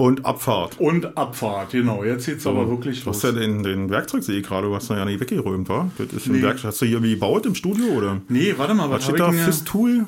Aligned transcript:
Und 0.00 0.24
Abfahrt. 0.24 0.80
Und 0.80 1.18
Abfahrt, 1.18 1.72
genau. 1.72 2.02
Jetzt 2.02 2.24
geht's 2.24 2.44
so, 2.44 2.50
aber 2.52 2.70
wirklich 2.70 3.04
los. 3.04 3.20
Du 3.20 3.28
hast 3.28 3.34
ja 3.34 3.38
den, 3.38 3.62
den 3.62 3.90
Werkzeugsee 3.90 4.40
gerade, 4.40 4.68
du 4.68 4.74
hast 4.74 4.88
ja 4.88 5.04
nicht 5.04 5.20
weggeräumt, 5.20 5.68
wa? 5.68 5.90
Das 5.98 6.06
ist 6.10 6.26
nee. 6.26 6.40
Werkzeug. 6.40 6.68
Hast 6.68 6.80
du 6.80 6.86
hier 6.86 7.02
wie 7.02 7.10
gebaut 7.10 7.44
im 7.44 7.54
Studio, 7.54 7.84
oder? 7.88 8.22
Nee, 8.30 8.54
warte 8.56 8.72
mal, 8.72 8.88
was, 8.88 9.00
was 9.00 9.04
steht 9.04 9.20
da? 9.20 9.30
Fist-Tool? 9.30 10.06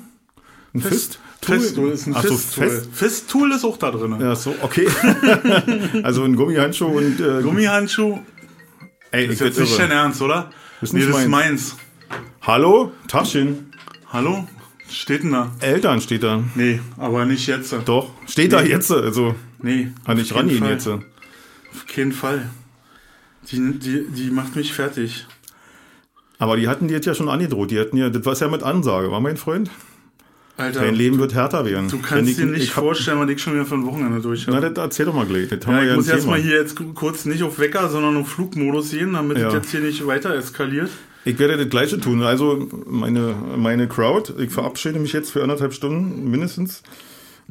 Ein 0.73 0.81
Fist? 0.81 1.19
Fist-Tool 1.43 1.91
ist 1.91 2.07
ein 2.07 2.15
Fist-Tool. 2.15 2.71
Fist 2.71 2.89
Fist-Tool 2.91 3.53
ist 3.53 3.67
auch 3.67 3.77
da 3.77 3.91
drin. 3.91 4.17
Ja, 4.19 4.35
so, 4.35 4.55
okay. 4.63 4.89
also 6.03 6.23
ein 6.23 6.37
Gummihandschuh 6.37 6.87
und... 6.87 7.21
Äh, 7.21 7.43
Gummihandschuh. 7.43 8.19
Ey, 9.11 9.27
das 9.27 9.35
ist 9.35 9.41
jetzt 9.43 9.61
nicht 9.61 9.79
dein 9.79 9.91
Ernst, 9.91 10.23
oder? 10.23 10.49
Ist 10.81 10.95
nee, 10.95 11.01
das 11.01 11.11
meins. 11.11 11.25
ist 11.25 11.29
meins. 11.29 11.77
Hallo? 12.41 12.93
Taschen. 13.09 13.75
Hallo? 14.11 14.49
Steht 14.89 15.23
denn 15.23 15.33
da? 15.33 15.51
Eltern 15.61 16.01
steht 16.01 16.23
da. 16.23 16.43
Nee, 16.55 16.81
aber 16.99 17.25
nicht 17.25 17.47
jetzt. 17.47 17.75
Doch, 17.87 18.11
steht 18.27 18.53
nee. 18.53 18.59
da 18.59 18.63
jetzt. 18.63 18.91
Also, 18.91 19.35
nee. 19.63 19.93
Kann 20.05 20.19
ich 20.19 20.35
rangehen 20.35 20.65
jetzt. 20.67 20.89
Auf 20.89 21.87
keinen 21.87 22.13
Fall. 22.13 22.49
Die, 23.51 23.79
die, 23.79 24.07
die 24.09 24.31
macht 24.31 24.57
mich 24.57 24.73
fertig. 24.73 25.27
Aber 26.39 26.57
die 26.57 26.69
hatten 26.69 26.89
die 26.89 26.95
jetzt 26.95 27.07
ja 27.07 27.15
schon 27.15 27.29
angedroht. 27.29 27.71
Die 27.71 27.79
hatten 27.79 27.97
ja, 27.97 28.11
das 28.11 28.25
war 28.25 28.35
ja 28.35 28.49
mit 28.49 28.63
Ansage, 28.63 29.11
war 29.11 29.21
mein 29.21 29.37
Freund? 29.37 29.71
Alter, 30.57 30.81
Dein 30.81 30.95
Leben 30.95 31.19
wird 31.19 31.35
härter 31.35 31.65
werden. 31.65 31.89
Du 31.89 31.99
kannst 31.99 32.31
ich, 32.31 32.37
dir 32.37 32.47
nicht 32.47 32.73
vorstellen, 32.73 33.19
was 33.19 33.31
ich 33.31 33.41
schon 33.41 33.55
wieder 33.55 33.65
für 33.65 33.75
ein 33.75 33.87
Wochenende 33.87 34.21
durch 34.21 34.47
habe. 34.47 34.61
Na, 34.61 34.69
das 34.69 34.77
erzähl 34.85 35.07
doch 35.07 35.15
mal 35.15 35.25
gleich. 35.25 35.49
Das 35.49 35.65
ja, 35.65 35.83
ich 35.83 35.89
ja 35.89 35.95
muss 35.95 36.09
erstmal 36.09 36.41
hier 36.41 36.57
jetzt 36.57 36.77
kurz 36.95 37.25
nicht 37.25 37.43
auf 37.43 37.59
Wecker, 37.59 37.89
sondern 37.89 38.17
auf 38.19 38.29
Flugmodus 38.29 38.91
gehen, 38.91 39.15
damit 39.15 39.39
ja. 39.39 39.49
es 39.49 39.55
jetzt 39.55 39.71
hier 39.71 39.81
nicht 39.81 40.07
weiter 40.07 40.35
eskaliert. 40.35 40.91
Ich 41.25 41.39
werde 41.39 41.57
das 41.57 41.69
Gleiche 41.69 41.99
tun. 42.01 42.23
Also 42.23 42.69
meine, 42.87 43.35
meine 43.57 43.89
Crowd, 43.89 44.35
ich 44.39 44.51
verabschiede 44.51 44.99
mich 44.99 45.13
jetzt 45.13 45.31
für 45.31 45.43
anderthalb 45.43 45.73
Stunden 45.73 46.31
mindestens. 46.31 46.83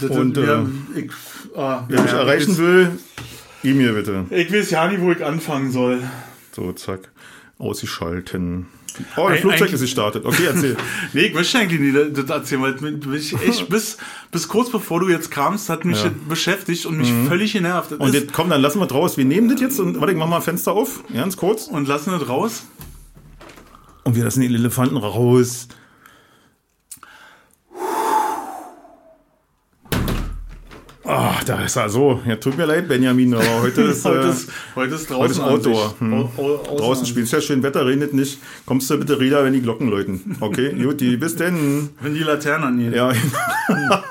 Das 0.01 0.17
und 0.17 0.37
ja, 0.37 0.61
äh, 0.61 0.99
ich, 0.99 1.11
ah, 1.55 1.85
wer 1.87 1.97
ja, 1.97 2.03
mich 2.03 2.11
erreichen 2.13 2.57
will, 2.57 2.99
E-Mail 3.63 3.93
bitte. 3.93 4.25
Ich 4.31 4.51
weiß 4.51 4.71
ja 4.71 4.87
nicht, 4.87 5.01
wo 5.01 5.11
ich 5.11 5.23
anfangen 5.23 5.71
soll. 5.71 6.01
So, 6.51 6.71
zack. 6.73 7.09
Ausgeschalten. 7.59 8.65
Oh, 9.15 9.25
ein 9.25 9.39
Flugzeug 9.39 9.71
ist 9.71 9.81
gestartet. 9.81 10.25
Okay, 10.25 10.45
erzähl. 10.47 10.75
nee, 11.13 11.21
ich 11.21 11.33
möchte 11.33 11.59
eigentlich 11.59 11.79
nicht 11.79 12.17
das 12.17 12.29
erzählen, 12.29 12.61
weil 12.61 13.15
ich 13.15 13.33
echt 13.41 13.69
bis, 13.69 13.97
bis 14.31 14.47
kurz 14.47 14.69
bevor 14.69 14.99
du 14.99 15.09
jetzt 15.09 15.31
kamst, 15.31 15.69
hat 15.69 15.85
mich 15.85 16.03
ja. 16.03 16.11
beschäftigt 16.27 16.85
und 16.85 16.97
mich 16.97 17.11
mhm. 17.11 17.27
völlig 17.27 17.53
genervt. 17.53 17.91
Das 17.91 17.99
und 17.99 18.13
jetzt, 18.13 18.33
komm, 18.33 18.49
dann 18.49 18.61
lassen 18.61 18.79
wir 18.79 18.87
draus. 18.87 19.17
Wir 19.17 19.25
nehmen 19.25 19.49
das 19.49 19.61
jetzt 19.61 19.79
und 19.79 19.99
warte, 19.99 20.11
ich 20.11 20.17
mach 20.17 20.27
mal 20.27 20.41
Fenster 20.41 20.73
auf. 20.73 21.03
Ganz 21.13 21.37
kurz. 21.37 21.67
Und 21.67 21.87
lassen 21.87 22.11
das 22.11 22.27
raus. 22.27 22.63
Und 24.03 24.15
wir 24.15 24.23
lassen 24.23 24.41
den 24.41 24.53
Elefanten 24.53 24.97
raus. 24.97 25.67
Ach, 31.13 31.43
da 31.43 31.61
ist 31.65 31.75
er 31.75 31.89
so. 31.89 32.21
Ja, 32.25 32.37
tut 32.37 32.57
mir 32.57 32.65
leid, 32.65 32.87
Benjamin, 32.87 33.33
aber 33.33 33.63
heute 33.63 33.81
ist, 33.81 34.05
heute, 34.05 34.27
ist 34.29 34.49
heute 34.75 34.95
ist 34.95 35.09
draußen. 35.09 35.43
Heute 35.43 35.69
ist 35.69 35.75
Outdoor. 35.75 35.95
Hm. 35.99 36.29
draußen 36.77 37.05
spielst 37.05 37.33
ja 37.33 37.41
schön 37.41 37.61
Wetter, 37.63 37.85
regnet 37.85 38.13
nicht. 38.13 38.39
Kommst 38.65 38.89
du 38.89 38.97
bitte 38.97 39.19
wieder, 39.19 39.43
wenn 39.43 39.51
die 39.51 39.61
Glocken 39.61 39.89
läuten. 39.89 40.37
Okay, 40.39 40.73
Juti, 40.77 41.17
bis 41.17 41.35
denn. 41.35 41.89
Wenn 41.99 42.13
die 42.13 42.21
Laternen 42.21 42.63
angehen. 42.65 42.93
Ja. 42.93 43.11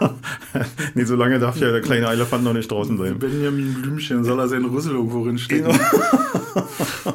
nee, 0.94 1.04
so 1.04 1.16
lange 1.16 1.38
darf 1.38 1.58
ja 1.58 1.70
der 1.70 1.80
kleine 1.80 2.06
Elefant 2.06 2.44
noch 2.44 2.52
nicht 2.52 2.70
draußen 2.70 2.98
bleiben. 2.98 3.18
Benjamin 3.18 3.80
Blümchen, 3.80 4.22
soll 4.22 4.38
er 4.38 4.48
seinen 4.48 4.66
Rüssel 4.66 4.92
irgendwo 4.92 5.22
rinstecken. 5.22 5.72
Genau. 5.72 7.14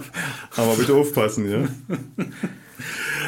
aber 0.58 0.75
bitte 0.78 0.95
aufpassen, 0.95 1.47
ja. 1.47 2.25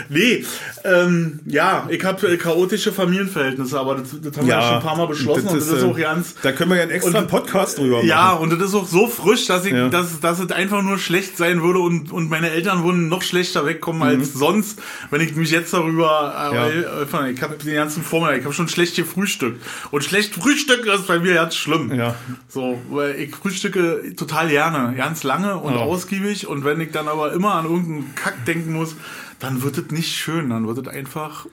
Nee, 0.10 0.46
ähm, 0.84 1.40
ja, 1.46 1.88
ich 1.90 2.04
habe 2.04 2.28
äh, 2.28 2.38
chaotische 2.38 2.92
Familienverhältnisse, 2.92 3.80
aber 3.80 3.96
das, 3.96 4.10
das 4.22 4.38
haben 4.38 4.48
ja, 4.48 4.58
wir 4.58 4.62
ja 4.62 4.68
schon 4.68 4.78
ein 4.78 4.84
paar 4.84 4.98
Mal 4.98 5.08
beschlossen 5.08 5.44
das 5.46 5.54
und 5.54 5.60
das 5.60 5.70
ist, 5.70 5.84
auch 5.84 5.98
ganz. 5.98 6.36
Da 6.42 6.52
können 6.52 6.70
wir 6.70 6.78
ja 6.78 6.84
einen 6.84 6.92
extra 6.92 7.20
und, 7.20 7.28
Podcast 7.28 7.78
drüber 7.78 7.98
machen. 7.98 8.08
Ja, 8.08 8.34
und 8.34 8.52
das 8.52 8.70
ist 8.70 8.76
auch 8.76 8.88
so 8.88 9.08
frisch, 9.08 9.48
dass 9.48 9.66
ich, 9.66 9.74
ja. 9.74 9.90
dass, 9.90 10.20
dass 10.20 10.40
es 10.40 10.52
einfach 10.52 10.82
nur 10.82 10.98
schlecht 10.98 11.38
sein 11.38 11.62
würde 11.62 11.80
und, 11.80 12.12
und 12.12 12.30
meine 12.30 12.52
Eltern 12.52 12.84
würden 12.84 13.10
noch 13.10 13.22
schlechter 13.22 13.66
wegkommen 13.66 14.02
mhm. 14.02 14.20
als 14.20 14.34
sonst, 14.34 14.80
wenn 15.10 15.22
ich 15.22 15.36
mich 15.36 15.52
jetzt 15.52 15.74
darüber. 15.74 16.52
Äh, 16.52 16.56
ja. 16.56 16.68
Äh, 16.68 17.32
ich 17.32 17.42
habe 17.42 17.56
den 17.56 17.76
ganzen 17.76 18.04
Vormittag, 18.04 18.40
ich 18.40 18.44
habe 18.46 18.54
schon 18.54 18.70
schlecht 18.70 18.96
gefrühstückt. 18.96 19.62
Und 19.92 20.04
schlecht 20.04 20.36
frühstücken 20.36 20.90
ist 20.90 21.08
bei 21.08 21.20
mir 21.20 21.34
ganz 21.36 21.56
schlimm. 21.56 21.94
Ja. 21.94 22.16
So, 22.48 22.82
weil 22.90 23.16
ich 23.16 23.36
frühstücke 23.36 24.16
total 24.16 24.50
gerne, 24.50 24.96
ganz 24.96 25.24
lange 25.24 25.58
und 25.58 25.74
ausgiebig. 25.74 26.48
Und 26.48 26.64
wenn 26.64 26.80
ich 26.82 26.92
dann 26.92 27.08
aber 27.08 27.34
immer 27.34 27.56
an 27.56 27.66
irgendeinen 27.66 28.16
Kack 28.16 28.46
denken 28.46 28.74
muss, 28.74 28.96
dann 29.40 29.62
wird 29.62 29.78
es 29.78 29.92
nicht 29.92 30.16
schön, 30.16 30.50
dann 30.50 30.68
wird 30.68 30.80
es 30.80 30.88
einfach 30.88 31.46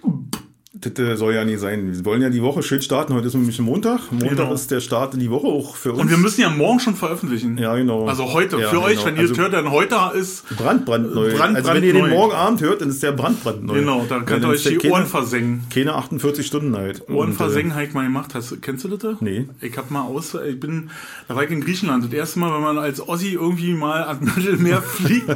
das 0.90 1.18
soll 1.18 1.34
ja 1.34 1.44
nicht 1.44 1.60
sein. 1.60 1.92
Wir 1.92 2.04
wollen 2.04 2.22
ja 2.22 2.30
die 2.30 2.42
Woche 2.42 2.62
schön 2.62 2.82
starten. 2.82 3.14
Heute 3.14 3.28
ist 3.28 3.34
nämlich 3.34 3.58
Montag. 3.60 4.12
Montag 4.12 4.30
genau. 4.30 4.52
ist 4.52 4.70
der 4.70 4.80
Start 4.80 5.14
in 5.14 5.20
die 5.20 5.30
Woche 5.30 5.46
auch 5.46 5.76
für 5.76 5.92
uns. 5.92 6.02
Und 6.02 6.10
wir 6.10 6.16
müssen 6.16 6.40
ja 6.40 6.50
morgen 6.50 6.80
schon 6.80 6.94
veröffentlichen. 6.94 7.58
Ja, 7.58 7.74
genau. 7.76 8.06
Also 8.06 8.32
heute. 8.32 8.58
Ja, 8.58 8.68
für 8.68 8.76
genau. 8.76 8.86
euch, 8.86 9.04
wenn 9.04 9.16
ihr 9.16 9.22
also 9.22 9.36
hört, 9.36 9.52
dann 9.52 9.70
heute 9.70 9.96
ist 10.14 10.44
brandbrandneu. 10.56 11.34
Brand, 11.34 11.56
also 11.56 11.72
wenn 11.72 11.84
ihr 11.84 11.92
den 11.92 12.10
morgen 12.10 12.34
Abend 12.34 12.60
hört, 12.60 12.80
dann 12.80 12.90
ist 12.90 13.02
der 13.02 13.12
brandbrandneu. 13.12 13.74
Genau, 13.74 14.04
dann 14.08 14.26
könnt 14.26 14.44
ihr 14.44 14.48
euch 14.48 14.64
die 14.64 14.76
keine, 14.76 14.92
Ohren 14.92 15.06
versengen. 15.06 15.64
Keine 15.72 15.94
48 15.94 16.46
Stunden 16.46 16.76
halt. 16.76 17.08
Ohren 17.08 17.30
und, 17.30 17.34
versengen 17.34 17.70
äh, 17.70 17.74
habe 17.74 17.84
ich 17.84 17.94
mal 17.94 18.04
gemacht. 18.04 18.34
Hast, 18.34 18.60
kennst 18.62 18.84
du 18.84 18.88
das? 18.88 19.20
Nee. 19.20 19.48
Ich 19.60 19.76
habe 19.76 19.92
mal 19.92 20.02
aus, 20.02 20.36
ich 20.46 20.58
bin, 20.58 20.90
da 21.28 21.36
war 21.36 21.44
ich 21.44 21.50
in 21.50 21.60
Griechenland. 21.60 22.04
Das 22.04 22.12
erste 22.12 22.38
Mal, 22.38 22.54
wenn 22.54 22.62
man 22.62 22.78
als 22.78 23.06
Ossi 23.06 23.32
irgendwie 23.32 23.74
mal 23.74 24.04
ans 24.04 24.36
Mittelmeer 24.36 24.82
fliegt 24.82 25.28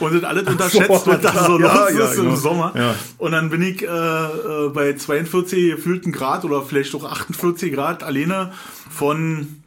und 0.00 0.14
das 0.14 0.24
alles 0.24 0.46
unterschätzt, 0.48 0.86
so, 0.86 1.10
was 1.10 1.20
da 1.20 1.44
so 1.44 1.58
ja, 1.58 1.74
los 1.74 1.98
ja, 1.98 2.04
ist 2.04 2.16
genau. 2.16 2.30
im 2.30 2.36
Sommer. 2.36 2.94
Und 3.18 3.32
dann 3.32 3.50
bin 3.50 3.62
ich 3.62 3.82
äh, 3.82 3.86
äh 3.86 4.75
bei 4.76 4.92
42 4.94 5.72
gefühlten 5.72 6.12
Grad 6.12 6.44
oder 6.44 6.62
vielleicht 6.62 6.94
auch 6.94 7.04
48 7.04 7.72
Grad 7.72 8.04
alleine 8.04 8.52
von 8.88 9.62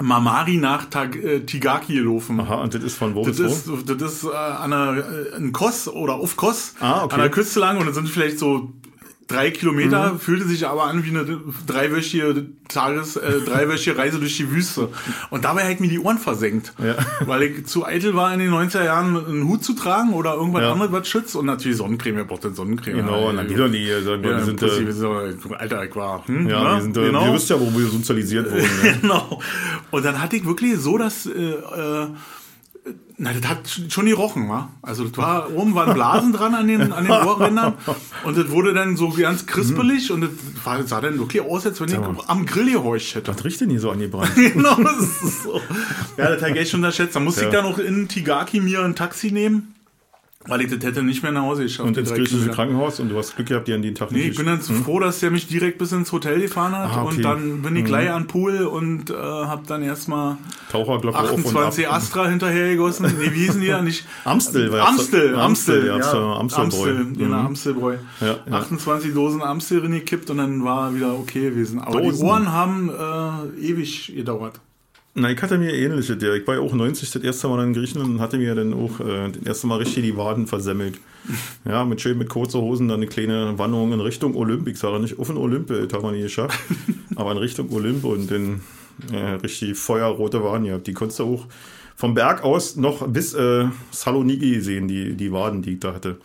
Mamari 0.00 0.56
nach 0.56 0.88
Tag, 0.88 1.16
äh, 1.16 1.40
Tigaki 1.40 1.94
gelaufen. 1.94 2.40
Aha, 2.40 2.62
und 2.62 2.72
das 2.72 2.82
ist 2.82 2.96
von 2.96 3.14
wo 3.14 3.24
das 3.24 3.36
bis 3.36 3.52
ist, 3.52 3.68
wo? 3.70 3.76
Das 3.76 4.12
ist 4.12 4.24
äh, 4.24 4.28
an 4.28 4.72
einer, 4.72 4.96
äh, 4.96 5.36
in 5.36 5.52
Kos 5.52 5.88
oder 5.88 6.14
auf 6.14 6.36
Kos, 6.36 6.74
ah, 6.80 7.04
okay. 7.04 7.14
an 7.14 7.20
der 7.20 7.30
Küste 7.30 7.60
lang 7.60 7.76
und 7.78 7.84
dann 7.84 7.94
sind 7.94 8.08
vielleicht 8.08 8.38
so 8.38 8.72
drei 9.30 9.50
Kilometer, 9.50 10.12
mhm. 10.12 10.18
fühlte 10.18 10.46
sich 10.46 10.66
aber 10.66 10.84
an 10.84 11.04
wie 11.04 11.10
eine 11.10 11.40
dreiwöchige 11.66 12.46
Tages, 12.68 13.16
äh, 13.16 13.40
dreiwöchige 13.40 13.96
Reise 13.96 14.18
durch 14.18 14.36
die 14.36 14.50
Wüste. 14.50 14.88
Und 15.30 15.44
dabei 15.44 15.70
hat 15.70 15.80
mir 15.80 15.88
die 15.88 15.98
Ohren 15.98 16.18
versenkt. 16.18 16.72
Ja. 16.78 16.96
Weil 17.26 17.42
ich 17.44 17.66
zu 17.66 17.86
eitel 17.86 18.14
war, 18.14 18.32
in 18.32 18.40
den 18.40 18.50
90er 18.50 18.84
Jahren 18.84 19.16
einen 19.24 19.48
Hut 19.48 19.64
zu 19.64 19.74
tragen 19.74 20.12
oder 20.12 20.34
irgendwas 20.34 20.62
ja. 20.62 20.72
anderes, 20.72 20.92
was 20.92 21.08
schützt. 21.08 21.36
Und 21.36 21.46
natürlich 21.46 21.78
Sonnencreme, 21.78 22.18
ihr 22.18 22.24
braucht 22.24 22.44
dann 22.44 22.54
Sonnencreme. 22.54 22.96
Genau, 22.96 23.28
und 23.28 23.36
dann 23.36 23.48
die 23.48 23.54
doch 23.54 23.68
nie. 23.68 23.90
Also, 23.92 24.20
wir 24.22 24.40
sind, 24.44 24.62
äh, 24.62 25.54
Alter, 25.54 25.84
ich 25.84 25.96
war. 25.96 26.26
Hm, 26.26 26.48
ja, 26.48 26.62
ne? 26.62 26.74
wir 26.76 26.82
sind, 26.82 26.94
genau. 26.94 27.26
ihr 27.26 27.34
wisst 27.34 27.50
ja, 27.50 27.60
wo 27.60 27.72
wir 27.78 27.86
sozialisiert 27.86 28.50
wurden. 28.50 28.68
Ja. 28.84 28.92
genau. 29.00 29.40
Und 29.90 30.04
dann 30.04 30.20
hatte 30.20 30.36
ich 30.36 30.44
wirklich 30.44 30.76
so, 30.78 30.98
dass, 30.98 31.26
äh, 31.26 31.30
äh 31.30 32.08
na, 33.22 33.34
das 33.34 33.46
hat 33.46 33.80
schon 33.90 34.06
gerochen, 34.06 34.48
wa? 34.48 34.70
Also 34.80 35.04
das 35.04 35.18
war, 35.18 35.54
oben 35.54 35.74
waren 35.74 35.92
Blasen 35.92 36.32
dran 36.32 36.54
an 36.54 36.66
den, 36.66 36.90
an 36.90 37.04
den 37.04 37.12
Ohrrändern 37.12 37.74
und 38.24 38.38
das 38.38 38.48
wurde 38.48 38.72
dann 38.72 38.96
so 38.96 39.10
ganz 39.10 39.44
krispelig 39.44 40.08
mhm. 40.08 40.14
und 40.14 40.20
das 40.22 40.30
war, 40.64 40.82
sah 40.84 41.02
dann 41.02 41.18
wirklich 41.18 41.42
aus, 41.42 41.66
als 41.66 41.78
wenn 41.82 41.90
ich 41.90 41.98
am 42.28 42.46
Grill 42.46 42.72
gehorcht 42.72 43.14
hätte. 43.14 43.30
Das 43.30 43.44
riecht 43.44 43.60
denn 43.60 43.68
hier 43.68 43.80
so 43.80 43.90
angebrannt. 43.90 44.34
genau, 44.36 44.74
das 44.76 45.22
ist 45.22 45.42
so. 45.42 45.60
Ja, 46.16 46.30
das 46.30 46.40
habe 46.40 46.52
ich 46.52 46.60
echt 46.60 46.70
schon 46.70 46.80
unterschätzt. 46.80 47.14
Da 47.14 47.20
musste 47.20 47.42
ja. 47.42 47.48
ich 47.48 47.52
dann 47.52 47.64
noch 47.64 47.78
in 47.78 48.08
Tigaki 48.08 48.60
mir 48.60 48.82
ein 48.82 48.96
Taxi 48.96 49.30
nehmen 49.30 49.74
weil 50.46 50.62
ich 50.62 50.70
das 50.70 50.82
hätte 50.82 51.02
nicht 51.02 51.22
mehr 51.22 51.32
nach 51.32 51.42
Hause 51.42 51.64
geschafft. 51.64 51.86
Und 51.86 51.98
ins 51.98 52.14
griechische 52.14 52.48
Krankenhaus 52.48 52.98
und 52.98 53.10
du 53.10 53.18
hast 53.18 53.36
Glück 53.36 53.48
gehabt, 53.48 53.68
die 53.68 53.74
an 53.74 53.82
den 53.82 53.94
Tag 53.94 54.10
nicht. 54.10 54.22
Nee, 54.22 54.30
ich 54.30 54.36
bin 54.36 54.46
dann 54.46 54.58
hm? 54.58 54.84
froh, 54.84 54.98
dass 54.98 55.20
der 55.20 55.30
mich 55.30 55.46
direkt 55.48 55.76
bis 55.76 55.92
ins 55.92 56.12
Hotel 56.12 56.40
gefahren 56.40 56.74
hat 56.74 56.90
ah, 56.90 57.02
okay. 57.02 57.16
und 57.16 57.22
dann 57.22 57.62
bin 57.62 57.76
ich 57.76 57.82
mhm. 57.82 57.86
gleich 57.86 58.10
an 58.10 58.26
Pool 58.26 58.62
und 58.62 59.10
äh, 59.10 59.14
hab 59.14 59.66
dann 59.66 59.82
erstmal 59.82 60.38
Taucherglocke 60.72 61.18
28 61.18 61.88
Astra 61.90 62.26
hinterhergegossen. 62.26 63.06
Nee, 63.18 63.32
wie 63.32 63.40
hießen 63.40 63.60
die 63.60 63.66
ja 63.66 63.82
nicht? 63.82 64.06
Amstel, 64.24 64.72
war 64.72 64.88
Amstel, 64.88 65.36
Amstel, 65.36 65.40
Amstel, 65.40 65.86
ja, 65.86 65.94
Amstel, 65.94 66.60
Amstel, 66.60 66.60
Amstel, 66.60 67.26
mhm. 67.26 67.32
Amstelbräu. 67.34 67.96
Ja, 68.22 68.36
ja. 68.50 68.52
28 68.52 69.12
Dosen 69.12 69.42
Amstel 69.42 69.82
gekippt 69.82 70.30
und 70.30 70.38
dann 70.38 70.64
war 70.64 70.94
wieder 70.94 71.18
okay 71.18 71.50
gewesen. 71.50 71.80
Aber 71.80 72.00
Dosen. 72.00 72.18
die 72.18 72.24
Ohren 72.24 72.52
haben 72.52 72.88
äh, 72.88 73.60
ewig 73.60 74.14
gedauert. 74.16 74.58
Nein, 75.14 75.34
ich 75.34 75.42
hatte 75.42 75.58
mir 75.58 75.74
ähnliche. 75.74 76.14
Ich 76.14 76.46
war 76.46 76.54
ja 76.54 76.60
auch 76.60 76.72
90 76.72 77.10
das 77.10 77.22
erste 77.22 77.48
Mal 77.48 77.64
in 77.64 77.72
Griechenland 77.72 78.10
und 78.10 78.20
hatte 78.20 78.38
mir 78.38 78.54
dann 78.54 78.72
auch 78.72 79.00
äh, 79.00 79.30
das 79.32 79.42
erste 79.44 79.66
Mal 79.66 79.78
richtig 79.78 80.04
die 80.04 80.16
Waden 80.16 80.46
versemmelt. 80.46 80.98
Ja, 81.66 81.84
mit 81.84 82.00
schön 82.00 82.16
mit 82.16 82.30
kurzer 82.30 82.60
Hosen 82.60 82.88
dann 82.88 83.00
eine 83.00 83.06
kleine 83.06 83.58
Wanderung 83.58 83.92
in 83.92 84.00
Richtung 84.00 84.34
Olymp. 84.34 84.66
Ich 84.66 84.78
sage 84.78 84.98
nicht 84.98 85.18
auf 85.18 85.26
den 85.26 85.36
Olymp, 85.36 85.68
das 85.68 85.92
haben 85.92 86.02
wir 86.02 86.12
nie 86.12 86.22
geschafft, 86.22 86.58
aber 87.16 87.32
in 87.32 87.36
Richtung 87.36 87.70
Olymp 87.70 88.04
und 88.04 88.30
dann 88.30 88.62
äh, 89.12 89.34
richtig 89.34 89.76
feuerrote 89.76 90.42
Waden 90.42 90.64
gehabt. 90.64 90.86
Die 90.86 90.94
konntest 90.94 91.18
du 91.18 91.34
auch 91.34 91.46
vom 91.94 92.14
Berg 92.14 92.42
aus 92.42 92.76
noch 92.76 93.06
bis 93.06 93.34
äh, 93.34 93.66
Saloniki 93.90 94.60
sehen, 94.62 94.88
die, 94.88 95.14
die 95.14 95.30
Waden, 95.30 95.60
die 95.60 95.74
ich 95.74 95.80
da 95.80 95.92
hatte. 95.92 96.16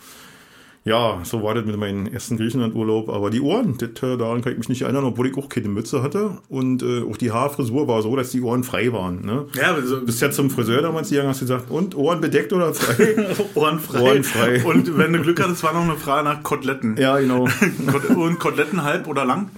Ja, 0.85 1.19
so 1.23 1.41
war 1.41 1.55
das 1.55 1.65
mit 1.65 1.75
meinem 1.77 2.05
ersten 2.05 2.37
Griechenland-Urlaub. 2.37 3.09
Aber 3.09 3.31
die 3.31 3.41
Ohren, 3.41 3.75
das, 3.77 3.89
äh, 4.03 4.17
daran 4.17 4.41
kann 4.41 4.51
ich 4.53 4.59
mich 4.59 4.69
nicht 4.69 4.83
erinnern, 4.83 5.03
obwohl 5.03 5.27
ich 5.27 5.35
auch 5.35 5.49
keine 5.49 5.67
Mütze 5.67 6.03
hatte. 6.03 6.37
Und 6.47 6.83
äh, 6.83 7.01
auch 7.01 7.17
die 7.17 7.31
Haarfrisur 7.31 7.87
war 7.87 8.03
so, 8.03 8.15
dass 8.15 8.29
die 8.29 8.41
Ohren 8.41 8.63
frei 8.63 8.93
waren. 8.93 9.25
Ne? 9.25 9.47
Ja, 9.55 9.73
also, 9.73 10.01
bist 10.01 10.21
ja 10.21 10.29
zum 10.29 10.51
Friseur 10.51 10.83
damals 10.83 11.09
gegangen, 11.09 11.29
hast 11.29 11.39
gesagt, 11.39 11.71
und 11.71 11.95
Ohren 11.95 12.21
bedeckt 12.21 12.53
oder 12.53 12.73
frei? 12.75 13.15
Ohren 13.55 13.79
frei. 13.79 14.01
Ohren 14.01 14.23
frei. 14.23 14.63
Und 14.63 14.95
wenn 14.97 15.11
du 15.11 15.21
Glück 15.21 15.41
hattest, 15.41 15.63
war 15.63 15.73
noch 15.73 15.81
eine 15.81 15.95
Frage 15.95 16.23
nach 16.23 16.43
Koteletten. 16.43 16.97
Ja, 16.97 17.17
genau. 17.17 17.47
und 18.15 18.39
Koteletten 18.39 18.83
halb 18.83 19.07
oder 19.07 19.25
lang? 19.25 19.49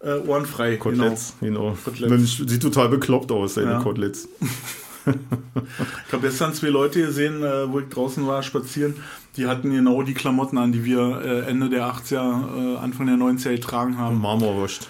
äh, 0.00 0.18
ohrenfrei. 0.26 0.76
Koteletts, 0.76 1.34
genau. 1.40 1.70
genau. 1.70 1.78
Koteletts. 1.84 2.36
Sieht 2.36 2.62
total 2.62 2.88
bekloppt 2.88 3.32
aus, 3.32 3.54
seine 3.54 3.72
ja. 3.72 3.82
Koteletts. 3.82 4.28
ich 5.06 6.12
habe 6.12 6.22
gestern 6.22 6.52
zwei 6.54 6.68
Leute 6.68 7.00
gesehen, 7.00 7.42
äh, 7.42 7.70
wo 7.70 7.80
ich 7.80 7.88
draußen 7.88 8.26
war, 8.26 8.42
spazieren. 8.42 8.94
Die 9.36 9.46
hatten 9.46 9.70
genau 9.70 10.02
die 10.02 10.14
Klamotten 10.14 10.58
an, 10.58 10.72
die 10.72 10.84
wir 10.84 11.22
äh, 11.24 11.50
Ende 11.50 11.68
der 11.68 11.86
80er, 11.86 12.74
äh, 12.74 12.78
Anfang 12.78 13.06
der 13.06 13.16
90er 13.16 13.50
getragen 13.50 13.98
haben. 13.98 14.20
Marmorwurst. 14.20 14.88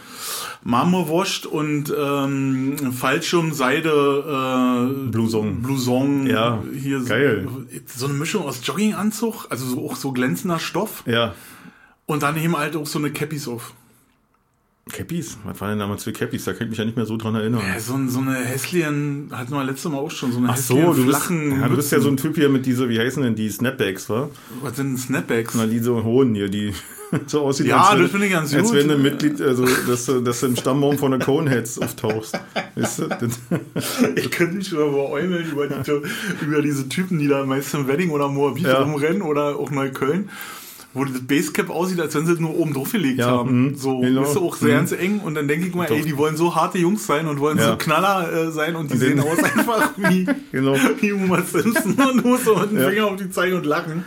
Marmorwurst 0.62 1.46
und 1.46 1.92
ähm, 1.96 2.92
Fallschirm, 2.92 3.52
Seide, 3.52 3.90
äh, 3.90 5.10
Blouson. 5.10 5.62
Blouson. 5.62 6.26
Ja, 6.26 6.62
hier 6.72 7.00
geil. 7.04 7.48
So, 7.86 8.00
so 8.00 8.06
eine 8.06 8.14
Mischung 8.14 8.44
aus 8.44 8.60
Jogginganzug, 8.64 9.46
also 9.50 9.66
so, 9.66 9.84
auch 9.84 9.96
so 9.96 10.12
glänzender 10.12 10.58
Stoff. 10.58 11.02
Ja. 11.06 11.34
Und 12.06 12.22
dann 12.22 12.36
eben 12.36 12.56
halt 12.56 12.76
auch 12.76 12.86
so 12.86 12.98
eine 12.98 13.10
Cappies 13.10 13.48
auf. 13.48 13.74
Cappies? 14.92 15.36
Was 15.42 15.60
waren 15.60 15.70
denn 15.70 15.78
damals 15.80 16.04
für 16.04 16.12
Cappies? 16.12 16.44
Da 16.44 16.52
kann 16.52 16.66
ich 16.66 16.70
mich 16.70 16.78
ja 16.78 16.84
nicht 16.84 16.96
mehr 16.96 17.06
so 17.06 17.16
dran 17.16 17.34
erinnern. 17.34 17.60
Ja, 17.60 17.80
so, 17.80 17.98
so 18.06 18.20
eine 18.20 18.36
hässlichen, 18.36 19.28
hatten 19.32 19.50
wir 19.50 19.64
letztes 19.64 19.90
Mal 19.90 19.98
auch 19.98 20.12
schon, 20.12 20.30
so 20.30 20.38
eine 20.38 20.50
Ach 20.50 20.56
so, 20.56 20.94
du 20.94 21.02
flachen. 21.02 21.50
Bist, 21.50 21.60
ja, 21.60 21.68
du 21.68 21.76
bist 21.76 21.92
ja 21.92 22.00
so 22.00 22.08
ein 22.08 22.16
Typ 22.16 22.36
hier 22.36 22.48
mit 22.48 22.66
diese, 22.66 22.88
wie 22.88 23.00
heißen 23.00 23.20
denn 23.20 23.34
die 23.34 23.50
Snapbacks, 23.50 24.08
wa? 24.08 24.30
Was 24.62 24.76
sind 24.76 24.96
Snapbacks? 24.96 25.56
Na, 25.56 25.66
die 25.66 25.80
so 25.80 26.04
hohen 26.04 26.36
hier, 26.36 26.48
die 26.48 26.72
so 27.26 27.40
aussieht. 27.40 27.66
Ja, 27.66 27.82
als 27.82 28.00
das 28.00 28.10
finde 28.12 28.26
ich 28.26 28.32
ganz 28.32 28.54
als 28.54 28.68
gut. 28.68 28.76
Wenn 28.76 28.86
du 28.86 28.96
Mitglied, 28.96 29.40
also, 29.40 29.64
dass, 29.64 30.06
dass 30.06 30.40
du 30.40 30.46
im 30.46 30.56
Stammbaum 30.56 30.96
von 30.98 31.10
der 31.10 31.18
Coneheads 31.18 31.80
auftauchst. 31.80 32.38
Weißt 32.76 33.00
du? 33.00 33.08
ich 34.14 34.30
könnte 34.30 34.58
nicht 34.58 34.70
über 34.70 35.10
äumeln 35.10 35.50
über, 35.50 35.66
die, 35.66 36.00
über 36.44 36.62
diese 36.62 36.88
Typen, 36.88 37.18
die 37.18 37.26
da 37.26 37.44
meist 37.44 37.74
im 37.74 37.88
Wedding 37.88 38.10
oder 38.10 38.28
Moabit 38.28 38.64
ja. 38.64 38.82
rumrennen 38.82 39.22
oder 39.22 39.56
auch 39.56 39.72
Neukölln 39.72 40.30
wo 40.96 41.04
das 41.04 41.20
Basecap 41.20 41.68
aussieht, 41.68 42.00
als 42.00 42.14
wenn 42.14 42.26
sie 42.26 42.32
es 42.32 42.40
nur 42.40 42.56
oben 42.56 42.72
drauf 42.72 42.92
gelegt 42.92 43.18
ja, 43.18 43.26
haben. 43.26 43.72
Mh, 43.72 43.76
so 43.76 44.00
genau. 44.00 44.22
ist 44.22 44.36
auch 44.36 44.56
sehr 44.56 44.80
mh. 44.82 44.96
eng 44.96 45.20
und 45.20 45.34
dann 45.34 45.46
denke 45.46 45.68
ich 45.68 45.74
mal, 45.74 45.86
Doch. 45.86 45.96
ey, 45.96 46.02
die 46.02 46.16
wollen 46.16 46.36
so 46.36 46.54
harte 46.54 46.78
Jungs 46.78 47.06
sein 47.06 47.26
und 47.26 47.38
wollen 47.38 47.58
ja. 47.58 47.72
so 47.72 47.76
Knaller 47.76 48.32
äh, 48.32 48.50
sein 48.50 48.76
und 48.76 48.90
die 48.90 48.96
sehen 48.96 49.20
aus 49.20 49.38
einfach 49.42 49.90
wie, 49.96 50.26
genau. 50.50 50.74
wie 51.00 51.12
Homer 51.12 51.42
Simpson 51.42 51.94
und 52.10 52.24
muss 52.24 52.44
so 52.44 52.56
mit 52.56 52.70
dem 52.70 52.80
ja. 52.80 52.88
Finger 52.88 53.06
auf 53.06 53.16
die 53.16 53.30
zeigen 53.30 53.56
und 53.56 53.66
lachen. 53.66 54.04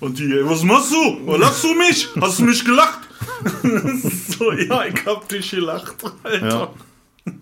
Und 0.00 0.18
die, 0.18 0.32
was 0.44 0.62
machst 0.62 0.92
du? 0.92 1.36
Lachst 1.36 1.64
du 1.64 1.74
mich? 1.74 2.08
Hast 2.20 2.38
du 2.38 2.44
mich 2.44 2.64
gelacht? 2.64 3.00
so, 4.38 4.52
ja, 4.52 4.84
ich 4.84 5.06
hab 5.06 5.28
dich 5.28 5.50
gelacht, 5.50 5.96
Alter. 6.22 6.48
Ja. 7.26 7.32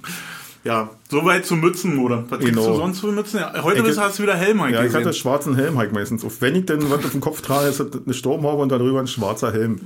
Ja, 0.66 0.90
soweit 1.08 1.46
zu 1.46 1.54
Mützen, 1.54 1.96
oder? 1.98 2.24
Was 2.28 2.40
genau. 2.40 2.66
du 2.66 2.74
sonst 2.74 2.98
für 2.98 3.12
Mützen? 3.12 3.38
Ja, 3.38 3.62
heute 3.62 3.84
bist, 3.84 4.00
hast 4.00 4.18
du 4.18 4.24
wieder 4.24 4.34
Helm 4.34 4.58
Ja, 4.68 4.84
ich 4.84 4.92
hatte 4.92 5.12
schwarzen 5.12 5.54
Helm 5.54 5.74
meistens. 5.92 6.24
Auf, 6.24 6.40
wenn 6.40 6.56
ich 6.56 6.66
denn 6.66 6.90
was 6.90 7.04
auf 7.04 7.12
dem 7.12 7.20
Kopf 7.20 7.40
trage, 7.40 7.68
ist 7.68 7.80
eine 7.80 8.12
Sturmhaube 8.12 8.62
und 8.62 8.70
darüber 8.70 8.98
ein 8.98 9.06
schwarzer 9.06 9.52
Helm. 9.52 9.82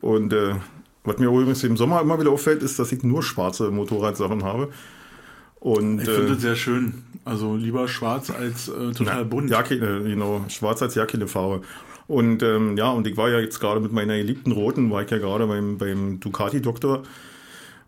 Und 0.00 0.32
äh, 0.32 0.54
was 1.04 1.18
mir 1.18 1.26
übrigens 1.26 1.62
im 1.62 1.76
Sommer 1.76 2.00
immer 2.00 2.18
wieder 2.18 2.32
auffällt, 2.32 2.64
ist, 2.64 2.76
dass 2.80 2.90
ich 2.90 3.04
nur 3.04 3.22
schwarze 3.22 3.70
Motorradsachen 3.70 4.42
habe. 4.42 4.70
Und, 5.60 6.00
ich 6.00 6.08
finde 6.08 6.26
äh, 6.26 6.30
das 6.30 6.40
sehr 6.40 6.56
schön. 6.56 7.04
Also 7.24 7.54
lieber 7.54 7.86
schwarz 7.86 8.30
als 8.30 8.66
äh, 8.66 8.92
total 8.92 9.18
na, 9.18 9.22
bunt. 9.22 9.48
Jacke, 9.48 9.76
äh, 9.76 10.08
genau, 10.08 10.44
schwarz 10.48 10.82
als 10.82 10.96
Jacke 10.96 11.24
Farbe. 11.28 11.62
Und 12.08 12.42
ähm, 12.42 12.76
ja, 12.76 12.90
und 12.90 13.06
ich 13.06 13.16
war 13.16 13.30
ja 13.30 13.38
jetzt 13.38 13.60
gerade 13.60 13.78
mit 13.80 13.92
meiner 13.92 14.16
geliebten 14.16 14.50
Roten, 14.50 14.90
war 14.90 15.02
ich 15.02 15.10
ja 15.10 15.18
gerade 15.18 15.46
beim, 15.46 15.78
beim 15.78 16.18
Ducati-Doktor. 16.18 17.04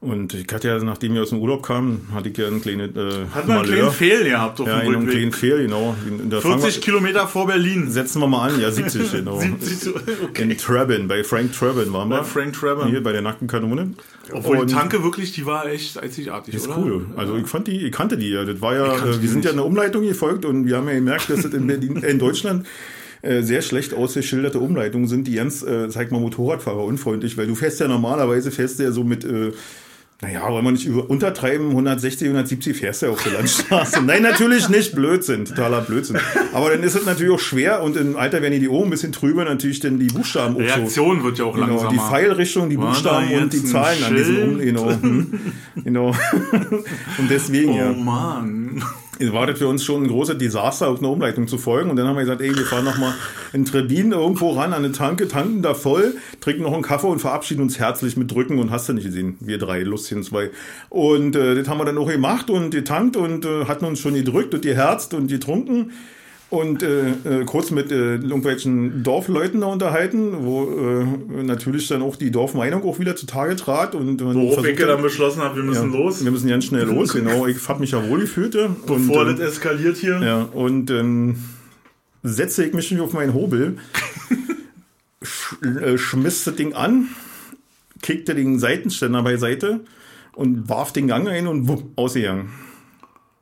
Und 0.01 0.33
ich 0.33 0.47
hatte 0.53 0.69
ja, 0.69 0.79
nachdem 0.79 1.15
wir 1.15 1.23
aus 1.23 1.31
dem 1.31 1.41
Urlaub 1.41 1.65
kamen, 1.65 2.09
hatte 2.15 2.29
ich 2.29 2.37
ja 2.37 2.47
einen 2.47 2.63
kleinen 2.63 2.97
äh, 2.97 3.27
Hat 3.35 3.49
man 3.49 3.59
einen 3.59 3.67
kleinen 3.67 3.91
Fehl 3.91 4.23
gehabt 4.23 4.61
auf 4.61 4.69
ja, 4.69 4.79
dem 4.79 4.95
einen 4.95 5.09
kleinen 5.09 5.33
Fehl, 5.33 5.63
genau. 5.63 5.97
40 6.31 6.77
wir, 6.77 6.81
Kilometer 6.81 7.27
vor 7.27 7.49
Berlin. 7.49 7.91
Setzen 7.91 8.21
wir 8.21 8.29
mal 8.29 8.49
an, 8.49 8.61
ja, 8.61 8.71
70, 8.71 9.11
genau. 9.13 9.41
70, 9.41 9.95
okay. 10.23 10.43
In 10.43 10.57
Trebin, 10.57 11.09
bei 11.09 11.25
Frank 11.25 11.53
Trebin 11.53 11.93
waren 11.93 12.11
wir. 12.11 12.19
Bei 12.19 12.25
Frank 12.25 12.55
Trebin. 12.55 12.87
Hier 12.87 13.03
bei 13.03 13.11
der 13.11 13.23
nackten 13.23 13.49
Kanone. 13.49 13.95
Obwohl 14.31 14.59
Und 14.59 14.71
die 14.71 14.75
Tanke 14.75 15.03
wirklich, 15.03 15.33
die 15.33 15.47
war 15.47 15.67
echt 15.67 15.99
einzigartig, 15.99 16.55
ist 16.55 16.69
oder? 16.69 16.79
cool. 16.79 17.07
Also 17.17 17.37
ich 17.37 17.49
fand 17.49 17.67
die, 17.67 17.85
ich 17.85 17.93
kannte 17.93 18.17
die 18.17 18.31
ja. 18.31 18.45
Das 18.45 18.61
war 18.61 18.75
ja, 18.77 18.95
äh, 18.95 19.21
wir 19.21 19.29
sind 19.29 19.45
ja 19.45 19.51
eine 19.51 19.65
Umleitung 19.65 20.03
gefolgt 20.03 20.45
und 20.45 20.65
wir 20.65 20.77
haben 20.77 20.87
ja 20.87 20.95
gemerkt, 20.95 21.29
dass 21.29 21.43
das 21.43 21.53
in 21.53 21.67
Berlin, 21.67 21.97
in 21.97 22.21
Deutschland 22.21 22.67
äh, 23.23 23.43
sehr 23.43 23.63
schlecht 23.63 23.95
ausgeschilderte 23.95 24.61
Umleitungen 24.61 25.09
sind, 25.09 25.27
die 25.27 25.35
ganz, 25.35 25.63
äh, 25.65 25.91
sag 25.91 26.13
mal, 26.13 26.21
Motorradfahrer 26.21 26.85
unfreundlich, 26.85 27.37
weil 27.37 27.49
du 27.49 27.57
fährst 27.57 27.81
ja 27.81 27.89
normalerweise, 27.89 28.53
fährst 28.53 28.79
du 28.79 28.85
ja 28.85 28.93
so 28.93 29.03
mit, 29.03 29.25
äh, 29.25 29.51
naja, 30.21 30.51
wollen 30.51 30.65
wir 30.65 30.73
nicht 30.73 30.85
über, 30.85 31.09
untertreiben, 31.09 31.71
160, 31.71 32.27
170 32.27 32.77
fährst 32.77 33.03
du 33.03 33.07
ja 33.07 33.13
auf 33.13 33.23
der 33.23 33.35
Landstraße. 33.35 34.03
Nein, 34.03 34.23
natürlich 34.23 34.69
nicht, 34.69 34.93
Blödsinn, 34.93 35.45
totaler 35.45 35.81
Blödsinn. 35.81 36.19
Aber 36.53 36.71
dann 36.71 36.83
ist 36.83 36.97
es 36.97 37.07
natürlich 37.07 37.33
auch 37.33 37.39
schwer 37.39 37.85
und 37.85 37.97
im 37.97 38.17
Alter 38.17 38.43
werden 38.43 38.59
die 38.59 38.69
Ohren 38.69 38.89
ein 38.89 38.91
bisschen 38.91 39.13
trüber, 39.13 39.45
natürlich 39.45 39.79
denn 39.79 40.01
die 40.01 40.09
Buchstaben 40.09 40.57
auch 40.57 40.61
Reaktion 40.61 41.19
so, 41.19 41.25
wird 41.25 41.39
ja 41.39 41.45
auch 41.45 41.55
genau, 41.55 41.69
langsamer. 41.69 41.91
Die 41.93 41.99
Pfeilrichtung, 41.99 42.69
die 42.69 42.77
Buchstaben 42.77 43.33
und 43.33 43.53
die 43.53 43.63
Zahlen 43.63 44.03
an 44.03 44.17
diesen 44.17 44.55
um, 44.55 44.59
genau. 44.59 44.91
Hm, 44.91 45.41
genau. 45.85 46.09
und 47.19 47.31
deswegen, 47.31 47.71
oh, 47.71 47.77
ja. 47.77 47.91
Oh 47.93 47.95
Mann 47.95 48.83
war 49.21 49.47
das 49.47 49.59
für 49.59 49.69
uns 49.69 49.85
schon 49.85 50.05
ein 50.05 50.09
großer 50.09 50.35
Desaster, 50.35 50.89
auf 50.89 50.99
eine 50.99 51.09
Umleitung 51.09 51.49
zu 51.49 51.59
folgen. 51.59 51.91
Und 51.91 51.97
dann 51.97 52.07
haben 52.07 52.17
wir 52.17 52.23
gesagt, 52.23 52.41
ey, 52.41 52.55
wir 52.55 52.65
fahren 52.65 52.85
nochmal 52.85 53.15
in 53.53 53.65
Trebin 53.65 54.13
irgendwo 54.13 54.51
ran 54.51 54.73
an 54.73 54.85
eine 54.85 54.93
Tanke, 54.93 55.29
tanken 55.29 55.63
da 55.63 55.75
voll, 55.75 56.15
trinken 56.41 56.63
noch 56.63 56.73
einen 56.73 56.83
Kaffee 56.83 57.09
und 57.09 57.19
verabschieden 57.19 57.63
uns 57.63 57.79
herzlich 57.79 58.17
mit 58.17 58.31
Drücken 58.31 58.59
und 58.59 58.71
hast 58.71 58.89
du 58.89 58.93
nicht 58.93 59.05
gesehen. 59.05 59.37
Wir 59.41 59.59
drei, 59.59 59.83
Lustchen 59.83 60.23
zwei. 60.23 60.51
Und 60.89 61.37
äh, 61.37 61.55
das 61.55 61.69
haben 61.69 61.79
wir 61.79 61.85
dann 61.85 61.99
auch 61.99 62.09
gemacht 62.09 62.51
und 62.51 62.71
getankt 62.71 63.17
und 63.17 63.45
äh, 63.45 63.65
hatten 63.65 63.85
uns 63.85 64.01
schon 64.01 64.15
gedrückt 64.15 64.55
und 64.55 64.63
geherzt 64.63 65.15
und 65.15 65.29
getrunken 65.29 65.93
und 66.51 66.83
äh, 66.83 67.11
äh, 67.11 67.45
kurz 67.45 67.71
mit 67.71 67.93
äh, 67.93 68.15
irgendwelchen 68.15 69.03
Dorfleuten 69.03 69.61
da 69.61 69.67
unterhalten, 69.67 70.33
wo 70.41 70.65
äh, 70.65 71.43
natürlich 71.43 71.89
dann 71.89 72.01
auch 72.01 72.17
die 72.17 72.31
Dorfmeinung 72.31 72.85
auch 72.85 72.99
wieder 72.99 73.17
zutage 73.17 73.55
trat. 73.55 73.95
Und 73.95 74.21
man 74.23 74.35
Worauf 74.35 74.65
ich 74.65 74.79
dann 74.79 75.03
beschlossen 75.03 75.43
habe, 75.43 75.57
wir 75.57 75.63
müssen 75.63 75.93
ja, 75.93 75.99
los. 75.99 76.25
Wir 76.25 76.31
müssen 76.31 76.49
ganz 76.49 76.65
schnell 76.65 76.85
los, 76.87 77.13
genau. 77.13 77.47
Ich 77.47 77.69
habe 77.69 77.81
mich 77.81 77.91
ja 77.91 78.09
wohl 78.09 78.21
gefühlt. 78.21 78.57
Bevor 78.87 79.27
und, 79.27 79.39
das 79.39 79.41
eskaliert 79.41 79.99
hier. 79.99 80.21
Ja, 80.23 80.43
und 80.43 80.91
ähm, 80.91 81.37
setze 82.23 82.65
ich 82.65 82.73
mich 82.73 82.99
auf 82.99 83.13
meinen 83.13 83.35
Hobel, 83.35 83.77
sch 85.23 85.57
äh, 85.63 85.99
schmiss 85.99 86.45
das 86.45 86.57
Ding 86.57 86.73
an, 86.73 87.09
kickte 88.01 88.35
den 88.35 88.59
Seitenständer 88.59 89.23
beiseite 89.23 89.81
und 90.35 90.71
warf 90.71 90.93
den 90.95 91.09
Gang 91.09 91.29
ein 91.29 91.47
und 91.47 91.69
wupp, 91.69 91.85
ausgegangen. 91.97 92.51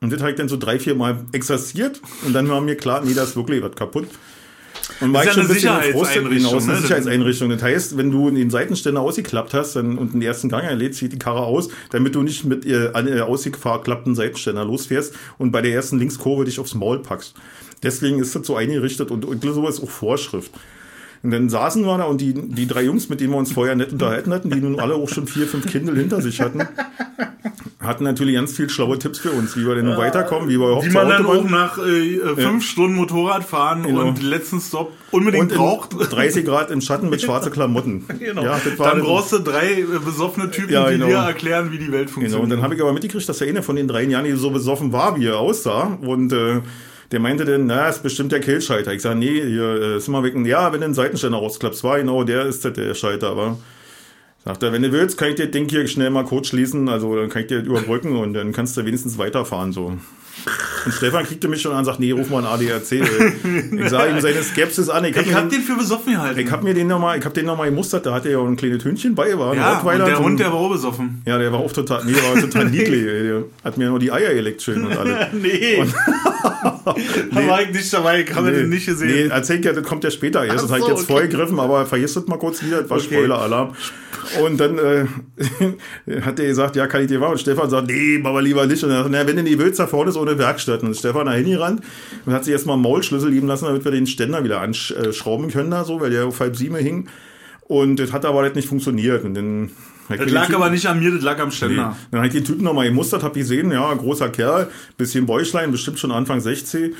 Und 0.06 0.12
das 0.12 0.20
habe 0.20 0.30
ich 0.30 0.36
dann 0.36 0.48
so 0.48 0.56
drei, 0.56 0.78
vier 0.78 0.94
Mal 0.94 1.24
exerziert 1.32 2.00
und 2.24 2.32
dann 2.32 2.48
war 2.48 2.60
mir 2.60 2.76
klar, 2.76 3.02
nee, 3.04 3.12
da 3.12 3.24
ist 3.24 3.34
wirklich 3.34 3.60
was 3.60 3.74
kaputt. 3.74 4.06
Und 5.00 5.12
war 5.12 5.24
ich 5.24 5.32
schon 5.32 5.42
ein 5.42 5.48
bisschen 5.48 5.76
gefrustet, 5.80 6.30
genau, 6.30 6.58
ist 6.58 6.68
eine 6.68 6.78
Sicherheitseinrichtung. 6.78 7.50
Das 7.50 7.60
heißt, 7.60 7.96
wenn 7.96 8.12
du 8.12 8.30
den 8.30 8.48
Seitenständer 8.48 9.00
ausgeklappt 9.00 9.52
hast 9.52 9.74
dann, 9.74 9.98
und 9.98 10.14
den 10.14 10.22
ersten 10.22 10.48
Gang 10.48 10.62
erlädst, 10.62 11.00
zieht 11.00 11.12
die 11.12 11.18
Karre 11.18 11.40
aus, 11.40 11.70
damit 11.90 12.14
du 12.14 12.22
nicht 12.22 12.44
mit 12.44 12.64
ihr 12.64 12.94
äh, 12.94 13.20
ausgeklappten 13.20 14.14
Seitenständer 14.14 14.64
losfährst 14.64 15.12
und 15.38 15.50
bei 15.50 15.60
der 15.60 15.72
ersten 15.72 15.98
Linkskurve 15.98 16.44
dich 16.44 16.60
aufs 16.60 16.74
Maul 16.74 17.00
packst. 17.00 17.34
Deswegen 17.82 18.20
ist 18.20 18.36
das 18.36 18.46
so 18.46 18.54
eingerichtet 18.54 19.10
und, 19.10 19.24
und 19.24 19.42
sowas 19.42 19.82
auch 19.82 19.90
Vorschrift. 19.90 20.52
Und 21.22 21.30
dann 21.30 21.48
saßen 21.48 21.84
wir 21.84 21.98
da 21.98 22.04
und 22.04 22.20
die, 22.20 22.34
die 22.34 22.66
drei 22.66 22.82
Jungs, 22.82 23.08
mit 23.08 23.20
denen 23.20 23.32
wir 23.32 23.38
uns 23.38 23.52
vorher 23.52 23.74
nett 23.74 23.92
unterhalten 23.92 24.32
hatten, 24.32 24.50
die 24.50 24.60
nun 24.60 24.78
alle 24.78 24.94
auch 24.94 25.08
schon 25.08 25.26
vier, 25.26 25.46
fünf 25.46 25.66
Kindle 25.66 25.96
hinter 25.96 26.20
sich 26.20 26.40
hatten, 26.40 26.62
hatten 27.80 28.04
natürlich 28.04 28.34
ganz 28.34 28.52
viel 28.52 28.68
schlaue 28.68 28.98
Tipps 28.98 29.18
für 29.18 29.30
uns, 29.30 29.56
wie 29.56 29.66
wir 29.66 29.74
denn 29.74 29.88
ja, 29.88 29.96
weiterkommen, 29.96 30.48
wie 30.48 30.58
wir 30.58 30.66
überhaupt 30.66 30.86
Wie 30.86 30.90
man 30.90 31.08
dann 31.08 31.26
auch 31.26 31.44
nach 31.48 31.78
äh, 31.78 32.18
fünf 32.34 32.38
ja. 32.38 32.60
Stunden 32.60 32.96
Motorrad 32.96 33.44
fahren 33.44 33.84
genau. 33.84 34.02
und 34.02 34.18
den 34.18 34.26
letzten 34.26 34.60
Stop 34.60 34.92
unbedingt 35.10 35.52
und 35.52 35.56
braucht. 35.56 35.92
30 36.12 36.44
Grad 36.44 36.70
im 36.70 36.80
Schatten 36.80 37.10
mit 37.10 37.22
schwarzen 37.22 37.52
Klamotten. 37.52 38.04
genau. 38.18 38.44
Ja, 38.44 38.60
dann 38.78 39.00
brauchst 39.00 39.32
du 39.32 39.38
drei 39.38 39.80
äh, 39.80 39.84
besoffene 40.04 40.50
Typen, 40.50 40.72
ja, 40.72 40.88
genau. 40.90 41.06
die 41.06 41.12
dir 41.12 41.18
erklären, 41.18 41.72
wie 41.72 41.78
die 41.78 41.92
Welt 41.92 42.10
funktioniert. 42.10 42.32
Genau, 42.32 42.42
und 42.42 42.50
dann 42.50 42.62
habe 42.62 42.74
ich 42.74 42.80
aber 42.80 42.92
mitgekriegt, 42.92 43.28
dass 43.28 43.38
der 43.38 43.48
eine 43.48 43.62
von 43.62 43.76
den 43.76 43.88
drei 43.88 44.02
Jahren 44.04 44.36
so 44.36 44.50
besoffen 44.50 44.92
war, 44.92 45.18
wie 45.18 45.26
er 45.26 45.38
aussah. 45.38 45.98
Und 46.00 46.32
äh, 46.32 46.60
der 47.12 47.20
meinte 47.20 47.44
dann, 47.44 47.66
na, 47.66 47.88
ist 47.88 48.02
bestimmt 48.02 48.32
der 48.32 48.40
Killschalter. 48.40 48.92
Ich 48.92 49.02
sage, 49.02 49.18
nee, 49.18 49.42
hier 49.42 49.80
äh, 49.80 49.96
ist 49.96 50.08
mal 50.08 50.22
weg. 50.22 50.34
Ja, 50.44 50.72
wenn 50.72 50.80
du 50.80 50.86
den 50.88 50.94
Seitenständer 50.94 51.38
rausklappst, 51.38 51.84
war 51.84 51.98
genau, 51.98 52.24
der 52.24 52.46
ist 52.46 52.64
der 52.64 52.94
Schalter, 52.94 53.30
aber 53.30 53.58
Sagt 54.46 54.62
er, 54.62 54.72
wenn 54.72 54.80
du 54.80 54.92
willst, 54.92 55.18
kann 55.18 55.30
ich 55.30 55.34
dir 55.34 55.48
Ding 55.48 55.68
hier 55.68 55.88
schnell 55.88 56.08
mal 56.10 56.24
kurz 56.24 56.46
schließen, 56.46 56.88
also 56.88 57.16
dann 57.16 57.28
kann 57.28 57.42
ich 57.42 57.48
dir 57.48 57.58
überbrücken 57.58 58.14
und 58.14 58.32
dann 58.32 58.52
kannst 58.52 58.76
du 58.76 58.84
wenigstens 58.84 59.18
weiterfahren, 59.18 59.72
so. 59.72 59.86
Und 59.86 60.02
Stefan 60.92 61.24
kriegte 61.24 61.48
mich 61.48 61.62
schon 61.62 61.72
an 61.72 61.78
und 61.78 61.84
sagt, 61.84 61.98
nee, 61.98 62.12
ruf 62.12 62.30
mal 62.30 62.44
einen 62.44 62.46
ADAC. 62.46 62.92
ich 62.92 63.88
sage 63.88 64.12
ihm 64.12 64.20
seine 64.20 64.40
Skepsis 64.44 64.88
an. 64.88 65.04
Ich, 65.04 65.16
ich 65.16 65.34
hab 65.34 65.50
den 65.50 65.62
für 65.62 65.74
besoffen 65.74 66.12
gehalten. 66.12 66.38
Ich 66.38 66.48
hab 66.52 66.62
mir 66.62 66.74
den 66.74 66.86
nochmal, 66.86 67.18
ich 67.18 67.24
hab 67.24 67.34
den 67.34 67.46
nochmal 67.46 67.70
gemustert, 67.70 68.06
da 68.06 68.14
hatte 68.14 68.28
er 68.28 68.34
ja 68.34 68.38
auch 68.38 68.46
ein 68.46 68.56
kleines 68.56 68.84
Hündchen 68.84 69.16
bei, 69.16 69.36
war 69.36 69.50
ein 69.50 69.58
ja, 69.58 69.74
Rottweiler. 69.74 70.04
Und 70.04 70.10
der 70.10 70.18
Hund, 70.20 70.38
der 70.38 70.52
war 70.52 70.60
auch 70.60 70.70
besoffen. 70.70 71.22
Ja, 71.26 71.38
der 71.38 71.50
war 71.50 71.58
auch 71.58 71.72
total, 71.72 72.04
nee, 72.04 72.12
der 72.12 72.22
war 72.22 72.40
total 72.40 72.64
niedlich. 72.70 73.04
Der 73.04 73.42
hat 73.64 73.78
mir 73.78 73.88
nur 73.88 73.98
die 73.98 74.12
Eier 74.12 74.32
geleckt 74.32 74.62
schön 74.62 74.86
und 74.86 74.96
alle. 74.96 75.28
nee. 75.42 75.80
Und 75.80 75.92
da 76.46 77.48
war 77.48 77.62
ich 77.62 77.70
nicht 77.70 77.92
dabei, 77.92 78.22
ich 78.22 78.34
habe 78.34 78.50
nee, 78.50 78.58
den 78.58 78.68
nicht 78.68 78.86
gesehen. 78.86 79.28
Nee, 79.28 79.34
erzähl 79.34 79.64
ja, 79.64 79.72
das 79.72 79.84
kommt 79.84 80.04
ja 80.04 80.10
später 80.10 80.44
erst. 80.44 80.56
Das 80.56 80.68
so, 80.68 80.70
habe 80.70 80.80
ich 80.80 80.88
jetzt 80.88 81.04
okay. 81.04 81.12
vorgegriffen, 81.12 81.58
aber 81.58 81.86
vergiss 81.86 82.14
das 82.14 82.26
mal 82.26 82.38
kurz 82.38 82.62
wieder, 82.62 82.82
das 82.82 82.90
war 82.90 82.98
okay. 82.98 83.06
Spoiler-Alarm. 83.06 83.74
Und 84.42 84.58
dann 84.58 84.78
äh, 84.78 85.06
hat 86.20 86.38
er 86.38 86.46
gesagt, 86.46 86.76
ja, 86.76 86.86
kann 86.86 87.02
ich 87.02 87.08
dir 87.08 87.18
machen? 87.18 87.32
Und 87.32 87.40
Stefan 87.40 87.70
sagt, 87.70 87.88
nee, 87.88 88.20
aber 88.22 88.42
lieber 88.42 88.66
nicht. 88.66 88.82
Und 88.82 88.90
er 88.90 88.98
sagt, 88.98 89.10
na, 89.10 89.26
wenn 89.26 89.36
du 89.36 89.42
nie 89.42 89.58
willst, 89.58 89.78
da 89.78 89.86
vorne 89.86 90.10
ist 90.10 90.16
ohne 90.16 90.38
Werkstatt. 90.38 90.82
Und 90.82 90.96
Stefan 90.96 91.26
da 91.26 91.32
hingerannt 91.32 91.82
und 92.24 92.32
hat 92.32 92.44
sich 92.44 92.52
erstmal 92.52 92.74
einen 92.74 92.82
Maulschlüssel 92.82 93.30
lieben 93.30 93.46
lassen, 93.46 93.66
damit 93.66 93.84
wir 93.84 93.92
den 93.92 94.06
Ständer 94.06 94.44
wieder 94.44 94.60
anschrauben 94.60 95.50
können 95.50 95.70
da 95.70 95.84
so, 95.84 96.00
weil 96.00 96.10
der 96.10 96.26
auf 96.26 96.40
halb 96.40 96.56
sieben 96.56 96.76
hing. 96.76 97.08
Und 97.62 97.96
das 97.96 98.12
hat 98.12 98.24
aber 98.24 98.42
halt 98.42 98.56
nicht 98.56 98.68
funktioniert. 98.68 99.24
Und 99.24 99.34
dann 99.34 99.70
Das 100.08 100.30
lag 100.30 100.54
aber 100.54 100.70
nicht 100.70 100.86
an 100.86 100.98
mir, 101.00 101.10
das 101.10 101.22
lag 101.22 101.38
am 101.40 101.50
Ständer. 101.50 101.88
Nee. 101.88 102.06
Dann 102.10 102.20
habe 102.20 102.28
ich 102.28 102.34
den 102.34 102.44
Typen 102.44 102.64
nochmal 102.64 102.86
gemustert, 102.86 103.22
hab 103.22 103.34
gesehen, 103.34 103.70
ja, 103.72 103.92
großer 103.92 104.28
Kerl, 104.28 104.68
bisschen 104.96 105.26
Bäuchlein, 105.26 105.72
bestimmt 105.72 105.98
schon 105.98 106.12
Anfang 106.12 106.40
60. 106.40 106.94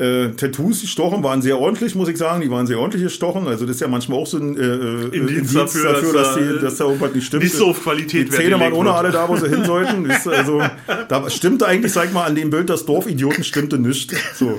Äh, 0.00 0.30
Tattoos 0.30 0.80
gestochen 0.80 1.22
waren 1.22 1.42
sehr 1.42 1.58
ordentlich, 1.58 1.94
muss 1.94 2.08
ich 2.08 2.16
sagen. 2.16 2.40
Die 2.40 2.50
waren 2.50 2.66
sehr 2.66 2.78
ordentlich 2.78 3.02
gestochen. 3.02 3.46
Also 3.46 3.66
das 3.66 3.76
ist 3.76 3.80
ja 3.82 3.88
manchmal 3.88 4.18
auch 4.18 4.26
so 4.26 4.38
ein 4.38 4.56
äh, 4.56 4.62
äh 4.62 5.02
Indiz, 5.14 5.30
Indiz 5.30 5.52
dafür, 5.52 5.92
dafür 5.92 6.12
dass, 6.14 6.34
dass, 6.34 6.36
die, 6.36 6.58
dass, 6.58 6.76
da 6.78 6.84
irgendwas 6.84 7.14
nicht 7.14 7.26
stimmt. 7.26 7.42
Nicht 7.42 7.54
so 7.54 7.66
auf 7.66 7.82
Qualität. 7.82 8.28
Die 8.28 8.30
Zähne 8.30 8.58
waren 8.58 8.72
ohne 8.72 8.94
alle 8.94 9.10
da, 9.10 9.28
wo 9.28 9.36
sie 9.36 9.50
hin 9.50 9.62
sollten. 9.66 10.10
also 10.10 10.62
da 11.08 11.28
stimmte 11.28 11.66
eigentlich, 11.66 11.92
sag 11.92 12.06
ich 12.06 12.12
mal, 12.12 12.24
an 12.24 12.34
dem 12.34 12.48
Bild 12.48 12.70
das 12.70 12.86
Dorfidioten 12.86 13.44
stimmte 13.44 13.78
nicht. 13.78 14.10
So. 14.34 14.58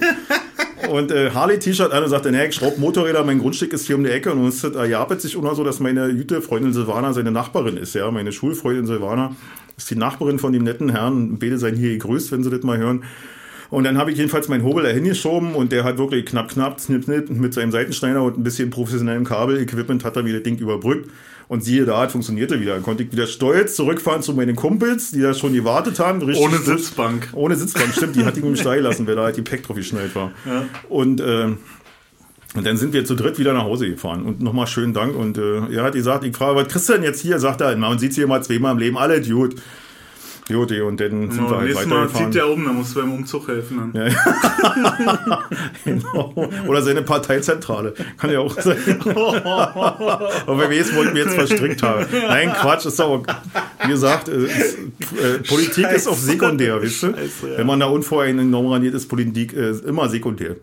Und 0.90 1.12
äh, 1.12 1.32
Harley-T-Shirt 1.32 1.92
an 1.92 2.04
und 2.04 2.10
sagte, 2.10 2.32
nee, 2.32 2.48
ich 2.48 2.56
schraub 2.56 2.78
Motorräder, 2.78 3.24
mein 3.24 3.40
Grundstück 3.40 3.74
ist 3.74 3.88
hier 3.88 3.96
um 3.96 4.04
die 4.04 4.10
Ecke. 4.10 4.32
Und 4.32 4.48
es 4.48 4.64
erjapet 4.64 5.22
sich 5.22 5.36
immer 5.36 5.56
so, 5.56 5.64
dass 5.64 5.80
meine 5.80 6.08
jüte 6.10 6.42
Freundin 6.42 6.74
Silvana 6.74 7.14
seine 7.14 7.32
Nachbarin 7.32 7.78
ist. 7.78 7.94
Ja, 7.94 8.10
Meine 8.12 8.32
Schulfreundin 8.32 8.86
Silvana 8.86 9.36
ist 9.78 9.90
die 9.90 9.96
Nachbarin 9.96 10.40
von 10.40 10.54
dem 10.54 10.64
netten 10.64 10.90
Herrn. 10.90 11.38
Beide 11.40 11.58
seien 11.58 11.76
hier 11.76 11.92
gegrüßt, 11.92 12.32
wenn 12.32 12.44
sie 12.44 12.50
das 12.50 12.64
mal 12.64 12.78
hören. 12.78 13.04
Und 13.70 13.86
dann 13.86 13.98
habe 13.98 14.12
ich 14.12 14.18
jedenfalls 14.18 14.50
meinen 14.50 14.64
Hobel 14.64 14.84
dahin 14.84 15.06
geschoben 15.06 15.56
und 15.56 15.72
der 15.72 15.86
hat 15.86 15.98
wirklich 15.98 16.26
knapp, 16.26 16.50
knapp, 16.50 16.82
snip, 16.82 17.06
snip, 17.06 17.30
mit 17.30 17.54
seinem 17.54 17.72
Seitenschneider 17.72 18.22
und 18.22 18.38
ein 18.38 18.44
bisschen 18.44 18.70
professionellem 18.70 19.24
Kabel-Equipment 19.24 20.04
hat 20.04 20.18
er 20.18 20.26
wieder 20.26 20.40
das 20.40 20.44
Ding 20.44 20.58
überbrückt. 20.58 21.10
Und 21.52 21.66
siehe 21.66 21.84
da, 21.84 22.06
es 22.06 22.14
funktionierte 22.14 22.62
wieder. 22.62 22.76
Dann 22.76 22.84
konnte 22.84 23.04
ich 23.04 23.12
wieder 23.12 23.28
stolz 23.28 23.76
zurückfahren 23.76 24.22
zu 24.22 24.34
meinen 24.34 24.56
Kumpels, 24.56 25.12
die 25.12 25.20
da 25.20 25.34
schon 25.34 25.52
gewartet 25.52 26.00
haben. 26.00 26.22
Richtig 26.22 26.42
ohne 26.42 26.58
Sitzbank. 26.60 27.28
Ohne 27.34 27.58
Sitzbank, 27.58 27.94
stimmt. 27.94 28.16
Die 28.16 28.24
hatte 28.24 28.38
ich 28.38 28.44
nämlich 28.46 28.62
stehen 28.62 28.84
lassen, 28.84 29.06
wer 29.06 29.18
da 29.18 29.24
halt 29.24 29.36
die 29.36 29.42
Pack 29.42 29.64
drauf 29.64 29.76
geschnallt 29.76 30.16
war. 30.16 30.32
Ja. 30.46 30.64
Und, 30.88 31.20
äh, 31.20 31.48
und 32.56 32.66
dann 32.66 32.78
sind 32.78 32.94
wir 32.94 33.04
zu 33.04 33.16
dritt 33.16 33.38
wieder 33.38 33.52
nach 33.52 33.66
Hause 33.66 33.90
gefahren. 33.90 34.24
Und 34.24 34.40
nochmal 34.40 34.66
schönen 34.66 34.94
Dank. 34.94 35.14
Und 35.14 35.38
äh, 35.38 35.76
er 35.76 35.84
hat 35.84 35.92
gesagt, 35.92 36.24
ich 36.24 36.34
frage, 36.34 36.56
was 36.56 36.70
kriegst 36.70 36.88
du 36.88 36.94
denn 36.94 37.04
jetzt 37.04 37.20
hier? 37.20 37.38
Sagt 37.38 37.60
er, 37.60 37.76
man 37.76 38.00
sieht 38.00 38.14
sie 38.14 38.22
hier 38.22 38.28
mal 38.28 38.42
zweimal 38.42 38.72
im 38.72 38.78
Leben, 38.78 38.98
alle 38.98 39.18
Idiot. 39.18 39.56
Jodi, 40.50 40.82
und 40.82 41.00
dann 41.00 41.32
sind 41.32 41.50
wir 41.50 41.58
halt 41.58 41.76
weitergefahren. 41.76 41.90
Mal 41.90 42.10
zieht 42.10 42.36
der 42.36 42.50
um, 42.50 42.66
dann 42.66 42.76
musst 42.76 42.96
du 42.96 43.00
beim 43.00 43.14
Umzug 43.14 43.48
helfen. 43.48 43.92
Dann. 43.94 44.08
Ja. 44.08 45.44
genau. 45.86 46.34
Oder 46.68 46.82
seine 46.82 47.04
Parteizentrale. 47.04 47.94
Kann 48.18 48.32
ja 48.32 48.40
auch 48.40 48.60
sein. 48.60 48.78
Aber 49.06 50.60
wenn 50.60 50.70
wir 50.70 50.78
jetzt 50.78 50.96
wollten 50.96 51.16
wir 51.16 51.24
jetzt 51.24 51.36
verstrickt 51.36 51.84
haben. 51.84 52.06
Nein, 52.12 52.52
Quatsch, 52.54 52.86
ist 52.86 53.00
aber, 53.00 53.24
wie 53.84 53.90
gesagt, 53.90 54.28
ist, 54.28 54.78
äh, 54.78 55.40
Politik 55.48 55.86
Scheiße. 55.86 55.96
ist 55.96 56.08
auch 56.08 56.18
sekundär, 56.18 56.82
wisst 56.82 57.04
ihr? 57.04 57.10
Ja. 57.12 57.58
Wenn 57.58 57.68
man 57.68 57.80
da 57.80 57.88
unvoreingenommen 57.88 58.84
ist, 58.84 59.08
Politik 59.08 59.54
äh, 59.54 59.72
immer 59.88 60.10
sekundär. 60.10 60.56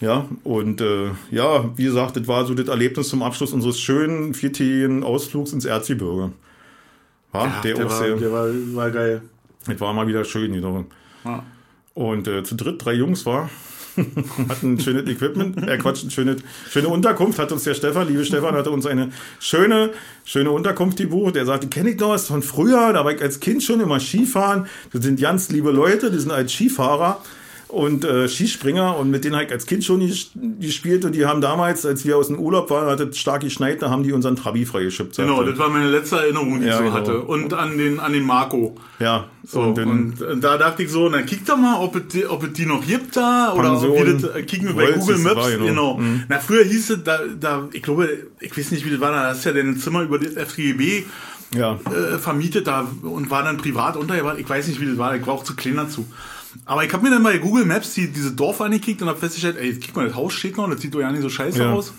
Ja, 0.00 0.28
und 0.42 0.80
äh, 0.80 1.10
ja, 1.30 1.70
wie 1.76 1.84
gesagt, 1.84 2.16
das 2.16 2.26
war 2.26 2.44
so 2.44 2.54
das 2.54 2.68
Erlebnis 2.68 3.08
zum 3.08 3.22
Abschluss 3.22 3.52
unseres 3.52 3.80
schönen 3.80 4.34
viertägigen 4.34 5.04
Ausflugs 5.04 5.52
ins 5.52 5.64
Erzgebirge. 5.64 6.32
Ja, 7.34 7.46
ja 7.46 7.60
der, 7.62 7.74
der, 7.74 7.84
war, 7.84 7.98
sehr, 7.98 8.16
der 8.16 8.32
war, 8.32 8.48
war 8.74 8.90
geil. 8.90 9.22
Das 9.66 9.80
war 9.80 9.92
mal 9.92 10.06
wieder 10.06 10.24
schön. 10.24 10.54
Wieder. 10.54 10.84
Ja. 11.24 11.42
Und 11.94 12.28
äh, 12.28 12.42
zu 12.42 12.54
dritt, 12.54 12.84
drei 12.84 12.94
Jungs 12.94 13.24
war, 13.26 13.50
hatten 14.48 14.74
ein 14.74 14.80
schönes 14.80 15.08
Equipment, 15.08 15.68
äh 15.68 15.78
Quatsch, 15.78 16.02
eine 16.02 16.10
schöne, 16.10 16.36
schöne 16.68 16.88
Unterkunft, 16.88 17.38
hat 17.38 17.52
uns 17.52 17.62
der 17.64 17.74
Stefan, 17.74 18.08
liebe 18.08 18.24
Stefan, 18.24 18.54
hatte 18.54 18.70
uns 18.70 18.86
eine 18.86 19.10
schöne, 19.38 19.90
schöne 20.24 20.50
Unterkunft 20.50 20.98
gebucht. 20.98 21.36
Der 21.36 21.46
sagte, 21.46 21.68
kenne 21.68 21.90
ich 21.90 22.00
noch 22.00 22.10
was 22.10 22.26
von 22.26 22.42
früher, 22.42 22.92
da 22.92 23.04
war 23.04 23.12
ich 23.12 23.22
als 23.22 23.40
Kind 23.40 23.62
schon 23.62 23.80
immer 23.80 24.00
Skifahren. 24.00 24.66
Das 24.92 25.04
sind 25.04 25.20
ganz 25.20 25.50
liebe 25.50 25.70
Leute, 25.70 26.10
die 26.10 26.18
sind 26.18 26.32
als 26.32 26.52
Skifahrer 26.52 27.20
und 27.74 28.04
äh, 28.04 28.28
Skispringer 28.28 28.96
und 28.96 29.10
mit 29.10 29.24
denen 29.24 29.34
habe 29.34 29.44
ich 29.44 29.52
als 29.52 29.66
Kind 29.66 29.84
schon 29.84 30.00
gespielt 30.60 31.04
und 31.04 31.12
die 31.12 31.26
haben 31.26 31.40
damals, 31.40 31.84
als 31.84 32.04
wir 32.04 32.16
aus 32.16 32.28
dem 32.28 32.38
Urlaub 32.38 32.70
waren, 32.70 32.88
hat 32.88 33.00
es 33.00 33.18
stark 33.18 33.42
geschneit, 33.42 33.82
da 33.82 33.90
haben 33.90 34.02
die 34.02 34.12
unseren 34.12 34.36
Trabi 34.36 34.64
freigeschippt. 34.64 35.16
Genau, 35.16 35.42
das 35.42 35.58
war 35.58 35.68
meine 35.68 35.90
letzte 35.90 36.16
Erinnerung, 36.16 36.60
die 36.60 36.66
ja, 36.66 36.72
ich 36.72 36.78
so 36.78 36.84
genau. 36.84 36.94
hatte. 36.94 37.20
Und 37.22 37.52
an 37.52 37.76
den, 37.76 38.00
an 38.00 38.12
den 38.12 38.24
Marco. 38.24 38.76
Ja. 39.00 39.28
So, 39.44 39.60
und, 39.60 39.78
und, 39.78 40.22
und 40.22 40.40
da 40.42 40.56
dachte 40.56 40.84
ich 40.84 40.90
so, 40.90 41.08
na 41.08 41.22
kick 41.22 41.44
doch 41.44 41.56
mal, 41.56 41.80
ob 41.80 41.96
es, 41.96 42.28
ob 42.28 42.44
es 42.44 42.52
die 42.52 42.66
noch 42.66 42.86
gibt 42.86 43.16
da 43.16 43.52
oder 43.52 43.70
Pension, 43.70 43.90
ob 43.90 44.06
wir 44.06 44.14
das, 44.14 44.36
äh, 44.36 44.42
kicken 44.44 44.68
wir 44.68 44.74
bei 44.74 44.92
Google 44.92 45.18
Maps. 45.18 45.36
War, 45.36 45.50
genau. 45.50 45.66
genau. 45.66 45.96
Mhm. 45.98 46.24
Na, 46.28 46.38
früher 46.38 46.64
hieß 46.64 46.90
es, 46.90 47.04
da, 47.04 47.18
da, 47.38 47.68
ich 47.72 47.82
glaube, 47.82 48.08
ich 48.40 48.56
weiß 48.56 48.70
nicht, 48.70 48.86
wie 48.86 48.90
das 48.90 49.00
war, 49.00 49.10
da 49.10 49.28
hast 49.28 49.44
du 49.44 49.50
ja 49.50 49.56
dein 49.56 49.76
Zimmer 49.76 50.02
über 50.02 50.18
das 50.18 50.34
FGB 50.34 51.04
ja. 51.56 51.74
äh, 51.74 52.18
vermietet 52.18 52.66
da 52.66 52.86
und 53.02 53.30
war 53.30 53.42
dann 53.42 53.56
privat 53.56 53.96
untergebracht. 53.96 54.38
Ich 54.38 54.48
weiß 54.48 54.68
nicht, 54.68 54.80
wie 54.80 54.86
das 54.86 54.98
war, 54.98 55.14
ich 55.16 55.26
war 55.26 55.34
auch 55.34 55.44
zu 55.44 55.54
klein 55.54 55.76
dazu. 55.76 56.06
Aber 56.64 56.84
ich 56.84 56.92
habe 56.92 57.02
mir 57.02 57.10
dann 57.10 57.22
bei 57.22 57.38
Google 57.38 57.64
Maps 57.64 57.94
die, 57.94 58.10
diese 58.10 58.32
Dorf 58.32 58.60
angekickt 58.60 59.02
und 59.02 59.08
habe 59.08 59.18
festgestellt, 59.18 59.56
ey, 59.58 59.78
guck 59.78 59.96
mal, 59.96 60.06
das 60.06 60.16
Haus 60.16 60.32
steht 60.32 60.56
noch, 60.56 60.68
das 60.70 60.80
sieht 60.80 60.94
doch 60.94 61.00
ja 61.00 61.10
nicht 61.10 61.22
so 61.22 61.28
scheiße 61.28 61.58
ja. 61.58 61.72
aus. 61.72 61.92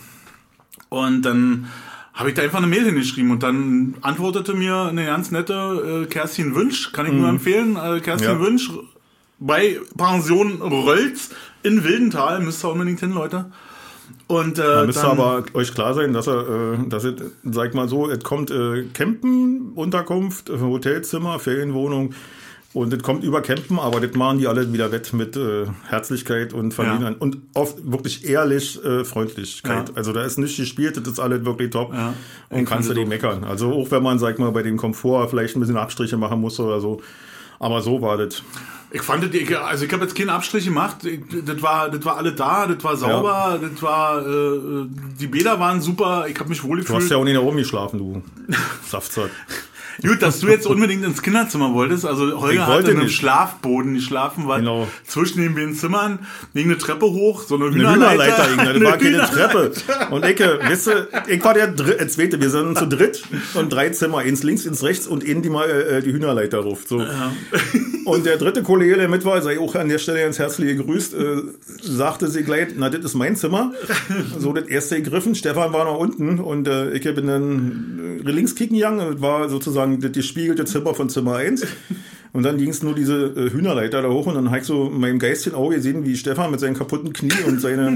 Und 0.90 1.24
dann 1.24 1.68
habe 2.14 2.30
ich 2.30 2.36
da 2.36 2.44
einfach 2.44 2.60
eine 2.60 2.68
Mail 2.68 2.86
hingeschrieben 2.86 3.32
und 3.32 3.44
dann 3.44 3.96
antwortete 4.02 4.54
mir 4.54 4.84
eine 4.84 5.06
ganz 5.06 5.32
nette 5.32 6.04
äh, 6.04 6.06
Kerstin 6.08 6.56
Wünsch, 6.56 6.94
kann 6.94 7.06
ich 7.06 7.12
mhm. 7.12 7.20
nur 7.20 7.30
empfehlen, 7.30 7.76
äh, 7.76 8.00
Kerstin 8.00 8.32
ja. 8.32 8.40
Wünsch 8.40 8.72
bei 9.38 9.80
Pension 9.98 10.62
Rölz 10.62 11.32
in 11.64 11.84
Wildental, 11.84 12.40
müsst 12.40 12.64
ihr 12.64 12.72
unbedingt 12.72 13.02
hin, 13.02 13.12
Leute. 13.12 13.52
Und, 14.28 14.58
äh, 14.58 14.62
da 14.62 14.86
müsste 14.86 15.08
aber 15.08 15.44
euch 15.54 15.74
klar 15.74 15.94
sein, 15.94 16.14
dass 16.14 16.28
er, 16.28 16.74
äh, 16.74 16.88
dass 16.88 17.04
es, 17.04 17.16
sag 17.44 17.74
mal 17.74 17.90
so, 17.90 18.10
es 18.10 18.24
kommt 18.24 18.50
äh, 18.50 18.86
Campen, 18.94 19.74
Unterkunft, 19.76 20.50
Hotelzimmer, 20.50 21.40
Ferienwohnung, 21.40 22.14
und 22.76 22.92
das 22.92 23.02
kommt 23.04 23.24
über 23.24 23.42
Campen, 23.42 23.80
aber 23.80 24.02
das 24.02 24.18
machen 24.18 24.38
die 24.38 24.48
alle 24.48 24.72
wieder 24.74 24.92
wett 24.92 25.14
mit 25.14 25.38
äh, 25.38 25.66
Herzlichkeit 25.88 26.52
und 26.52 26.74
Familien 26.74 27.14
ja. 27.14 27.20
und 27.20 27.38
oft 27.54 27.78
wirklich 27.90 28.26
ehrlich 28.26 28.84
äh, 28.84 29.06
Freundlichkeit. 29.06 29.88
Ja. 29.88 29.96
Also 29.96 30.12
da 30.12 30.24
ist 30.24 30.38
nicht 30.38 30.58
gespielt, 30.58 30.98
das 30.98 31.08
ist 31.14 31.20
alles 31.22 31.46
wirklich 31.46 31.70
top 31.70 31.94
ja. 31.94 32.14
und 32.50 32.66
kannst 32.66 32.90
du 32.90 32.94
die 32.94 33.06
meckern. 33.06 33.46
Also 33.46 33.72
auch 33.72 33.92
wenn 33.92 34.04
man, 34.04 34.20
sag 34.20 34.40
mal, 34.40 34.52
bei 34.52 34.62
dem 34.62 34.76
Komfort 34.76 35.30
vielleicht 35.30 35.56
ein 35.56 35.62
bisschen 35.62 35.78
Abstriche 35.78 36.18
machen 36.18 36.42
muss 36.42 36.60
oder 36.60 36.82
so. 36.82 37.02
Aber 37.60 37.82
so 37.82 38.02
war 38.02 38.18
das. 38.18 38.44
Ich 38.92 39.02
fand 39.02 39.24
das, 39.24 39.58
also 39.58 39.86
ich 39.86 39.94
habe 39.94 40.04
jetzt 40.04 40.16
keine 40.16 40.34
Abstriche 40.34 40.68
gemacht. 40.68 40.98
Das 41.46 41.62
war, 41.62 41.90
das 41.90 42.04
war 42.04 42.18
alle 42.18 42.34
da, 42.34 42.68
das 42.68 42.84
war 42.84 42.98
sauber, 42.98 43.58
das 43.62 43.82
war, 43.82 44.20
äh, 44.20 44.86
die 45.18 45.28
Bäder 45.28 45.58
waren 45.62 45.80
super. 45.80 46.26
Ich 46.28 46.38
habe 46.38 46.50
mich 46.50 46.62
wohl 46.62 46.80
gefühlt. 46.80 47.00
Du 47.00 47.04
hast 47.04 47.10
ja 47.10 47.16
auch 47.16 47.24
nicht 47.24 47.36
nach 47.36 47.42
oben 47.42 47.56
geschlafen, 47.56 48.00
du 48.00 48.22
Saftzeit. 48.86 49.32
Gut, 50.02 50.22
dass 50.22 50.40
du 50.40 50.48
jetzt 50.48 50.68
unbedingt 50.68 51.04
ins 51.04 51.22
Kinderzimmer 51.22 51.74
wolltest. 51.74 52.06
Also 52.06 52.40
Holger 52.42 52.68
hatte 52.68 52.92
einen 52.92 53.04
nicht. 53.04 53.16
Schlafboden 53.16 53.96
geschlafen, 53.96 54.48
war 54.48 54.60
genau. 54.60 54.88
zwischen 55.06 55.42
den 55.42 55.56
beiden 55.56 55.74
Zimmern, 55.74 56.20
ging 56.54 56.66
eine 56.66 56.78
Treppe 56.78 57.06
hoch, 57.06 57.44
so 57.44 57.56
eine 57.56 57.66
Hühnerleiter. 57.66 58.44
Eine 58.44 58.74
Hühnerleiter, 58.74 58.80
das 58.80 58.84
war 58.92 58.98
keine 58.98 59.72
Treppe. 59.72 59.72
Und 60.12 60.24
Ecke, 60.24 60.60
weißt 60.62 60.88
du, 60.88 61.08
ich 61.28 61.44
war 61.44 61.54
der 61.54 61.68
Dr 61.68 62.00
äh, 62.00 62.08
zweite, 62.08 62.42
wir 62.42 62.50
sind 62.50 62.78
zu 62.78 62.88
dritt 62.88 63.24
und 63.54 63.72
drei 63.72 63.90
Zimmer, 63.90 64.20
eins 64.20 64.44
links, 64.44 64.68
eins 64.68 64.84
rechts 64.84 65.08
und 65.08 65.24
in 65.24 65.42
die 65.42 65.50
mal 65.50 65.70
äh, 65.70 66.02
die 66.02 66.12
Hühnerleiter 66.12 66.60
ruft. 66.60 66.88
So. 66.88 67.02
Ja. 67.02 67.32
Und 68.06 68.26
der 68.26 68.38
dritte 68.38 68.64
Kollege, 68.64 68.96
der 68.98 69.08
mit 69.08 69.26
war, 69.26 69.42
sei 69.42 69.60
auch 69.60 69.76
an 69.76 69.90
der 69.90 69.98
Stelle 69.98 70.22
ganz 70.22 70.38
herzlich 70.38 70.78
gegrüßt, 70.78 71.14
äh, 71.16 71.42
sagte 71.82 72.28
sie 72.28 72.44
gleich, 72.44 72.68
na, 72.76 72.90
das 72.90 73.04
ist 73.04 73.16
mein 73.16 73.36
Zimmer. 73.36 73.74
So, 74.38 74.54
das 74.54 74.66
erste 74.66 75.02
gegriffen, 75.02 75.36
Stefan 75.36 75.74
war 75.74 75.86
noch 75.86 75.98
unten 75.98 76.40
und 76.40 76.68
äh, 76.68 76.92
ich 76.92 77.04
bin 77.04 77.28
dann 77.28 78.20
äh, 78.24 78.32
links 78.32 78.56
kicken 78.56 78.78
gegangen, 78.78 79.22
war 79.22 79.50
sozusagen 79.50 79.85
sozusagen 79.86 80.02
das 80.02 80.12
gespiegelte 80.12 80.66
Zimmer 80.66 80.94
von 80.94 81.10
Zimmer 81.10 81.36
1. 81.36 81.66
Und 82.34 82.44
dann 82.44 82.58
ging 82.58 82.70
es 82.70 82.84
nur 82.84 82.94
diese 82.94 83.28
äh, 83.28 83.50
Hühnerleiter 83.50 84.02
da 84.02 84.10
hoch 84.10 84.26
und 84.26 84.36
dann 84.36 84.48
habe 84.48 84.60
ich 84.60 84.66
so 84.66 84.88
in 84.88 85.00
meinem 85.00 85.20
Geistchen 85.20 85.56
Auge 85.56 85.78
gesehen, 85.78 86.04
wie 86.04 86.18
Stefan 86.18 86.52
mit 86.52 86.60
seinen 86.60 86.76
kaputten 86.76 87.14
Knie 87.14 87.32
und 87.48 87.62
seiner 87.62 87.94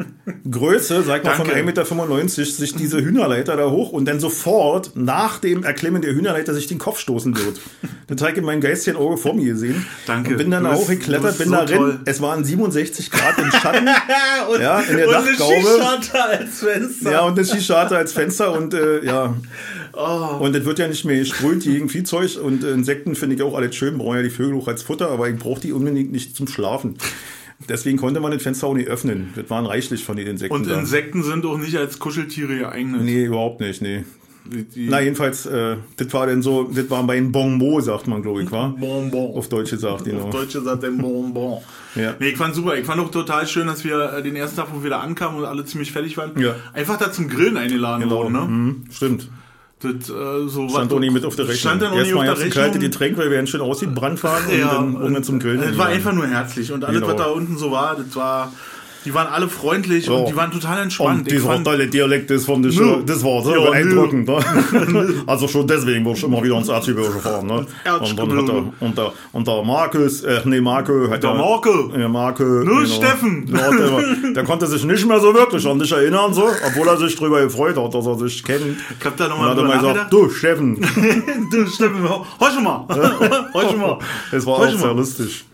Größe, 0.50 1.02
sag 1.02 1.24
mal 1.24 1.36
Danke. 1.36 1.50
von 1.50 1.54
1,95 1.54 1.62
Meter, 1.64 2.44
sich 2.44 2.74
diese 2.74 3.04
Hühnerleiter 3.04 3.54
da 3.54 3.68
hoch 3.68 3.92
und 3.92 4.06
dann 4.06 4.18
sofort 4.18 4.92
nach 4.94 5.40
dem 5.40 5.62
Erklimmen 5.62 6.00
der 6.00 6.14
Hühnerleiter 6.14 6.54
sich 6.54 6.68
den 6.68 6.78
Kopf 6.78 7.00
stoßen 7.00 7.36
wird. 7.36 7.60
Das 8.06 8.22
habe 8.22 8.32
ich 8.32 8.38
in 8.38 8.44
meinem 8.46 8.62
Geistchen 8.62 8.96
Auge 8.96 9.18
vor 9.18 9.34
mir 9.34 9.44
gesehen. 9.52 9.84
Danke. 10.06 10.30
Und 10.30 10.36
bin 10.38 10.50
dann 10.50 10.64
auch 10.64 10.88
geklettert, 10.88 11.36
bin 11.36 11.48
so 11.48 11.54
da 11.54 11.64
drin. 11.66 11.98
Es 12.06 12.22
waren 12.22 12.44
67 12.44 13.10
Grad 13.10 13.36
im 13.36 13.50
Schatten. 13.50 13.88
und, 14.50 14.60
ja, 14.62 14.80
in 14.80 14.96
der 14.96 15.06
und 15.06 15.12
Dachgaube. 15.12 15.54
eine 15.54 15.64
Skischarte 15.64 16.24
als 16.24 16.60
Fenster. 16.60 17.12
Ja, 17.12 17.20
und 17.26 17.38
eine 17.38 17.44
Skischarte 17.44 17.96
als 17.98 18.12
Fenster 18.14 18.52
und 18.54 18.72
äh, 18.72 19.04
ja. 19.04 19.34
Oh. 19.94 20.38
Und 20.40 20.56
es 20.56 20.64
wird 20.64 20.78
ja 20.78 20.88
nicht 20.88 21.04
mehr 21.04 21.18
gesprüht 21.18 21.64
gegen 21.64 21.88
Viehzeug 21.88 22.38
und 22.42 22.64
Insekten 22.64 23.14
finde 23.14 23.36
ich 23.36 23.42
auch 23.42 23.54
alles 23.54 23.74
schön, 23.74 23.98
brauchen 23.98 24.16
ja 24.16 24.22
die 24.22 24.30
Vögel 24.30 24.58
auch 24.58 24.68
als 24.68 24.82
Futter, 24.82 25.10
aber 25.10 25.28
ich 25.28 25.36
brauche 25.36 25.60
die 25.60 25.72
unbedingt 25.72 26.12
nicht 26.12 26.34
zum 26.36 26.48
Schlafen. 26.48 26.96
Deswegen 27.68 27.98
konnte 27.98 28.20
man 28.20 28.32
das 28.32 28.42
Fenster 28.42 28.66
auch 28.66 28.74
nicht 28.74 28.88
öffnen. 28.88 29.32
Das 29.36 29.48
waren 29.50 29.66
reichlich 29.66 30.04
von 30.04 30.16
den 30.16 30.26
Insekten. 30.26 30.54
Und 30.54 30.66
Insekten 30.66 31.20
da. 31.20 31.28
sind 31.28 31.46
auch 31.46 31.58
nicht 31.58 31.76
als 31.76 31.98
Kuscheltiere 31.98 32.56
geeignet. 32.58 33.02
Nee, 33.02 33.24
überhaupt 33.24 33.60
nicht, 33.60 33.82
nee. 33.82 34.04
Die 34.44 34.88
Na, 34.88 35.00
jedenfalls, 35.00 35.46
äh, 35.46 35.76
das 35.96 36.12
war 36.12 36.26
dann 36.26 36.42
so, 36.42 36.64
das 36.64 36.90
war 36.90 37.04
mein 37.04 37.30
Bonbon, 37.30 37.80
sagt 37.80 38.08
man, 38.08 38.22
glaube 38.22 38.42
ich, 38.42 38.50
war. 38.50 38.70
Bonbon. 38.70 39.36
Auf 39.36 39.48
Deutsch 39.48 39.70
gesagt, 39.70 40.04
genau. 40.04 40.24
Auf 40.24 40.30
Deutsch 40.30 40.52
sagt 40.52 40.84
ein 40.84 40.98
Bonbon. 40.98 41.60
ja. 41.94 42.16
Nee, 42.18 42.30
ich 42.30 42.36
fand 42.36 42.54
super. 42.54 42.76
Ich 42.76 42.84
fand 42.84 43.00
auch 43.00 43.10
total 43.10 43.46
schön, 43.46 43.68
dass 43.68 43.84
wir 43.84 44.14
äh, 44.14 44.22
den 44.22 44.34
ersten 44.34 44.56
Tag, 44.56 44.68
wo 44.72 44.82
wir 44.82 44.90
da 44.90 45.00
ankamen 45.00 45.38
und 45.38 45.44
alle 45.44 45.64
ziemlich 45.64 45.92
fertig 45.92 46.16
waren, 46.16 46.32
ja. 46.40 46.56
einfach 46.72 46.98
da 46.98 47.12
zum 47.12 47.28
Grillen 47.28 47.56
eingeladen 47.56 48.02
genau. 48.02 48.16
wurden, 48.16 48.32
ne? 48.32 48.40
Mhm, 48.40 48.84
stimmt. 48.90 49.28
Das, 49.82 50.08
äh, 50.08 50.48
so 50.48 50.68
stand 50.68 50.92
auch 50.92 50.98
nicht 51.00 51.12
mit 51.12 51.24
auf 51.24 51.36
der 51.36 51.46
Rechnung. 51.46 51.58
Stand 51.58 51.82
dann 51.82 51.94
Erstmal 51.94 52.28
auf 52.28 52.38
der 52.38 52.46
Rechnung. 52.46 52.64
kalte 52.64 52.78
Getränk, 52.78 53.18
weil 53.18 53.30
wir 53.30 53.36
ja 53.40 53.46
schön 53.46 53.60
aussieht, 53.60 53.94
Brandfahren 53.94 54.44
ja, 54.56 54.76
und 54.76 54.94
dann 54.94 55.02
ohne 55.02 55.22
zum 55.22 55.38
Grillen. 55.38 55.62
Es 55.62 55.78
war 55.78 55.86
einfach 55.86 56.12
nur 56.12 56.26
herzlich 56.26 56.72
und 56.72 56.84
alles, 56.84 57.00
genau. 57.00 57.12
was 57.12 57.16
da 57.16 57.30
unten 57.30 57.56
so 57.56 57.70
war, 57.70 57.96
das 57.96 58.14
war 58.14 58.52
Die 59.04 59.12
waren 59.14 59.26
alle 59.26 59.48
freundlich 59.48 60.06
ja. 60.06 60.12
und 60.12 60.28
die 60.28 60.36
waren 60.36 60.50
total 60.50 60.82
entspannt. 60.82 61.20
Und 61.20 61.30
dieser 61.30 61.46
fand, 61.46 61.66
tolle 61.66 61.88
Dialekt 61.88 62.30
ist 62.30 62.46
von 62.46 62.62
der 62.62 62.72
Nö. 62.72 63.02
das 63.04 63.24
war 63.24 63.42
so 63.42 63.54
ja, 63.54 63.70
beeindruckend. 63.70 64.28
Ne? 64.28 65.14
also 65.26 65.48
schon 65.48 65.66
deswegen 65.66 66.04
wurde 66.04 66.18
ich 66.18 66.24
immer 66.24 66.42
wieder 66.42 66.58
ins 66.58 66.68
Erzgebirge 66.68 67.18
fahren. 67.18 67.46
Ne? 67.46 67.54
Und 67.54 68.18
dann 68.18 68.38
hat 68.38 68.48
er, 68.48 68.64
und 68.80 68.98
der, 68.98 69.12
und 69.32 69.46
der 69.46 69.62
Markus, 69.62 70.22
äh, 70.22 70.40
nee, 70.44 70.60
Marco, 70.60 71.10
hat 71.10 71.22
der 71.22 71.34
Marco. 71.34 71.92
Ja, 71.96 72.08
Marco. 72.08 72.44
Nur 72.44 72.64
genau, 72.64 72.86
Steffen. 72.86 73.46
Der, 73.46 74.32
der, 74.34 74.44
konnte 74.44 74.66
sich 74.66 74.84
nicht 74.84 75.06
mehr 75.06 75.20
so 75.20 75.34
wirklich 75.34 75.66
an 75.66 75.78
dich 75.78 75.90
erinnern, 75.92 76.32
so, 76.32 76.48
obwohl 76.66 76.86
er 76.88 76.96
sich 76.96 77.16
darüber 77.16 77.40
gefreut 77.42 77.76
hat, 77.76 77.94
dass 77.94 78.06
er 78.06 78.18
sich 78.18 78.42
kennt. 78.44 78.76
Ich 78.98 79.04
hab 79.04 79.16
da 79.16 79.28
nochmal 79.28 79.54
gesagt, 79.54 80.12
du 80.12 80.30
Steffen. 80.30 80.80
du 81.50 81.66
Steffen, 81.66 82.02
hör 82.02 82.50
schon 82.50 82.64
mal. 82.64 82.84
hör 82.88 83.70
schon 83.70 83.80
mal. 83.80 83.98
Es 84.30 84.46
war 84.46 84.54
auch 84.54 84.68
sehr 84.68 84.94
lustig. 84.94 85.44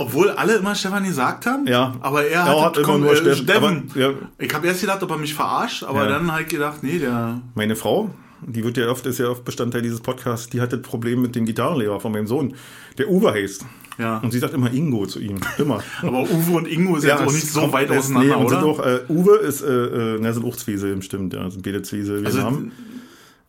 Obwohl 0.00 0.30
alle 0.30 0.54
immer 0.54 0.74
Stefan 0.74 1.04
gesagt 1.04 1.44
haben. 1.44 1.66
Ja. 1.66 1.94
Aber 2.00 2.24
er, 2.24 2.40
er 2.40 2.64
hat, 2.64 2.76
immer 2.78 2.86
komm, 2.86 3.02
nur 3.02 3.12
äh, 3.12 3.36
Steffen. 3.36 3.90
Aber, 3.90 4.00
ja. 4.00 4.12
Ich 4.38 4.54
habe 4.54 4.66
erst 4.66 4.80
gedacht, 4.80 5.02
ob 5.02 5.10
er 5.10 5.18
mich 5.18 5.34
verarscht, 5.34 5.82
aber 5.82 6.04
ja. 6.04 6.08
dann 6.08 6.32
halt 6.32 6.48
gedacht, 6.48 6.82
nee, 6.82 6.98
der. 6.98 7.42
Meine 7.54 7.76
Frau, 7.76 8.08
die 8.40 8.64
wird 8.64 8.78
ja 8.78 8.88
oft, 8.88 9.04
ist 9.04 9.18
ja 9.18 9.28
oft 9.28 9.44
Bestandteil 9.44 9.82
dieses 9.82 10.00
Podcasts, 10.00 10.48
die 10.48 10.62
hat 10.62 10.72
das 10.72 10.80
Problem 10.80 11.20
mit 11.20 11.36
dem 11.36 11.44
Gitarrenlehrer 11.44 12.00
von 12.00 12.12
meinem 12.12 12.26
Sohn, 12.26 12.54
der 12.96 13.10
Uwe 13.10 13.30
heißt. 13.34 13.66
Ja. 13.98 14.16
Und 14.20 14.30
sie 14.30 14.38
sagt 14.38 14.54
immer 14.54 14.72
Ingo 14.72 15.04
zu 15.04 15.20
ihm. 15.20 15.36
Immer. 15.58 15.82
aber 16.00 16.22
Uwe 16.22 16.56
und 16.56 16.66
Ingo 16.66 16.96
ist 16.96 17.04
ja, 17.04 17.18
auch 17.18 17.30
nicht 17.30 17.52
so 17.52 17.70
weit 17.70 17.90
auseinander, 17.90 18.38
nee, 18.38 18.44
oder? 18.44 18.64
Auch, 18.64 18.80
äh, 18.80 19.00
Uwe 19.10 19.36
ist, 19.36 19.60
äh, 19.60 19.66
äh, 20.14 20.18
ne, 20.18 20.32
sind 20.32 20.46
auch 20.46 20.56
Zwiesel, 20.56 21.02
stimmt, 21.02 21.34
ja, 21.34 21.50
sind 21.50 21.62
beide 21.62 21.82
Zwiesel, 21.82 22.20
wir 22.22 22.28
also, 22.28 22.40
haben. 22.40 22.72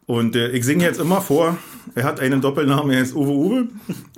Und 0.06 0.36
äh, 0.36 0.50
ich 0.50 0.66
singe 0.66 0.84
jetzt 0.84 1.00
immer 1.00 1.22
vor, 1.22 1.58
er 1.96 2.04
hat 2.04 2.20
einen 2.20 2.42
Doppelnamen, 2.42 2.92
er 2.92 3.00
heißt 3.00 3.16
Uwe 3.16 3.32
Uwe. 3.32 3.68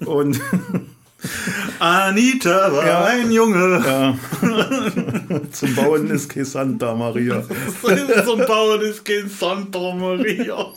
Und 0.08 0.42
Anita 1.80 2.72
war 2.72 2.86
ja. 2.86 3.04
ein 3.06 3.32
Junge. 3.32 3.84
Ja. 3.86 4.18
Zum 5.52 5.76
Bauen 5.76 6.10
ist 6.10 6.30
kein 6.30 6.46
Santa 6.46 6.94
Maria. 6.94 7.44
Zum 8.26 8.40
Bauen 8.46 8.82
ist 8.82 9.06
kein 9.06 9.30
Santa 9.30 9.94
Maria. 9.94 10.74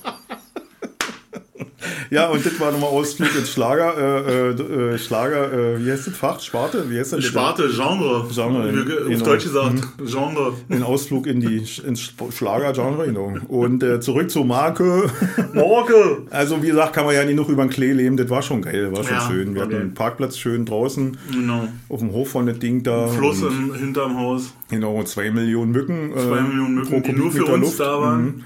Ja, 2.11 2.29
und 2.29 2.45
das 2.45 2.59
war 2.59 2.73
nochmal 2.73 2.91
Ausflug 2.91 3.35
ins 3.37 3.51
Schlager, 3.51 3.97
äh, 3.97 4.51
äh, 4.51 4.95
äh, 4.95 4.99
Schlager, 4.99 5.53
äh, 5.53 5.85
wie 5.85 5.91
heißt 5.91 6.07
das 6.07 6.17
Fach? 6.17 6.41
Sparte? 6.41 6.89
Wie 6.89 6.99
heißt 6.99 7.13
das? 7.13 7.25
Sparte, 7.25 7.69
Genre. 7.69 8.27
Genre. 8.33 8.69
In, 8.69 9.17
auf. 9.17 9.23
Deutsch 9.23 9.45
gesagt, 9.45 9.75
mhm. 9.75 10.07
Genre. 10.07 10.55
Den 10.69 10.83
Ausflug 10.83 11.27
in 11.27 11.41
die, 11.41 11.65
ins 11.87 12.13
Schlager-Genre, 12.31 13.07
genau. 13.07 13.35
Und 13.49 13.83
äh, 13.83 14.01
zurück 14.01 14.31
zur 14.31 14.45
Marke. 14.45 15.11
Marke! 15.53 16.23
Also, 16.31 16.63
wie 16.63 16.69
gesagt, 16.69 16.95
kann 16.95 17.05
man 17.05 17.15
ja 17.15 17.25
nicht 17.25 17.37
noch 17.37 17.49
über 17.49 17.65
den 17.65 17.71
Klee 17.71 17.93
leben, 17.93 18.17
das 18.17 18.31
war 18.31 18.43
schon 18.43 18.63
geil, 18.63 18.93
war 18.93 19.05
schon 19.05 19.15
ja, 19.15 19.29
schön. 19.29 19.55
Wir 19.55 19.63
okay. 19.63 19.75
hatten 19.75 19.83
einen 19.83 19.95
Parkplatz 19.95 20.39
schön 20.39 20.65
draußen. 20.65 21.19
Genau. 21.33 21.69
Auf 21.89 22.01
dem 22.01 22.13
Hof 22.13 22.31
von 22.31 22.47
dem 22.47 22.59
Ding 22.59 22.83
da. 22.83 23.09
Fluss 23.09 23.43
im, 23.43 23.75
hinterm 23.75 24.17
Haus. 24.19 24.55
Genau, 24.71 25.03
zwei 25.03 25.31
Millionen 25.31 25.73
Mücken. 25.73 26.13
Zwei 26.17 26.41
Millionen 26.41 26.75
Mücken, 26.77 27.03
die 27.03 27.13
nur 27.13 27.31
für 27.31 27.45
uns 27.45 27.65
Luft. 27.65 27.81
da 27.81 28.01
waren. 28.01 28.25
Mhm. 28.25 28.45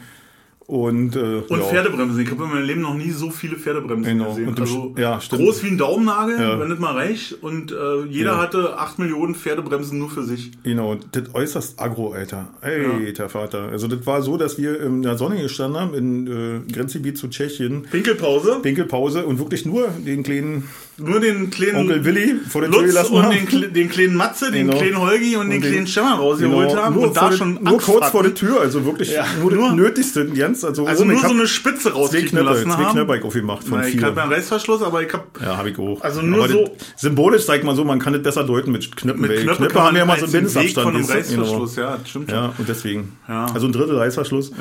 Und, 0.70 1.16
äh, 1.16 1.42
und 1.48 1.58
ja. 1.58 1.64
Pferdebremsen. 1.64 2.20
Ich 2.20 2.30
habe 2.30 2.44
in 2.44 2.50
meinem 2.50 2.64
Leben 2.64 2.80
noch 2.82 2.94
nie 2.94 3.10
so 3.10 3.30
viele 3.30 3.56
Pferdebremsen 3.56 4.18
genau. 4.18 4.30
gesehen. 4.30 4.48
Und 4.50 4.60
also 4.60 4.94
ja, 4.96 5.20
stimmt. 5.20 5.42
groß 5.42 5.64
wie 5.64 5.66
ein 5.66 5.78
Daumennagel, 5.78 6.40
ja. 6.40 6.60
wenn 6.60 6.70
das 6.70 6.78
mal 6.78 6.94
reicht. 6.94 7.42
Und 7.42 7.72
äh, 7.72 8.04
jeder 8.08 8.34
ja. 8.34 8.38
hatte 8.38 8.78
8 8.78 9.00
Millionen 9.00 9.34
Pferdebremsen 9.34 9.98
nur 9.98 10.10
für 10.10 10.22
sich. 10.22 10.52
Genau, 10.62 10.96
das 11.10 11.34
äußerst 11.34 11.80
agro, 11.80 12.12
Alter. 12.12 12.54
Alter 12.60 13.28
Vater. 13.28 13.62
Also 13.62 13.88
das 13.88 14.06
war 14.06 14.22
so, 14.22 14.36
dass 14.36 14.58
wir 14.58 14.80
in 14.80 15.02
der 15.02 15.18
Sonne 15.18 15.42
gestanden 15.42 15.80
haben, 15.80 15.94
in 15.94 16.26
äh, 16.68 16.72
Grenzgebiet 16.72 17.18
zu 17.18 17.26
Tschechien. 17.26 17.82
Pinkelpause? 17.90 18.60
Pinkelpause 18.62 19.26
und 19.26 19.40
wirklich 19.40 19.66
nur 19.66 19.88
den 19.88 20.22
kleinen 20.22 20.68
nur 21.00 21.20
den 21.20 21.50
kleinen 21.50 21.76
Onkel 21.76 22.04
Willi 22.04 22.36
vor 22.48 22.60
der 22.62 22.70
Tür 22.70 22.84
gelassen 22.84 23.12
und 23.14 23.22
haben. 23.24 23.46
Den, 23.46 23.72
den 23.72 23.88
kleinen 23.88 24.14
Matze, 24.14 24.50
den 24.50 24.66
genau. 24.66 24.78
kleinen 24.78 25.00
Holgi 25.00 25.36
und, 25.36 25.42
und 25.42 25.50
den, 25.50 25.62
den 25.62 25.70
kleinen 25.70 25.86
Stefan 25.86 26.18
rausgeholt 26.18 26.68
genau. 26.68 26.82
haben 26.82 26.94
nur 26.94 27.08
und 27.08 27.16
da 27.16 27.32
schon 27.32 27.58
Nur 27.62 27.78
kurz 27.78 28.02
hatten. 28.02 28.12
vor 28.12 28.22
der 28.22 28.34
Tür, 28.34 28.60
also 28.60 28.84
wirklich 28.84 29.12
ja. 29.12 29.24
nur, 29.40 29.52
nur 29.52 29.72
Nötigste, 29.72 30.28
Jens. 30.32 30.64
Also, 30.64 30.86
also 30.86 31.04
nur 31.04 31.18
so 31.20 31.28
eine 31.28 31.46
Spitze 31.46 31.92
rauskicken 31.92 32.38
lassen 32.44 32.70
zwei 32.70 32.84
Knöpfe 32.84 33.16
ich 33.16 33.24
aufgemacht 33.24 33.66
von 33.66 33.78
Na, 33.78 33.84
vier. 33.84 33.98
Ich 33.98 34.04
habe 34.04 34.22
einen 34.22 34.32
Reißverschluss, 34.32 34.82
aber 34.82 35.02
ich 35.02 35.12
habe... 35.12 35.24
Ja, 35.40 35.56
habe 35.56 35.70
ich 35.70 35.78
auch. 35.78 36.00
Also 36.02 36.22
nur 36.22 36.44
aber 36.44 36.52
so... 36.52 36.76
Symbolisch, 36.96 37.44
sag 37.44 37.64
mal 37.64 37.74
so, 37.74 37.84
man 37.84 37.98
kann 37.98 38.12
das 38.12 38.22
besser 38.22 38.44
deuten 38.44 38.72
mit 38.72 38.94
Knöpfen. 38.96 39.20
Mit 39.20 39.40
Knöpfe, 39.40 39.56
Knöpfe 39.56 39.82
haben 39.82 39.96
ja 39.96 40.04
mal 40.04 40.18
so 40.18 40.24
einen 40.26 40.32
Mindestabstand. 40.32 40.86
von 40.86 40.96
einem 40.96 41.04
Reißverschluss, 41.04 41.76
ja, 41.76 41.98
stimmt 42.04 42.30
Ja, 42.30 42.52
und 42.56 42.68
deswegen. 42.68 43.12
Also 43.26 43.66
ein 43.66 43.72
Drittel 43.72 43.96
Reißverschluss. 43.96 44.52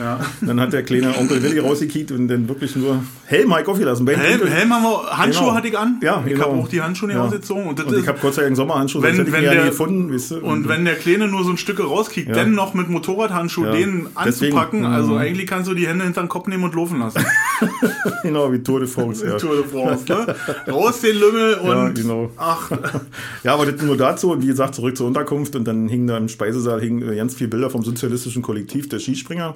Dann 0.42 0.60
hat 0.60 0.74
der 0.74 0.84
kleine 0.84 1.18
Onkel 1.18 1.44
Willi 1.44 1.60
rausgekickt 1.60 2.12
und 2.12 2.28
dann 2.28 2.48
wirklich 2.48 2.76
nur 2.76 3.04
Helm 3.26 3.52
habe 3.52 3.62
ich 3.62 3.68
aufgelassen. 3.68 4.08
Helm, 4.08 4.48
Helm 4.48 4.74
haben 4.74 4.84
wir... 4.84 5.18
Handschuhe 5.18 5.46
genau. 5.46 5.56
hatte 5.56 5.68
ich 5.68 5.78
an. 5.78 6.00
Ja, 6.02 6.24
Ich 6.32 6.42
habe 6.42 6.54
auch 6.54 6.68
die 6.68 6.82
Handschuhe 6.82 7.10
nicht 7.10 7.18
ausgezogen. 7.18 7.68
Und, 7.68 7.84
und 7.84 7.98
ich 7.98 8.08
habe 8.08 8.20
Gott 8.22 8.34
sei 8.34 8.44
Dank 8.44 8.56
Sommerhandschuhe, 8.56 9.02
wenn, 9.02 9.32
wenn 9.32 9.44
der, 9.44 9.66
gefunden. 9.66 10.14
Weißt 10.14 10.32
du? 10.32 10.40
Und 10.40 10.68
wenn 10.68 10.86
der 10.86 10.96
Kleine 10.96 11.28
nur 11.28 11.44
so 11.44 11.52
ein 11.52 11.58
Stück 11.58 11.80
rauskickt, 11.80 12.36
dann 12.36 12.54
noch 12.54 12.74
mit 12.74 12.90
Motorradhandschuh 12.90 13.66
den 13.66 14.08
anzupacken, 14.16 14.86
also 14.86 15.16
eigentlich 15.16 15.48
kannst 15.48 15.70
du 15.70 15.74
die 15.74 15.88
Hände 15.88 16.06
hinter 16.06 16.22
den 16.22 16.30
Kopf 16.30 16.48
nehmen 16.48 16.64
und 16.64 16.76
laufen 16.76 17.00
lassen. 17.00 17.26
genau, 18.24 18.52
wie 18.52 18.60
Tour 18.60 18.80
de 18.80 18.88
France, 18.88 19.26
ja. 19.26 19.38
Tour 19.38 19.58
de 19.58 19.66
France, 19.66 20.06
ne? 20.08 20.36
Raus 20.72 21.02
den 21.02 21.18
Lümmel 21.18 21.56
und. 21.56 21.70
Ja, 21.70 21.90
genau. 21.90 22.32
Ach. 22.38 22.72
ja, 23.44 23.54
aber 23.54 23.66
das 23.66 23.82
nur 23.82 23.98
dazu. 23.98 24.32
Und 24.32 24.42
wie 24.42 24.48
gesagt, 24.48 24.76
zurück 24.76 24.96
zur 24.98 25.08
Unterkunft. 25.08 25.56
Und 25.56 25.66
dann 25.66 25.88
hingen 25.88 26.08
da 26.08 26.18
im 26.18 26.30
Speisesaal 26.30 26.82
hingen 26.82 27.16
ganz 27.16 27.36
viele 27.36 27.50
Bilder 27.50 27.70
vom 27.70 27.84
sozialistischen 27.84 28.42
Kollektiv 28.42 28.90
der 28.90 29.00
Skispringer. 29.00 29.56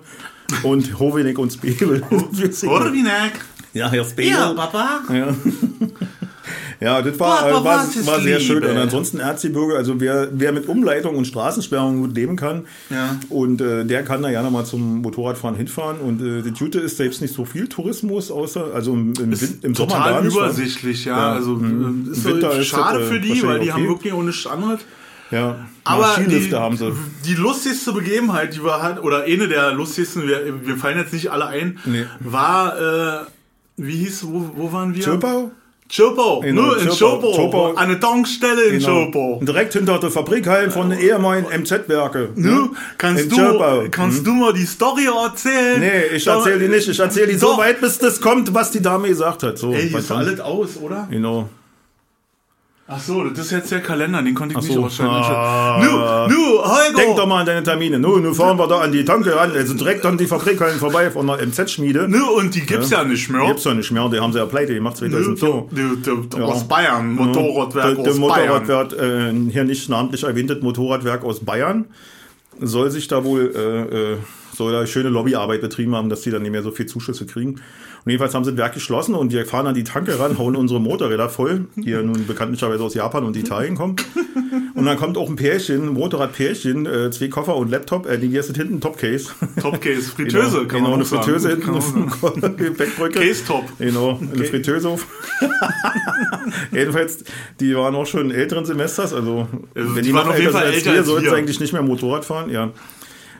Und 0.63 0.99
Hovenig 0.99 1.37
und 1.37 1.51
Spebel. 1.53 2.03
Hovenig. 2.09 3.33
Ja, 3.73 3.89
Herr 3.89 4.03
Spebel. 4.03 4.31
Ja, 4.31 4.53
Papa. 4.53 5.01
Ja. 5.11 5.35
Ja, 6.83 7.01
das 7.01 7.17
war, 7.17 7.43
Papa, 7.43 7.63
war, 7.63 8.05
war 8.05 8.19
sehr 8.19 8.39
schön. 8.41 8.63
Und 8.63 8.77
ansonsten 8.77 9.19
Erzgebirge, 9.19 9.75
also 9.77 10.01
wer, 10.01 10.27
wer 10.33 10.51
mit 10.51 10.67
Umleitung 10.67 11.15
und 11.15 11.25
Straßensperrung 11.25 12.01
gut 12.01 12.15
leben 12.15 12.35
kann, 12.35 12.65
ja. 12.89 13.17
und 13.29 13.61
äh, 13.61 13.85
der 13.85 14.03
kann 14.03 14.21
da 14.21 14.29
ja 14.29 14.43
nochmal 14.43 14.65
zum 14.65 15.01
Motorradfahren 15.01 15.55
hinfahren. 15.55 16.01
Und 16.01 16.21
äh, 16.21 16.41
die 16.41 16.49
Jute 16.49 16.79
ist 16.79 16.97
selbst 16.97 17.21
nicht 17.21 17.33
so 17.33 17.45
viel 17.45 17.67
Tourismus, 17.67 18.31
außer 18.31 18.73
also 18.73 18.93
im, 18.93 19.13
im, 19.13 19.31
ist 19.31 19.63
im 19.63 19.75
Sommer 19.75 19.93
total 19.93 20.25
übersichtlich, 20.25 21.05
ja. 21.05 21.17
ja. 21.17 21.33
Also 21.33 21.51
mhm. 21.51 22.11
ist 22.11 22.25
Winter 22.25 22.61
schade 22.63 22.99
ist, 22.99 23.09
für 23.09 23.19
die, 23.21 23.41
weil 23.43 23.59
die 23.59 23.71
okay. 23.71 23.71
haben 23.71 23.87
wirklich 23.87 24.13
ohne 24.13 24.33
anderes. 24.51 24.81
Ja, 25.31 25.65
aber 25.85 26.15
die, 26.19 26.51
haben 26.53 26.77
sie. 26.77 26.93
die 27.25 27.33
lustigste 27.33 27.93
Begebenheit, 27.93 28.53
die 28.55 28.63
wir 28.63 28.83
hatten, 28.83 28.99
oder 28.99 29.23
eine 29.23 29.47
der 29.47 29.71
lustigsten, 29.71 30.27
wir, 30.27 30.65
wir 30.65 30.77
fallen 30.77 30.97
jetzt 30.97 31.13
nicht 31.13 31.31
alle 31.31 31.47
ein, 31.47 31.79
nee. 31.85 32.05
war, 32.19 33.21
äh, 33.23 33.25
wie 33.77 33.95
hieß, 33.95 34.27
wo, 34.27 34.51
wo 34.55 34.71
waren 34.73 34.93
wir? 34.93 35.01
Zschirpau? 35.01 35.51
Chopo, 35.89 36.39
genau, 36.39 36.61
nur 36.61 36.79
in 36.79 36.89
Chopo. 36.89 37.73
Eine 37.75 37.99
Tankstelle 37.99 38.63
in 38.63 38.79
genau. 38.79 39.05
Chopo. 39.05 39.39
Direkt 39.43 39.73
hinter 39.73 39.99
der 39.99 40.11
Fabrikhallen 40.11 40.71
von 40.71 40.89
den 40.89 40.99
ehemaligen 40.99 41.47
MZ-Werke. 41.61 42.29
Ne? 42.35 42.69
Kannst, 42.97 43.31
du, 43.31 43.89
kannst 43.91 44.19
hm? 44.19 44.23
du 44.23 44.31
mal 44.31 44.53
die 44.53 44.65
Story 44.65 45.05
erzählen? 45.05 45.79
Nee, 45.79 46.15
ich 46.15 46.25
erzähle 46.25 46.59
die 46.59 46.67
nicht. 46.67 46.87
Ich 46.87 46.99
erzähle 46.99 47.27
die 47.27 47.37
so 47.37 47.57
weit, 47.57 47.81
bis 47.81 47.97
das 47.99 48.21
kommt, 48.21 48.53
was 48.53 48.71
die 48.71 48.81
Dame 48.81 49.07
gesagt 49.07 49.43
hat. 49.43 49.57
So, 49.57 49.73
Ey, 49.73 49.87
ist 49.87 50.11
alles 50.11 50.39
aus, 50.39 50.77
oder? 50.81 51.07
Genau. 51.11 51.49
Ach 52.85 52.99
so, 52.99 53.23
das 53.29 53.45
ist 53.45 53.51
jetzt 53.51 53.71
der 53.71 53.79
Kalender, 53.79 54.21
den 54.21 54.35
konnte 54.35 54.53
ich 54.53 54.57
Ach 54.57 54.61
nicht 54.61 54.73
so. 54.73 54.83
ausschalten. 54.83 55.13
Ah, 55.15 55.79
nu, 56.27 56.35
nu, 56.35 56.59
Holger! 56.59 56.97
Denk 56.97 57.15
doch 57.15 57.25
mal 57.25 57.39
an 57.39 57.45
deine 57.45 57.63
Termine. 57.63 57.97
Nu, 57.97 58.17
nu 58.17 58.33
fahren 58.33 58.57
wir 58.57 58.67
da 58.67 58.79
an 58.81 58.91
die 58.91 59.05
Tanke 59.05 59.33
ran, 59.33 59.51
also 59.51 59.73
direkt 59.73 60.05
an 60.05 60.17
die 60.17 60.27
Fabrikhallen 60.27 60.79
vorbei 60.79 61.09
von 61.09 61.25
der 61.27 61.37
MZ-Schmiede. 61.47 62.09
Nu, 62.09 62.31
und 62.31 62.53
die 62.53 62.65
gibt's 62.65 62.89
ja, 62.89 62.99
ja 62.99 63.03
nicht 63.05 63.29
mehr. 63.29 63.41
Die 63.41 63.47
gibt's 63.47 63.63
ja 63.63 63.73
nicht 63.73 63.89
mehr, 63.89 64.09
die 64.09 64.19
haben 64.19 64.33
sie 64.33 64.39
ja 64.39 64.45
pleite 64.45 64.73
gemacht 64.73 64.97
2002. 64.97 65.47
Nu, 65.47 65.95
die, 65.95 66.37
ja. 66.37 66.43
Aus 66.43 66.67
Bayern, 66.67 67.13
Motorradwerk 67.13 67.99
ja. 67.99 68.03
aus 68.03 68.17
Motorradwerk, 68.17 68.97
Bayern. 68.97 69.47
Äh, 69.47 69.51
hier 69.51 69.63
nicht 69.63 69.87
namentlich 69.87 70.23
erwähntes 70.23 70.61
Motorradwerk 70.61 71.23
aus 71.23 71.39
Bayern 71.39 71.85
soll 72.59 72.91
sich 72.91 73.07
da 73.07 73.23
wohl, 73.23 73.53
äh, 73.55 74.13
äh, 74.13 74.17
soll 74.53 74.73
da 74.73 74.85
schöne 74.85 75.09
Lobbyarbeit 75.09 75.61
betrieben 75.61 75.95
haben, 75.95 76.09
dass 76.09 76.21
die 76.21 76.31
dann 76.31 76.41
nicht 76.41 76.51
mehr 76.51 76.63
so 76.63 76.71
viel 76.71 76.85
Zuschüsse 76.85 77.25
kriegen. 77.25 77.61
Und 78.05 78.11
jedenfalls 78.11 78.35
haben 78.35 78.43
sie 78.43 78.51
das 78.51 78.57
Werk 78.57 78.73
geschlossen 78.73 79.15
und 79.15 79.31
wir 79.31 79.45
fahren 79.45 79.67
an 79.67 79.75
die 79.75 79.85
Tanke 79.85 80.19
ran, 80.19 80.37
hauen 80.37 80.55
unsere 80.55 80.81
Motorräder 80.81 81.29
voll, 81.29 81.67
die 81.75 81.91
ja 81.91 82.01
nun 82.01 82.27
bekanntlicherweise 82.27 82.83
aus 82.83 82.93
Japan 82.93 83.23
und 83.23 83.37
Italien 83.37 83.75
kommen. 83.75 83.95
Und 84.75 84.85
dann 84.85 84.97
kommt 84.97 85.17
auch 85.17 85.29
ein 85.29 85.35
Pärchen, 85.35 85.87
ein 85.87 85.93
Motorradpärchen, 85.93 86.85
äh, 86.85 87.11
zwei 87.11 87.27
Koffer 87.27 87.55
und 87.55 87.69
Laptop, 87.69 88.05
äh, 88.05 88.17
die 88.17 88.35
ist 88.35 88.55
hinten 88.55 88.81
Topcase. 88.81 89.29
Topcase, 89.61 90.11
Fritteuse, 90.15 90.57
genau, 90.57 90.67
kann 90.67 90.83
genau, 90.83 90.93
eine 90.95 91.05
Fritteuse 91.05 91.49
hinten 91.49 91.69
auf 91.69 91.93
dem 91.93 92.09
Gepäckbrücke. 92.57 93.19
Case 93.19 93.45
Top. 93.45 93.63
Genau, 93.77 94.19
eine 94.19 94.31
okay. 94.31 94.43
Fritteuse. 94.45 94.97
Jedenfalls, 96.71 97.23
die 97.59 97.75
waren 97.75 97.95
auch 97.95 98.05
schon 98.05 98.31
älteren 98.31 98.65
Semesters, 98.65 99.13
also, 99.13 99.47
also 99.75 99.95
wenn 99.95 100.03
die, 100.03 100.09
die 100.09 100.13
waren 100.13 100.29
auf 100.29 100.39
jeden 100.39 100.51
Fall 100.51 100.65
älter 100.65 100.89
als 100.89 100.97
wir, 100.97 101.03
sollten 101.03 101.29
sie 101.29 101.35
eigentlich 101.35 101.59
nicht 101.59 101.71
mehr 101.73 101.83
Motorrad 101.83 102.25
fahren, 102.25 102.49
ja. 102.49 102.71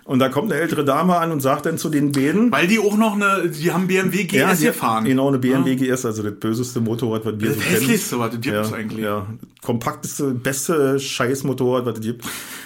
Und 0.05 0.19
da 0.19 0.27
kommt 0.27 0.51
eine 0.51 0.59
ältere 0.59 0.83
Dame 0.83 1.17
an 1.17 1.31
und 1.31 1.39
sagt 1.39 1.65
dann 1.65 1.77
zu 1.77 1.89
den 1.89 2.11
beiden. 2.11 2.51
Weil 2.51 2.67
die 2.67 2.77
auch 2.77 2.97
noch 2.97 3.15
eine, 3.15 3.49
die 3.49 3.71
haben 3.71 3.87
BMW 3.87 4.25
GS 4.25 4.61
ja, 4.61 4.71
gefahren. 4.71 5.05
Genau, 5.05 5.29
eine 5.29 5.39
BMW 5.39 5.75
ja. 5.75 5.95
GS, 5.95 6.05
also 6.05 6.23
das 6.23 6.33
böseste 6.33 6.81
Motorrad, 6.81 7.25
was 7.25 7.39
wir 7.39 7.49
das 7.49 7.55
so 7.55 7.61
kennen. 7.61 7.73
Das 7.73 7.81
hässlichste, 7.81 8.19
was 8.19 8.33
es 8.33 8.41
gibt 8.41 8.55
ja, 8.55 8.73
eigentlich. 8.73 9.03
Ja, 9.05 9.25
kompakteste, 9.61 10.31
beste 10.31 10.99
Scheißmotorrad, 10.99 11.85
was 11.85 11.95
es 11.95 12.01
gibt. 12.01 12.25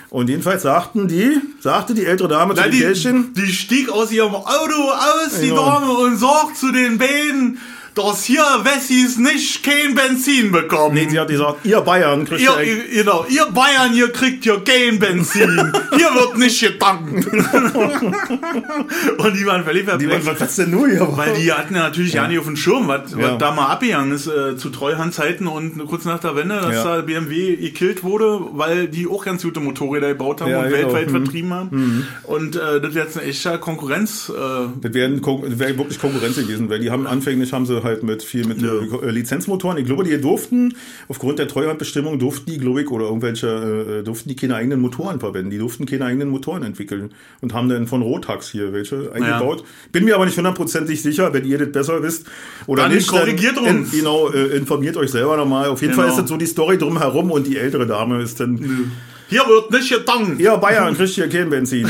Und 0.10 0.30
jedenfalls 0.30 0.64
sagten 0.64 1.08
die, 1.08 1.40
sagte 1.60 1.94
die 1.94 2.06
ältere 2.06 2.30
Dame 2.30 2.54
Na, 2.56 2.64
zu 2.64 2.70
den 2.72 3.34
die, 3.36 3.42
Die 3.42 3.54
stieg 3.54 3.90
aus 3.90 4.12
ihrem 4.12 4.34
Auto 4.34 4.44
aus, 4.46 5.40
die 5.40 5.50
genau. 5.50 5.66
Dame, 5.66 5.92
und 5.92 6.18
sagt 6.18 6.58
zu 6.58 6.72
den 6.72 6.98
beiden, 6.98 7.60
dass 7.98 8.24
hier 8.24 8.44
Wessis 8.64 9.18
nicht 9.18 9.64
kein 9.64 9.96
Benzin 9.96 10.52
bekommen. 10.52 10.94
Nee, 10.94 11.10
sie 11.10 11.20
hat 11.20 11.30
gesagt, 11.30 11.66
ihr 11.66 11.82
Bayern 11.82 12.26
kriegt 12.26 12.42
ihr, 12.42 12.62
ihr, 12.62 13.04
genau, 13.04 13.26
ihr 13.28 13.46
Bayern, 13.48 13.96
ihr 13.96 14.10
kriegt 14.10 14.44
hier 14.44 14.62
kein 14.64 15.00
Benzin. 15.00 15.74
hier 15.96 16.14
wird 16.14 16.38
nicht 16.38 16.62
getankt. 16.62 17.26
und 19.18 19.36
die 19.36 19.46
waren 19.46 19.64
völlig 19.64 19.86
perplex. 19.86 20.26
Was 20.26 20.42
ist 20.42 20.60
denn 20.60 20.72
nur 20.72 20.88
hier? 20.88 21.08
Weil 21.16 21.34
die 21.36 21.52
hatten 21.52 21.76
ja 21.76 21.84
natürlich 21.84 22.14
ja, 22.14 22.28
nicht 22.28 22.38
auf 22.40 22.46
dem 22.46 22.56
Schirm, 22.56 22.88
was, 22.88 23.12
ja. 23.12 23.18
was 23.32 23.38
da 23.40 23.52
mal 23.52 23.66
abgegangen 23.68 24.12
ist 24.12 24.28
äh, 24.28 24.56
zu 24.58 24.70
Treuhandzeiten 24.70 25.48
und 25.48 25.84
kurz 25.88 26.06
nach 26.06 26.20
der 26.20 26.36
Wende, 26.36 26.56
dass 26.56 26.76
ja. 26.76 26.84
da 26.98 27.02
BMW 27.02 27.56
gekillt 27.56 28.04
wurde, 28.04 28.42
weil 28.52 28.88
die 28.88 29.08
auch 29.08 29.26
ganz 29.26 29.42
gute 29.42 29.60
Motorräder 29.60 30.10
gebaut 30.10 30.42
haben 30.42 30.52
ja, 30.52 30.60
und 30.60 30.70
genau. 30.70 30.78
weltweit 30.78 31.08
mhm. 31.08 31.24
vertrieben 31.24 31.54
haben. 31.54 31.70
Mhm. 31.72 32.06
Und 32.24 32.56
äh, 32.56 32.80
das 32.80 32.94
wäre 32.94 33.06
jetzt 33.06 33.18
eine 33.18 33.28
echte 33.28 33.58
Konkurrenz. 33.58 34.30
Äh, 34.30 34.34
das 34.82 34.94
wäre 34.94 35.20
wär 35.24 35.78
wirklich 35.78 36.00
Konkurrenz 36.00 36.36
gewesen, 36.36 36.70
weil 36.70 36.80
die 36.80 36.92
haben 36.92 37.08
anfänglich 37.08 37.54
haben 37.54 37.66
sie 37.66 37.84
halt 37.88 38.04
mit 38.04 38.24
viel 38.24 38.46
mit 38.46 38.62
äh, 38.62 39.10
Lizenzmotoren. 39.10 39.78
Ich 39.78 39.86
glaube, 39.86 40.04
die 40.04 40.20
durften 40.20 40.76
aufgrund 41.08 41.40
der 41.40 41.48
Treuhandbestimmung 41.48 42.20
durften 42.20 42.52
die, 42.52 42.58
glaube 42.58 42.82
ich, 42.82 42.90
oder 42.92 43.06
irgendwelche 43.06 44.00
äh, 44.00 44.04
durften 44.04 44.30
die 44.30 44.36
keine 44.36 44.56
eigenen 44.56 44.80
Motoren 44.80 45.20
verwenden. 45.20 45.50
Die 45.50 45.58
durften 45.58 45.86
keine 45.86 46.06
eigenen 46.06 46.30
Motoren 46.30 46.64
entwickeln 46.64 47.12
und 47.42 47.54
haben 47.54 47.70
dann 47.70 47.88
von 47.88 48.02
Rotax 48.02 48.50
hier 48.50 48.74
welche 48.74 49.12
eingebaut. 49.14 49.64
Bin 49.92 50.06
mir 50.06 50.16
aber 50.16 50.26
nicht 50.26 50.38
hundertprozentig 50.38 51.02
sicher, 51.02 51.34
wenn 51.34 51.46
ihr 51.46 51.58
das 51.58 51.72
besser 51.72 52.04
wisst 52.04 52.28
oder 52.68 52.84
dann 52.84 52.94
nicht. 52.94 53.08
Korrigiert 53.08 53.58
dann, 53.58 53.80
uns. 53.80 53.92
genau, 53.92 54.30
äh, 54.30 54.58
informiert 54.58 54.98
euch 54.98 55.12
selber 55.12 55.38
nochmal. 55.38 55.70
Auf 55.70 55.82
jeden 55.82 55.94
genau. 55.94 56.04
Fall 56.04 56.12
ist 56.12 56.22
das 56.22 56.30
so 56.30 56.38
die 56.38 56.46
Story 56.46 56.78
drumherum 56.78 57.32
und 57.32 57.48
die 57.48 57.58
ältere 57.58 57.88
Dame 57.88 58.22
ist 58.22 58.40
dann. 58.40 58.54
Mhm. 58.54 58.92
Hier 59.30 59.42
wird 59.42 59.72
nicht 59.72 59.90
getankt. 59.90 60.40
Ja, 60.40 60.56
Bayern 60.56 60.96
kriegt 60.96 61.10
hier 61.10 61.28
kein 61.28 61.50
Benzin. 61.50 61.86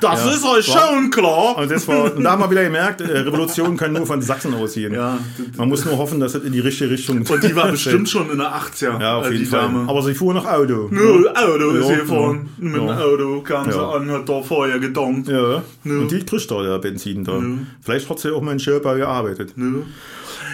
das 0.00 0.24
ja, 0.24 0.30
ist 0.32 0.44
euch 0.44 0.64
schon 0.64 1.10
klar. 1.10 1.58
Und, 1.58 1.70
das 1.70 1.86
war, 1.86 2.14
und 2.14 2.24
da 2.24 2.32
haben 2.32 2.42
wir 2.42 2.50
wieder 2.50 2.64
gemerkt, 2.64 3.02
äh, 3.02 3.18
Revolutionen 3.18 3.76
können 3.76 3.94
nur 3.94 4.06
von 4.06 4.22
Sachsen 4.22 4.54
ausgehen. 4.54 4.94
Ja, 4.94 5.18
Man 5.56 5.68
muss 5.68 5.84
nur 5.84 5.98
hoffen, 5.98 6.18
dass 6.18 6.34
es 6.34 6.44
in 6.44 6.52
die 6.52 6.60
richtige 6.60 6.90
Richtung 6.90 7.18
Und 7.18 7.42
die 7.42 7.54
war 7.54 7.68
bestimmt 7.70 8.08
schon 8.08 8.30
in 8.30 8.38
der 8.38 8.54
80er. 8.54 9.00
Ja, 9.00 9.16
auf 9.18 9.30
jeden 9.30 9.46
Fall. 9.46 9.60
Dame. 9.60 9.88
Aber 9.88 10.02
sie 10.02 10.14
fuhr 10.14 10.32
noch 10.32 10.46
Auto. 10.46 10.88
Nö, 10.90 11.24
ja. 11.26 11.46
Auto 11.46 11.70
ist 11.70 11.90
ja, 11.90 11.96
gefahren. 11.96 12.48
Mit 12.56 12.76
dem 12.76 12.88
Auto 12.88 13.40
kam 13.42 13.70
sie 13.70 13.78
an, 13.78 14.10
hat 14.10 14.28
da 14.28 14.40
vorher 14.40 14.78
gedankt. 14.78 15.28
Ja. 15.28 15.62
Und 15.84 16.10
die 16.10 16.24
kriegt 16.24 16.50
da 16.50 16.62
der 16.62 16.78
Benzin 16.78 17.24
da. 17.24 17.38
Vielleicht 17.82 18.08
hat 18.08 18.18
sie 18.18 18.34
auch 18.34 18.40
mal 18.40 18.52
in 18.52 18.60
Schirper 18.60 18.96
gearbeitet. 18.96 19.52
Nö. 19.56 19.82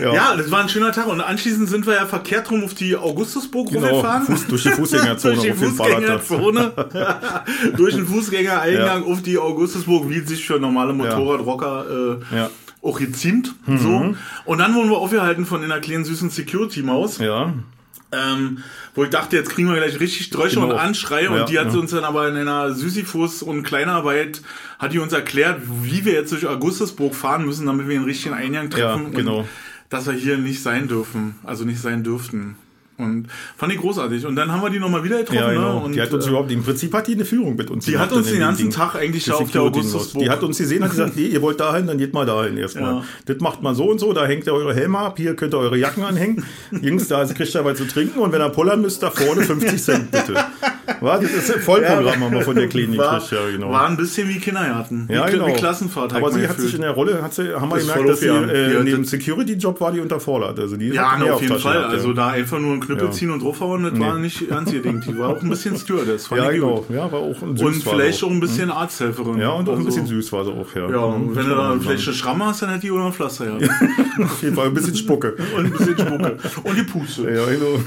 Ja. 0.01 0.15
ja. 0.15 0.37
das 0.37 0.51
war 0.51 0.61
ein 0.61 0.69
schöner 0.69 0.93
Tag 0.93 1.07
und 1.07 1.21
anschließend 1.21 1.69
sind 1.69 1.87
wir 1.87 1.95
ja 1.95 2.07
verkehrt 2.07 2.51
rum 2.51 2.65
auf 2.65 2.75
die 2.75 2.97
Augustusburg 2.97 3.71
genau, 3.71 3.87
rumgefahren. 3.89 4.27
Fuß, 4.27 4.47
durch 4.47 4.63
die 4.63 4.71
Fußgängerzone. 4.71 5.35
durch 5.35 5.47
die 5.47 5.53
Fußgängerzone. 5.53 6.73
durch 7.77 7.95
den 7.95 8.07
Fußgängereingang 8.07 9.05
ja. 9.07 9.13
auf 9.13 9.23
die 9.23 9.39
Augustusburg, 9.39 10.09
wie 10.09 10.21
sich 10.21 10.47
für 10.47 10.59
normale 10.59 10.93
Motorradrocker 10.93 12.21
äh, 12.33 12.37
ja. 12.37 12.51
auch 12.83 12.99
geziemt. 12.99 13.55
Mhm. 13.67 13.79
So. 13.79 14.15
Und 14.45 14.59
dann 14.59 14.75
wurden 14.75 14.91
wir 14.91 14.99
aufgehalten 14.99 15.47
von 15.47 15.63
einer 15.63 15.81
kleinen 15.81 16.05
süßen 16.05 16.31
Security-Maus. 16.31 17.19
Ja. 17.19 17.53
Ähm, 18.13 18.59
wo 18.95 19.03
ich 19.03 19.11
dachte, 19.11 19.37
jetzt 19.37 19.51
kriegen 19.51 19.69
wir 19.69 19.77
gleich 19.77 19.99
richtig 19.99 20.31
Drösche 20.31 20.61
genau. 20.61 20.69
und 20.69 20.79
Anschrei 20.79 21.29
und 21.29 21.49
die 21.49 21.59
hat 21.59 21.73
ja. 21.73 21.79
uns 21.79 21.91
dann 21.91 22.05
aber 22.05 22.29
in 22.29 22.37
einer 22.37 22.73
Sisyphus 22.73 23.43
und 23.43 23.65
Kleinarbeit 23.65 24.43
hat 24.79 24.93
die 24.93 25.01
uns 25.01 25.13
erklärt, 25.13 25.61
wie 25.83 26.05
wir 26.05 26.13
jetzt 26.13 26.31
durch 26.31 26.47
Augustusburg 26.47 27.15
fahren 27.15 27.45
müssen, 27.45 27.67
damit 27.67 27.89
wir 27.89 27.99
den 27.99 28.05
richtigen 28.05 28.35
Eingang 28.35 28.71
treffen. 28.71 29.13
Ja, 29.13 29.19
genau 29.19 29.45
dass 29.89 30.07
wir 30.07 30.15
hier 30.15 30.39
nicht 30.39 30.63
sein 30.63 30.89
dürfen, 30.89 31.37
also 31.45 31.65
nicht 31.65 31.81
sein 31.81 32.03
dürften. 32.05 32.57
Und 32.99 33.27
fand 33.57 33.73
ich 33.73 33.79
großartig. 33.79 34.25
Und 34.25 34.37
dann 34.37 34.51
haben 34.51 34.63
wir 34.63 34.71
die 34.71 34.79
nochmal 34.79 35.05
wieder 35.05 35.19
getroffen. 35.19 35.39
Ja, 35.39 35.51
genau. 35.51 35.81
ne? 35.81 35.85
und, 35.85 35.95
die 35.95 36.01
hat 36.01 36.13
uns 36.13 36.25
äh, 36.25 36.29
überhaupt, 36.31 36.51
im 36.51 36.63
Prinzip 36.63 36.95
hat 36.95 37.07
die 37.07 37.13
eine 37.13 37.25
Führung 37.25 37.55
mit 37.57 37.71
uns. 37.71 37.85
Die 37.85 37.99
hat 37.99 38.11
uns 38.13 38.29
den 38.29 38.41
ganzen 38.41 38.63
Ding. 38.63 38.71
Tag 38.71 38.95
eigentlich 38.95 39.31
auf 39.31 39.51
der 39.51 39.63
Augustusburg. 39.63 40.23
Die 40.23 40.31
hat 40.31 40.43
uns 40.43 40.59
gesehen 40.59 40.83
und 40.83 40.91
gesagt, 40.91 41.13
nee, 41.17 41.27
ihr 41.27 41.43
wollt 41.43 41.61
dahin, 41.61 41.87
dann 41.87 41.99
geht 41.99 42.15
mal 42.15 42.25
dahin 42.25 42.57
erstmal. 42.57 42.95
Ja. 42.95 43.05
Das 43.27 43.39
macht 43.41 43.63
man 43.63 43.75
so 43.75 43.91
und 43.91 43.99
so, 43.99 44.13
da 44.13 44.27
hängt 44.27 44.47
ihr 44.47 44.55
eure 44.55 44.75
Helme 44.75 44.99
ab, 44.99 45.19
hier 45.19 45.37
könnt 45.37 45.55
ihr 45.55 45.59
eure 45.59 45.77
Jacken 45.77 46.05
anhängen. 46.05 46.45
Jungs, 46.81 47.09
da 47.09 47.25
kriegt 47.27 47.55
ihr 47.55 47.65
was 47.65 47.77
zu 47.77 47.87
trinken 47.87 48.19
und 48.19 48.33
wenn 48.33 48.41
ihr 48.41 48.49
pullern 48.49 48.81
müsst, 48.81 49.03
da 49.03 49.11
vorne 49.11 49.43
50 49.43 49.83
Cent 49.83 50.11
bitte. 50.11 50.35
War, 51.01 51.21
das 51.21 51.33
ist 51.33 51.53
ein 51.53 51.61
Vollprogramm 51.61 52.21
haben 52.21 52.33
wir 52.33 52.43
von 52.43 52.57
der 52.57 52.69
Klinik 52.69 52.99
war, 52.99 53.21
ja, 53.31 53.51
genau. 53.51 53.71
War 53.71 53.89
ein 53.89 53.97
bisschen 53.97 54.29
wie 54.29 54.39
Kindergarten. 54.39 55.09
Ja, 55.11 55.27
wie, 55.27 55.33
genau. 55.33 55.49
wie 55.49 55.53
Klassenfahrt. 55.53 56.15
Aber 56.15 56.33
sie 56.33 56.49
hat 56.49 56.59
sich 56.59 56.75
in 56.75 56.81
der 56.81 56.93
Rolle, 56.93 57.23
hat 57.23 57.35
sie, 57.35 57.55
haben 57.55 57.69
wir 57.71 57.79
gemerkt, 57.79 58.09
dass 58.09 58.21
sie 58.21 58.29
äh, 58.29 58.83
neben 58.83 59.05
Security-Job 59.05 59.81
war 59.81 59.93
die 59.93 60.01
unterfordert. 60.01 60.59
Also 60.59 60.77
die 60.77 60.89
ja, 60.89 61.17
auf 61.33 61.43
jeden 61.43 61.59
Fall. 61.59 61.85
Also 61.85 62.13
da 62.13 62.29
einfach 62.29 62.59
nur 62.59 62.73
einen 62.73 62.81
Knüppel 62.87 63.11
ziehen 63.13 63.31
und 63.31 63.43
draufhauen 63.43 63.83
das 63.85 63.93
nee. 63.93 64.01
war 64.01 64.19
nicht 64.19 64.51
ernst 64.51 64.73
gedenkt. 64.73 65.07
Die 65.07 65.19
war 65.19 65.31
auch 65.31 65.43
ein 65.43 65.49
bisschen 65.49 65.77
Stewardess. 65.79 66.31
ja, 66.31 66.51
genau. 66.51 66.85
Ja, 66.89 67.11
war 67.11 67.21
auch 67.21 67.43
ein 67.43 67.57
süß 67.57 67.67
Und 67.67 67.83
vielleicht 67.83 68.23
auch. 68.23 68.29
auch 68.29 68.33
ein 68.33 68.41
bisschen 68.41 68.71
hm? 68.71 68.77
Arzthelferin. 68.77 69.39
Ja, 69.39 69.51
und 69.51 69.69
auch 69.69 69.73
also, 69.73 69.83
ein 69.83 69.87
bisschen 69.87 70.07
süß 70.07 70.33
war 70.33 70.45
sie 70.45 70.53
auch, 70.53 70.75
ja. 70.75 70.91
Ja, 70.91 70.99
und 70.99 71.35
wenn 71.35 71.49
du 71.49 71.55
da 71.55 71.77
vielleicht 71.81 72.07
eine 72.07 72.17
Schramme 72.17 72.47
hast, 72.47 72.63
dann 72.63 72.71
hätte 72.71 72.83
die 72.83 72.91
auch 72.91 72.97
noch 72.97 73.07
ein 73.07 73.13
Pflaster, 73.13 73.47
ja. 73.47 73.69
Auf 74.25 74.43
jeden 74.43 74.57
Fall 74.57 74.67
ein 74.67 74.75
bisschen 74.75 74.97
Spucke. 74.97 75.37
und 75.57 75.67
ein 75.67 75.73
bisschen 75.73 75.99
Spucke. 75.99 76.39
Und 76.65 76.77
die 76.77 76.83
Puste. 76.83 77.23
Ja, 77.23 77.45
genau. 77.47 77.81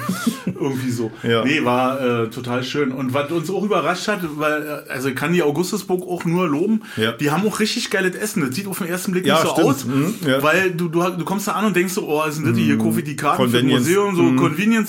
Irgendwie 0.46 0.92
so. 0.92 1.12
Ja. 1.24 1.44
Nee, 1.44 1.64
war 1.64 2.24
äh, 2.24 2.30
total 2.30 2.64
schön. 2.64 2.92
Und 2.92 3.14
was 3.14 3.32
uns 3.32 3.50
auch 3.50 3.64
überrascht 3.64 4.08
hat, 4.08 4.20
weil, 4.38 4.84
äh, 4.88 4.92
also 4.92 5.12
kann 5.14 5.34
die 5.34 5.44
Augustusburg 5.44 6.08
auch 6.08 6.26
nur 6.26 6.48
loben, 6.48 6.82
ja. 6.98 7.14
die 7.14 7.32
haben 7.32 7.46
auch 7.48 7.60
richtig 7.60 7.90
geiles 7.90 8.16
Essen. 8.16 8.42
Das 8.42 8.56
sieht 8.56 8.68
auf 8.68 8.80
den 8.80 8.88
ersten 8.88 9.12
Blick 9.12 9.26
ja, 9.26 9.36
nicht 9.36 9.44
so 9.44 9.54
stimmt. 9.54 9.68
aus, 9.68 9.86
mhm, 9.86 10.16
ja. 10.26 10.44
weil 10.44 10.72
du, 10.72 10.88
du, 10.88 11.02
du 11.02 11.26
kommst 11.26 11.48
da 11.48 11.54
an 11.54 11.66
und 11.66 11.76
denkst 11.76 11.94
so, 11.94 12.08
oh, 12.08 12.30
sind 12.30 12.48
das 12.48 12.56
die 12.56 12.64
hier 12.64 12.76
mhm. 12.76 12.80
Kofi 12.80 13.04
die 13.04 13.16
Karten 13.16 13.50
für 13.50 13.64
Museum, 13.64 14.16
so 14.16 14.24
mhm. 14.24 14.38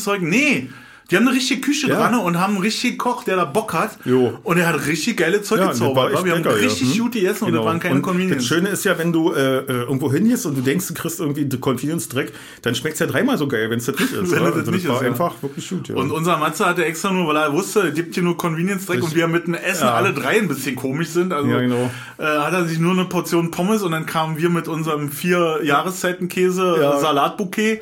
Convenience-Zeug? 0.00 0.20
Nee, 0.22 0.70
die 1.10 1.16
haben 1.16 1.26
eine 1.26 1.36
richtige 1.36 1.60
Küche 1.60 1.88
ja. 1.88 1.96
dran 1.96 2.14
und 2.20 2.38
haben 2.38 2.54
einen 2.54 2.62
richtigen 2.62 2.96
Koch, 2.96 3.24
der 3.24 3.36
da 3.36 3.44
Bock 3.44 3.72
hat. 3.72 3.98
Jo. 4.04 4.38
Und 4.44 4.58
er 4.58 4.68
hat 4.68 4.86
richtig 4.86 5.16
geile 5.16 5.42
Zeug 5.42 5.58
ja, 5.58 5.68
gezaubert. 5.68 6.24
Wir 6.24 6.34
haben 6.34 6.42
richtig 6.44 6.94
ja. 6.94 7.02
gute 7.02 7.18
Essen 7.18 7.46
genau. 7.46 7.46
und 7.46 7.54
das 7.54 7.64
waren 7.64 7.80
keine 7.80 7.94
und 7.96 8.02
Convenience. 8.02 8.36
Das 8.36 8.46
Schöne 8.46 8.68
ist 8.68 8.84
ja, 8.84 8.96
wenn 8.96 9.12
du 9.12 9.32
äh, 9.32 9.58
äh 9.58 9.62
irgendwo 9.90 10.12
hingehst 10.12 10.46
und 10.46 10.56
du 10.56 10.60
denkst, 10.60 10.86
du 10.86 10.94
kriegst 10.94 11.18
irgendwie 11.18 11.48
Convenience-Dreck, 11.48 12.32
dann 12.62 12.74
schmeckt 12.74 12.94
es 12.94 13.00
ja 13.00 13.06
dreimal 13.06 13.38
so 13.38 13.48
geil, 13.48 13.70
wenn 13.70 13.78
es 13.78 13.86
das 13.86 13.98
nicht 13.98 14.12
ist. 14.22 14.30
wenn 14.30 14.44
das, 14.44 14.54
also 14.54 14.70
nicht 14.70 14.84
das 14.84 14.92
war 14.92 15.02
ist, 15.02 15.08
einfach 15.08 15.42
wirklich 15.42 15.68
gut. 15.68 15.88
Ja. 15.88 15.96
Und 15.96 16.12
unser 16.12 16.36
Matze 16.36 16.66
hatte 16.66 16.84
extra 16.84 17.10
nur, 17.10 17.26
weil 17.26 17.36
er 17.36 17.52
wusste, 17.52 17.80
es 17.80 17.94
gibt 17.94 18.14
hier 18.14 18.22
nur 18.22 18.36
Convenience-Dreck 18.36 19.02
und 19.02 19.14
wir 19.14 19.26
mit 19.26 19.46
dem 19.46 19.54
Essen 19.54 19.88
alle 19.88 20.12
drei 20.12 20.38
ein 20.38 20.48
bisschen 20.48 20.76
komisch 20.76 21.08
sind. 21.08 21.32
Also 21.32 21.48
genau. 21.48 21.90
äh, 22.18 22.22
hat 22.22 22.52
er 22.52 22.66
sich 22.66 22.78
nur 22.78 22.92
eine 22.92 23.04
Portion 23.04 23.50
Pommes 23.50 23.82
und 23.82 23.92
dann 23.92 24.06
kamen 24.06 24.38
wir 24.38 24.48
mit 24.48 24.68
unserem 24.68 25.10
vier 25.10 25.60
Jahreszeiten-Käse 25.62 26.98
Salatbouquet 27.00 27.80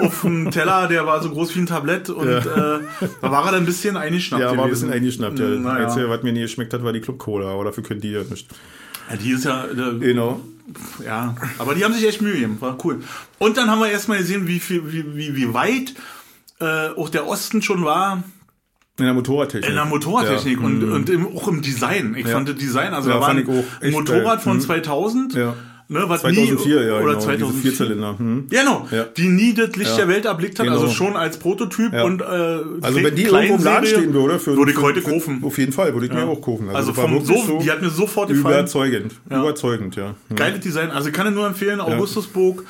auf 0.00 0.24
einen 0.24 0.50
Teller, 0.50 0.88
der 0.88 1.06
war 1.06 1.22
so 1.22 1.30
groß 1.30 1.54
wie 1.54 1.60
ein 1.60 1.66
Tablett 1.66 2.08
und 2.08 2.28
äh, 2.28 2.61
da 3.20 3.30
war 3.30 3.46
er 3.46 3.52
dann 3.52 3.62
ein 3.62 3.66
bisschen 3.66 3.96
eingeschnappt. 3.96 4.42
Ja, 4.42 4.56
war 4.56 4.64
ein 4.64 4.70
bisschen 4.70 4.92
eingeschnappt. 4.92 5.38
Ja. 5.38 5.46
Naja. 5.46 5.86
Einzige, 5.86 6.08
was 6.08 6.22
mir 6.22 6.32
nie 6.32 6.40
geschmeckt 6.40 6.72
hat, 6.72 6.82
war 6.84 6.92
die 6.92 7.00
Club 7.00 7.18
Cola, 7.18 7.48
aber 7.52 7.64
dafür 7.64 7.82
können 7.82 8.00
die 8.00 8.10
ja 8.10 8.22
nicht. 8.28 8.48
Ja, 9.10 9.16
die 9.16 9.30
ist 9.30 9.44
ja. 9.44 9.64
Äh, 9.64 9.98
genau. 9.98 10.40
Ja, 11.04 11.34
aber 11.58 11.74
die 11.74 11.84
haben 11.84 11.92
sich 11.92 12.06
echt 12.06 12.22
Mühe 12.22 12.34
gegeben, 12.34 12.56
war 12.60 12.78
cool. 12.84 13.02
Und 13.38 13.56
dann 13.56 13.70
haben 13.70 13.80
wir 13.80 13.90
erstmal 13.90 14.18
gesehen, 14.18 14.46
wie, 14.46 14.60
viel, 14.60 14.92
wie, 14.92 15.16
wie, 15.16 15.36
wie 15.36 15.52
weit 15.52 15.94
äh, 16.60 16.88
auch 16.96 17.08
der 17.08 17.26
Osten 17.26 17.62
schon 17.62 17.84
war. 17.84 18.22
In 18.98 19.04
der 19.06 19.14
Motorradtechnik. 19.14 19.68
In 19.68 19.74
der 19.74 19.84
Motorradtechnik 19.84 20.60
ja. 20.60 20.64
und, 20.64 20.86
mhm. 20.86 20.92
und 20.92 21.10
im, 21.10 21.36
auch 21.36 21.48
im 21.48 21.62
Design. 21.62 22.14
Ich 22.16 22.26
ja. 22.26 22.32
fand 22.32 22.48
das 22.48 22.56
Design, 22.56 22.94
also 22.94 23.10
ja, 23.10 23.16
da 23.16 23.20
war 23.20 23.28
ein 23.30 23.44
Motorrad 23.90 24.24
geil. 24.24 24.38
von 24.38 24.56
mhm. 24.58 24.60
2000. 24.60 25.34
Ja 25.34 25.54
Ne, 25.92 26.04
was 26.08 26.22
2004, 26.22 26.80
nie, 26.80 26.86
ja, 26.86 26.96
oder 26.96 27.08
genau, 27.08 27.20
2004. 27.20 27.62
Vierzylinder. 27.62 28.18
Hm. 28.18 28.46
Genau, 28.48 28.88
ja. 28.90 29.04
die 29.04 29.28
nie 29.28 29.52
das 29.52 29.76
Licht 29.76 29.90
ja. 29.90 29.96
der 29.98 30.08
Welt 30.08 30.24
erblickt 30.24 30.58
hat, 30.58 30.66
also 30.66 30.80
genau. 30.80 30.90
also 30.90 31.04
schon 31.04 31.16
als 31.16 31.36
Prototyp 31.36 31.92
ja. 31.92 32.04
und 32.04 32.22
äh, 32.22 32.24
Also 32.24 33.02
wenn 33.02 33.14
die 33.14 33.24
irgendwo 33.24 33.56
im 33.56 33.64
Laden 33.64 33.86
stehen 33.86 34.14
würde, 34.14 34.38
für, 34.38 34.56
würde 34.56 34.72
ich 34.72 34.78
für, 34.78 34.82
heute 34.82 35.02
kaufen. 35.02 35.42
Auf 35.44 35.58
jeden 35.58 35.72
Fall, 35.72 35.92
würde 35.92 36.06
ich 36.06 36.12
mir 36.12 36.24
auch 36.24 36.40
kaufen. 36.40 36.68
Also, 36.70 36.90
also 36.90 36.94
vom 36.94 37.24
so, 37.24 37.44
so, 37.44 37.58
die 37.58 37.70
hat 37.70 37.82
mir 37.82 37.90
sofort 37.90 38.30
gefallen. 38.30 38.60
Überzeugend, 38.60 39.14
überzeugend, 39.26 39.96
ja. 39.96 40.14
Hm. 40.28 40.36
Geiles 40.36 40.60
Design, 40.60 40.90
also 40.90 41.08
ich 41.08 41.14
kann 41.14 41.26
ich 41.26 41.34
nur 41.34 41.46
empfehlen, 41.46 41.80
Augustusburg, 41.80 42.64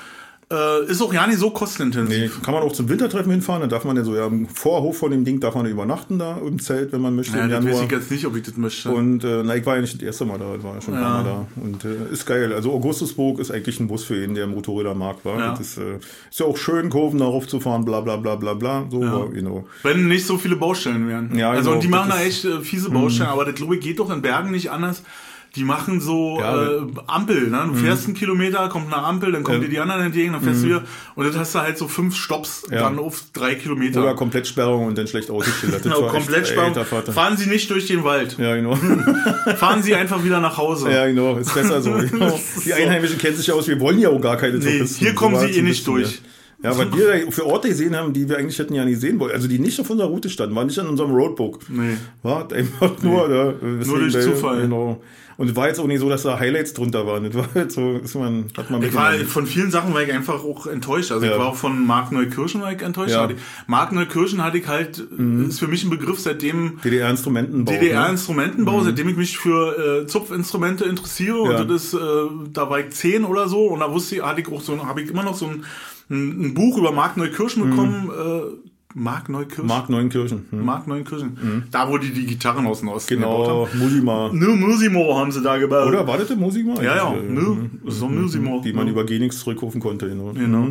äh, 0.52 0.84
ist 0.84 1.00
auch 1.02 1.12
ja 1.12 1.26
nicht 1.26 1.38
so 1.38 1.50
kostenintensiv. 1.50 2.36
Nee, 2.36 2.44
kann 2.44 2.54
man 2.54 2.62
auch 2.62 2.72
zum 2.72 2.88
Wintertreffen 2.88 3.30
hinfahren, 3.32 3.62
dann 3.62 3.70
darf 3.70 3.84
man 3.84 3.96
ja 3.96 4.04
so 4.04 4.14
ja, 4.14 4.26
im 4.26 4.46
Vorhof 4.46 4.98
von 4.98 5.10
dem 5.10 5.24
Ding 5.24 5.40
darf 5.40 5.54
man 5.54 5.66
übernachten 5.66 6.18
da 6.18 6.38
im 6.46 6.58
Zelt, 6.60 6.92
wenn 6.92 7.00
man 7.00 7.16
möchte. 7.16 7.36
Ja, 7.36 7.48
das 7.48 7.64
weiß 7.64 7.82
ich 7.82 7.90
jetzt 7.90 8.10
nicht, 8.10 8.26
ob 8.26 8.36
ich 8.36 8.42
das 8.42 8.56
möchte. 8.56 8.90
Und 8.90 9.24
äh, 9.24 9.42
na, 9.42 9.56
ich 9.56 9.64
war 9.64 9.76
ja 9.76 9.80
nicht 9.80 9.94
das 9.94 10.02
erste 10.02 10.24
Mal 10.26 10.38
da, 10.38 10.54
ich 10.54 10.62
war 10.62 10.74
ja 10.74 10.80
schon 10.80 10.94
ein 10.94 11.02
paar 11.02 11.22
Mal 11.22 11.24
da. 11.24 11.46
Und 11.62 11.84
äh, 11.84 12.12
ist 12.12 12.26
geil. 12.26 12.52
Also 12.52 12.72
Augustusburg 12.72 13.40
ist 13.40 13.50
eigentlich 13.50 13.80
ein 13.80 13.88
Bus 13.88 14.04
für 14.04 14.16
jeden, 14.16 14.34
der 14.34 14.46
Motorräder 14.46 14.94
mag. 14.94 15.24
War. 15.24 15.38
Ja. 15.38 15.54
Ist, 15.54 15.78
äh, 15.78 15.96
ist 16.30 16.40
ja 16.40 16.46
auch 16.46 16.56
schön, 16.56 16.90
Kurven 16.90 17.18
darauf 17.18 17.48
zu 17.48 17.60
fahren, 17.60 17.84
bla 17.84 18.00
bla 18.00 18.16
bla 18.16 18.36
bla 18.36 18.54
bla. 18.54 18.86
So, 18.90 19.02
ja. 19.02 19.24
genau. 19.26 19.66
Wenn 19.82 20.08
nicht 20.08 20.26
so 20.26 20.38
viele 20.38 20.56
Baustellen 20.56 21.08
wären. 21.08 21.34
Ja, 21.36 21.50
also 21.50 21.70
genau, 21.70 21.74
und 21.74 21.82
die 21.82 21.88
machen 21.88 22.10
da 22.10 22.20
echt 22.20 22.44
äh, 22.44 22.60
fiese 22.60 22.90
Baustellen, 22.90 23.28
mhm. 23.28 23.34
aber 23.34 23.44
das 23.46 23.54
glaube 23.54 23.76
ich 23.76 23.80
geht 23.80 23.98
doch 23.98 24.10
in 24.10 24.22
Bergen 24.22 24.50
nicht 24.50 24.70
anders 24.70 25.02
die 25.54 25.64
machen 25.64 26.00
so 26.00 26.38
ja, 26.40 26.62
äh, 26.62 26.80
Ampel, 27.06 27.48
ne? 27.48 27.64
Du 27.68 27.74
fährst 27.74 28.02
mhm. 28.02 28.08
einen 28.08 28.16
Kilometer, 28.16 28.68
kommt 28.70 28.92
eine 28.92 29.02
Ampel, 29.02 29.32
dann 29.32 29.42
kommen 29.42 29.58
ja. 29.58 29.64
dir 29.64 29.70
die 29.70 29.78
anderen 29.80 30.02
entgegen, 30.02 30.32
dann 30.32 30.42
fährst 30.42 30.62
du 30.62 30.66
mhm. 30.66 30.70
wieder 30.70 30.82
und 31.14 31.26
dann 31.26 31.38
hast 31.38 31.54
du 31.54 31.58
halt 31.58 31.76
so 31.76 31.88
fünf 31.88 32.16
Stops 32.16 32.64
ja. 32.70 32.80
dann 32.80 32.98
auf 32.98 33.24
drei 33.34 33.54
Kilometer. 33.54 34.02
Oder 34.02 34.14
Komplettsperrung 34.14 34.86
und 34.86 34.96
dann 34.96 35.06
schlecht 35.06 35.30
ausgeschildert. 35.30 35.82
genau, 35.82 36.06
Komplettsperrung. 36.06 36.74
Fahren 37.12 37.36
Sie 37.36 37.48
nicht 37.48 37.70
durch 37.70 37.86
den 37.86 38.02
Wald. 38.02 38.38
Ja, 38.38 38.56
genau. 38.56 38.76
Fahren 39.56 39.82
Sie 39.82 39.94
einfach 39.94 40.24
wieder 40.24 40.40
nach 40.40 40.56
Hause. 40.56 40.90
Ja, 40.90 41.06
genau, 41.06 41.36
ist 41.36 41.54
besser 41.54 41.80
so. 41.82 41.92
Genau. 42.12 42.38
Die 42.64 42.74
Einheimischen 42.74 43.16
kennen 43.18 43.36
sich 43.36 43.46
ja 43.46 43.54
aus, 43.54 43.68
wir 43.68 43.78
wollen 43.78 43.98
ja 43.98 44.08
auch 44.08 44.20
gar 44.20 44.36
keine 44.36 44.58
nee, 44.58 44.84
Hier 44.84 45.14
kommen 45.14 45.38
Sie 45.38 45.58
eh 45.58 45.62
nicht 45.62 45.86
durch. 45.86 46.20
Ja, 46.62 46.77
weil 46.79 46.92
wir 46.92 47.33
für 47.33 47.46
Orte 47.46 47.68
gesehen 47.68 47.96
haben, 47.96 48.12
die 48.12 48.29
wir 48.29 48.38
eigentlich 48.38 48.59
hätten 48.59 48.75
ja 48.75 48.85
nicht 48.85 49.01
sehen 49.01 49.18
wollen. 49.18 49.33
Also 49.33 49.48
die 49.48 49.59
nicht 49.59 49.81
auf 49.81 49.90
unserer 49.90 50.09
Route 50.09 50.31
standen, 50.31 50.55
waren 50.55 50.66
nicht 50.68 50.79
in 50.79 50.87
unserem 50.87 51.11
Roadbook. 51.12 51.68
Nee. 51.68 51.96
War 52.22 52.51
einfach 52.53 53.03
nur, 53.03 53.29
Nee. 53.29 53.35
ja, 53.35 53.55
Nur 53.87 53.98
durch 53.98 54.12
Zufall. 54.20 54.62
Genau. 54.62 55.03
Und 55.38 55.57
war 55.57 55.66
jetzt 55.66 55.81
auch 55.81 55.87
nicht 55.87 55.98
so, 55.98 56.09
dass 56.11 56.22
da 56.25 56.38
Highlights 56.38 56.75
drunter 56.75 57.07
waren. 57.07 57.25
Das 57.25 57.35
war 57.35 57.48
halt 57.55 57.72
so, 57.72 57.92
ist 58.05 58.14
man, 58.14 58.44
hat 58.57 58.70
man 58.70 58.83
Ich 58.83 58.94
war 58.94 59.12
von 59.14 59.46
vielen 59.46 59.70
Sachen 59.70 59.92
war 59.94 60.03
ich 60.03 60.12
einfach 60.12 60.44
auch 60.44 60.66
enttäuscht. 60.66 61.11
Also 61.11 61.25
Ja. 61.27 61.33
ich 61.33 61.38
war 61.38 61.46
auch 61.48 61.57
von 61.57 61.85
Mark 61.85 62.12
Neukirchen 62.12 62.61
war 62.61 62.70
ich 62.70 62.83
enttäuscht. 62.83 63.12
Ja. 63.14 63.27
Mhm. 63.27 63.37
Mark 63.66 63.92
Neukirchen 63.92 64.44
hatte 64.44 64.59
ich 64.59 64.68
halt, 64.68 65.03
ist 65.48 65.59
für 65.59 65.66
mich 65.68 65.83
ein 65.85 65.90
Begriff, 65.90 66.20
seitdem 66.20 66.79
DDR-Instrumentenbau. 66.85 67.72
ne? 67.72 67.79
DDR-Instrumentenbau, 67.79 68.83
seitdem 68.83 69.09
ich 69.09 69.16
mich 69.16 69.38
für 69.38 70.03
äh, 70.03 70.07
Zupfinstrumente 70.07 70.85
interessiere 70.85 71.51
Ja. 71.51 71.61
und 71.62 71.70
das 71.70 71.85
ist, 71.87 71.94
äh, 71.94 71.98
da 72.53 72.68
war 72.70 72.79
ich 72.81 72.90
zehn 72.90 73.25
oder 73.25 73.48
so 73.48 73.66
und 73.68 73.81
da 73.81 73.90
wusste 73.90 74.16
ich, 74.16 74.22
hatte 74.22 74.42
ich 74.42 74.48
auch 74.48 74.61
so, 74.61 74.87
habe 74.87 75.01
ich 75.01 75.11
immer 75.11 75.22
noch 75.25 75.35
so 75.35 75.46
ein, 75.46 75.64
ein, 76.12 76.44
ein 76.46 76.55
Buch 76.55 76.79
über 76.79 76.92
Mark 76.92 77.16
Neukirchen 77.16 77.70
bekommen. 77.70 78.11
Äh, 78.11 78.70
Mark 78.94 79.29
Neukirchen? 79.31 79.64
Mhm. 79.64 79.68
Mark 79.68 79.88
Neunkirchen. 79.88 80.46
Hm. 80.51 80.64
Mark 80.66 80.87
Neukirchen. 80.87 81.64
Da, 81.70 81.88
wo 81.88 81.96
die 81.96 82.11
die 82.11 82.27
Gitarren 82.27 82.66
aus 82.66 82.81
dem 82.81 82.88
Osten 82.90 83.14
gebaut 83.20 83.46
Genau. 83.72 83.85
Musima. 83.85 84.31
Nö, 84.33 84.55
Musimo 84.55 85.18
haben 85.18 85.33
sie 85.33 85.42
da 85.42 85.57
gebaut. 85.57 85.88
Oder 85.88 86.07
war 86.07 86.18
das 86.18 86.29
der 86.29 86.37
Musima? 86.37 86.75
Ja, 86.83 86.96
ja, 86.96 87.14
äh, 87.14 87.22
nö, 87.22 87.57
das 87.85 87.94
ist 87.94 88.01
so 88.01 88.09
Musimo. 88.09 88.61
Die 88.62 88.72
man 88.75 88.88
über 88.88 89.05
Genix 89.05 89.38
zurückrufen 89.38 89.81
konnte. 89.81 90.09
Genau. 90.11 90.33
Genau. 90.35 90.70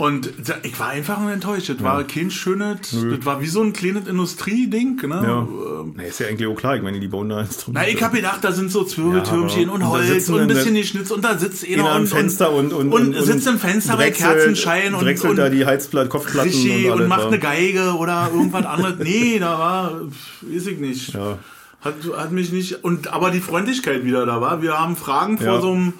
Und 0.00 0.32
da- 0.48 0.54
ich 0.62 0.78
war 0.78 0.90
einfach 0.90 1.18
nur 1.20 1.32
enttäuscht. 1.32 1.68
Das 1.70 1.82
war 1.82 2.04
kein 2.04 2.30
schönes, 2.30 2.78
das 2.92 3.26
war 3.26 3.40
wie 3.42 3.48
so 3.48 3.60
ein 3.64 3.72
kleines 3.72 4.06
Industrieding. 4.06 4.94
Ne? 5.04 5.08
Ja. 5.24 5.40
Ähm, 5.80 5.94
Na, 5.96 6.04
ist 6.04 6.20
ja 6.20 6.28
eigentlich 6.28 6.48
auch 6.48 6.54
klar. 6.54 6.76
Ich 6.76 6.82
meine, 6.82 7.00
die 7.00 7.08
bauen 7.08 7.28
da 7.28 7.40
Instrumente. 7.40 7.84
Na, 7.84 7.92
ich 7.92 8.00
hab 8.00 8.12
gedacht, 8.12 8.38
da 8.42 8.52
sind 8.52 8.70
so 8.70 8.84
Zwirbeltürmchen 8.84 9.62
Ja, 9.62 9.66
und 9.68 9.74
und 9.74 9.80
da 9.80 9.88
Holz 9.88 10.28
und 10.28 10.40
ein 10.42 10.46
bisschen 10.46 10.76
geschnitzt 10.76 11.10
und 11.10 11.24
da 11.24 11.36
sitzt 11.36 11.66
einer 11.66 11.96
und, 11.96 12.06
Fenster 12.06 12.52
und, 12.52 12.72
und, 12.72 12.92
und, 12.92 13.12
sitzt 13.24 13.48
im 13.48 13.58
Fenster 13.58 13.96
bei 13.96 14.10
drechselt- 14.10 14.34
Kerzenschein 14.34 14.94
und, 14.94 15.24
und, 15.24 15.36
da 15.36 15.48
die 15.48 15.66
Heizplatten, 15.66 16.08
Kopfplatten 16.10 16.48
richtig 16.48 16.88
und, 16.92 17.00
und, 17.00 17.08
macht 17.08 17.22
ja. 17.22 17.26
eine 17.26 17.38
Geige 17.40 17.94
oder 17.96 18.30
irgendwas 18.32 18.66
anderes. 18.66 18.94
Nee, 19.02 19.40
da 19.40 19.58
war, 19.58 20.00
weiß 20.42 20.66
ich 20.68 20.78
nicht. 20.78 21.12
Ja. 21.14 21.38
Hat, 21.80 21.94
hat 22.16 22.30
mich 22.30 22.52
nicht, 22.52 22.84
und 22.84 23.12
aber 23.12 23.32
die 23.32 23.40
Freundlichkeit 23.40 24.04
wieder 24.04 24.26
da 24.26 24.40
war. 24.40 24.62
Wir 24.62 24.78
haben 24.78 24.96
Fragen 24.96 25.38
vor 25.38 25.46
Ja. 25.46 25.60
so 25.60 25.72
einem 25.72 25.92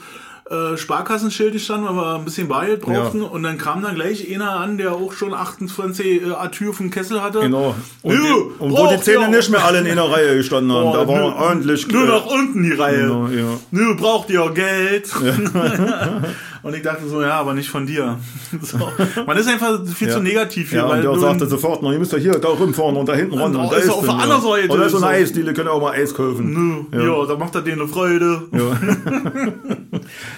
äh, 0.50 0.76
Sparkassenschild 0.78 1.52
gestanden, 1.52 1.88
weil 1.88 1.94
wir 1.96 2.14
ein 2.16 2.24
bisschen 2.24 2.48
Bargeld 2.48 2.80
brauchten. 2.80 3.22
Und 3.22 3.42
dann 3.42 3.58
kam 3.58 3.82
dann 3.82 3.94
gleich 3.94 4.32
einer 4.34 4.52
an, 4.52 4.78
der 4.78 4.92
auch 4.94 5.12
schon 5.12 5.34
28 5.34 6.22
äh, 6.22 6.30
Atür 6.32 6.72
vom 6.72 6.90
Kessel 6.90 7.22
hatte. 7.22 7.40
Genau. 7.40 7.74
Und, 8.02 8.14
Nö, 8.14 8.22
die, 8.22 8.62
und 8.62 8.72
wo 8.72 8.86
die 8.86 9.00
Zähne 9.00 9.24
ihr- 9.24 9.28
nicht 9.36 9.50
mehr 9.50 9.64
alle 9.64 9.80
in 9.80 9.86
einer 9.86 10.10
Reihe 10.10 10.36
gestanden 10.36 10.72
haben. 10.72 10.86
Oh, 10.88 10.92
da 10.94 11.06
war 11.06 11.16
nö, 11.18 11.24
ordentlich. 11.36 11.86
Nur 11.88 12.06
nach 12.06 12.26
unten 12.26 12.62
die 12.62 12.72
Reihe. 12.72 13.02
Genau, 13.02 13.28
ja. 13.28 13.58
Nö, 13.70 13.94
braucht 13.96 14.30
ihr 14.30 14.48
Geld. 14.50 15.10
und 16.62 16.74
ich 16.74 16.82
dachte 16.82 17.06
so, 17.08 17.20
ja, 17.22 17.34
aber 17.40 17.54
nicht 17.54 17.68
von 17.70 17.86
dir. 17.86 18.18
So. 18.62 18.78
Man 19.26 19.36
ist 19.36 19.46
einfach 19.46 19.78
viel 19.86 20.08
Ja. 20.08 20.14
zu 20.14 20.20
negativ 20.20 20.70
hier. 20.70 20.78
Ja, 20.80 20.88
weil 20.88 21.06
und 21.06 21.20
der 21.20 21.28
sagte 21.28 21.46
sofort, 21.46 21.82
noch, 21.82 21.92
ihr 21.92 21.98
müsst 21.98 22.12
ja 22.12 22.18
hier 22.18 22.32
da 22.38 22.48
rumfahren 22.48 22.96
und 22.96 23.06
da 23.06 23.14
hinten 23.14 23.38
ran. 23.38 23.54
Und 23.54 23.70
da 23.70 23.76
ist 23.76 23.84
ist 23.84 23.90
auf 23.90 24.04
der 24.04 24.14
anderen 24.14 24.42
ja. 24.42 24.68
Seite 24.68 24.82
ist 24.84 24.92
so 24.92 24.96
eine 24.98 25.06
Eisdiele, 25.08 25.52
können 25.52 25.68
auch 25.68 25.80
mal 25.82 25.92
Eis 25.92 26.14
kaufen. 26.14 26.86
Nö, 26.90 26.98
ja. 27.06 27.26
da 27.26 27.36
macht 27.36 27.54
er 27.54 27.60
denen 27.60 27.82
eine 27.82 27.88
Freude. 27.90 28.42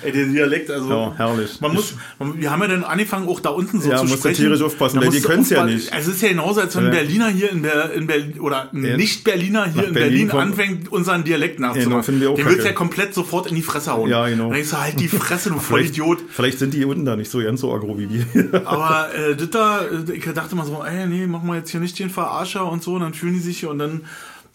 Ey, 0.03 0.13
der 0.13 0.27
Dialekt, 0.27 0.71
also. 0.71 0.89
Ja, 0.91 1.15
herrlich. 1.17 1.61
Man 1.61 1.75
muss, 1.75 1.95
wir 2.19 2.51
haben 2.51 2.63
ja 2.63 2.69
dann 2.69 2.85
angefangen, 2.85 3.29
auch 3.29 3.41
da 3.41 3.51
unten 3.51 3.81
so 3.81 3.91
Ja, 3.91 3.99
zu 3.99 4.05
musst 4.05 4.19
sprechen. 4.19 4.37
tierisch 4.45 4.63
aufpassen, 4.63 5.01
weil 5.01 5.11
die 5.11 5.21
du 5.21 5.27
können's 5.29 5.51
ja 5.51 5.65
nicht. 5.65 5.91
Es 5.97 6.07
ist 6.07 6.23
ja 6.23 6.29
genauso, 6.29 6.61
als 6.61 6.75
wenn 6.77 6.87
ein 6.87 6.93
Ja. 6.93 6.99
Berliner 7.01 7.29
hier 7.29 7.51
in, 7.51 7.63
Ber 7.63 7.93
in 7.93 8.07
Berlin, 8.07 8.41
oder 8.41 8.71
ein 8.73 8.85
Ja. 8.85 8.97
Nicht-Berliner 8.97 9.65
hier 9.67 9.83
Nach 9.83 9.89
in 9.89 9.95
Berlin 9.95 10.29
Berlin, 10.29 10.31
anfängt, 10.31 10.93
unseren 10.93 11.25
Dialekt 11.25 11.61
nachzumachen. 11.61 12.27
auch 12.29 12.35
Den 12.37 12.47
willst 12.47 12.61
du 12.63 12.67
ja 12.69 12.73
komplett 12.73 13.15
sofort 13.15 13.47
in 13.49 13.55
die 13.55 13.63
Fresse 13.63 13.93
hauen. 13.93 14.09
Ja, 14.11 14.27
genau. 14.29 14.45
Dann 14.45 14.55
denkst 14.55 14.71
du 14.71 14.81
halt 14.81 15.01
die 15.01 15.09
Fresse, 15.09 15.51
du 15.51 15.59
Vollidiot. 15.61 16.19
vielleicht 16.31 16.59
sind 16.59 16.75
die 16.75 16.85
unten 16.85 17.05
da 17.05 17.17
nicht 17.17 17.31
so 17.31 17.39
ganz 17.41 17.61
so 17.61 17.73
agro 17.75 17.99
wie 17.99 18.09
wir. 18.11 18.63
Aber 18.67 19.09
äh, 19.15 19.37
das 19.37 19.51
da, 19.51 19.81
äh, 19.83 20.13
ich 20.13 20.25
dachte 20.33 20.55
mal 20.57 20.65
so, 20.67 20.83
ey, 20.85 21.07
nee, 21.07 21.27
mach 21.27 21.43
mal 21.43 21.59
jetzt 21.59 21.71
hier 21.71 21.81
nicht 21.81 21.99
den 21.99 22.11
Verarscher 22.11 22.71
und 22.71 22.83
so, 22.83 22.95
und 22.95 23.01
dann 23.01 23.15
fühlen 23.15 23.35
die 23.35 23.41
sich 23.41 23.59
hier 23.61 23.71
und 23.71 23.79
dann, 23.79 24.03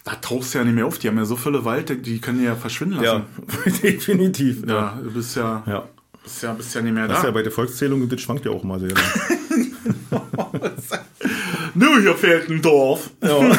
da 0.06 0.14
tauchst 0.22 0.54
du 0.54 0.60
ja 0.60 0.64
nicht 0.64 0.76
mehr 0.76 0.86
auf. 0.86 0.98
Die 1.00 1.08
haben 1.10 1.18
ja 1.18 1.26
so 1.26 1.36
viele 1.36 1.66
Wald, 1.66 2.06
die 2.06 2.20
können 2.22 2.42
ja 2.44 2.56
verschwinden 2.56 3.02
lassen. 3.02 3.24
ja, 3.66 3.72
definitiv. 3.84 4.62
Ja. 4.66 4.74
Ja, 4.74 5.00
du 5.04 5.12
bist 5.12 5.36
ja, 5.36 5.64
ja. 5.66 5.84
bist 6.24 6.44
ja, 6.44 6.54
bist 6.54 6.74
ja 6.76 6.82
nicht 6.82 6.94
mehr 6.94 7.08
Das 7.08 7.18
ist 7.18 7.24
ja 7.24 7.30
da. 7.32 7.34
bei 7.34 7.42
der 7.42 7.52
Volkszählung, 7.52 8.08
das 8.08 8.22
schwankt 8.22 8.46
ja 8.46 8.52
auch 8.52 8.64
mal 8.64 8.80
sehr. 8.80 8.92
Nu, 11.78 12.00
hier 12.00 12.16
fehlt 12.16 12.50
ein 12.50 12.62
Dorf. 12.62 13.10
ja. 13.22 13.38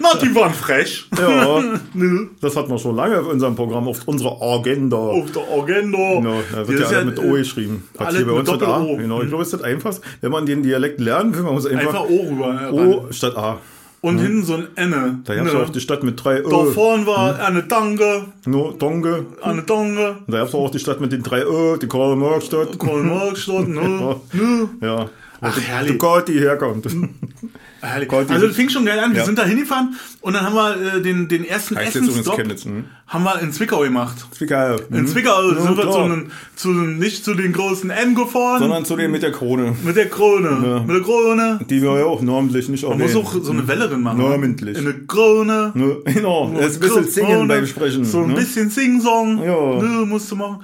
Na, 0.00 0.14
die 0.22 0.34
waren 0.34 0.54
frech. 0.54 1.06
ja, 1.18 1.62
Nö. 1.92 2.28
das 2.40 2.56
hat 2.56 2.68
man 2.70 2.78
schon 2.78 2.96
lange 2.96 3.20
auf 3.20 3.26
unserem 3.26 3.54
Programm, 3.54 3.86
auf 3.86 4.08
unserer 4.08 4.40
Agenda. 4.40 4.96
Auf 4.96 5.30
der 5.32 5.42
Agenda. 5.42 5.98
Genau, 6.14 6.40
da 6.52 6.66
wird 6.66 6.80
ja 6.80 6.86
alles 6.86 7.04
mit 7.04 7.18
O 7.18 7.32
geschrieben. 7.32 7.84
Hat 7.98 8.16
hier 8.16 8.24
bei 8.24 8.32
mit 8.32 8.48
uns 8.48 8.50
mit 8.50 8.62
A. 8.62 8.82
Genau, 8.96 9.20
ich 9.20 9.28
glaube, 9.28 9.42
es 9.42 9.48
ist 9.52 9.60
das 9.60 9.62
einfachste. 9.62 10.02
Wenn 10.22 10.30
man 10.32 10.46
den 10.46 10.62
Dialekt 10.62 11.00
lernen 11.00 11.34
will, 11.34 11.42
man 11.42 11.52
muss 11.52 11.66
einfach, 11.66 11.88
Einfach 11.88 12.08
O 12.08 12.28
rüber. 12.30 12.72
O 12.72 13.12
statt 13.12 13.36
A. 13.36 13.58
Und 14.02 14.18
hinten 14.18 14.42
so 14.44 14.54
ein 14.54 14.68
Enne. 14.76 15.20
Da 15.24 15.34
gab 15.34 15.46
es 15.46 15.52
Ne. 15.52 15.58
auch 15.60 15.68
die 15.68 15.80
Stadt 15.80 16.02
mit 16.02 16.24
drei 16.24 16.40
Da 16.40 16.48
Ö. 16.64 16.70
vorne 16.72 17.06
war 17.06 17.38
eine 17.38 17.62
Dange, 17.64 18.24
No, 18.46 18.70
Donge. 18.72 19.26
eine 19.42 19.62
Dange, 19.62 20.16
Da 20.26 20.38
gab 20.38 20.48
es 20.48 20.54
auch 20.54 20.70
die 20.70 20.78
Stadt 20.78 21.00
mit 21.02 21.12
den 21.12 21.22
drei 21.22 21.42
Ö, 21.42 21.76
die 21.76 21.86
Karl-Marx-Stadt. 21.86 22.78
Kolmarkstadt, 22.78 23.68
ne? 23.68 24.16
ne? 24.32 24.68
Ja. 24.80 25.10
Ach, 25.42 25.54
Du 25.54 25.60
herrlich. 25.60 25.98
Gott, 25.98 26.28
die 26.28 26.38
herkommt. 26.40 26.86
Herrlich. 27.82 28.08
Gott, 28.08 28.28
die- 28.28 28.32
Also 28.34 28.46
das 28.46 28.56
fing 28.56 28.68
schon 28.68 28.84
geil 28.84 28.98
an. 28.98 29.12
Wir 29.12 29.18
Ja. 29.20 29.24
sind 29.24 29.38
da 29.38 29.44
hingefahren 29.44 29.94
und 30.20 30.34
dann 30.34 30.44
haben 30.44 30.54
wir 30.54 30.96
äh, 30.96 31.02
den, 31.02 31.28
den 31.28 31.44
ersten 31.44 31.76
Heißt 31.76 31.92
Chemnitz. 31.94 32.64
Hm? 32.64 32.84
haben 33.06 33.24
wir 33.24 33.40
in 33.40 33.52
Zwickau 33.52 33.80
gemacht. 33.80 34.16
Zwickau. 34.32 34.76
In 34.90 34.98
Hm? 34.98 35.06
Zwickau 35.06 35.50
Ja, 35.50 35.60
sind 35.62 35.76
wir 35.76 35.90
zu, 35.90 35.98
einem, 35.98 36.30
zu 36.56 36.68
einem, 36.70 36.98
nicht 36.98 37.24
zu 37.24 37.34
den 37.34 37.52
großen 37.52 37.90
N 37.90 38.14
gefahren, 38.14 38.60
Sondern 38.60 38.84
zu 38.84 38.96
dem 38.96 39.10
mit 39.10 39.22
der 39.22 39.32
Krone. 39.32 39.74
mit 39.82 39.96
der 39.96 40.08
Krone. 40.08 40.48
Ja. 40.64 40.78
Mit 40.80 40.90
der 40.96 41.02
Krone. 41.02 41.60
Die 41.68 41.82
wir 41.82 41.98
ja 41.98 42.04
auch 42.04 42.22
namentlich 42.22 42.68
nicht 42.68 42.86
Man 42.88 42.98
muss 42.98 43.16
auch 43.16 43.32
so 43.42 43.50
eine 43.52 43.66
Welle 43.66 43.88
drin 43.88 44.02
machen. 44.02 44.18
Namentlich. 44.18 44.78
In 44.78 44.84
eine 44.86 44.94
Krone. 45.06 45.72
Ne, 45.74 45.96
Genau, 46.14 46.52
das 46.56 46.72
ist 46.72 46.76
ein 46.76 46.80
bisschen 46.80 47.08
singen 47.10 47.48
beim 47.48 47.66
Sprechen. 47.66 48.04
So 48.04 48.20
ein 48.22 48.28
ne? 48.28 48.34
bisschen 48.34 48.70
Sing-Song. 48.70 49.42
Ja. 49.42 49.82
Ne, 49.82 50.06
musst 50.06 50.30
du 50.30 50.36
machen. 50.36 50.60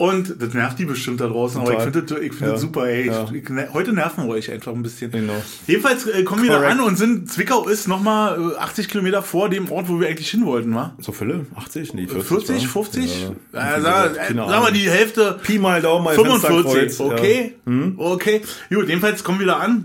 Und 0.00 0.36
das 0.40 0.54
nervt 0.54 0.78
die 0.78 0.86
bestimmt 0.86 1.20
da 1.20 1.26
draußen, 1.28 1.60
aber 1.60 1.72
ich 1.72 1.76
Total. 1.76 1.92
finde 1.92 2.14
das, 2.14 2.22
ich 2.22 2.28
find 2.32 2.40
Ja. 2.40 2.52
das 2.52 2.60
super, 2.62 2.86
ey. 2.88 3.08
Ja. 3.08 3.28
Ich, 3.30 3.42
ich, 3.50 3.74
heute 3.74 3.92
nerven 3.92 4.24
wir 4.24 4.30
euch 4.30 4.50
einfach 4.50 4.72
ein 4.72 4.82
bisschen. 4.82 5.10
Genau. 5.10 5.34
Jedenfalls 5.66 6.06
äh, 6.06 6.22
kommen 6.24 6.42
wir 6.42 6.48
da 6.50 6.56
Correct. 6.56 6.72
an 6.72 6.80
und 6.80 6.96
sind, 6.96 7.30
Zwickau 7.30 7.68
ist 7.68 7.86
nochmal 7.86 8.52
äh, 8.52 8.56
80 8.56 8.88
Kilometer 8.88 9.22
vor 9.22 9.50
dem 9.50 9.70
Ort, 9.70 9.90
wo 9.90 10.00
wir 10.00 10.08
eigentlich 10.08 10.30
hin 10.30 10.46
wollten, 10.46 10.74
wa? 10.74 10.94
So 11.00 11.12
viele? 11.12 11.44
80? 11.54 11.92
Nee, 11.92 12.06
40. 12.06 12.28
40, 12.28 12.64
wa? 12.64 12.82
50? 12.82 13.04
Ja, 13.52 13.66
irgendwie 13.76 13.82
sag, 13.82 14.16
äh, 14.16 14.34
sag 14.34 14.62
mal 14.62 14.72
die 14.72 14.88
Hälfte. 14.88 15.38
Pi 15.42 15.58
mal 15.58 15.82
Daumen 15.82 16.04
mal 16.06 16.14
45, 16.14 16.50
Fensterkreuz, 16.72 17.00
okay. 17.00 17.54
Ja. 17.66 17.70
Hm? 17.70 17.94
Okay. 17.98 18.40
Gut, 18.70 18.88
jedenfalls 18.88 19.22
kommen 19.22 19.38
wir 19.40 19.48
da 19.48 19.58
an. 19.58 19.84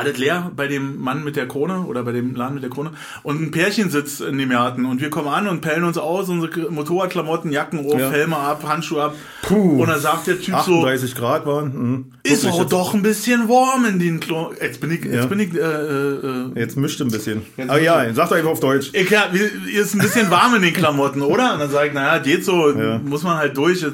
Alles 0.00 0.18
leer 0.18 0.50
bei 0.56 0.66
dem 0.66 1.00
Mann 1.00 1.22
mit 1.24 1.36
der 1.36 1.46
Krone 1.46 1.80
oder 1.82 2.02
bei 2.02 2.12
dem 2.12 2.34
Laden 2.34 2.54
mit 2.54 2.62
der 2.62 2.70
Krone. 2.70 2.90
Und 3.22 3.40
ein 3.40 3.50
Pärchen 3.50 3.90
sitzt 3.90 4.20
in 4.20 4.38
dem 4.38 4.48
Garten 4.50 4.84
und 4.86 5.00
wir 5.00 5.10
kommen 5.10 5.28
an 5.28 5.46
und 5.46 5.60
pellen 5.60 5.84
uns 5.84 5.98
aus, 5.98 6.28
unsere 6.28 6.70
Motorradklamotten, 6.70 7.52
Jacken 7.52 7.80
auf, 7.86 7.98
Ja. 7.98 8.10
Helme 8.10 8.36
ab, 8.36 8.64
Handschuhe 8.66 9.02
ab. 9.04 9.14
Puh. 9.42 9.82
Und 9.82 9.88
dann 9.88 10.00
sagt 10.00 10.26
der 10.26 10.40
Typ 10.40 10.54
so, 10.64 10.80
38 10.80 11.14
Grad 11.14 11.44
waren. 11.46 11.72
Hm. 11.72 12.04
ist 12.22 12.46
auch 12.46 12.64
doch 12.64 12.94
ein 12.94 13.02
bisschen 13.02 13.48
warm 13.48 13.84
in 13.84 13.98
den 13.98 14.20
Klo. 14.20 14.52
Jetzt 14.60 14.80
bin 14.80 14.90
ich, 14.90 15.04
jetzt 15.04 15.14
Ja. 15.14 15.26
bin 15.26 15.40
ich, 15.40 15.54
äh, 15.54 15.58
äh, 15.58 16.50
Jetzt 16.58 16.76
mischt 16.76 17.00
ein 17.00 17.08
bisschen. 17.10 17.42
Jetzt 17.56 17.68
Aber 17.70 17.80
ja, 17.80 18.12
sag 18.14 18.28
doch 18.30 18.36
einfach 18.36 18.50
auf 18.50 18.60
Deutsch. 18.60 18.90
Ich, 18.92 19.10
ja, 19.10 19.24
ist 19.72 19.94
ein 19.94 20.00
bisschen 20.00 20.30
warm 20.30 20.54
in 20.54 20.62
den 20.62 20.72
Klamotten, 20.74 21.22
oder? 21.22 21.52
Und 21.54 21.60
dann 21.60 21.70
sage 21.70 21.88
ich, 21.88 21.92
naja, 21.94 22.18
geht 22.22 22.44
so, 22.44 22.70
Ja. 22.70 22.98
muss 22.98 23.22
man 23.22 23.36
halt 23.36 23.56
durch. 23.56 23.84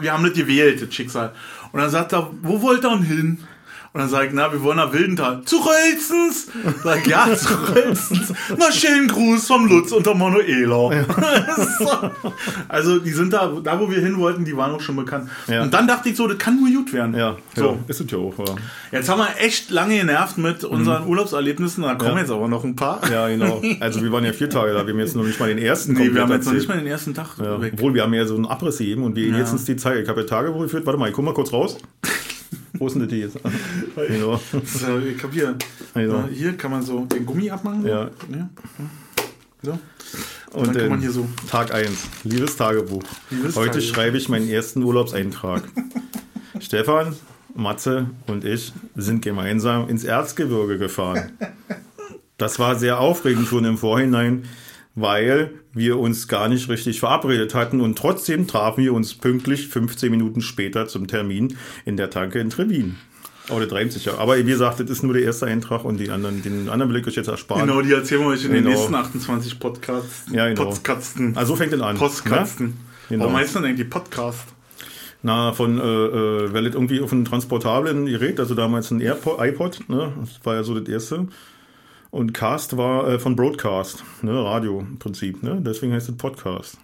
Wir 0.00 0.12
haben 0.12 0.24
das 0.24 0.32
gewählt, 0.34 0.82
das 0.82 0.94
Schicksal. 0.94 1.32
Und 1.72 1.80
dann 1.80 1.90
sagt 1.90 2.12
er, 2.12 2.30
wo 2.42 2.60
wollt 2.62 2.84
ihr 2.84 2.90
denn 2.90 3.02
hin? 3.02 3.38
Und 3.96 4.02
dann 4.02 4.10
sage 4.10 4.26
ich, 4.26 4.32
na, 4.34 4.52
wir 4.52 4.62
wollen 4.62 4.76
nach 4.76 4.92
Wildental. 4.92 5.40
Zu 5.46 5.56
Rölzens! 5.56 6.48
Sag 6.84 6.98
ich, 7.00 7.06
ja, 7.06 7.34
zu 7.34 7.48
Rölzens. 7.72 8.30
Na, 8.58 8.70
schönen 8.70 9.08
Gruß 9.08 9.46
vom 9.46 9.66
Lutz 9.66 9.90
und 9.90 10.04
der 10.04 10.14
Manuela. 10.14 10.76
so. 11.78 12.10
Also, 12.68 12.98
die 12.98 13.12
sind 13.12 13.32
da, 13.32 13.50
da 13.64 13.80
wo 13.80 13.90
wir 13.90 14.00
hin 14.00 14.18
wollten, 14.18 14.44
die 14.44 14.54
waren 14.54 14.72
auch 14.72 14.82
schon 14.82 14.96
bekannt. 14.96 15.30
Ja. 15.46 15.62
Und 15.62 15.72
dann 15.72 15.86
dachte 15.88 16.10
ich 16.10 16.16
so, 16.16 16.26
das 16.28 16.36
kann 16.36 16.60
nur 16.60 16.68
gut 16.70 16.92
werden. 16.92 17.14
Ja, 17.16 17.36
So. 17.56 17.64
ja, 17.64 17.74
ist 17.88 18.00
es 18.02 18.10
ja 18.10 18.18
auch. 18.18 18.34
Ja, 18.38 18.54
Jetzt 18.92 19.08
haben 19.08 19.18
wir 19.20 19.28
echt 19.38 19.70
lange 19.70 19.96
genervt 19.96 20.36
mit 20.36 20.62
unseren 20.64 21.06
Urlaubserlebnissen. 21.06 21.82
Da 21.82 21.94
kommen 21.94 22.10
Mhm. 22.10 22.16
Ja. 22.16 22.22
jetzt 22.22 22.30
aber 22.32 22.48
noch 22.48 22.64
ein 22.64 22.76
paar. 22.76 23.00
ja, 23.10 23.28
genau. 23.28 23.62
Also 23.80 24.02
wir 24.02 24.12
waren 24.12 24.24
ja 24.26 24.34
vier 24.34 24.50
Tage 24.50 24.74
da. 24.74 24.86
Wir 24.86 24.92
haben 24.92 25.00
jetzt 25.00 25.16
noch 25.16 25.24
nicht 25.24 25.40
mal 25.40 25.48
den 25.48 25.56
ersten 25.58 25.94
Nee, 25.94 26.12
wir 26.12 26.20
haben 26.20 26.32
jetzt 26.32 26.44
noch 26.44 26.52
nicht 26.52 26.68
mal 26.68 26.76
den 26.76 26.86
ersten 26.86 27.14
Tag 27.14 27.28
Ja, 27.42 27.54
obwohl 27.56 27.94
wir 27.94 28.02
haben 28.02 28.12
ja 28.12 28.26
so 28.26 28.34
einen 28.36 28.44
Abriss 28.44 28.76
gegeben 28.76 29.04
und 29.04 29.16
wir 29.16 29.28
Ja. 29.28 29.38
jetzt 29.38 29.52
uns 29.52 29.64
die 29.64 29.76
Zeit. 29.76 30.02
Ich 30.02 30.08
habe 30.10 30.20
ja 30.20 30.26
Tagebuch 30.26 30.60
geführt. 30.64 30.84
Warte 30.84 30.98
mal, 31.00 31.08
ich 31.08 31.14
guck 31.14 31.24
mal 31.24 31.32
kurz 31.32 31.50
raus. 31.52 31.78
Wo 32.78 32.86
ist 32.86 32.94
denn 32.96 33.08
hier 33.08 33.18
jetzt? 33.18 33.38
genau. 34.08 34.40
So, 34.64 34.98
ich 34.98 35.22
hab 35.22 35.32
hier, 35.32 35.56
Genau. 35.94 36.24
hier 36.32 36.56
kann 36.56 36.70
man 36.70 36.82
so 36.82 37.04
den 37.06 37.24
Gummi 37.26 37.50
abmachen. 37.50 37.86
Ja. 37.86 38.10
ja. 38.32 38.48
So. 39.62 39.78
Und 40.52 40.68
dann 40.68 40.74
kann 40.76 40.88
man 40.90 41.00
hier 41.00 41.10
so- 41.10 41.26
Tag 41.50 41.74
1. 41.74 41.90
Liebes 42.24 42.56
Tagebuch. 42.56 43.02
Liebes 43.30 43.56
Heute 43.56 43.72
Tagebuch. 43.78 43.88
schreibe 43.94 44.16
ich 44.18 44.28
meinen 44.28 44.48
ersten 44.48 44.82
Urlaubseintrag. 44.82 45.64
Stefan, 46.60 47.14
Matze 47.54 48.10
und 48.26 48.44
ich 48.44 48.72
sind 48.94 49.22
gemeinsam 49.22 49.88
ins 49.88 50.04
Erzgebirge 50.04 50.78
gefahren. 50.78 51.32
Das 52.38 52.58
war 52.58 52.76
sehr 52.76 53.00
aufregend 53.00 53.48
schon 53.48 53.64
im 53.64 53.78
Vorhinein, 53.78 54.44
weil 54.96 55.52
wir 55.72 55.98
uns 55.98 56.26
gar 56.26 56.48
nicht 56.48 56.68
richtig 56.68 56.98
verabredet 56.98 57.54
hatten 57.54 57.80
und 57.80 57.96
trotzdem 57.96 58.48
trafen 58.48 58.82
wir 58.82 58.94
uns 58.94 59.14
pünktlich 59.14 59.68
15 59.68 60.10
Minuten 60.10 60.40
später 60.40 60.88
zum 60.88 61.06
Termin 61.06 61.56
in 61.84 61.96
der 61.96 62.10
Tanke 62.10 62.40
in 62.40 62.50
Trevin. 62.50 62.96
Oh, 63.48 63.58
der 63.60 63.68
treibt 63.68 63.92
sich 63.92 64.06
ja. 64.06 64.18
Aber 64.18 64.36
wie 64.38 64.42
gesagt, 64.42 64.80
das 64.80 64.90
ist 64.90 65.02
nur 65.04 65.12
der 65.12 65.22
erste 65.22 65.46
Eintrag 65.46 65.84
und 65.84 66.00
die 66.00 66.10
anderen, 66.10 66.42
den 66.42 66.68
anderen 66.68 66.92
will 66.92 67.00
ich 67.00 67.06
euch 67.06 67.14
jetzt 67.14 67.28
ersparen. 67.28 67.68
Genau, 67.68 67.80
die 67.80 67.92
erzählen 67.92 68.22
wir 68.22 68.28
euch 68.28 68.44
in 68.44 68.50
genau. 68.50 68.70
den 68.70 68.74
nächsten 68.74 68.94
28 68.94 69.60
Podcasts. 69.60 70.24
Ja, 70.32 70.48
genau. 70.48 70.64
Podcasten. 70.64 71.36
Also 71.36 71.54
fängt 71.54 71.72
denn 71.72 71.82
an. 71.82 71.96
Postkasten. 71.96 72.76
Genau. 73.08 73.24
Warum 73.24 73.36
heißt 73.36 73.54
denn 73.54 73.64
eigentlich 73.64 73.88
Podcast? 73.88 74.48
Na, 75.22 75.52
von, 75.52 75.78
äh, 75.78 75.82
äh, 75.82 76.52
weil 76.52 76.64
das 76.64 76.74
irgendwie 76.74 77.00
auf 77.00 77.12
einem 77.12 77.24
transportablen 77.24 78.06
Gerät, 78.06 78.40
also 78.40 78.54
damals 78.54 78.90
ein 78.90 79.00
AirPod, 79.00 79.38
iPod, 79.40 79.88
ne, 79.88 80.12
das 80.20 80.40
war 80.44 80.54
ja 80.54 80.64
so 80.64 80.78
das 80.78 80.88
erste. 80.88 81.28
Und 82.16 82.32
Cast 82.32 82.78
war 82.78 83.06
äh, 83.08 83.18
von 83.18 83.36
Broadcast, 83.36 84.02
ne, 84.22 84.42
Radio 84.42 84.80
im 84.80 84.98
Prinzip, 84.98 85.42
ne, 85.42 85.60
deswegen 85.60 85.92
heißt 85.92 86.08
es 86.08 86.16
Podcast. 86.16 86.78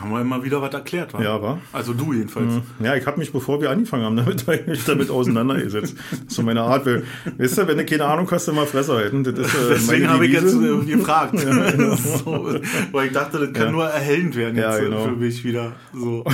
Haben 0.00 0.10
wir 0.10 0.22
immer 0.22 0.42
wieder 0.42 0.62
was 0.62 0.72
erklärt, 0.72 1.12
wa? 1.12 1.22
Ja, 1.22 1.42
war. 1.42 1.60
Also 1.70 1.92
du 1.92 2.14
jedenfalls. 2.14 2.54
Mhm. 2.54 2.62
Ja, 2.84 2.96
ich 2.96 3.04
habe 3.04 3.18
mich, 3.18 3.30
bevor 3.30 3.60
wir 3.60 3.68
angefangen 3.68 4.04
haben, 4.04 4.16
damit, 4.16 4.46
mich 4.66 4.84
damit 4.86 5.10
auseinandergesetzt. 5.10 5.96
So 6.28 6.42
meine 6.42 6.62
Art. 6.62 6.86
Weil, 6.86 7.04
weißt 7.36 7.58
du, 7.58 7.68
wenn 7.68 7.76
du 7.76 7.84
keine 7.84 8.06
Ahnung 8.06 8.26
hast, 8.30 8.48
immer 8.48 8.64
Fresse 8.64 8.94
halten. 8.94 9.22
Das 9.22 9.34
ist, 9.34 9.54
äh, 9.54 9.68
Deswegen 9.68 10.08
habe 10.08 10.24
ich 10.26 10.32
jetzt 10.32 10.54
äh, 10.54 10.84
gefragt. 10.86 11.34
ja, 11.44 11.70
genau. 11.70 11.94
so, 11.96 12.58
weil 12.92 13.08
ich 13.08 13.12
dachte, 13.12 13.38
das 13.38 13.52
kann 13.52 13.66
ja. 13.66 13.72
nur 13.72 13.84
erhellend 13.84 14.34
werden 14.34 14.56
jetzt 14.56 14.64
ja, 14.64 14.78
äh, 14.78 14.84
genau. 14.84 15.04
für 15.04 15.12
mich 15.12 15.44
wieder. 15.44 15.72
So. 15.92 16.24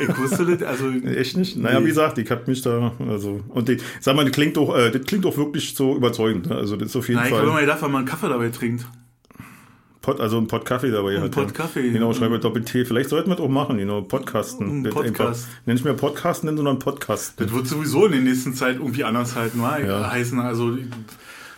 Ich 0.00 0.18
wusste 0.18 0.46
das, 0.46 0.62
also. 0.62 0.90
Echt 0.90 1.36
nicht? 1.36 1.56
Naja, 1.56 1.80
nee. 1.80 1.86
wie 1.86 1.88
gesagt, 1.88 2.16
ich 2.18 2.30
habe 2.30 2.42
mich 2.46 2.62
da, 2.62 2.92
also, 3.08 3.40
und 3.48 3.68
die, 3.68 3.78
sag 3.98 4.14
mal, 4.14 4.24
das 4.24 4.32
klingt 4.32 4.56
doch, 4.56 4.76
äh, 4.76 4.90
das 4.92 5.02
klingt 5.02 5.24
doch 5.24 5.36
wirklich 5.36 5.74
so 5.74 5.96
überzeugend. 5.96 6.48
Ne? 6.48 6.54
Also, 6.54 6.76
das 6.76 6.90
ist 6.90 6.96
auf 6.96 7.08
jeden 7.08 7.20
Na, 7.20 7.26
Fall. 7.26 7.32
Ich 7.32 7.38
habe 7.38 7.50
immer 7.50 7.60
gedacht, 7.60 7.82
wenn 7.82 7.90
man 7.90 7.98
einen 8.00 8.08
Kaffee 8.08 8.28
dabei 8.28 8.50
trinkt. 8.50 8.86
Pot, 10.02 10.18
also 10.18 10.38
ein 10.38 10.46
Pot 10.46 10.64
Kaffee 10.64 10.90
dabei 10.90 11.16
ein 11.16 11.22
hat. 11.22 11.32
Pot 11.32 11.52
Kaffee. 11.52 11.90
Genau, 11.90 12.14
schreibe 12.14 12.38
Doppel 12.38 12.64
T. 12.64 12.86
Vielleicht 12.86 13.10
sollten 13.10 13.28
wir 13.28 13.36
das 13.36 13.44
auch 13.44 13.50
machen, 13.50 13.78
you 13.78 13.84
know, 13.84 14.00
Podcasten. 14.00 14.80
Ein 14.80 14.90
Podcast. 14.90 15.46
Nenn 15.66 15.76
ich 15.76 15.84
mir 15.84 15.92
Podcasten, 15.92 16.56
sondern 16.56 16.78
Podcast. 16.78 17.34
Das 17.38 17.52
wird 17.52 17.66
sowieso 17.66 18.06
in 18.06 18.12
der 18.12 18.20
nächsten 18.22 18.54
Zeit 18.54 18.76
irgendwie 18.76 19.04
anders 19.04 19.36
halt 19.36 19.54
mal 19.54 19.86
ja. 19.86 20.10
heißen. 20.10 20.40
Also 20.40 20.78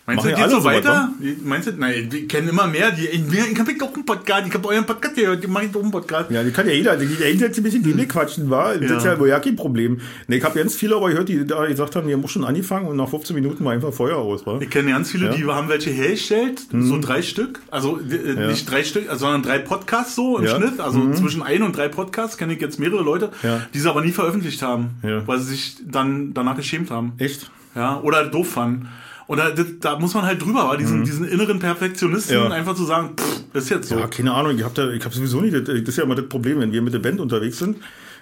Meinst 0.05 0.25
du, 0.25 0.31
das 0.31 0.41
geht 0.41 0.51
so 0.51 0.65
weiter? 0.65 1.11
So 1.21 1.29
Meinst 1.45 1.69
du, 1.69 1.73
nein, 1.73 2.11
die 2.11 2.27
kennen 2.27 2.49
immer 2.49 2.67
mehr. 2.67 2.91
Die, 2.91 3.07
ich 3.07 3.59
habe 3.59 3.75
doch 3.75 3.95
einen 3.95 4.05
Podcast, 4.05 4.49
ich 4.49 4.55
habe 4.55 4.69
euren 4.69 4.85
Podcast 4.85 5.15
gehört, 5.15 5.45
die 5.45 5.47
mache 5.47 5.67
ich 5.67 5.71
doch 5.71 5.81
einen 5.81 5.93
Podcast. 5.93 6.29
Ja, 6.33 6.43
die 6.43 6.51
kann 6.51 6.67
ja 6.67 6.73
jeder, 6.73 7.01
jeder 7.01 7.27
hinsetzt 7.27 7.59
ein 7.59 7.63
bisschen 7.63 7.85
Bibel 7.85 8.07
quatschen, 8.07 8.51
war. 8.51 8.77
Das 8.77 8.91
ja. 8.91 8.97
ist 8.97 9.05
ja 9.05 9.19
wohl 9.21 9.29
ja 9.29 9.39
kein 9.39 9.55
Problem. 9.55 10.01
Nee, 10.27 10.39
ich 10.39 10.45
habe 10.45 10.59
ganz 10.59 10.75
viele 10.75 10.97
aber 10.97 11.11
gehört, 11.11 11.29
die 11.29 11.47
da 11.47 11.67
gesagt 11.67 11.95
haben, 11.95 12.09
wir 12.09 12.17
haben 12.17 12.27
schon 12.27 12.45
angefangen 12.45 12.89
und 12.89 12.97
nach 12.97 13.09
15 13.09 13.35
Minuten 13.35 13.65
war 13.65 13.73
einfach 13.73 13.93
Feuer 13.93 14.17
aus, 14.17 14.45
war. 14.45 14.61
Ich 14.61 14.71
kenne 14.71 14.91
ganz 14.91 15.13
viele, 15.13 15.27
ja. 15.27 15.35
die 15.35 15.45
haben 15.45 15.69
welche 15.69 15.91
hergestellt, 15.91 16.63
mhm. 16.73 16.83
so 16.83 16.99
drei 17.01 17.23
Stück, 17.23 17.61
also 17.71 18.01
äh, 18.01 18.35
ja. 18.35 18.49
nicht 18.49 18.69
drei 18.69 18.83
Stück, 18.83 19.05
sondern 19.13 19.43
drei 19.43 19.59
Podcasts 19.59 20.17
so 20.17 20.39
im 20.39 20.49
Schnitt, 20.49 20.81
also 20.81 20.99
mhm. 20.99 21.15
zwischen 21.15 21.45
ein 21.45 21.63
und 21.63 21.77
drei 21.77 21.87
Podcasts 21.87 22.37
kenne 22.37 22.55
ich 22.55 22.61
jetzt 22.61 22.81
mehrere 22.81 23.03
Leute, 23.03 23.31
die 23.73 23.79
sie 23.79 23.89
aber 23.89 24.01
nie 24.01 24.13
veröffentlicht 24.13 24.63
haben, 24.63 24.97
weil 25.27 25.39
sie 25.39 25.53
sich 25.53 25.77
dann 25.87 26.35
danach 26.35 26.57
geschämt 26.57 26.91
haben. 26.91 27.13
Echt? 27.19 27.53
Ja, 27.75 28.01
oder 28.01 28.27
doof 28.27 28.51
fanden. 28.51 28.89
Und 29.27 29.39
da, 29.39 29.51
da, 29.51 29.99
muss 29.99 30.15
man 30.15 30.25
halt 30.25 30.43
drüber, 30.43 30.65
war 30.69 30.77
diesen, 30.77 31.01
mhm. 31.01 31.05
diesen 31.05 31.29
inneren 31.29 31.59
Perfektionisten 31.59 32.37
ja. 32.37 32.49
einfach 32.49 32.75
zu 32.75 32.85
sagen, 32.85 33.11
pff, 33.17 33.45
das 33.53 33.65
ist 33.65 33.71
jetzt 33.71 33.89
so. 33.89 33.99
Ja, 33.99 34.07
keine 34.07 34.33
Ahnung, 34.33 34.57
ich 34.57 34.65
habe 34.65 34.75
da, 34.75 34.91
ich 34.91 35.05
hab 35.05 35.13
sowieso 35.13 35.41
nicht, 35.41 35.55
das 35.55 35.75
ist 35.75 35.97
ja 35.97 36.05
immer 36.05 36.15
das 36.15 36.29
Problem, 36.29 36.61
wenn 36.61 36.73
wir 36.73 36.83
mit 36.83 36.95
der 36.95 36.99
Band 36.99 37.21
unterwegs 37.21 37.59
sind. 37.59 37.77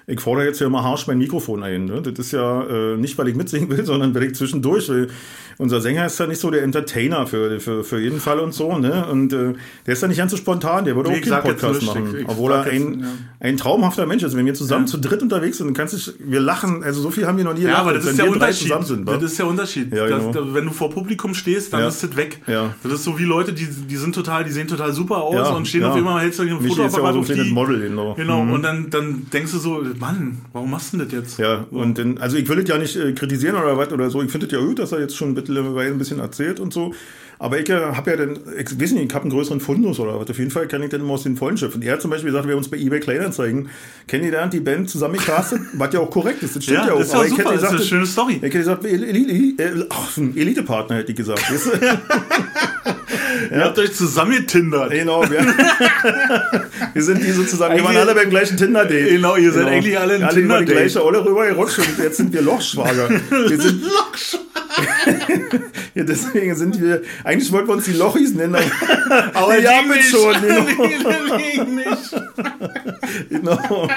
Ich 0.06 0.20
fordere 0.20 0.46
jetzt 0.46 0.60
ja 0.60 0.66
immer 0.66 0.82
harsch 0.82 1.06
mein 1.06 1.18
Mikrofon 1.18 1.62
ein. 1.62 1.84
Ne? 1.84 2.02
Das 2.02 2.18
ist 2.18 2.32
ja 2.32 2.62
äh, 2.62 2.96
nicht, 2.96 3.16
weil 3.18 3.28
ich 3.28 3.34
mitsingen 3.34 3.70
will, 3.70 3.84
sondern 3.84 4.14
weil 4.14 4.24
ich 4.24 4.34
zwischendurch 4.34 4.88
will 4.88 5.08
unser 5.60 5.82
Sänger 5.82 6.06
ist 6.06 6.18
ja 6.18 6.26
nicht 6.26 6.40
so 6.40 6.50
der 6.50 6.62
Entertainer 6.62 7.26
für, 7.26 7.60
für, 7.60 7.84
für 7.84 8.00
jeden 8.00 8.18
Fall 8.18 8.40
und 8.40 8.54
so, 8.54 8.78
ne? 8.78 9.06
Und 9.06 9.32
äh, 9.34 9.52
der 9.84 9.92
ist 9.92 10.00
ja 10.00 10.08
nicht 10.08 10.16
ganz 10.16 10.30
so 10.30 10.38
spontan, 10.38 10.86
der 10.86 10.96
würde 10.96 11.10
auch 11.10 11.20
keinen 11.20 11.42
Podcast 11.42 11.82
machen. 11.82 12.14
Ich, 12.14 12.22
ich 12.22 12.28
obwohl 12.28 12.52
er 12.52 12.62
ein, 12.62 13.00
ja. 13.00 13.06
ein 13.40 13.58
traumhafter 13.58 14.06
Mensch 14.06 14.22
ist. 14.22 14.34
Wenn 14.34 14.46
wir 14.46 14.54
zusammen 14.54 14.86
ja. 14.86 14.90
zu 14.90 14.98
dritt 14.98 15.20
unterwegs 15.20 15.58
sind, 15.58 15.66
dann 15.66 15.74
kannst 15.74 16.06
du, 16.06 16.12
wir 16.18 16.40
lachen, 16.40 16.82
also 16.82 17.02
so 17.02 17.10
viel 17.10 17.26
haben 17.26 17.36
wir 17.36 17.44
noch 17.44 17.52
nie 17.52 17.64
ja, 17.64 17.76
aber 17.76 17.92
das 17.92 18.06
ist 18.06 18.18
der 18.18 18.30
Unterschied. 18.30 18.72
Sind, 18.84 19.06
das 19.06 19.22
ist 19.22 19.38
der 19.38 19.46
Unterschied. 19.46 19.92
Ja, 19.92 20.06
genau. 20.06 20.32
das, 20.32 20.54
wenn 20.54 20.64
du 20.64 20.72
vor 20.72 20.88
Publikum 20.88 21.34
stehst, 21.34 21.74
dann 21.74 21.86
ist 21.86 22.02
das 22.02 22.16
weg. 22.16 22.40
Das 22.46 22.92
ist 22.92 23.04
so 23.04 23.18
wie 23.18 23.24
Leute, 23.24 23.52
die, 23.52 23.66
die 23.66 23.96
sind 23.96 24.14
total, 24.14 24.44
die 24.44 24.52
sehen 24.52 24.66
total 24.66 24.94
super 24.94 25.18
aus 25.18 25.50
und 25.50 25.68
stehen 25.68 25.84
auf 25.84 25.96
immer, 25.96 26.20
hältst 26.20 26.38
du 26.38 26.44
ein 26.44 26.58
Fotoapparat 26.58 27.16
auf 27.16 27.26
die. 27.26 27.50
Model, 27.50 27.80
genau. 27.80 28.14
Genau, 28.14 28.44
mhm. 28.44 28.52
und 28.52 28.62
dann, 28.62 28.90
dann 28.90 29.26
denkst 29.30 29.52
du 29.52 29.58
so, 29.58 29.82
Mann, 29.98 30.38
warum 30.53 30.70
machst 30.70 30.92
du 30.92 30.98
das 30.98 31.12
jetzt? 31.12 31.38
Ja, 31.38 31.66
und 31.70 31.98
dann, 31.98 32.18
also 32.18 32.37
ich 32.37 32.48
will 32.48 32.57
das 32.61 32.68
ja 32.68 32.79
nicht 32.79 32.96
äh, 32.96 33.12
kritisieren 33.12 33.57
oder 33.57 33.76
was 33.76 33.92
oder 33.92 34.11
so. 34.11 34.22
Ich 34.22 34.31
finde 34.31 34.46
es 34.46 34.53
ja 34.53 34.61
gut, 34.61 34.79
dass 34.79 34.92
er 34.92 35.00
jetzt 35.00 35.16
schon 35.16 35.35
mittlerweile 35.35 35.90
ein 35.90 35.98
bisschen 35.98 36.20
erzählt 36.20 36.61
und 36.61 36.72
so. 36.72 36.94
Aber 37.40 37.59
ich 37.59 37.68
äh, 37.70 37.72
habe 37.72 38.11
ja 38.11 38.18
dann, 38.18 38.38
ich 38.59 38.79
weiß 38.79 38.92
nicht, 38.92 39.07
ich 39.07 39.14
habe 39.14 39.22
einen 39.22 39.33
größeren 39.33 39.61
Fundus 39.61 39.98
oder 39.98 40.20
was. 40.20 40.29
Auf 40.29 40.38
jeden 40.38 40.50
Fall 40.50 40.68
kann 40.68 40.83
ich 40.83 40.90
dann 40.90 41.00
immer 41.00 41.14
aus 41.14 41.22
den 41.22 41.38
vollen 41.38 41.57
Schöpfen. 41.57 41.81
Er 41.81 41.94
hat 41.94 42.03
zum 42.03 42.11
Beispiel 42.11 42.33
gesagt, 42.33 42.46
wir 42.46 42.53
haben 42.53 42.59
uns 42.59 42.68
bei 42.68 42.76
eBay 42.76 43.00
Kleinanzeigen 43.00 43.70
kennengelernt, 44.07 44.53
die 44.53 44.61
Band 44.61 44.90
zusammengecastet, 44.90 45.62
was 45.72 45.94
ja 45.94 46.00
auch 46.00 46.11
korrekt 46.11 46.42
ist. 46.42 46.57
Das 46.57 46.64
stimmt 46.64 46.81
ja, 46.81 46.88
ja 46.88 46.92
auch. 46.92 46.98
Das 46.98 47.07
ist 47.07 47.14
ja 47.14 47.24
super, 47.24 47.42
das 47.44 47.53
gesagt, 47.53 47.72
ist 47.72 47.81
eine 47.81 47.88
schöne 47.88 48.07
Story. 48.07 48.35
Ich 48.35 48.42
hätte 48.42 48.59
gesagt, 48.59 48.85
Elite-Partner 48.85 50.96
hätte 50.96 51.12
ich 51.12 51.16
gesagt. 51.16 51.40
Ihr 53.50 53.64
habt 53.64 53.79
euch 53.79 53.94
zusammengetindert. 53.94 54.90
Genau, 54.90 55.22
wir, 55.29 55.40
wir 56.92 57.03
sind 57.03 57.22
die 57.22 57.31
sozusagen, 57.31 57.74
wir 57.74 57.85
waren 57.85 57.96
alle 57.96 58.14
beim 58.14 58.29
gleichen 58.29 58.59
Tinder-Date. 58.59 59.09
Genau, 59.09 59.37
ihr 59.37 59.53
seid 59.53 59.64
genau. 59.64 59.76
eigentlich 59.76 59.98
alle 59.98 60.14
ein 60.14 60.29
Tinder-Date. 60.29 60.50
Alle 60.50 60.64
die 60.66 60.72
gleiche 60.72 61.05
Olle 61.05 61.24
rübergerutscht 61.24 61.79
und 61.79 61.98
jetzt 61.98 62.18
sind 62.18 62.33
wir 62.33 62.42
Lochschwager. 62.42 63.09
Wir 63.09 63.61
sind 63.61 63.83
Lochschwager. 63.83 64.50
ja, 65.94 66.05
deswegen 66.05 66.55
sind 66.55 66.81
wir, 66.81 67.03
eigentlich 67.30 67.52
wollten 67.52 67.68
wir 67.68 67.74
uns 67.74 67.84
die 67.84 67.92
Lochis 67.92 68.34
nennen, 68.34 68.56
aber, 68.56 69.34
aber 69.34 69.58
ja, 69.58 69.82
mit 69.82 70.02
schon. 70.02 70.34
Genau. 73.28 73.56
genau. 73.68 73.88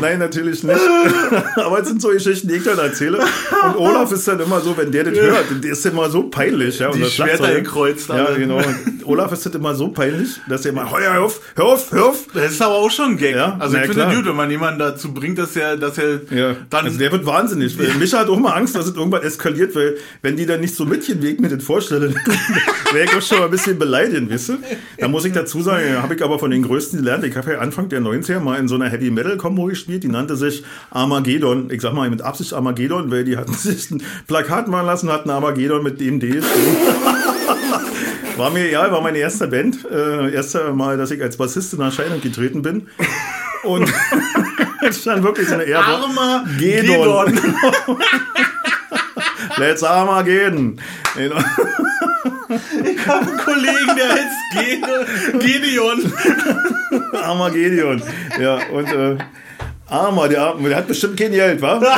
Nein, 0.00 0.18
natürlich 0.18 0.62
nicht. 0.62 0.80
Aber 1.56 1.80
es 1.80 1.88
sind 1.88 2.02
so 2.02 2.08
Geschichten, 2.08 2.48
die 2.48 2.56
ich 2.56 2.64
dann 2.64 2.78
erzähle. 2.78 3.18
Und 3.18 3.76
Olaf 3.76 4.12
ist 4.12 4.28
dann 4.28 4.38
immer 4.40 4.60
so, 4.60 4.76
wenn 4.76 4.92
der 4.92 5.04
das 5.04 5.14
hört, 5.14 5.46
der 5.64 5.72
ist 5.72 5.86
immer 5.86 6.10
so 6.10 6.24
peinlich. 6.24 6.78
Ja, 6.78 6.90
die 6.90 7.04
Schwerter 7.04 7.54
gekreuzt. 7.54 8.08
Ja, 8.10 8.34
genau. 8.34 8.60
Olaf 9.06 9.32
ist 9.32 9.46
das 9.46 9.54
immer 9.54 9.74
so 9.74 9.88
peinlich, 9.88 10.40
dass 10.48 10.64
er 10.64 10.72
immer, 10.72 10.90
hör 10.90 11.22
auf, 11.22 11.40
hör 11.54 11.64
auf, 11.64 11.92
hör 11.92 12.06
auf. 12.06 12.26
Das 12.34 12.52
ist 12.52 12.62
aber 12.62 12.74
auch 12.74 12.90
schon 12.90 13.12
ein 13.12 13.16
Gag. 13.16 13.34
Ja? 13.34 13.56
Also 13.58 13.76
ich 13.76 13.86
finde 13.86 14.14
gut, 14.14 14.26
wenn 14.26 14.36
man 14.36 14.50
jemanden 14.50 14.78
dazu 14.78 15.14
bringt, 15.14 15.38
dass 15.38 15.56
er, 15.56 15.76
dass 15.76 15.98
er 15.98 16.20
ja. 16.30 16.56
dann... 16.70 16.84
Also 16.84 16.98
der 16.98 17.12
wird 17.12 17.24
wahnsinnig. 17.24 17.76
Micha 17.98 18.18
hat 18.18 18.28
auch 18.28 18.38
mal 18.38 18.52
Angst, 18.52 18.76
dass 18.76 18.86
es 18.86 18.94
irgendwann 18.94 19.22
eskaliert, 19.22 19.74
weil 19.74 19.96
wenn 20.22 20.36
die 20.36 20.46
dann 20.46 20.60
nicht 20.60 20.74
so 20.74 20.84
mit 20.84 21.08
den 21.08 21.22
Weg 21.22 21.40
mit 21.40 21.50
den 21.50 21.60
vorstellen, 21.60 22.14
wäre 22.92 23.04
ich 23.04 23.16
auch 23.16 23.22
schon 23.22 23.38
mal 23.38 23.46
ein 23.46 23.50
bisschen 23.50 23.78
beleidigt, 23.78 24.24
wisst 24.28 24.50
ihr? 24.50 24.58
Da 24.98 25.08
muss 25.08 25.24
ich 25.24 25.32
dazu 25.32 25.62
sagen, 25.62 26.02
habe 26.02 26.14
ich 26.14 26.22
aber 26.22 26.38
von 26.38 26.50
den 26.50 26.62
Größten 26.62 26.98
gelernt. 26.98 27.24
Ich 27.24 27.36
habe 27.36 27.52
ja 27.52 27.58
Anfang 27.58 27.88
der 27.88 28.00
90er 28.00 28.40
mal 28.40 28.58
in 28.58 28.68
so 28.68 28.74
einer 28.74 28.88
Heavy-Metal-Kombo 28.88 29.64
gespielt 29.64 29.86
gespielt, 29.86 30.04
die 30.04 30.08
nannte 30.08 30.36
sich 30.36 30.64
Armageddon. 30.90 31.70
Ich 31.70 31.80
sag 31.80 31.92
mal 31.92 32.08
mit 32.10 32.22
Absicht 32.22 32.52
Armageddon, 32.52 33.10
weil 33.10 33.24
die 33.24 33.36
hatten 33.36 33.52
sich 33.54 33.90
ein 33.90 34.02
Plakat 34.26 34.68
machen 34.68 34.86
lassen, 34.86 35.10
hatten 35.10 35.30
Armageddon 35.30 35.82
mit 35.82 36.00
dem 36.00 36.20
D 36.20 36.40
War 38.36 38.50
mir 38.50 38.68
egal, 38.68 38.92
war 38.92 39.00
meine 39.00 39.16
erste 39.18 39.48
Band. 39.48 39.78
Äh, 39.90 40.34
erste 40.34 40.72
Mal, 40.72 40.98
dass 40.98 41.10
ich 41.10 41.22
als 41.22 41.38
Bassist 41.38 41.72
in 41.72 41.80
Erscheinung 41.80 42.20
getreten 42.20 42.60
bin. 42.60 42.88
Und 43.62 43.90
es 44.86 45.00
stand 45.00 45.22
wirklich 45.22 45.48
so 45.48 45.54
eine 45.54 45.64
Erbe. 45.64 45.86
Armageddon. 45.86 47.40
Let's 49.56 49.82
Armageddon. 49.82 50.78
Genau. 51.16 51.36
Ich 52.84 53.06
habe 53.06 53.26
einen 53.26 53.38
Kollegen, 53.38 53.96
der 53.96 54.08
heißt 54.10 55.40
Gedeon. 55.40 56.12
Armageddon. 57.14 58.02
Ja, 58.38 58.58
und 58.70 58.92
äh, 58.92 59.16
Armer, 59.88 60.28
der, 60.28 60.54
der 60.54 60.76
hat 60.76 60.88
bestimmt 60.88 61.18
kein 61.18 61.32
Geld, 61.32 61.62
wa? 61.62 61.80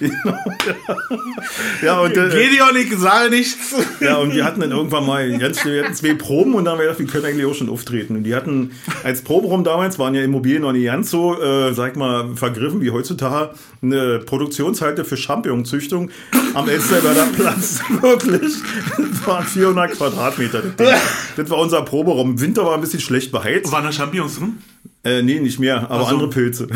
ja, 1.82 2.00
und, 2.00 2.16
äh, 2.16 2.28
Gedeon, 2.28 2.76
ich 2.76 2.96
sage 2.96 3.30
nichts. 3.30 3.74
Ja, 4.00 4.16
und 4.16 4.34
wir 4.34 4.44
hatten 4.44 4.60
dann 4.60 4.70
irgendwann 4.70 5.06
mal 5.06 5.38
ganz 5.38 5.60
schnell, 5.60 5.74
wir 5.74 5.84
hatten 5.84 5.94
zwei 5.94 6.14
Proben 6.14 6.54
und 6.54 6.64
dann 6.64 6.72
haben 6.72 6.78
wir 6.78 6.86
gedacht, 6.86 7.00
wir 7.00 7.06
können 7.06 7.24
eigentlich 7.24 7.46
auch 7.46 7.54
schon 7.54 7.68
auftreten. 7.68 8.16
Und 8.16 8.24
die 8.24 8.34
hatten 8.34 8.72
als 9.04 9.22
Proberaum 9.22 9.64
damals, 9.64 9.98
waren 9.98 10.14
ja 10.14 10.22
Immobilien 10.22 10.62
noch 10.62 10.72
nicht 10.72 10.86
ganz 10.86 11.10
so, 11.10 11.40
äh, 11.40 11.72
sag 11.74 11.96
mal, 11.96 12.34
vergriffen 12.34 12.80
wie 12.80 12.90
heutzutage, 12.90 13.50
eine 13.82 14.18
Produktionshalte 14.20 15.04
für 15.04 15.16
Champignonzüchtung 15.16 16.10
am 16.54 16.68
Elsterwerder 16.68 17.26
Platz. 17.36 17.80
Wirklich. 18.00 18.54
Das 18.96 19.26
waren 19.26 19.44
400 19.44 19.92
Quadratmeter. 19.92 20.62
Das, 20.76 21.00
das 21.36 21.50
war 21.50 21.58
unser 21.58 21.82
Proberaum. 21.82 22.32
Im 22.32 22.40
Winter 22.40 22.64
war 22.64 22.74
ein 22.74 22.80
bisschen 22.80 23.00
schlecht 23.00 23.32
beheizt. 23.32 23.70
Waren 23.72 23.84
da 23.84 23.92
Champignons 23.92 24.38
drin? 24.38 24.58
Äh, 25.06 25.22
nee, 25.22 25.38
nicht 25.38 25.60
mehr, 25.60 25.88
aber 25.88 26.04
so. 26.04 26.10
andere 26.10 26.30
Pilze. 26.30 26.66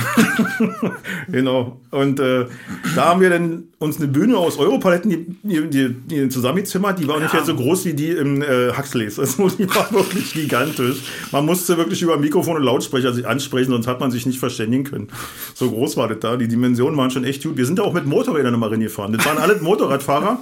genau. 1.29 1.81
Und 1.91 2.21
äh, 2.21 2.47
da 2.95 3.07
haben 3.07 3.21
wir 3.21 3.31
dann 3.31 3.65
uns 3.81 3.97
eine 3.97 4.09
Bühne 4.09 4.37
aus 4.37 4.59
Europaletten 4.59 5.39
die, 5.43 5.71
die, 5.71 5.89
die 5.89 6.29
zusammengezimmert, 6.29 6.99
die 6.99 7.09
war 7.09 7.15
ja. 7.15 7.23
ungefähr 7.23 7.45
so 7.45 7.55
groß 7.57 7.87
wie 7.87 7.95
die 7.95 8.11
im 8.11 8.43
äh, 8.43 8.73
Huxleys. 8.77 9.19
Also 9.31 9.49
die 9.49 9.69
war 9.75 9.91
wirklich 9.93 10.35
gigantisch. 10.35 10.99
Man 11.33 11.47
musste 11.47 11.79
wirklich 11.79 12.03
über 12.03 12.19
Mikrofon 12.19 12.57
und 12.57 12.63
Lautsprecher 12.63 13.15
sich 13.15 13.27
ansprechen, 13.27 13.71
sonst 13.71 13.87
hat 13.87 13.99
man 14.01 14.11
sich 14.11 14.27
nicht 14.27 14.39
verständigen 14.39 14.85
können. 14.85 15.09
So 15.55 15.71
groß 15.71 15.97
war 15.97 16.09
das 16.09 16.19
da. 16.21 16.37
Die 16.37 16.47
Dimensionen 16.47 16.97
waren 16.99 17.11
schon 17.11 17.25
echt 17.25 17.43
gut. 17.43 17.57
Wir 17.57 17.65
sind 17.65 17.79
da 17.79 17.83
auch 17.83 17.95
mit 17.95 18.05
Motorrädern 18.05 18.53
immer 18.53 18.71
reingefahren. 18.71 19.15
Das 19.15 19.25
waren 19.25 19.39
alle 19.39 19.57
Motorradfahrer. 19.63 20.41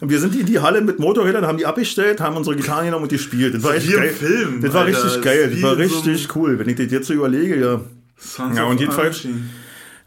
Und 0.00 0.10
wir 0.10 0.18
sind 0.18 0.34
in 0.34 0.46
die 0.46 0.60
Halle 0.60 0.80
mit 0.80 0.98
Motorrädern, 0.98 1.46
haben 1.46 1.58
die 1.58 1.66
abgestellt, 1.66 2.20
haben 2.20 2.36
unsere 2.36 2.56
Gitarren 2.56 2.86
genommen 2.86 3.04
und 3.04 3.10
gespielt. 3.10 3.54
Das 3.54 3.62
war 3.64 3.74
echt 3.74 3.92
geil. 3.92 4.10
Film, 4.10 4.62
das 4.62 4.72
war 4.72 4.84
Alter, 4.84 5.04
richtig 5.04 5.22
geil. 5.22 5.50
Das 5.50 5.62
war 5.62 5.76
richtig 5.76 6.36
cool. 6.36 6.58
Wenn 6.58 6.68
ich 6.70 6.76
das 6.76 6.90
jetzt 6.90 7.06
so 7.06 7.12
überlege, 7.12 7.60
ja. 7.60 7.80
Sons 8.16 8.56
ja, 8.56 8.64
und 8.64 8.80
jedenfalls 8.80 9.26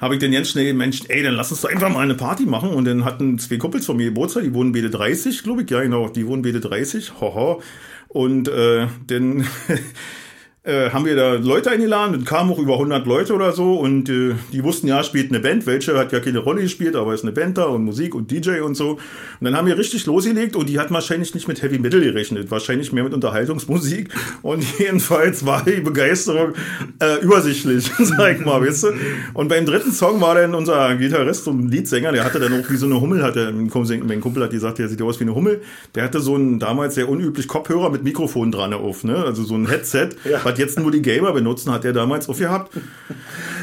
habe 0.06 0.14
ich 0.14 0.20
den 0.20 0.32
ganz 0.32 0.50
schnell 0.50 0.72
Menschen, 0.76 1.10
ey, 1.10 1.24
dann 1.24 1.34
lass 1.34 1.50
uns 1.50 1.62
doch 1.62 1.70
einfach 1.70 1.90
mal 1.90 2.02
eine 2.02 2.14
Party 2.14 2.46
machen. 2.46 2.70
Und 2.70 2.86
dann 2.86 3.06
hatten 3.06 3.40
zwei 3.40 3.58
Kumpels 3.58 3.88
von 3.88 3.98
mir 3.98 4.06
Geburtstag, 4.06 4.44
die 4.44 4.54
wohnen 4.54 4.72
beide 4.72 4.92
30, 4.92 5.42
glaube 5.42 5.64
ich. 5.64 5.72
Ja, 5.72 5.82
genau, 5.82 6.10
die 6.10 6.28
wohnen 6.28 6.44
beide 6.44 6.60
30. 6.60 7.20
Hoho. 7.20 7.64
Und 8.08 8.48
äh, 8.48 8.86
dann 9.08 9.48
äh, 10.66 10.90
haben 10.90 11.06
wir 11.06 11.16
da 11.16 11.34
Leute 11.34 11.70
eingeladen, 11.70 12.14
dann 12.14 12.26
kamen 12.26 12.52
auch 12.52 12.58
über 12.58 12.74
100 12.74 13.06
Leute 13.06 13.34
oder 13.34 13.52
so. 13.52 13.76
Und 13.76 14.10
äh, 14.10 14.34
die 14.52 14.64
wussten, 14.64 14.88
ja, 14.88 15.04
spielt 15.04 15.30
eine 15.30 15.40
Band, 15.40 15.68
welche 15.68 15.98
hat 15.98 16.12
ja 16.12 16.20
keine 16.20 16.40
Rolle 16.40 16.64
gespielt, 16.64 16.96
aber 16.96 17.14
ist 17.14 17.24
eine 17.24 17.32
Band 17.32 17.58
da 17.58 17.66
und 17.66 17.84
Musik 17.84 18.16
und 18.16 18.32
DJ 18.32 18.62
und 18.62 18.76
so. 18.76 18.92
Und 18.92 19.00
dann 19.42 19.56
haben 19.56 19.68
wir 19.68 19.78
richtig 19.78 20.06
losgelegt 20.08 20.56
und 20.56 20.68
die 20.68 20.80
hat 20.80 20.90
wahrscheinlich 20.92 21.36
nicht 21.36 21.48
mit 21.48 21.62
Heavy 21.62 21.78
Metal 21.78 22.02
gerechnet, 22.02 22.50
wahrscheinlich 22.50 22.92
mehr 22.92 23.04
mit 23.04 23.14
Unterhaltungsmusik 23.14 24.10
und 24.42 24.64
jedenfalls 24.80 25.46
war 25.46 25.64
die 25.64 25.82
Begeisterung 25.82 26.54
äh, 27.00 27.22
übersichtlich, 27.22 27.92
sag 28.00 28.40
ich 28.40 28.46
mal, 28.46 28.60
weißt 28.66 28.86
du. 28.86 28.88
Und 29.34 29.50
beim 29.50 29.66
dritten 29.66 29.92
Song 29.92 30.20
war 30.20 30.34
dann 30.34 30.56
unser 30.56 30.96
Gitarrist 30.96 31.48
und 31.48 31.70
Leadsänger, 31.70 32.12
der 32.12 32.24
hatte 32.24 32.40
dann 32.40 32.60
auch 32.60 32.70
wie 32.70 32.78
so 32.78 32.88
eine 32.88 33.00
Hummel, 33.00 33.22
hatte, 33.22 33.54
mein 33.54 34.22
Kumpel 34.22 34.44
hat 34.44 34.50
gesagt, 34.50 34.80
der 34.80 34.88
sieht 34.88 35.02
aus 35.02 35.20
wie 35.20 35.26
eine 35.26 35.36
Hummel, 35.36 35.62
der 35.94 36.04
hatte 36.04 36.22
so 36.22 36.34
einen 36.34 36.60
damals 36.60 36.96
sehr 36.96 37.08
unüblich 37.08 37.48
Kopfhörer 37.48 37.92
mit 37.92 38.04
Mikrofon 38.04 38.52
dran 38.52 38.74
auf, 38.74 39.04
ne, 39.04 39.18
also 39.18 39.44
so 39.44 39.54
ein 39.54 39.68
Headset, 39.68 40.10
ja 40.24 40.40
was 40.56 40.60
jetzt 40.60 40.80
nur 40.80 40.92
die 40.92 41.02
Gamer 41.02 41.34
benutzen, 41.34 41.72
hat 41.72 41.84
er 41.84 41.92
damals 41.92 42.30
aufgehabt, 42.30 42.72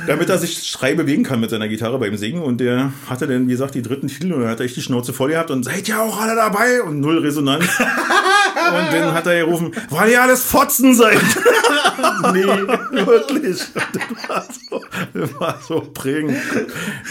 damit 0.07 0.29
er 0.29 0.39
sich 0.39 0.71
frei 0.73 0.95
bewegen 0.95 1.23
kann 1.23 1.41
mit 1.41 1.51
seiner 1.51 1.69
Gitarre 1.69 1.99
beim 1.99 2.17
Singen. 2.17 2.43
Und 2.43 2.59
der 2.61 2.93
hatte 3.09 3.27
dann, 3.27 3.47
wie 3.49 3.53
gesagt, 3.53 3.75
die 3.75 3.83
dritten 3.83 4.09
Titel 4.09 4.33
und 4.33 4.43
er 4.43 4.51
hat 4.51 4.61
echt 4.61 4.77
die 4.77 4.83
Schnauze 4.83 5.13
voll 5.13 5.31
gehabt 5.31 5.51
und 5.51 5.65
seid 5.65 5.89
ja 5.89 6.03
auch 6.03 6.21
alle 6.21 6.35
dabei 6.35 6.83
und 6.83 7.01
null 7.01 7.19
Resonanz. 7.19 7.65
und 7.79 8.93
dann 8.93 9.15
hat 9.15 9.27
er 9.27 9.47
gerufen, 9.47 9.73
weil 9.89 10.11
ihr 10.11 10.23
alles 10.23 10.45
Fotzen 10.45 10.95
seid. 10.95 11.19
nee, 12.33 12.45
wirklich. 12.93 13.63
Das 13.93 14.29
war, 14.29 14.45
so, 14.45 14.81
das 15.15 15.41
war 15.41 15.61
so 15.67 15.81
prägend. 15.93 16.37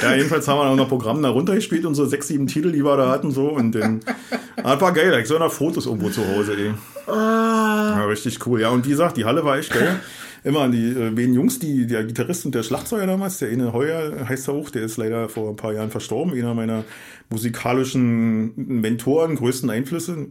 Ja, 0.01 0.15
jedenfalls 0.15 0.47
haben 0.47 0.57
wir 0.59 0.65
auch 0.65 0.75
noch 0.75 0.89
Programm 0.89 1.21
da 1.21 1.29
runtergespielt, 1.29 1.86
unsere 1.86 2.07
sechs, 2.07 2.27
sieben 2.27 2.47
Titel, 2.47 2.71
die 2.71 2.84
wir 2.84 2.97
da 2.97 3.09
hatten, 3.09 3.32
so. 3.32 3.49
Und 3.49 3.73
dann, 3.73 3.99
das 4.55 4.82
war 4.82 4.93
geil. 4.93 5.17
Ich 5.19 5.27
so 5.27 5.38
noch 5.38 5.51
Fotos 5.51 5.86
irgendwo 5.86 6.09
zu 6.09 6.25
Hause, 6.27 6.55
ey. 6.57 6.73
Ah. 7.11 7.97
Ja, 7.97 8.05
richtig 8.05 8.45
cool. 8.45 8.61
Ja, 8.61 8.69
und 8.69 8.86
wie 8.86 8.91
gesagt, 8.91 9.17
die 9.17 9.25
Halle 9.25 9.43
war 9.43 9.57
echt 9.57 9.73
geil. 9.73 9.99
Immer 10.43 10.61
an 10.61 10.71
die 10.71 10.89
äh, 10.89 11.11
beiden 11.11 11.36
Jungs, 11.36 11.59
die, 11.59 11.86
der 11.86 12.03
Gitarrist 12.03 12.45
und 12.45 12.55
der 12.55 12.63
Schlagzeuger 12.63 13.05
damals, 13.05 13.38
der 13.38 13.49
eine 13.49 13.73
Heuer 13.73 14.27
heißt 14.27 14.47
er 14.47 14.55
auch, 14.55 14.71
der 14.71 14.84
ist 14.84 14.97
leider 14.97 15.29
vor 15.29 15.49
ein 15.49 15.55
paar 15.55 15.73
Jahren 15.73 15.91
verstorben, 15.91 16.34
einer 16.34 16.55
meiner 16.55 16.84
musikalischen 17.29 18.53
Mentoren, 18.55 19.36
größten 19.36 19.69
Einflüsse. 19.69 20.27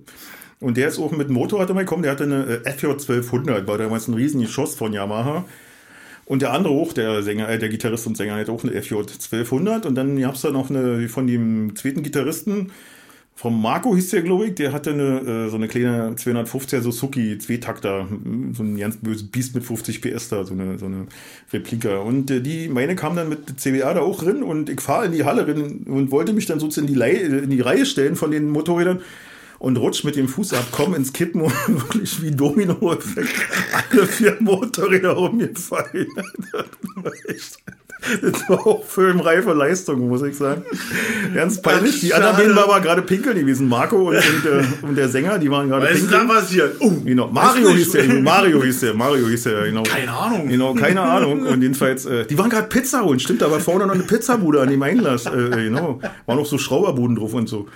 Und 0.61 0.76
der 0.76 0.88
ist 0.88 0.98
auch 0.98 1.11
mit 1.11 1.28
dem 1.28 1.34
Motorrad 1.34 1.70
immer 1.70 1.80
gekommen, 1.80 2.02
der 2.02 2.12
hatte 2.12 2.24
eine 2.24 2.61
äh, 2.64 2.70
FJ 2.70 2.86
1200, 2.86 3.66
war 3.66 3.78
damals 3.78 4.08
ein 4.08 4.14
riesen 4.14 4.40
Geschoss 4.40 4.74
von 4.74 4.92
Yamaha. 4.92 5.44
Und 6.26 6.42
der 6.42 6.52
andere 6.52 6.74
auch, 6.74 6.92
der 6.92 7.22
Sänger, 7.22 7.48
äh, 7.48 7.58
der 7.58 7.70
Gitarrist 7.70 8.06
und 8.06 8.16
Sänger, 8.16 8.36
hat 8.36 8.50
auch 8.50 8.62
eine 8.62 8.80
FJ 8.80 8.94
1200. 8.96 9.86
Und 9.86 9.94
dann 9.94 10.18
gab 10.20 10.34
es 10.34 10.42
da 10.42 10.50
noch 10.50 10.70
eine 10.70 11.08
von 11.08 11.26
dem 11.26 11.74
zweiten 11.76 12.02
Gitarristen, 12.02 12.70
vom 13.40 13.62
Marco 13.62 13.94
hieß 13.94 14.11
der, 14.11 14.20
glaube 14.20 14.48
ich, 14.48 14.54
der 14.56 14.70
hatte 14.70 14.90
eine, 14.90 15.46
äh, 15.46 15.48
so 15.48 15.56
eine 15.56 15.66
kleine 15.66 16.11
250er 16.11 16.82
Suzuki 16.82 17.38
Zweitakter, 17.38 18.06
so 18.52 18.62
ein 18.62 18.76
ganz 18.76 18.98
böses 18.98 19.30
Biest 19.30 19.54
mit 19.54 19.64
50 19.64 20.02
PS 20.02 20.28
da, 20.28 20.44
so 20.44 20.52
eine, 20.52 20.78
so 20.78 20.84
eine 20.84 21.06
Replika. 21.50 22.00
Und 22.00 22.30
äh, 22.30 22.42
die, 22.42 22.68
meine 22.68 22.96
kam 22.96 23.16
dann 23.16 23.30
mit 23.30 23.58
CBA 23.58 23.94
da 23.94 24.00
auch 24.00 24.22
drin 24.22 24.42
und 24.42 24.68
ich 24.68 24.82
fahre 24.82 25.06
in 25.06 25.12
die 25.12 25.24
Halle 25.24 25.48
rein 25.48 25.86
und 25.86 26.11
wollte 26.11 26.34
mich 26.34 26.44
dann 26.44 26.61
sozusagen 26.61 26.86
in 26.86 26.92
die, 26.92 26.98
Lei 26.98 27.12
in 27.12 27.48
die 27.48 27.62
Reihe 27.62 27.86
stellen 27.86 28.14
von 28.14 28.30
den 28.30 28.50
Motorrädern 28.50 29.00
und 29.61 29.76
rutscht 29.76 30.04
mit 30.04 30.16
dem 30.16 30.26
Fuß 30.26 30.54
ab, 30.54 30.66
komm 30.72 30.94
ins 30.94 31.12
Kippen 31.12 31.42
und 31.42 31.52
wirklich 31.68 32.20
wie 32.22 32.32
Domino-Effekt 32.32 33.34
alle 33.92 34.06
vier 34.06 34.36
Motorräder 34.40 35.16
umgefallen. 35.16 36.08
das 36.16 36.64
war 37.04 37.12
echt 37.28 37.62
das 38.22 38.48
war 38.48 38.66
auch 38.66 38.84
filmreife 38.84 39.52
Leistung, 39.52 40.08
muss 40.08 40.22
ich 40.22 40.34
sagen. 40.34 40.62
Ganz 41.34 41.61
peinlich. 41.61 42.00
Die 42.00 42.14
anderen 42.14 42.34
beiden 42.34 42.56
waren 42.56 42.70
aber 42.70 42.80
gerade 42.80 43.02
pinkeln 43.02 43.38
gewesen. 43.38 43.68
Marco 43.68 44.08
und, 44.08 44.16
und, 44.16 44.46
äh, 44.46 44.86
und, 44.86 44.96
der 44.96 45.11
Sänger, 45.11 45.38
die 45.38 45.50
waren 45.50 45.68
gerade 45.68 45.86
pinkeln. 45.86 46.11
Was 46.11 46.18
ist 46.18 46.28
da 46.28 46.34
passiert? 46.34 46.76
Oh, 46.80 46.92
genau. 47.04 47.28
Mario 47.28 47.68
hieß 47.68 47.90
der. 47.92 48.20
Mario 48.20 48.62
hieß 48.62 48.80
der. 48.80 48.94
Mario 48.94 49.28
hieß 49.28 49.42
der, 49.42 49.64
genau. 49.66 49.82
Keine 49.82 50.12
Ahnung. 50.12 50.48
Genau, 50.48 50.74
keine 50.74 51.02
Ahnung. 51.02 51.42
Und 51.46 51.61
jedenfalls, 51.61 52.06
äh, 52.06 52.24
die 52.24 52.38
waren 52.38 52.48
gerade 52.48 52.68
Pizza 52.68 53.02
holen. 53.02 53.20
Stimmt, 53.20 53.42
da 53.42 53.50
war 53.50 53.61
vorne 53.61 53.86
noch 53.86 53.94
eine 53.94 54.04
Pizzabude 54.04 54.62
an 54.62 54.70
dem 54.70 54.82
Einlass. 54.82 55.26
Äh, 55.26 55.50
genau. 55.50 56.00
Waren 56.24 56.38
noch 56.38 56.46
so 56.46 56.56
Schrauberbuden 56.56 57.16
drauf 57.16 57.34
und 57.34 57.48
so. 57.48 57.68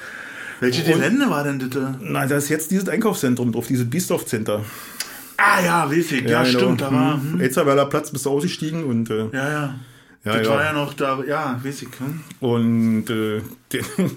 Welche 0.60 0.84
Gelände 0.84 1.28
war 1.30 1.44
denn 1.44 1.58
das? 1.58 1.82
Na, 2.00 2.26
da 2.26 2.36
ist 2.36 2.48
jetzt 2.48 2.70
dieses 2.70 2.88
Einkaufszentrum 2.88 3.52
drauf, 3.52 3.66
dieses 3.66 3.88
Biesdorf 3.88 4.26
Center. 4.26 4.64
Ah 5.36 5.60
ja, 5.62 5.84
richtig. 5.84 6.24
Ja, 6.24 6.42
ja 6.42 6.44
genau. 6.44 6.58
stimmt. 6.58 6.80
Da 6.80 6.92
war, 6.92 7.14
hm. 7.14 7.40
Elzerweiler 7.40 7.86
Platz 7.86 8.10
bist 8.10 8.26
du 8.26 8.30
ausgestiegen 8.30 8.84
und 8.84 9.10
äh, 9.10 9.28
ja, 9.32 9.50
ja. 9.50 9.74
Ja, 10.24 10.38
das 10.38 10.46
ja. 10.46 10.54
war 10.54 10.64
ja 10.64 10.72
noch 10.72 10.94
da, 10.94 11.22
ja, 11.26 11.60
weiß 11.62 11.82
ich. 11.82 11.88
Hm? 11.98 12.20
Und 12.40 13.10
äh, 13.10 13.42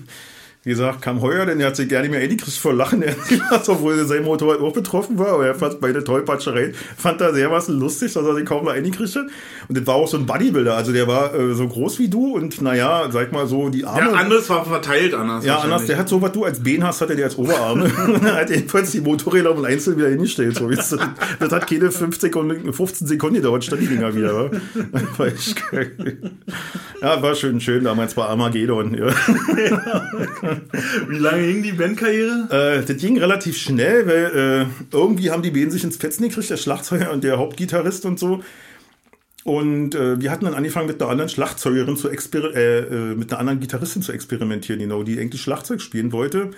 wie 0.67 0.71
gesagt, 0.71 1.01
kam 1.01 1.21
heuer, 1.21 1.45
denn 1.45 1.61
er 1.61 1.67
hat 1.67 1.77
sich 1.77 1.87
gerne 1.87 2.09
mehr 2.09 2.19
eingekriegt 2.19 2.57
vor 2.57 2.73
Lachen, 2.73 3.01
obwohl 3.67 4.05
sein 4.05 4.25
Motorrad 4.25 4.59
auch 4.59 4.73
betroffen 4.73 5.17
war, 5.17 5.29
aber 5.29 5.47
er 5.47 5.55
fand 5.55 5.79
bei 5.79 5.93
der 5.93 6.03
Tollpatscherei, 6.03 6.73
fand 6.97 7.21
er 7.21 7.33
sehr 7.33 7.49
was 7.49 7.69
lustig, 7.69 8.11
dass 8.11 8.25
er 8.25 8.35
sich 8.35 8.45
kaum 8.45 8.65
noch 8.65 8.73
eingekriegt 8.73 9.15
hat. 9.15 9.27
Und 9.69 9.77
das 9.77 9.87
war 9.87 9.95
auch 9.95 10.09
so 10.09 10.17
ein 10.17 10.25
Bodybuilder, 10.25 10.75
also 10.75 10.91
der 10.91 11.07
war 11.07 11.33
äh, 11.33 11.53
so 11.53 11.69
groß 11.69 11.99
wie 11.99 12.09
du 12.09 12.35
und 12.35 12.61
naja, 12.61 13.09
sag 13.11 13.31
mal 13.31 13.47
so, 13.47 13.69
die 13.69 13.85
Arme. 13.85 14.11
Ja, 14.11 14.11
anders 14.11 14.49
war 14.49 14.65
verteilt 14.65 15.13
anders. 15.13 15.45
Ja, 15.45 15.59
anders, 15.59 15.85
der 15.85 15.97
hat 15.99 16.09
so, 16.09 16.21
was 16.21 16.33
du 16.33 16.43
als 16.43 16.61
Bein 16.61 16.83
hast, 16.83 16.99
hat 16.99 17.11
er 17.11 17.15
der 17.15 17.27
als 17.27 17.37
Oberarme. 17.37 17.89
er 18.25 18.35
hat 18.35 18.49
jedenfalls 18.49 18.91
die 18.91 18.99
Motorräder 18.99 19.55
um 19.55 19.63
einzeln 19.63 19.97
wieder 19.97 20.09
hingestellt, 20.09 20.57
so 20.57 20.69
das, 20.69 20.89
das 21.39 21.51
hat 21.53 21.65
keine 21.65 21.91
5 21.91 22.19
Sekunden, 22.19 22.73
15 22.73 23.07
Sekunden 23.07 23.35
gedauert, 23.35 23.63
stand 23.63 23.83
die 23.83 23.87
Dinger 23.87 24.13
wieder. 24.13 24.51
War 25.17 25.27
echt 25.27 25.71
geil. 25.71 25.95
Ja, 27.01 27.21
war 27.21 27.35
schön, 27.35 27.61
schön 27.61 27.83
damals 27.83 28.15
bei 28.15 28.23
Armageddon. 28.23 28.95
Ja. 28.95 29.07
Wie 31.07 31.17
lange 31.17 31.45
ging 31.45 31.63
die 31.63 31.71
Bandkarriere? 31.73 32.79
Äh, 32.81 32.85
das 32.85 32.97
ging 32.97 33.17
relativ 33.19 33.57
schnell, 33.57 34.07
weil 34.07 34.65
äh, 34.65 34.95
irgendwie 34.95 35.29
haben 35.29 35.43
die 35.43 35.51
Band 35.51 35.71
sich 35.71 35.83
ins 35.83 35.97
Fetzen 35.97 36.23
gekriegt, 36.23 36.49
der 36.49 36.57
Schlagzeuger 36.57 37.11
und 37.11 37.23
der 37.23 37.37
Hauptgitarrist 37.37 38.05
und 38.05 38.17
so. 38.17 38.41
Und 39.43 39.95
äh, 39.95 40.19
wir 40.19 40.31
hatten 40.31 40.45
dann 40.45 40.55
angefangen 40.55 40.87
mit 40.87 41.01
einer 41.01 41.11
anderen 41.11 41.29
Schlagzeugerin 41.29 41.95
zu 41.97 42.09
exper 42.09 42.53
äh, 42.55 42.79
äh, 42.79 43.15
mit 43.15 43.31
einer 43.31 43.39
anderen 43.39 43.59
Gitarristin 43.59 44.01
zu 44.01 44.11
experimentieren, 44.11 44.79
genau, 44.79 45.03
die 45.03 45.19
eigentlich 45.19 45.41
Schlagzeug 45.41 45.81
spielen 45.81 46.11
wollte. 46.11 46.51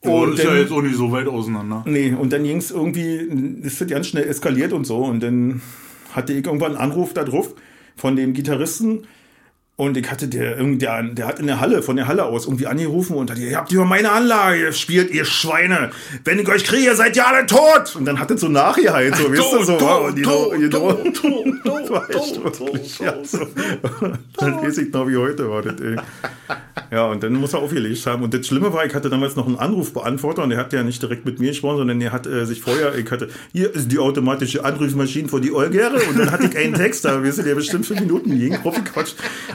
Oh, 0.00 0.26
das 0.26 0.34
ist 0.34 0.44
dann, 0.44 0.54
ja 0.54 0.60
jetzt 0.62 0.72
auch 0.72 0.82
nicht 0.82 0.96
so 0.96 1.12
weit 1.12 1.28
auseinander. 1.28 1.84
Nee, 1.86 2.12
und 2.12 2.32
dann 2.32 2.42
ging 2.42 2.56
es 2.56 2.70
irgendwie, 2.70 3.16
ist 3.62 3.80
das 3.80 3.88
ganz 3.88 4.08
schnell 4.08 4.24
eskaliert 4.24 4.72
und 4.72 4.86
so. 4.86 4.98
Und 4.98 5.22
dann 5.22 5.62
hatte 6.12 6.32
ich 6.32 6.44
irgendwann 6.44 6.72
einen 6.72 6.90
Anruf 6.90 7.14
da 7.14 7.24
drauf 7.24 7.54
von 7.96 8.16
dem 8.16 8.34
Gitarristen, 8.34 9.06
und 9.76 9.96
ich 9.96 10.08
hatte 10.08 10.28
der, 10.28 10.54
der, 10.54 11.02
der 11.02 11.26
hat 11.26 11.40
in 11.40 11.48
der 11.48 11.58
Halle, 11.58 11.82
von 11.82 11.96
der 11.96 12.06
Halle 12.06 12.24
aus 12.26 12.46
irgendwie 12.46 12.68
angerufen 12.68 13.16
und 13.16 13.28
hat, 13.28 13.38
ihr 13.38 13.56
habt 13.56 13.72
über 13.72 13.84
meine 13.84 14.12
Anlage 14.12 14.66
gespielt, 14.66 15.10
ihr 15.10 15.24
Schweine. 15.24 15.90
Wenn 16.24 16.38
ich 16.38 16.48
euch 16.48 16.62
kriege, 16.62 16.94
seid 16.94 17.16
ihr 17.16 17.26
alle 17.26 17.44
tot. 17.46 17.96
Und 17.96 18.04
dann 18.04 18.20
hat 18.20 18.30
es 18.30 18.40
so 18.40 18.48
nachgeheilt, 18.48 19.16
so, 19.16 19.32
wisst 19.32 19.52
ihr, 19.52 19.64
so. 19.64 19.76
Und. 19.76 20.18
Dann 24.36 24.62
weiß 24.62 24.78
ich 24.78 24.92
noch, 24.92 25.08
wie 25.08 25.16
heute 25.16 25.50
war 25.50 25.62
das, 25.62 25.80
ey. 25.80 25.96
Ja, 26.90 27.06
und 27.06 27.22
dann 27.22 27.32
muss 27.34 27.54
er 27.54 27.60
aufgelegt 27.60 28.04
haben. 28.06 28.22
Und 28.22 28.34
das 28.34 28.46
Schlimme 28.46 28.72
war, 28.72 28.84
ich 28.84 28.94
hatte 28.94 29.10
damals 29.10 29.36
noch 29.36 29.46
einen 29.46 29.56
Anrufbeantworter 29.56 30.42
und 30.42 30.50
der 30.50 30.58
hat 30.58 30.72
ja 30.72 30.82
nicht 30.82 31.02
direkt 31.02 31.24
mit 31.24 31.40
mir 31.40 31.48
gesprochen, 31.48 31.78
sondern 31.78 31.98
der 31.98 32.12
hat 32.12 32.26
äh, 32.26 32.46
sich 32.46 32.60
vorher, 32.60 32.94
ich 32.96 33.10
hatte, 33.10 33.28
hier 33.52 33.74
ist 33.74 33.90
die 33.90 33.98
automatische 33.98 34.64
Anrufmaschine 34.64 35.28
für 35.28 35.40
die 35.40 35.52
Olgere 35.52 35.96
und 36.08 36.18
dann 36.18 36.30
hatte 36.30 36.46
ich 36.46 36.56
einen 36.56 36.74
Text 36.74 37.04
da, 37.04 37.22
wisst 37.22 37.38
ihr, 37.38 37.44
der 37.44 37.54
bestimmt 37.54 37.86
fünf 37.86 38.00
Minuten 38.00 38.38
ging, 38.38 38.60
Profi-Quatsch. 38.60 39.14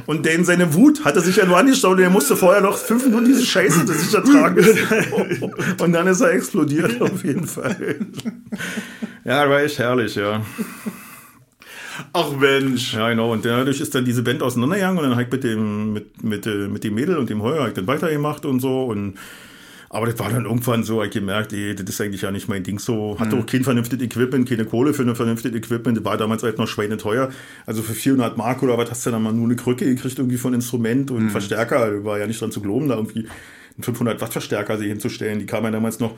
Und 0.09 0.25
denn 0.25 0.43
seine 0.43 0.73
Wut 0.73 1.05
hat 1.05 1.17
er 1.17 1.21
sich 1.21 1.35
ja 1.35 1.45
nur 1.45 1.55
angeschaut 1.55 1.95
und 1.95 2.01
er 2.01 2.09
musste 2.09 2.35
vorher 2.35 2.61
noch 2.61 2.75
fünf 2.75 3.05
Minuten 3.05 3.25
diese 3.25 3.45
Scheiße 3.45 3.85
das 3.85 4.01
sich 4.01 4.11
ertragen. 4.11 4.57
und 5.79 5.93
dann 5.93 6.07
ist 6.07 6.21
er 6.21 6.31
explodiert 6.31 6.99
auf 6.99 7.23
jeden 7.23 7.45
Fall. 7.45 7.97
Ja, 9.23 9.47
war 9.47 9.61
echt 9.61 9.77
herrlich, 9.77 10.15
ja. 10.15 10.41
Ach 12.11 12.31
Mensch. 12.31 12.95
Ja, 12.95 13.09
genau. 13.09 13.31
Und 13.31 13.45
dadurch 13.45 13.81
ist 13.81 13.93
dann 13.93 14.03
diese 14.03 14.23
Band 14.23 14.41
auseinandergegangen 14.41 14.97
und 14.97 15.03
dann 15.03 15.11
habe 15.11 15.21
ich 15.21 15.31
mit 15.31 15.43
dem, 15.43 15.93
mit, 15.93 16.23
mit, 16.23 16.47
äh, 16.47 16.67
mit 16.67 16.83
dem 16.83 16.95
Mädel 16.95 17.15
und 17.15 17.29
dem 17.29 17.43
Heuer 17.43 17.69
dann 17.69 17.85
weitergemacht 17.85 18.45
und 18.45 18.61
so. 18.61 18.85
Und 18.85 19.13
Aber 19.91 20.05
das 20.05 20.19
war 20.19 20.29
dann 20.29 20.45
irgendwann 20.45 20.83
so, 20.83 21.03
ich 21.03 21.09
gemerkt, 21.09 21.51
ey, 21.51 21.73
das 21.73 21.89
ist 21.89 21.99
eigentlich 21.99 22.21
ja 22.21 22.29
nicht 22.29 22.47
mein 22.47 22.63
Ding 22.63 22.77
so. 22.77 23.19
Hatte 23.19 23.35
mhm. 23.35 23.41
auch 23.41 23.45
kein 23.47 23.63
vernünftiges 23.63 24.05
Equipment, 24.05 24.47
keine 24.47 24.65
Kohle 24.65 24.93
für 24.93 25.01
ein 25.01 25.15
vernünftiges 25.15 25.57
Equipment. 25.57 25.97
Das 25.97 26.05
war 26.05 26.15
damals 26.15 26.43
halt 26.43 26.59
noch 26.59 26.67
schweineteuer. 26.67 27.29
Also 27.65 27.81
für 27.81 27.93
400 27.93 28.37
Mark 28.37 28.61
oder 28.61 28.77
was 28.77 28.91
hast 28.91 29.05
du 29.05 29.11
dann 29.11 29.23
mal 29.23 29.33
nur 29.33 29.45
eine 29.45 29.55
Krücke 29.55 29.85
gekriegt 29.85 30.19
irgendwie 30.19 30.37
von 30.37 30.53
Instrument 30.53 31.09
und 31.09 31.25
mhm. 31.25 31.29
Verstärker. 31.31 32.03
War 32.03 32.19
ja 32.19 32.27
nicht 32.27 32.39
dran 32.39 32.51
zu 32.51 32.61
glauben, 32.61 32.87
da 32.87 32.95
irgendwie 32.95 33.27
einen 33.75 33.83
500 33.83 34.21
Watt 34.21 34.31
Verstärker 34.31 34.77
sich 34.77 34.89
hinzustellen. 34.89 35.39
Die 35.39 35.47
kam 35.47 35.63
ja 35.63 35.71
damals 35.71 35.99
noch 35.99 36.15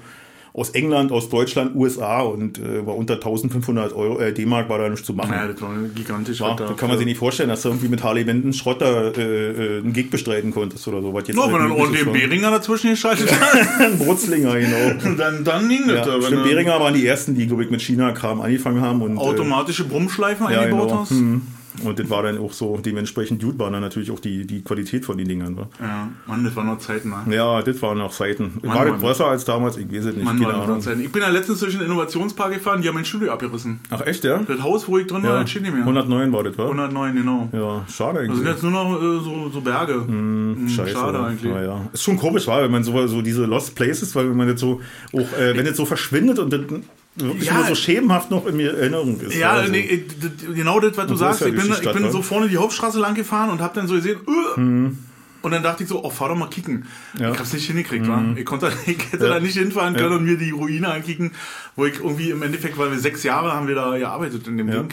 aus 0.53 0.71
England, 0.71 1.11
aus 1.11 1.29
Deutschland, 1.29 1.75
USA 1.75 2.21
und 2.21 2.59
äh, 2.59 2.85
war 2.85 2.95
unter 2.95 3.13
1500 3.15 3.93
Euro, 3.93 4.19
äh, 4.19 4.33
D-Mark 4.33 4.67
war 4.67 4.79
da 4.79 4.89
nicht 4.89 5.05
zu 5.05 5.13
machen. 5.13 5.31
Ja, 5.31 5.47
das 5.47 5.61
war 5.61 5.73
gigantisch. 5.95 6.41
War, 6.41 6.57
da 6.57 6.73
kann 6.73 6.89
man 6.89 6.97
sich 6.97 7.05
nicht 7.05 7.17
vorstellen, 7.17 7.49
dass 7.49 7.61
du 7.61 7.69
irgendwie 7.69 7.87
mit 7.87 8.03
Harley 8.03 8.27
Wenden 8.27 8.51
Schrotter 8.51 9.17
äh, 9.17 9.21
äh, 9.21 9.79
einen 9.79 9.93
Gig 9.93 10.09
bestreiten 10.09 10.51
konntest 10.51 10.85
oder 10.89 11.01
so. 11.01 11.13
Was 11.13 11.27
jetzt 11.27 11.37
no, 11.37 11.47
wenn 11.47 11.59
dann 11.59 11.71
ordentlich 11.71 12.03
einen 12.03 12.13
Beringer 12.13 12.51
dazwischen 12.51 12.89
geschaltet 12.89 13.31
hat. 13.31 13.79
ein 13.79 13.97
Brutzlinger, 13.97 14.59
genau. 14.59 15.15
dann, 15.17 15.43
dann 15.45 15.69
ging 15.69 15.87
das. 15.87 16.05
Ja, 16.05 16.21
stimmt, 16.21 16.43
Beringer 16.43 16.79
waren 16.79 16.93
die 16.93 17.07
ersten, 17.07 17.33
die, 17.33 17.47
glaube 17.47 17.63
ich, 17.63 17.69
mit 17.69 17.81
China-Kram 17.81 18.41
angefangen 18.41 18.81
haben. 18.81 19.01
und 19.01 19.15
äh, 19.15 19.19
Automatische 19.19 19.85
Brummschleifen 19.85 20.49
ja, 20.51 20.61
eingebaut 20.61 20.89
genau. 20.89 21.01
hast. 21.01 21.11
Hm. 21.11 21.41
Und 21.83 21.99
das 21.99 22.09
war 22.09 22.23
dann 22.23 22.37
auch 22.37 22.53
so, 22.53 22.77
dementsprechend 22.77 23.41
gut 23.41 23.57
war 23.57 23.71
dann 23.71 23.81
natürlich 23.81 24.11
auch 24.11 24.19
die, 24.19 24.45
die 24.45 24.61
Qualität 24.61 25.05
von 25.05 25.17
den 25.17 25.27
Dingern. 25.27 25.57
Wa? 25.57 25.67
Ja, 25.79 26.09
Mann, 26.27 26.43
das 26.43 26.55
waren 26.55 26.67
noch 26.67 26.79
Zeiten, 26.79 27.09
ne? 27.09 27.35
Ja, 27.35 27.61
das 27.61 27.81
waren 27.81 27.97
noch 27.97 28.11
Zeiten. 28.11 28.59
Mann, 28.61 28.75
war 28.75 28.85
das 28.85 29.01
besser 29.01 29.27
als 29.27 29.45
damals? 29.45 29.77
Ich 29.77 29.91
weiß 29.91 30.05
es 30.05 30.15
nicht. 30.15 30.25
Mann, 30.25 30.39
Keine 30.39 30.53
Ahnung. 30.53 30.81
Zeiten. 30.81 31.01
Ich 31.01 31.11
bin 31.11 31.21
ja 31.21 31.29
letztens 31.29 31.59
durch 31.59 31.77
den 31.77 31.85
Innovationspark 31.85 32.53
gefahren, 32.53 32.81
die 32.81 32.87
haben 32.87 32.95
mein 32.95 33.05
Studio 33.05 33.31
abgerissen. 33.31 33.79
Ach 33.89 34.01
echt, 34.01 34.23
ja? 34.23 34.39
Das 34.39 34.61
Haus, 34.61 34.87
wo 34.87 34.97
ich 34.97 35.07
drin 35.07 35.23
war, 35.23 35.39
ja. 35.39 35.47
steht 35.47 35.63
nicht 35.63 35.73
mehr. 35.73 35.81
109 35.81 36.33
war 36.33 36.43
das, 36.43 36.57
wa? 36.57 36.63
109, 36.63 37.15
genau. 37.15 37.49
Ja, 37.51 37.85
schade 37.89 38.19
eigentlich. 38.19 38.29
Das 38.29 38.37
sind 38.37 38.47
jetzt 38.47 38.63
nur 38.63 38.71
noch 38.71 38.97
äh, 38.97 39.23
so, 39.23 39.49
so 39.49 39.61
Berge. 39.61 39.95
Mm, 39.95 40.67
scheiße. 40.67 40.91
Schade 40.91 41.19
eigentlich. 41.23 41.51
Ja, 41.51 41.63
ja. 41.63 41.81
Ist 41.93 42.03
schon 42.03 42.17
komisch, 42.17 42.47
war, 42.47 42.61
wenn 42.63 42.71
man 42.71 42.83
so, 42.83 43.07
so 43.07 43.21
diese 43.21 43.45
Lost 43.45 43.75
Places, 43.75 44.15
weil 44.15 44.25
man 44.25 44.47
jetzt 44.47 44.59
so, 44.59 44.81
auch, 45.13 45.39
äh, 45.39 45.55
wenn 45.55 45.65
jetzt 45.65 45.77
so 45.77 45.85
verschwindet 45.85 46.39
und 46.39 46.51
dann 46.51 46.83
wirklich 47.15 47.47
ja, 47.47 47.55
nur 47.55 47.65
so 47.65 47.75
schemenhaft 47.75 48.31
noch 48.31 48.45
in 48.45 48.57
mir 48.57 48.73
Erinnerung 48.73 49.19
ist. 49.19 49.35
Ja, 49.35 49.51
also. 49.51 49.71
nee, 49.71 50.05
genau 50.53 50.79
das, 50.79 50.95
was 50.97 51.07
du 51.07 51.15
sagst. 51.15 51.41
Ja 51.41 51.47
ich 51.47 51.55
bin, 51.55 51.71
ich 51.71 51.91
bin 51.91 52.11
so 52.11 52.21
vorne 52.21 52.47
die 52.47 52.57
Hauptstraße 52.57 52.99
lang 52.99 53.15
gefahren 53.15 53.49
und 53.49 53.61
habe 53.61 53.75
dann 53.75 53.87
so 53.87 53.95
gesehen, 53.95 54.19
uh, 54.27 54.55
hm. 54.55 54.97
und 55.41 55.51
dann 55.51 55.63
dachte 55.63 55.83
ich 55.83 55.89
so, 55.89 56.03
oh, 56.03 56.09
fahr 56.09 56.29
doch 56.29 56.37
mal 56.37 56.49
kicken. 56.49 56.85
Ja. 57.19 57.31
Ich 57.31 57.39
hab's 57.39 57.53
nicht 57.53 57.67
hingekriegt, 57.67 58.05
mhm. 58.05 58.35
Ich 58.37 58.45
konnte, 58.45 58.71
ich 58.85 59.11
hätte 59.11 59.25
ja. 59.25 59.33
da 59.33 59.39
nicht 59.39 59.57
hinfahren 59.57 59.95
können 59.95 60.17
und 60.17 60.25
mir 60.25 60.37
die 60.37 60.51
Ruine 60.51 60.89
ankicken, 60.89 61.31
wo 61.75 61.85
ich 61.85 61.99
irgendwie 61.99 62.29
im 62.29 62.41
Endeffekt, 62.41 62.77
weil 62.77 62.91
wir 62.91 62.99
sechs 62.99 63.23
Jahre 63.23 63.53
haben 63.53 63.67
wir 63.67 63.75
da 63.75 63.97
gearbeitet 63.97 64.47
in 64.47 64.57
dem 64.57 64.71
Ding. 64.71 64.89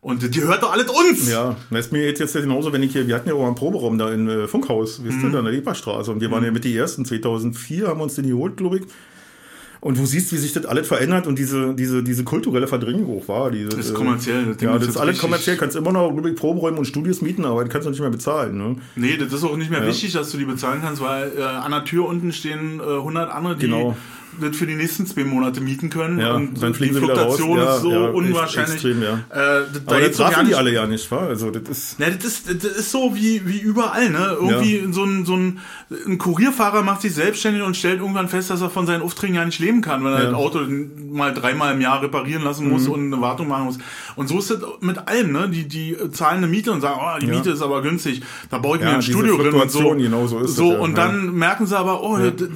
Und 0.00 0.32
die 0.32 0.42
hört 0.42 0.62
doch 0.62 0.72
alles 0.72 0.88
uns! 0.88 1.28
Ja, 1.28 1.56
das 1.70 1.86
ist 1.86 1.92
mir 1.92 2.04
jetzt, 2.04 2.20
jetzt 2.20 2.32
genauso, 2.34 2.72
wenn 2.72 2.84
ich 2.84 2.92
hier, 2.92 3.08
wir 3.08 3.16
hatten 3.16 3.28
ja 3.28 3.34
auch 3.34 3.44
einen 3.44 3.56
Proberaum 3.56 3.98
da 3.98 4.12
im 4.12 4.28
äh, 4.28 4.46
Funkhaus, 4.46 5.00
ihr, 5.04 5.10
mhm. 5.10 5.34
an 5.34 5.44
der 5.44 5.52
Leberstraße. 5.52 6.12
Und 6.12 6.20
wir 6.20 6.30
waren 6.30 6.40
mhm. 6.40 6.46
ja 6.46 6.52
mit 6.52 6.64
die 6.64 6.76
ersten, 6.76 7.04
2004 7.04 7.88
haben 7.88 7.98
wir 7.98 8.04
uns 8.04 8.14
den 8.14 8.28
geholt, 8.28 8.56
glaube 8.56 8.78
ich. 8.78 8.84
Und 9.80 9.98
du 9.98 10.06
siehst, 10.06 10.32
wie 10.32 10.36
sich 10.36 10.52
das 10.52 10.66
alles 10.66 10.88
verändert 10.88 11.26
und 11.26 11.38
diese, 11.38 11.74
diese, 11.74 12.02
diese 12.02 12.24
kulturelle 12.24 12.66
Verdrängung 12.66 13.06
hoch 13.06 13.28
war. 13.28 13.50
Diese, 13.50 13.68
das 13.68 13.86
ist 13.86 13.94
kommerziell. 13.94 14.46
Das 14.46 14.60
ja, 14.60 14.78
das 14.78 14.88
ist 14.88 14.96
alles 14.96 15.18
kommerziell. 15.18 15.56
Kannst 15.56 15.76
immer 15.76 15.92
noch 15.92 16.10
Proberäume 16.36 16.78
und 16.78 16.86
Studios 16.86 17.22
mieten, 17.22 17.44
aber 17.44 17.64
die 17.64 17.70
kannst 17.70 17.86
du 17.86 17.90
nicht 17.90 18.00
mehr 18.00 18.10
bezahlen. 18.10 18.58
Ne? 18.58 18.76
Nee, 18.96 19.16
das 19.16 19.32
ist 19.32 19.44
auch 19.44 19.56
nicht 19.56 19.70
mehr 19.70 19.80
ja. 19.80 19.86
wichtig, 19.86 20.12
dass 20.12 20.30
du 20.30 20.38
die 20.38 20.44
bezahlen 20.44 20.80
kannst, 20.82 21.02
weil 21.02 21.32
äh, 21.36 21.42
an 21.42 21.70
der 21.70 21.84
Tür 21.84 22.06
unten 22.06 22.32
stehen 22.32 22.80
äh, 22.80 22.82
100 22.82 23.30
andere, 23.30 23.56
die 23.56 23.66
genau 23.66 23.96
wird 24.40 24.56
für 24.56 24.66
die 24.66 24.74
nächsten 24.74 25.06
zwei 25.06 25.24
Monate 25.24 25.60
mieten 25.60 25.90
können. 25.90 26.18
Ja, 26.18 26.34
und 26.34 26.62
dann 26.62 26.74
fliegen 26.74 26.94
die 26.94 27.00
Fluktuation 27.00 27.58
ist 27.58 27.80
so 27.80 27.90
ja, 27.90 28.08
unwahrscheinlich. 28.08 28.74
Extrem, 28.74 29.02
ja. 29.02 29.14
Äh, 29.30 29.66
das, 29.72 29.82
Aber 29.86 30.00
das 30.00 30.16
trafen 30.16 30.46
die 30.46 30.54
alle 30.54 30.72
ja 30.72 30.86
nicht, 30.86 31.10
wa? 31.10 31.26
Also 31.26 31.50
das 31.50 31.68
ist. 31.68 32.00
Ja, 32.00 32.10
das 32.10 32.24
ist, 32.24 32.64
das 32.64 32.72
ist 32.72 32.90
so 32.90 33.14
wie, 33.14 33.46
wie 33.46 33.58
überall, 33.58 34.10
ne? 34.10 34.36
Irgendwie 34.40 34.92
so, 34.92 35.04
ein, 35.04 35.24
so 35.24 35.36
ein, 35.36 35.58
ein 36.06 36.18
Kurierfahrer 36.18 36.82
macht 36.82 37.02
sich 37.02 37.14
selbstständig 37.14 37.62
und 37.62 37.76
stellt 37.76 38.00
irgendwann 38.00 38.28
fest, 38.28 38.50
dass 38.50 38.60
er 38.60 38.70
von 38.70 38.86
seinen 38.86 39.02
Aufträgen 39.02 39.36
ja 39.36 39.44
nicht 39.44 39.60
leben 39.68 39.80
kann, 39.82 40.04
wenn 40.04 40.12
er 40.12 40.24
das 40.24 40.34
Auto 40.34 40.60
mal 41.10 41.32
dreimal 41.32 41.74
im 41.74 41.80
Jahr 41.80 42.02
reparieren 42.02 42.42
lassen 42.42 42.68
muss 42.68 42.86
mhm. 42.86 42.92
und 42.92 43.12
eine 43.12 43.22
Wartung 43.22 43.48
machen 43.48 43.66
muss. 43.66 43.78
Und 44.16 44.28
so 44.28 44.38
ist 44.38 44.50
es 44.50 44.60
mit 44.80 45.08
allem, 45.08 45.32
ne? 45.32 45.48
Die, 45.48 45.68
die 45.68 45.96
zahlen 46.12 46.38
eine 46.38 46.46
Miete 46.46 46.72
und 46.72 46.80
sagen, 46.80 47.00
oh, 47.00 47.18
die 47.20 47.26
Miete 47.26 47.50
ist 47.50 47.62
aber 47.62 47.82
günstig. 47.82 48.22
Da 48.50 48.58
baue 48.58 48.78
ich 48.78 48.82
mir 48.82 48.90
ein 48.90 49.02
Studio 49.02 49.36
drin 49.36 49.54
und 49.54 49.70
so. 49.70 49.90
Genau 49.90 50.26
so 50.26 50.40
ist 50.40 50.56
so, 50.56 50.72
das, 50.72 50.80
und 50.80 50.96
dann 50.96 51.34
merken 51.34 51.66
sie 51.66 51.78
aber, 51.78 52.02
oh, 52.02 52.16
der, 52.16 52.30
der, 52.30 52.48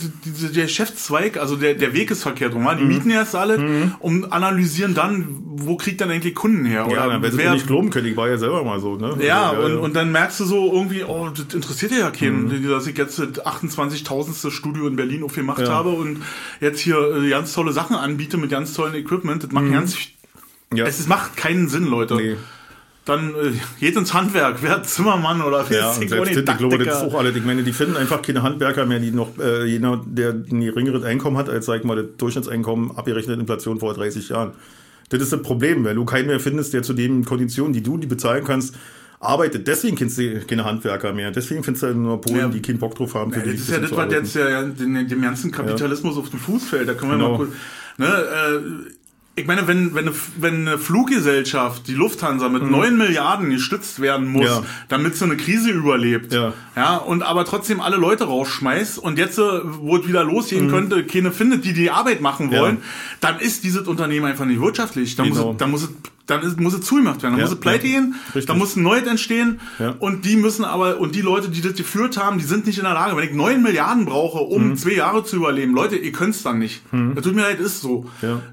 der 0.55 0.63
Geschäftszweig, 0.65 1.37
also 1.37 1.57
der, 1.57 1.75
der 1.75 1.93
Weg 1.95 2.11
ist 2.11 2.23
verkehrt 2.23 2.55
rum. 2.55 2.69
Die 2.79 2.85
mhm. 2.85 2.89
mieten 2.89 3.11
erst 3.11 3.35
alle 3.35 3.59
mhm. 3.59 3.95
und 3.99 4.33
analysieren 4.33 4.95
dann, 4.95 5.27
wo 5.55 5.77
kriegt 5.77 6.01
dann 6.01 6.11
eigentlich 6.11 6.35
Kunden 6.35 6.65
her? 6.65 6.87
Oder 6.87 6.97
ja, 6.97 7.07
dann 7.09 7.23
wäre 7.23 7.33
es 7.33 7.53
nicht 7.53 7.67
glauben 7.67 7.91
können, 7.91 8.07
ich 8.07 8.17
war 8.17 8.29
ja 8.29 8.39
selber 8.39 8.65
mal 8.65 8.81
so. 8.81 8.97
Ne? 8.97 9.17
Ja, 9.21 9.51
also, 9.51 9.63
und, 9.63 9.73
ja, 9.73 9.79
und 9.79 9.97
dann 9.97 10.13
merkst 10.13 10.41
du 10.41 10.45
so 10.45 10.73
irgendwie, 10.73 11.05
oh, 11.05 11.29
das 11.29 11.55
interessiert 11.55 11.93
ja 11.93 12.11
keinen, 12.11 12.45
mhm. 12.45 12.69
dass 12.69 12.87
ich 12.87 12.97
jetzt 12.97 13.19
das 13.19 13.45
28.000. 13.45 14.51
Studio 14.51 14.87
in 14.87 14.97
Berlin 14.97 15.23
aufgemacht 15.25 15.61
ja. 15.61 15.69
habe 15.69 15.91
und 15.91 16.23
jetzt 16.61 16.81
hier 16.81 17.02
äh, 17.03 17.31
ganz 17.31 17.53
tolle 17.53 17.73
Sachen 17.73 17.97
anbiete 17.97 18.37
mit 18.37 18.51
ganz 18.51 18.75
tollen 18.75 18.95
Equipment. 18.95 19.45
Das 19.45 19.53
macht 19.53 19.65
mhm. 19.65 19.73
ganz, 19.73 19.97
ja. 20.75 20.87
es, 20.87 21.01
es 21.01 21.09
macht 21.09 21.37
keinen 21.37 21.69
Sinn, 21.69 21.87
Leute. 21.87 22.17
Nee 22.17 22.37
dann 23.05 23.31
äh, 23.31 23.53
geht 23.81 23.97
ins 23.97 24.15
Handwerk, 24.15 24.59
wer 24.63 24.83
Zimmermann 24.83 25.43
oder 25.43 25.65
wer 25.69 25.81
ja, 25.81 25.93
selbst 25.93 26.03
ich 26.03 26.59
glaube, 26.59 26.79
das 26.79 27.03
ist 27.03 27.03
auch 27.03 27.19
alle. 27.19 27.31
Ich 27.31 27.45
meine, 27.45 27.63
die 27.63 27.73
finden 27.73 27.97
einfach 27.97 28.23
keine 28.23 28.43
Handwerker 28.43 28.87
mehr, 28.87 29.01
die 29.01 29.11
noch, 29.11 29.39
äh, 29.39 29.65
jener, 29.65 30.01
der 30.07 30.31
ein 30.31 30.61
geringeres 30.61 31.05
Einkommen 31.05 31.37
hat, 31.37 31.49
als, 31.49 31.67
sag 31.67 31.81
ich 31.81 31.85
mal, 31.85 31.97
das 31.97 32.17
Durchschnittseinkommen 32.19 32.97
abgerechnet 32.97 33.41
Inflation 33.41 33.81
vor 33.81 33.95
30 33.95 34.29
Jahren. 34.29 34.53
Das 35.09 35.21
ist 35.21 35.33
das 35.33 35.43
Problem, 35.43 35.85
wenn 35.85 35.97
du 35.97 36.05
keinen 36.05 36.29
mehr 36.29 36.41
findest, 36.41 36.73
der 36.73 36.83
zu 36.83 36.95
den 36.95 37.25
Konditionen, 37.25 37.73
die 37.73 37.83
du 37.83 37.99
die 37.99 38.07
bezahlen 38.07 38.45
kannst, 38.45 38.77
arbeitet. 39.23 39.67
Deswegen 39.69 39.97
kennst 39.97 40.19
du 40.19 40.41
keine 40.41 40.65
Handwerker 40.65 41.13
mehr. 41.13 41.31
Deswegen 41.31 41.63
findest 41.63 41.85
du 41.85 41.95
nur 41.95 42.21
Polen, 42.21 42.39
ja. 42.39 42.49
die 42.49 42.61
keinen 42.61 42.79
Bock 42.79 42.95
drauf 42.97 43.15
haben. 43.15 43.33
Für 43.33 43.39
ja, 43.39 43.45
die 43.47 43.53
das 43.53 43.61
ist 43.61 43.71
ja 43.71 43.79
das, 43.79 43.93
was 43.93 44.13
jetzt 44.13 44.35
ja 44.35 44.63
dem 44.63 45.23
ganzen 45.23 45.53
Kapitalismus 45.53 46.17
auf 46.17 46.29
den 46.29 46.41
Fuß 46.41 46.65
fällt. 46.65 46.89
Da 46.89 46.95
können 46.95 47.13
wir 47.13 47.19
genau. 47.19 47.31
mal 47.31 47.37
kurz, 47.37 47.53
ne, 47.99 48.07
äh, 48.07 48.93
ich 49.35 49.47
meine, 49.47 49.67
wenn, 49.67 49.95
wenn, 49.95 50.09
eine, 50.09 50.17
wenn 50.37 50.67
eine 50.67 50.79
Fluggesellschaft, 50.79 51.89
die 51.89 51.95
Lufthansa, 51.95 52.51
mit 52.51 52.69
neun 52.69 52.93
mhm. 52.93 52.99
Milliarden 52.99 53.49
gestützt 53.49 54.01
werden 54.01 54.29
muss, 54.29 54.45
ja. 54.45 54.63
damit 54.89 55.17
sie 55.17 55.25
eine 55.25 55.39
Krise 55.39 55.71
überlebt, 55.71 56.35
ja. 56.35 56.53
ja, 56.77 56.97
und 56.97 57.23
aber 57.23 57.47
trotzdem 57.47 57.81
alle 57.81 57.97
Leute 57.97 58.25
rausschmeißt 58.25 58.99
und 58.99 59.19
jetzt, 59.19 59.39
äh, 59.39 59.43
wo 59.65 59.97
es 59.97 60.07
wieder 60.07 60.23
losgehen 60.23 60.67
mhm. 60.67 60.71
könnte, 60.71 61.05
keine 61.05 61.33
findet, 61.33 61.65
die 61.65 61.73
die 61.73 61.91
Arbeit 61.91 62.21
machen 62.21 62.51
wollen, 62.51 62.77
ja. 62.77 62.83
dann 63.21 63.41
ist 63.41 63.65
dieses 63.65 63.89
Unternehmen 63.89 64.27
einfach 64.27 64.45
nicht 64.45 64.61
wirtschaftlich. 64.61 65.17
Dann, 65.17 65.31
genau. 65.31 65.45
muss, 65.45 65.53
es, 65.53 65.59
dann 65.59 65.71
muss 65.71 65.83
es 65.85 65.91
dann 66.27 66.43
ist, 66.43 66.61
muss 66.61 66.75
es 66.75 66.83
zugemacht 66.83 67.23
werden, 67.23 67.33
dann 67.35 67.41
ja, 67.41 67.47
muss 67.47 67.55
es 67.55 67.61
pleite 67.61 67.87
ja, 67.87 68.01
gehen, 68.01 68.15
richtig. 68.27 68.47
dann 68.47 68.59
muss 68.59 68.77
ein 68.77 68.83
neues 68.83 69.07
entstehen 69.07 69.61
ja. 69.79 69.95
und 69.99 70.25
die 70.25 70.37
müssen 70.37 70.65
aber, 70.65 71.01
und 71.01 71.15
die 71.15 71.21
Leute, 71.21 71.49
die 71.49 71.61
das 71.61 71.75
geführt 71.75 72.17
haben, 72.17 72.39
die 72.39 72.45
sind 72.45 72.67
nicht 72.67 72.79
in 72.79 72.85
der 72.85 72.95
Lage, 72.95 73.17
wenn 73.17 73.25
ich 73.25 73.35
neun 73.35 73.63
Milliarden 73.63 74.05
brauche, 74.05 74.39
um 74.39 74.71
mhm. 74.71 74.77
zwei 74.77 74.93
Jahre 74.93 75.25
zu 75.25 75.37
überleben, 75.37 75.75
Leute, 75.75 75.97
ihr 75.97 76.13
könnt 76.13 76.35
es 76.35 76.43
dann 76.43 76.59
nicht. 76.59 76.83
Mhm. 76.93 77.15
Das 77.15 77.25
tut 77.25 77.35
mir 77.35 77.43
leid, 77.43 77.59
ist 77.59 77.81
so. 77.81 78.07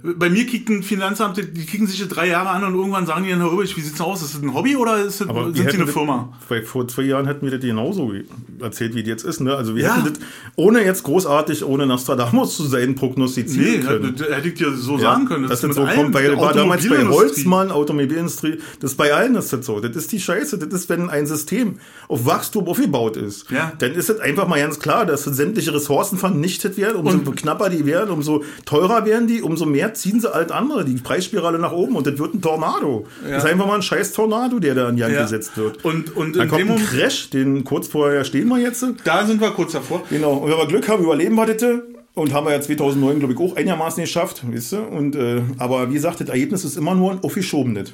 Bei 0.04 0.30
mir 0.30 0.48
kriegt 0.48 0.70
ein 0.70 0.84
Finanzamt, 0.84 1.38
die 1.38 1.66
kriegen 1.66 1.86
sich 1.88 2.00
das 2.00 2.10
drei 2.10 2.28
Jahre 2.28 2.50
an 2.50 2.64
und 2.64 2.74
irgendwann 2.74 3.06
sagen 3.06 3.24
die 3.24 3.30
dann, 3.30 3.40
Herr 3.40 3.52
Rübig, 3.52 3.76
wie 3.78 3.82
sieht's 3.82 4.02
aus? 4.02 4.24
Ist 4.24 4.36
das 4.36 4.42
ein 4.42 4.54
Hobby 4.54 4.76
oder 4.76 4.98
ist 4.98 5.22
das, 5.22 5.28
sind 5.28 5.56
sie 5.56 5.78
eine 5.78 5.88
Firma? 5.88 6.34
Das, 6.50 6.68
vor 6.68 6.88
zwei 6.88 7.04
Jahren 7.04 7.28
hätten 7.28 7.46
wir 7.46 7.52
das 7.52 7.62
genauso 7.62 8.14
erzählt, 8.60 8.96
wie 8.96 9.02
das 9.02 9.10
jetzt 9.10 9.24
ist. 9.26 9.42
Ne? 9.42 9.56
Also 9.56 9.76
wir 9.76 9.94
hätten 9.94 10.14
das, 10.14 10.24
ohne 10.56 10.84
jetzt 10.84 11.04
großartig, 11.04 11.64
ohne 11.64 11.86
Nostradamus 11.86 12.56
zu 12.56 12.64
sein, 12.64 12.96
prognostizieren 12.96 13.80
nee, 13.80 13.86
können. 13.86 14.16
Hätte 14.18 14.48
ich 14.48 14.56
dir 14.56 14.72
so 14.74 14.98
sagen 14.98 15.26
können. 15.26 15.48
Das, 15.48 15.62
das 15.62 15.76
so 15.76 15.86
kommt, 15.86 16.14
weil 16.14 16.36
war 16.38 16.54
damals 16.54 16.88
bei 16.88 17.06
Holzmann, 17.06 17.59
Automobilindustrie, 17.68 18.50
Industrie, 18.50 18.78
das 18.80 18.92
ist 18.92 18.98
bei 18.98 19.14
allen 19.14 19.36
ist 19.36 19.52
das 19.54 19.66
so. 19.66 19.80
Das 19.80 19.96
ist 19.96 20.12
die 20.12 20.20
Scheiße. 20.20 20.58
Das 20.58 20.74
ist, 20.74 20.90
wenn 20.90 21.10
ein 21.10 21.26
System 21.26 21.80
auf 22.08 22.26
Wachstum 22.26 22.68
aufgebaut 22.68 23.18
ist, 23.18 23.50
ja. 23.52 23.74
dann 23.78 23.94
ist 23.94 24.10
es 24.10 24.20
einfach 24.20 24.48
mal 24.48 24.60
ganz 24.60 24.80
klar, 24.80 25.06
dass 25.06 25.24
sämtliche 25.24 25.74
Ressourcen 25.74 26.18
vernichtet 26.18 26.78
werden. 26.78 26.98
Umso 26.98 27.18
und 27.18 27.36
knapper 27.36 27.70
die 27.70 27.86
werden, 27.86 28.10
umso 28.12 28.44
teurer 28.66 29.06
werden 29.06 29.28
die, 29.28 29.42
umso 29.42 29.66
mehr 29.66 29.94
ziehen 29.94 30.20
sie 30.20 30.34
alt 30.34 30.52
andere, 30.52 30.86
die 30.86 30.96
Preisspirale 30.96 31.60
nach 31.60 31.72
oben 31.72 31.96
und 31.96 32.08
das 32.08 32.18
wird 32.18 32.34
ein 32.34 32.42
Tornado. 32.42 33.06
Ja. 33.24 33.32
Das 33.32 33.44
ist 33.44 33.50
einfach 33.50 33.68
mal 33.68 33.76
ein 33.76 33.82
scheiß 33.82 34.14
Tornado, 34.14 34.60
der 34.60 34.76
da 34.76 34.90
in 34.90 34.96
die 34.96 35.04
Hand 35.04 35.14
ja. 35.14 35.24
gesetzt 35.24 35.58
wird. 35.58 35.84
Und, 35.84 36.16
und 36.16 36.36
dann 36.36 36.48
kommt 36.48 36.70
ein 36.70 36.78
Crash, 36.78 37.30
den 37.30 37.64
kurz 37.64 37.88
vorher 37.88 38.24
stehen 38.24 38.48
wir 38.48 38.60
jetzt. 38.60 38.86
Da 39.04 39.26
sind 39.26 39.42
wir 39.42 39.52
kurz 39.52 39.74
davor. 39.74 40.04
Genau. 40.10 40.34
Und 40.34 40.52
wenn 40.52 40.58
wir 40.58 40.68
Glück 40.68 40.88
haben, 40.88 41.04
überleben 41.04 41.36
wir 41.36 41.46
das. 41.46 41.99
Und 42.14 42.34
haben 42.34 42.48
wir 42.48 42.54
ja 42.54 42.62
2009, 42.62 43.20
glaube 43.20 43.34
ich, 43.34 43.40
auch 43.40 43.56
einigermaßen 43.56 44.04
geschafft, 44.04 44.44
weißt 44.46 44.72
du? 44.74 44.78
Und, 44.82 45.16
äh, 45.16 45.42
aber 45.58 45.90
wie 45.90 45.94
gesagt, 45.94 46.22
das 46.22 46.30
Ergebnis 46.30 46.66
ist 46.66 46.76
immer 46.76 46.96
nur 46.96 47.12
ein 47.12 47.24
aufgeschobenes. 47.24 47.94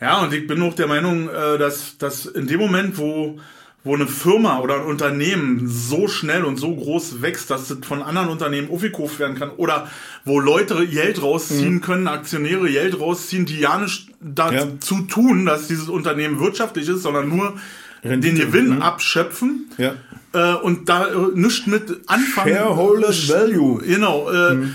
Ja, 0.00 0.22
und 0.22 0.32
ich 0.32 0.46
bin 0.46 0.62
auch 0.62 0.74
der 0.74 0.86
Meinung, 0.86 1.28
äh, 1.28 1.58
dass, 1.58 1.98
dass 1.98 2.26
in 2.26 2.46
dem 2.46 2.60
Moment, 2.60 2.98
wo, 2.98 3.38
wo 3.84 3.94
eine 3.94 4.06
Firma 4.06 4.60
oder 4.60 4.76
ein 4.76 4.86
Unternehmen 4.86 5.66
so 5.66 6.08
schnell 6.08 6.44
und 6.44 6.56
so 6.56 6.74
groß 6.74 7.22
wächst, 7.22 7.50
dass 7.50 7.70
es 7.70 7.78
von 7.86 8.02
anderen 8.02 8.28
Unternehmen 8.28 8.70
aufgekauft 8.70 9.18
werden 9.18 9.36
kann 9.36 9.50
oder 9.50 9.88
wo 10.24 10.40
Leute 10.40 10.86
Geld 10.86 11.22
rausziehen 11.22 11.74
mhm. 11.74 11.80
können, 11.80 12.08
Aktionäre 12.08 12.70
Geld 12.70 13.00
rausziehen, 13.00 13.46
die 13.46 13.60
ja 13.60 13.78
nicht 13.78 14.08
dazu 14.20 14.94
ja. 14.94 15.00
tun, 15.08 15.46
dass 15.46 15.68
dieses 15.68 15.88
Unternehmen 15.88 16.38
wirtschaftlich 16.38 16.88
ist, 16.88 17.02
sondern 17.02 17.28
nur 17.28 17.54
den 18.02 18.36
Gewinn 18.36 18.78
ne? 18.78 18.82
abschöpfen 18.82 19.70
ja. 19.78 19.94
äh, 20.32 20.54
und 20.54 20.88
da 20.88 21.08
äh, 21.08 21.16
nichts 21.34 21.66
mit 21.66 22.02
anfangen. 22.06 22.54
Shareholders 22.54 23.28
Value. 23.28 23.82
Genau. 23.82 24.30
Äh, 24.30 24.54
mhm 24.54 24.74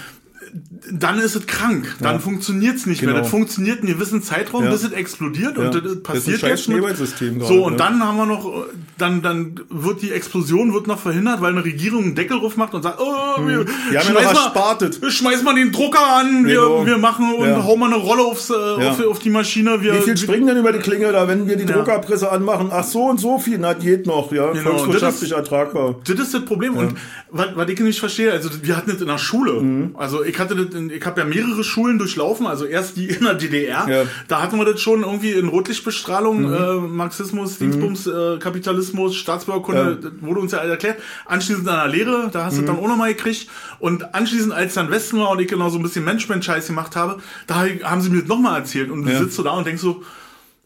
dann 0.91 1.19
ist 1.19 1.35
es 1.35 1.47
krank. 1.47 1.95
Dann 1.99 2.15
ja. 2.15 2.19
funktioniert 2.19 2.75
es 2.75 2.85
nicht 2.85 2.99
genau. 2.99 3.13
mehr. 3.13 3.21
Das 3.21 3.31
funktioniert 3.31 3.79
einen 3.79 3.87
gewissen 3.87 4.21
Zeitraum, 4.21 4.65
ja. 4.65 4.71
bis 4.71 4.83
es 4.83 4.91
explodiert 4.91 5.57
ja. 5.57 5.63
und 5.63 5.73
das 5.73 6.03
passiert 6.03 6.43
das 6.43 6.61
ist 6.61 6.69
ein 6.69 6.83
jetzt. 6.83 7.21
Mit, 7.21 7.45
so, 7.45 7.65
und 7.65 7.73
ne? 7.73 7.77
dann 7.77 8.05
haben 8.05 8.17
wir 8.17 8.25
noch, 8.25 8.65
dann, 8.97 9.21
dann 9.21 9.59
wird 9.69 10.01
die 10.01 10.11
Explosion 10.11 10.73
wird 10.73 10.87
noch 10.87 10.99
verhindert, 10.99 11.41
weil 11.41 11.53
eine 11.53 11.65
Regierung 11.65 12.03
einen 12.03 12.15
Deckel 12.15 12.39
drauf 12.39 12.57
macht 12.57 12.73
und 12.73 12.83
sagt, 12.83 12.99
oh, 12.99 13.37
hm. 13.37 13.47
wir, 13.47 13.65
wir 13.89 13.99
haben 13.99 14.07
schmeiß, 14.07 14.33
mal, 14.33 15.11
schmeiß 15.11 15.43
mal 15.43 15.55
den 15.55 15.71
Drucker 15.71 16.05
an, 16.17 16.45
wir, 16.45 16.55
genau. 16.55 16.85
wir 16.85 16.97
machen 16.97 17.33
und 17.33 17.63
hauen 17.63 17.79
mal 17.79 17.87
eine 17.87 17.95
Rolle 17.95 18.23
aufs, 18.23 18.49
äh, 18.49 18.53
auf, 18.53 19.03
auf, 19.03 19.19
die 19.19 19.31
Maschine. 19.31 19.81
Wir, 19.81 19.95
Wie 19.95 20.01
viel 20.01 20.17
springen 20.17 20.47
denn 20.47 20.57
über 20.57 20.71
die 20.71 20.79
Klinge 20.79 21.11
da, 21.11 21.27
wenn 21.27 21.47
wir 21.47 21.55
die 21.55 21.65
Druckerpresse 21.65 22.31
anmachen? 22.31 22.69
Ach 22.71 22.83
so 22.83 23.05
und 23.05 23.19
so 23.19 23.39
viel, 23.39 23.57
na, 23.57 23.73
geht 23.73 24.05
noch, 24.05 24.31
ja, 24.31 24.51
genau. 24.51 24.77
volkswirtschaftlich 24.77 25.31
ertragbar. 25.31 25.95
Das 26.05 26.19
ist 26.19 26.33
das 26.33 26.45
Problem. 26.45 26.75
Und 26.75 26.95
was, 27.31 27.47
was 27.55 27.69
ich 27.69 27.79
nicht 27.79 27.99
verstehe, 27.99 28.31
also 28.31 28.49
wir 28.61 28.77
hatten 28.77 28.91
das 28.91 29.01
in 29.01 29.07
der 29.07 29.17
Schule. 29.17 29.53
Mhm. 29.53 29.95
Also 29.95 30.23
ich 30.23 30.37
hatte 30.43 30.55
das 30.55 30.75
in, 30.75 30.89
ich 30.89 31.05
habe 31.05 31.21
ja 31.21 31.25
mehrere 31.25 31.63
Schulen 31.63 31.97
durchlaufen, 31.97 32.45
also 32.45 32.65
erst 32.65 32.97
die 32.97 33.07
in 33.07 33.23
der 33.23 33.35
DDR. 33.35 33.87
Ja. 33.89 34.03
Da 34.27 34.41
hatten 34.41 34.57
wir 34.57 34.65
das 34.65 34.81
schon 34.81 35.01
irgendwie 35.01 35.31
in 35.31 35.47
Rotlichtbestrahlung, 35.47 36.41
mhm. 36.41 36.53
äh, 36.53 36.73
Marxismus, 36.87 37.59
mhm. 37.59 37.71
Dingsbums, 37.71 38.05
mhm. 38.05 38.13
äh, 38.13 38.37
Kapitalismus, 38.39 39.15
Staatsbürgerkunde, 39.15 39.99
ja. 40.03 40.27
wurde 40.27 40.39
uns 40.41 40.51
ja 40.51 40.59
erklärt. 40.59 40.99
Anschließend 41.25 41.67
an 41.67 41.89
der 41.89 41.97
Lehre, 41.97 42.29
da 42.31 42.45
hast 42.45 42.57
du 42.57 42.61
mhm. 42.61 42.67
dann 42.67 42.79
auch 42.79 42.87
nochmal 42.87 43.13
gekriegt. 43.13 43.49
Und 43.79 44.13
anschließend, 44.13 44.53
als 44.53 44.73
dann 44.73 44.91
Westen 44.91 45.19
war 45.19 45.31
und 45.31 45.39
ich 45.39 45.47
genau 45.47 45.69
so 45.69 45.79
ein 45.79 45.83
bisschen 45.83 46.05
Management-Scheiß 46.05 46.67
gemacht 46.67 46.95
habe, 46.95 47.21
da 47.47 47.65
haben 47.83 48.01
sie 48.01 48.09
mir 48.09 48.19
das 48.19 48.27
nochmal 48.27 48.59
erzählt. 48.59 48.91
Und 48.91 49.03
du 49.05 49.11
ja. 49.11 49.19
sitzt 49.19 49.35
so 49.35 49.43
da 49.43 49.51
und 49.51 49.65
denkst 49.65 49.81
so, 49.81 50.03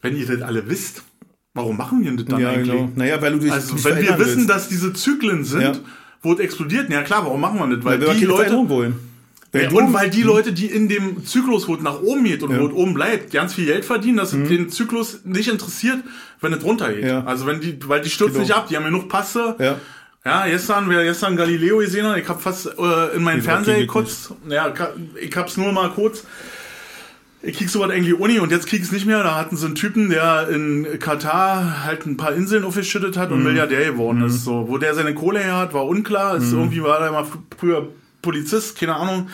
wenn 0.02 0.16
ihr 0.16 0.26
das 0.26 0.42
alle 0.42 0.68
wisst, 0.68 1.02
warum 1.54 1.76
machen 1.76 2.04
wir 2.04 2.12
das 2.16 2.26
dann 2.26 2.40
ja, 2.40 2.50
eigentlich? 2.50 2.70
Genau. 2.70 2.92
Naja, 2.94 3.20
weil 3.20 3.32
du 3.32 3.38
dich 3.38 3.52
Also 3.52 3.82
wenn 3.84 4.00
wir 4.00 4.18
wissen, 4.18 4.36
willst. 4.36 4.50
dass 4.50 4.68
diese 4.68 4.92
Zyklen 4.92 5.44
sind, 5.44 5.62
ja. 5.62 5.72
wo 6.22 6.32
es 6.32 6.40
explodiert, 6.40 6.90
ja 6.90 7.02
klar, 7.02 7.24
warum 7.24 7.40
machen 7.40 7.58
wir 7.58 7.76
das? 7.76 7.84
Weil, 7.84 8.06
weil 8.06 8.16
die 8.16 8.24
Leute 8.24 8.68
wollen. 8.68 9.07
Ja, 9.54 9.70
und 9.70 9.94
weil 9.94 10.10
die 10.10 10.22
Leute, 10.22 10.52
die 10.52 10.66
in 10.66 10.88
dem 10.88 11.24
Zyklus, 11.24 11.68
wo 11.68 11.74
es 11.74 11.80
nach 11.80 12.02
oben 12.02 12.24
geht 12.24 12.42
und 12.42 12.50
ja. 12.50 12.60
wo 12.60 12.66
es 12.66 12.72
oben 12.72 12.92
bleibt, 12.92 13.32
ganz 13.32 13.54
viel 13.54 13.66
Geld 13.66 13.84
verdienen, 13.84 14.18
dass 14.18 14.32
mhm. 14.32 14.48
den 14.48 14.68
Zyklus 14.68 15.20
nicht 15.24 15.48
interessiert, 15.48 15.98
wenn 16.40 16.52
es 16.52 16.62
runtergeht. 16.62 17.04
Ja. 17.04 17.24
Also 17.24 17.46
wenn 17.46 17.60
die, 17.60 17.78
weil 17.88 18.02
die 18.02 18.10
stürzen 18.10 18.34
genau. 18.34 18.44
nicht 18.44 18.54
ab, 18.54 18.68
die 18.68 18.76
haben 18.76 18.82
ja 18.84 18.90
genug 18.90 19.08
Passe. 19.08 19.56
Ja. 19.58 19.80
Ja, 20.24 20.46
gestern, 20.46 20.90
wer 20.90 21.04
gestern 21.04 21.36
Galileo 21.36 21.78
gesehen 21.78 22.06
hat, 22.06 22.18
ich 22.18 22.28
habe 22.28 22.40
fast 22.40 22.66
äh, 22.66 23.16
in 23.16 23.22
meinen 23.22 23.40
Fernseher 23.40 23.86
kurz, 23.86 24.34
ja, 24.48 24.74
ich 25.18 25.34
hab's 25.34 25.56
nur 25.56 25.72
mal 25.72 25.88
kurz 25.90 26.24
ich 27.40 27.56
krieg 27.56 27.70
sowas 27.70 27.90
eigentlich 27.90 28.18
Uni 28.18 28.38
und 28.40 28.50
jetzt 28.50 28.66
krieg 28.66 28.80
ich's 28.80 28.92
nicht 28.92 29.06
mehr. 29.06 29.22
Da 29.22 29.36
hatten 29.36 29.56
sie 29.56 29.66
einen 29.66 29.74
Typen, 29.74 30.10
der 30.10 30.48
in 30.48 30.98
Katar 30.98 31.84
halt 31.84 32.04
ein 32.06 32.16
paar 32.16 32.32
Inseln 32.32 32.64
aufgeschüttet 32.64 33.16
hat 33.16 33.30
und 33.30 33.38
mhm. 33.38 33.44
Milliardär 33.44 33.92
geworden 33.92 34.20
mhm. 34.20 34.26
ist. 34.26 34.44
So, 34.44 34.68
wo 34.68 34.78
der 34.78 34.94
seine 34.94 35.14
Kohle 35.14 35.40
her 35.40 35.56
hat, 35.56 35.72
war 35.72 35.86
unklar. 35.86 36.36
Ist 36.36 36.52
mhm. 36.52 36.58
irgendwie 36.58 36.82
war 36.82 36.98
der 37.00 37.12
mal 37.12 37.26
früher 37.56 37.88
Polizist, 38.20 38.78
keine 38.78 38.96
Ahnung. 38.96 39.28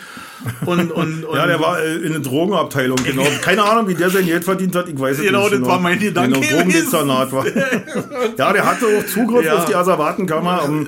Und, 0.65 0.91
und, 0.91 1.23
und 1.23 1.25
ja, 1.35 1.47
der 1.47 1.59
war 1.59 1.81
äh, 1.81 1.95
in 1.95 2.11
der 2.11 2.21
Drogenabteilung, 2.21 2.97
genau. 3.03 3.23
Keine 3.41 3.63
Ahnung, 3.63 3.87
wie 3.87 3.95
der 3.95 4.09
sein 4.11 4.25
Geld 4.25 4.43
verdient 4.43 4.75
hat, 4.75 4.87
ich 4.87 4.99
weiß 4.99 5.17
es 5.17 5.23
genau, 5.23 5.41
nicht. 5.41 5.51
Genau, 5.51 5.65
das 5.65 5.69
war 5.69 5.79
mein 5.79 5.99
Gedanke. 5.99 6.39
Genau, 6.39 6.57
Drogendezernat 6.57 7.31
war. 7.31 7.45
ja, 8.37 8.53
der 8.53 8.65
hatte 8.65 8.85
auch 8.85 9.05
Zugriff 9.07 9.45
ja. 9.45 9.55
auf 9.55 9.65
die 9.65 9.75
Asservatenkammer. 9.75 10.65
Um, 10.65 10.87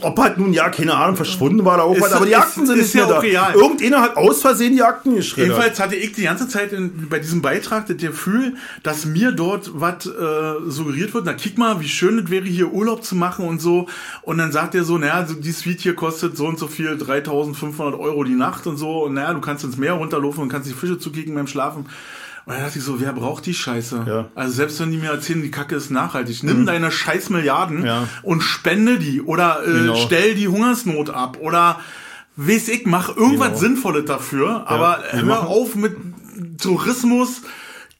ob 0.00 0.18
halt 0.18 0.38
nun, 0.38 0.52
ja, 0.52 0.68
keine 0.68 0.94
Ahnung, 0.94 1.16
verschwunden 1.16 1.64
war 1.64 1.76
da 1.76 1.82
auch 1.84 2.00
was, 2.00 2.12
aber 2.12 2.26
die 2.26 2.36
Akten 2.36 2.66
sind 2.66 2.78
nicht 2.78 2.94
mehr 2.94 3.06
da. 3.06 3.18
Real. 3.18 3.54
Irgendeiner 3.54 4.00
hat 4.02 4.16
aus 4.16 4.40
Versehen 4.40 4.74
die 4.74 4.82
Akten 4.82 5.16
geschrieben. 5.16 5.48
Jedenfalls 5.48 5.80
hatte 5.80 5.96
ich 5.96 6.12
die 6.12 6.22
ganze 6.22 6.48
Zeit 6.48 6.72
in, 6.72 7.08
bei 7.08 7.18
diesem 7.18 7.42
Beitrag 7.42 7.86
das 7.86 7.96
Gefühl, 7.96 8.54
dass 8.82 9.04
mir 9.04 9.32
dort 9.32 9.70
was 9.74 10.06
äh, 10.06 10.70
suggeriert 10.70 11.14
wird. 11.14 11.24
Na, 11.26 11.34
kick 11.34 11.58
mal, 11.58 11.80
wie 11.80 11.88
schön 11.88 12.18
es 12.18 12.30
wäre, 12.30 12.44
hier 12.44 12.72
Urlaub 12.72 13.04
zu 13.04 13.14
machen 13.14 13.46
und 13.46 13.60
so. 13.60 13.86
Und 14.22 14.38
dann 14.38 14.52
sagt 14.52 14.74
er 14.74 14.84
so, 14.84 14.98
naja, 14.98 15.22
die 15.22 15.52
Suite 15.52 15.80
hier 15.80 15.94
kostet 15.94 16.36
so 16.36 16.46
und 16.46 16.58
so 16.58 16.68
viel, 16.68 16.96
3500 16.96 17.98
Euro 17.98 18.24
die 18.24 18.34
Nacht 18.34 18.66
und 18.66 18.76
so. 18.76 19.04
Und 19.04 19.14
naja, 19.14 19.34
du 19.34 19.40
kannst 19.40 19.64
ins 19.64 19.76
Meer 19.76 19.94
runterlaufen 19.94 20.42
und 20.42 20.48
kannst 20.48 20.68
die 20.68 20.74
Fische 20.74 20.98
zukicken 20.98 21.34
beim 21.34 21.46
Schlafen. 21.46 21.86
Und 22.46 22.54
dann 22.54 22.62
dachte 22.62 22.78
ich 22.78 22.84
so, 22.84 23.00
wer 23.00 23.12
braucht 23.12 23.46
die 23.46 23.54
Scheiße? 23.54 24.04
Ja. 24.06 24.28
Also 24.34 24.54
selbst 24.54 24.80
wenn 24.80 24.90
die 24.90 24.98
mir 24.98 25.10
erzählen, 25.10 25.42
die 25.42 25.50
Kacke 25.50 25.74
ist 25.76 25.90
nachhaltig, 25.90 26.42
nimm 26.42 26.62
mhm. 26.62 26.66
deine 26.66 26.90
scheiß 26.90 27.30
Milliarden 27.30 27.84
ja. 27.84 28.08
und 28.22 28.42
spende 28.42 28.98
die 28.98 29.20
oder 29.22 29.62
äh, 29.64 29.70
genau. 29.70 29.96
stell 29.96 30.34
die 30.34 30.48
Hungersnot 30.48 31.10
ab 31.10 31.38
oder 31.40 31.80
weiß 32.36 32.68
ich, 32.68 32.86
mach 32.86 33.14
irgendwas 33.16 33.48
genau. 33.48 33.58
Sinnvolles 33.58 34.04
dafür, 34.06 34.46
ja. 34.48 34.66
aber 34.66 35.02
hör 35.10 35.46
auf 35.46 35.74
mit 35.74 35.96
Tourismus, 36.60 37.42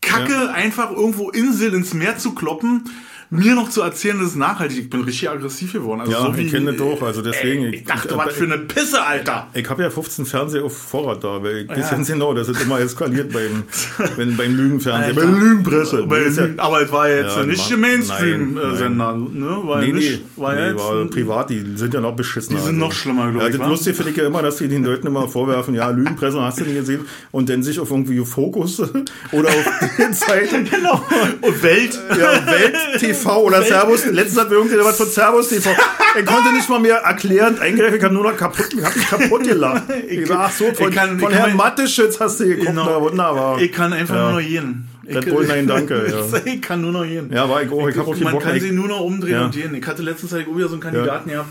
Kacke 0.01 0.51
einfach 0.51 0.91
irgendwo 0.91 1.31
Insel 1.31 1.75
ins 1.75 1.93
Meer 1.93 2.17
zu 2.17 2.35
kloppen 2.35 2.89
mir 3.31 3.55
noch 3.55 3.71
zu 3.71 3.83
erzählen, 3.83 4.19
das 4.19 4.31
ist 4.31 4.37
nachhaltig. 4.37 4.79
Ich 4.79 4.91
bin 4.91 5.03
richtig 5.03 5.31
aggressiv 5.31 5.73
geworden. 5.73 6.01
Also 6.01 6.13
ja, 6.13 6.21
so 6.21 6.37
wie, 6.37 6.43
ich 6.43 6.53
kenne 6.53 6.73
das 6.73 6.77
doch. 6.77 7.01
Also 7.01 7.23
deswegen. 7.23 7.67
Ey, 7.67 7.77
ich 7.77 7.85
dachte, 7.85 8.09
ich, 8.09 8.17
was 8.17 8.35
für 8.35 8.45
eine 8.45 8.59
Pisse, 8.59 9.01
Alter. 9.01 9.47
Ich, 9.55 9.63
ich 9.63 9.71
habe 9.71 9.83
ja 9.85 9.91
15 9.91 10.27
Fernseher 10.27 10.65
auf 10.65 10.77
Vorrat 10.77 11.23
da, 11.23 11.41
weil 11.43 11.59
ich 11.59 11.69
ja. 11.69 11.77
weiß 11.77 11.91
ganz 11.91 12.09
genau, 12.09 12.35
das 12.35 12.49
ist 12.49 12.61
immer 12.61 12.81
eskaliert 12.81 13.33
beim, 13.33 13.63
wenn, 14.17 14.37
beim 14.37 14.57
Lügenfernsehen, 14.57 15.15
bei 15.15 15.23
Lügenpresse. 15.23 16.07
Bei 16.07 16.23
ja, 16.23 16.49
aber 16.57 16.83
es 16.83 16.91
war 16.91 17.09
jetzt 17.09 17.37
ja, 17.37 17.45
nicht 17.45 17.71
im 17.71 17.81
Mainstream-Sender, 17.81 19.13
ne? 19.13 19.61
War 19.63 19.81
nee, 19.81 19.93
nicht, 19.93 20.23
nee, 20.37 20.43
war, 20.43 20.55
nee, 20.55 20.75
war 20.75 21.05
privat, 21.07 21.51
die 21.51 21.65
sind 21.77 21.95
ja 21.95 22.01
noch 22.01 22.17
beschissen. 22.17 22.57
Die 22.57 22.63
sind 22.63 22.75
also. 22.75 22.87
noch 22.87 22.93
schlimmer, 22.93 23.31
glaube 23.31 23.49
ich. 23.49 23.55
Ja, 23.55 23.59
das 23.61 23.69
Lustige 23.69 23.95
finde 23.95 24.11
ich 24.11 24.17
ja 24.17 24.27
immer, 24.27 24.43
dass 24.43 24.57
die 24.57 24.67
den 24.67 24.85
Leuten 24.85 25.07
immer 25.07 25.29
vorwerfen, 25.29 25.75
ja, 25.75 25.89
Lügenpresse 25.91 26.41
hast 26.41 26.59
du 26.61 26.65
nicht 26.65 26.75
gesehen 26.75 27.07
und 27.31 27.49
dann 27.49 27.63
sich 27.63 27.79
auf 27.79 27.91
irgendwie 27.91 28.25
Fokus 28.25 28.81
oder 29.33 29.49
auf 29.49 29.71
die 29.99 30.11
Zeitung. 30.13 30.65
genau. 30.65 31.01
Und 31.43 31.63
Welt. 31.63 31.99
Ja, 32.11 32.47
Welt 32.47 32.77
TV 32.99 33.20
oder 33.27 33.63
Servus 33.63 34.07
letztens 34.07 34.41
hat 34.41 34.51
mir 34.51 34.57
irgendjemand 34.57 34.95
von 34.97 35.09
Servus 35.09 35.49
TV, 35.49 35.71
er 36.15 36.25
konnte 36.25 36.53
nicht 36.53 36.69
mal 36.69 36.79
mehr 36.79 36.97
erklärend 36.97 37.61
eingreifen, 37.61 37.97
ich 37.97 38.03
habe 38.03 38.15
nur 38.15 38.25
noch 38.25 38.37
kaputt, 38.37 38.69
ich 38.77 38.85
hab 38.85 38.97
mich 38.97 39.09
kaputt 39.09 39.45
gelacht. 39.45 39.85
Ich 40.09 40.29
war, 40.29 40.47
ach 40.47 40.53
so, 40.53 40.73
von, 40.73 40.91
kann, 40.91 41.21
von 41.21 41.33
Herrn 41.33 41.57
Matteschitz 41.57 42.19
hast 42.19 42.41
du 42.41 42.45
geguckt, 42.47 42.67
genau, 42.67 42.85
na, 42.85 43.01
wunderbar. 43.01 43.61
Ich 43.61 43.71
kann 43.71 43.93
einfach 43.93 44.15
ja. 44.15 44.23
nur 44.25 44.41
noch 44.41 44.49
jeden. 44.49 44.89
Red 45.07 45.29
Bull, 45.29 45.47
nein, 45.47 45.67
danke. 45.67 46.07
Ja. 46.33 46.41
ich 46.45 46.63
kann 46.63 46.81
nur 46.81 46.93
noch 46.93 47.05
jeden. 47.05 47.33
Ja, 47.33 47.49
war 47.49 47.63
ich 47.63 47.71
auch. 47.71 47.89
Ich, 47.89 47.97
ich 47.97 48.01
auch 48.01 48.17
Man 48.21 48.33
Bock, 48.35 48.43
kann 48.43 48.57
ich, 48.57 48.63
sie 48.63 48.73
nur 48.73 48.89
noch 48.89 49.01
umdrehen 49.01 49.35
ja. 49.35 49.45
und 49.45 49.55
jeden. 49.55 49.75
Ich 49.75 49.87
hatte 49.87 50.03
letztens 50.03 50.33
halt 50.33 50.49
auch 50.49 50.57
wieder 50.57 50.69
so 50.69 50.75
einen 50.75 50.83
Kandidaten 50.83 51.31
ja. 51.31 51.45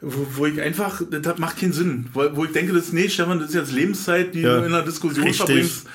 wo, 0.00 0.26
wo 0.36 0.46
ich 0.46 0.60
einfach, 0.60 1.02
das 1.10 1.38
macht 1.38 1.60
keinen 1.60 1.72
Sinn. 1.72 2.06
Wo, 2.12 2.24
wo 2.34 2.44
ich 2.44 2.52
denke, 2.52 2.72
das, 2.72 2.92
nee, 2.92 3.08
Stefan, 3.08 3.38
das 3.38 3.48
ist 3.48 3.54
jetzt 3.54 3.72
Lebenszeit, 3.72 4.34
die 4.34 4.42
ja. 4.42 4.58
du 4.58 4.66
in 4.66 4.74
einer 4.74 4.82
Diskussion 4.82 5.24
Richtig. 5.24 5.46
verbringst 5.46 5.86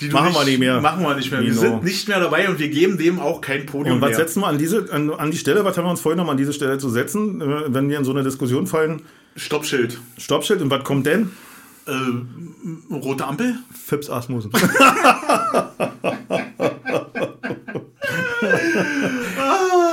die 0.00 0.08
machen 0.10 0.28
nicht, 0.28 0.38
wir 0.38 0.44
nicht 0.44 0.58
mehr. 0.60 0.80
Machen 0.80 1.02
wir 1.02 1.14
nicht 1.16 1.30
mehr. 1.30 1.40
Wir 1.40 1.48
genau. 1.50 1.60
sind 1.60 1.84
nicht 1.84 2.08
mehr 2.08 2.20
dabei 2.20 2.48
und 2.48 2.58
wir 2.58 2.68
geben 2.68 2.98
dem 2.98 3.18
auch 3.18 3.40
kein 3.40 3.66
Podium 3.66 3.96
Und 3.96 4.00
was 4.00 4.10
mehr. 4.10 4.18
setzen 4.18 4.40
wir 4.40 4.46
an 4.46 4.58
diese, 4.58 4.92
an, 4.92 5.10
an, 5.10 5.30
die 5.30 5.38
Stelle, 5.38 5.64
was 5.64 5.76
haben 5.76 5.84
wir 5.84 5.90
uns 5.90 6.00
vorhin 6.00 6.18
noch 6.18 6.28
an 6.28 6.36
diese 6.36 6.52
Stelle 6.52 6.78
zu 6.78 6.88
setzen, 6.88 7.40
äh, 7.40 7.74
wenn 7.74 7.88
wir 7.88 7.98
in 7.98 8.04
so 8.04 8.12
eine 8.12 8.22
Diskussion 8.22 8.66
fallen? 8.66 9.02
Stoppschild. 9.36 9.98
Stoppschild 10.16 10.62
und 10.62 10.70
was 10.70 10.84
kommt 10.84 11.06
denn? 11.06 11.30
Äh, 11.86 12.94
rote 12.94 13.26
Ampel? 13.26 13.56
Fips 13.74 14.10
Asmussen. 14.10 14.50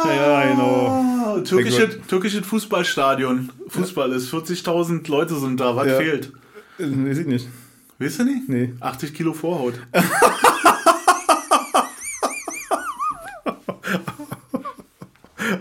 ja, 0.05 0.51
genau. 0.51 1.41
Türkisches, 1.43 1.97
türkisches 2.07 2.45
Fußballstadion. 2.45 3.49
Fußball 3.69 4.11
ist 4.11 4.33
40.000 4.33 5.09
Leute 5.09 5.35
sind 5.35 5.59
da. 5.59 5.75
Was 5.75 5.87
ja. 5.87 5.97
fehlt? 5.97 6.31
Äh, 6.77 6.83
weiß 6.83 7.19
ich 7.19 7.27
nicht. 7.27 7.47
Weißt 7.99 8.19
du 8.19 8.23
nicht? 8.25 8.49
Nee. 8.49 8.73
80 8.79 9.13
Kilo 9.13 9.33
Vorhaut. 9.33 9.75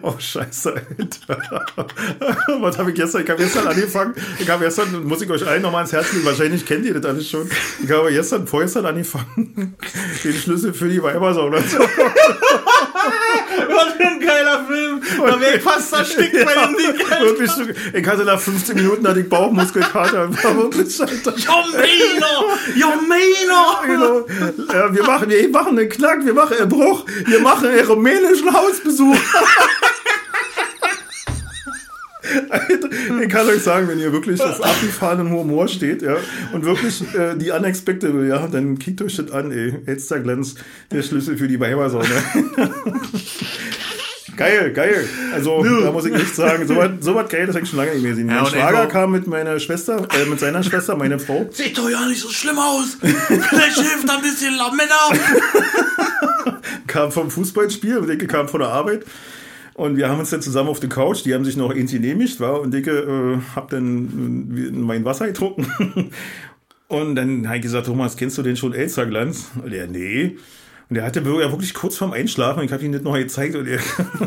Oh, 0.01 0.15
scheiße, 0.19 0.75
Alter. 0.75 1.39
Was 2.61 2.79
habe 2.79 2.91
ich 2.91 2.97
gestern? 2.97 3.23
Ich 3.23 3.31
habe 3.31 3.43
gestern 3.43 3.67
angefangen. 3.67 4.15
Ich 4.39 4.49
habe 4.49 4.65
gestern, 4.65 5.05
muss 5.05 5.21
ich 5.23 5.31
euch 5.31 5.47
allen 5.47 5.63
nochmal 5.63 5.83
ins 5.83 5.93
Herz 5.93 6.13
legen, 6.13 6.25
wahrscheinlich 6.25 6.65
kennt 6.65 6.87
ihr 6.87 6.95
das 6.95 7.05
alles 7.05 7.29
schon. 7.29 7.51
Ich 7.83 7.91
habe 7.91 8.11
gestern, 8.11 8.47
vorgestern 8.47 8.87
angefangen, 8.87 9.77
den 10.23 10.33
Schlüssel 10.33 10.73
für 10.73 10.89
die 10.89 11.03
Weibersauna 11.03 11.59
zu 11.67 11.79
Was 11.79 11.89
für 13.95 14.07
ein 14.07 14.21
geiler 14.21 14.65
Film. 14.67 14.84
Da 15.27 15.41
wäre 15.41 15.57
ich 15.57 15.63
fast 15.63 15.93
erstickt 15.93 16.33
bei 16.33 16.55
dem 16.55 16.77
Ding. 16.77 17.09
Wirklich, 17.21 17.51
ich 17.93 18.07
hatte 18.07 18.25
nach 18.25 18.41
15 18.41 18.77
Minuten 18.77 19.07
hatte 19.07 19.21
ich 19.21 19.29
Bauchmuskelkater. 19.29 20.31
War 20.31 20.57
wirklich, 20.57 21.01
Alter. 21.01 21.35
Jomeno! 21.37 22.35
Jomeno! 22.75 23.65
Genau. 23.87 24.27
Ja, 24.73 24.95
wir, 24.95 25.03
machen, 25.03 25.29
wir 25.31 25.49
machen 25.49 25.79
einen 25.79 25.89
Knack, 25.89 26.25
wir 26.25 26.35
machen 26.35 26.57
einen 26.59 26.69
Bruch, 26.69 27.05
wir 27.27 27.41
machen 27.41 27.69
einen 27.69 27.87
rumänischen 27.87 28.53
Hausbesuch. 28.53 29.17
ich 33.23 33.29
kann 33.29 33.47
euch 33.49 33.63
sagen, 33.63 33.89
wenn 33.89 33.99
ihr 33.99 34.13
wirklich 34.13 34.41
auf 34.41 34.63
abgefahrenen 34.63 35.31
Humor 35.31 35.69
steht, 35.69 36.03
ja, 36.03 36.17
und 36.53 36.65
wirklich 36.65 37.03
äh, 37.15 37.37
die 37.37 37.51
Unexpectable, 37.51 38.27
ja, 38.29 38.47
dann 38.47 38.79
kickt 38.79 39.03
euch 39.03 39.17
das 39.17 39.31
an, 39.31 39.51
ey. 39.53 39.75
Elster 39.87 40.21
Glanz, 40.21 40.55
der 40.91 41.03
Schlüssel 41.03 41.37
für 41.37 41.49
die 41.49 41.61
Weibersaune. 41.61 42.07
Geil, 44.37 44.73
geil. 44.73 45.09
Also, 45.33 45.63
da 45.63 45.93
muss 45.93 46.07
ich 46.07 46.13
nicht 46.13 46.35
sagen, 46.35 46.67
so 46.67 46.77
was, 46.77 46.91
so 47.01 47.15
was 47.15 47.29
geil, 47.29 47.47
das 47.47 47.55
habe 47.55 47.65
ich 47.65 47.71
schon 47.71 47.79
lange 47.79 47.93
nicht 47.93 48.03
mehr 48.03 48.13
gesehen. 48.13 48.29
Ja, 48.29 48.43
mein 48.43 48.47
Schwager 48.47 48.87
kam 48.87 49.13
mit 49.13 49.27
meiner 49.27 49.59
Schwester, 49.59 50.07
äh, 50.15 50.27
mit 50.27 50.41
seiner 50.41 50.63
Schwester, 50.63 50.97
meine 50.97 51.19
Frau. 51.19 51.47
Sieht 51.51 51.77
doch 51.77 51.89
ja 51.89 52.07
nicht 52.07 52.21
so 52.21 52.29
schlimm 52.29 52.59
aus. 52.59 52.97
Vielleicht 53.01 53.77
hilft 53.77 54.11
ein 54.11 54.23
bisschen 54.23 54.55
Lametta. 54.57 55.75
kam 56.87 57.13
vom 57.13 57.31
Fußballspiel, 57.31 57.99
und 57.99 58.11
ich 58.11 58.29
kam 58.29 58.49
von 58.49 58.61
der 58.61 58.71
Arbeit. 58.71 59.05
Und 59.75 59.97
wir 59.97 60.09
haben 60.09 60.21
uns 60.21 60.31
dann 60.31 60.41
zusammen 60.41 60.69
auf 60.69 60.79
der 60.79 60.89
Couch, 60.89 61.25
die 61.25 61.35
haben 61.35 61.45
sich 61.45 61.57
noch 61.57 61.71
irgendwie 61.71 61.99
genehmigt, 61.99 62.39
war, 62.39 62.61
und 62.61 62.73
Dicke 62.73 62.93
äh, 62.93 63.57
hab 63.57 63.71
dann 63.71 64.55
äh, 64.57 64.71
mein 64.71 65.05
Wasser 65.05 65.27
getrunken. 65.27 66.11
Und 66.87 67.17
dann 67.17 67.47
habe 67.47 67.57
ich 67.57 67.63
gesagt, 67.63 67.87
Thomas, 67.87 68.17
kennst 68.17 68.39
du 68.39 68.43
den 68.43 68.57
schon 68.57 68.75
Elsterglanz? 68.75 69.51
Und 69.63 69.73
er, 69.73 69.87
nee. 69.87 70.37
Und 70.91 70.97
er 70.97 71.05
hatte 71.05 71.21
ja 71.21 71.25
wirklich 71.27 71.75
kurz 71.75 71.97
vorm 71.97 72.13
Einschlafen, 72.13 72.63
ich 72.63 72.73
habe 72.73 72.85
ihn 72.85 72.91
nicht 72.91 73.05
noch 73.05 73.15
gezeigt, 73.15 73.57
und 73.57 73.67
er, 73.67 73.81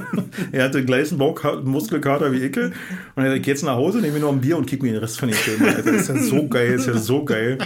er 0.51 0.63
hatte 0.65 0.83
gleich 0.83 1.11
einen 1.11 1.69
Muskelkater 1.69 2.31
wie 2.31 2.43
Icke. 2.43 2.71
Und 3.15 3.23
er 3.23 3.31
sagt, 3.31 3.45
jetzt 3.45 3.63
nach 3.63 3.75
Hause, 3.75 3.99
nehme 3.99 4.13
mir 4.13 4.19
noch 4.21 4.31
ein 4.31 4.41
Bier 4.41 4.57
und 4.57 4.65
kick 4.65 4.81
mir 4.81 4.93
den 4.93 4.99
Rest 4.99 5.19
von 5.19 5.29
den 5.29 5.37
Filmen. 5.37 5.67
Alter, 5.67 5.91
das 5.91 6.01
ist 6.01 6.09
ja 6.09 6.21
so 6.21 6.47
geil, 6.47 6.73
ist 6.73 6.87
ja 6.87 6.97
so 6.97 7.23
geil. 7.23 7.57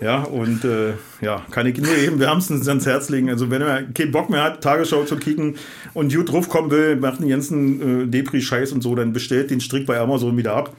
Ja, 0.00 0.22
und 0.22 0.64
äh, 0.64 0.94
ja, 1.20 1.44
kann 1.50 1.66
ich 1.66 1.76
nur 1.76 1.94
eben 1.94 2.18
wärmstens 2.20 2.66
ans 2.68 2.86
Herz 2.86 3.10
legen. 3.10 3.28
Also 3.28 3.50
wenn 3.50 3.60
er 3.60 3.82
keinen 3.82 4.12
Bock 4.12 4.30
mehr 4.30 4.42
hat, 4.42 4.62
Tagesschau 4.62 5.04
zu 5.04 5.16
kicken 5.16 5.56
und 5.92 6.14
gut 6.14 6.32
draufkommen 6.32 6.70
will, 6.70 6.96
macht 6.96 7.20
den 7.20 7.28
ganzen 7.28 8.04
äh, 8.04 8.06
Depri-Scheiß 8.06 8.72
und 8.72 8.80
so, 8.80 8.94
dann 8.94 9.12
bestellt 9.12 9.50
den 9.50 9.60
Strick 9.60 9.84
bei 9.84 9.98
Amazon 9.98 10.38
wieder 10.38 10.54
ab 10.54 10.74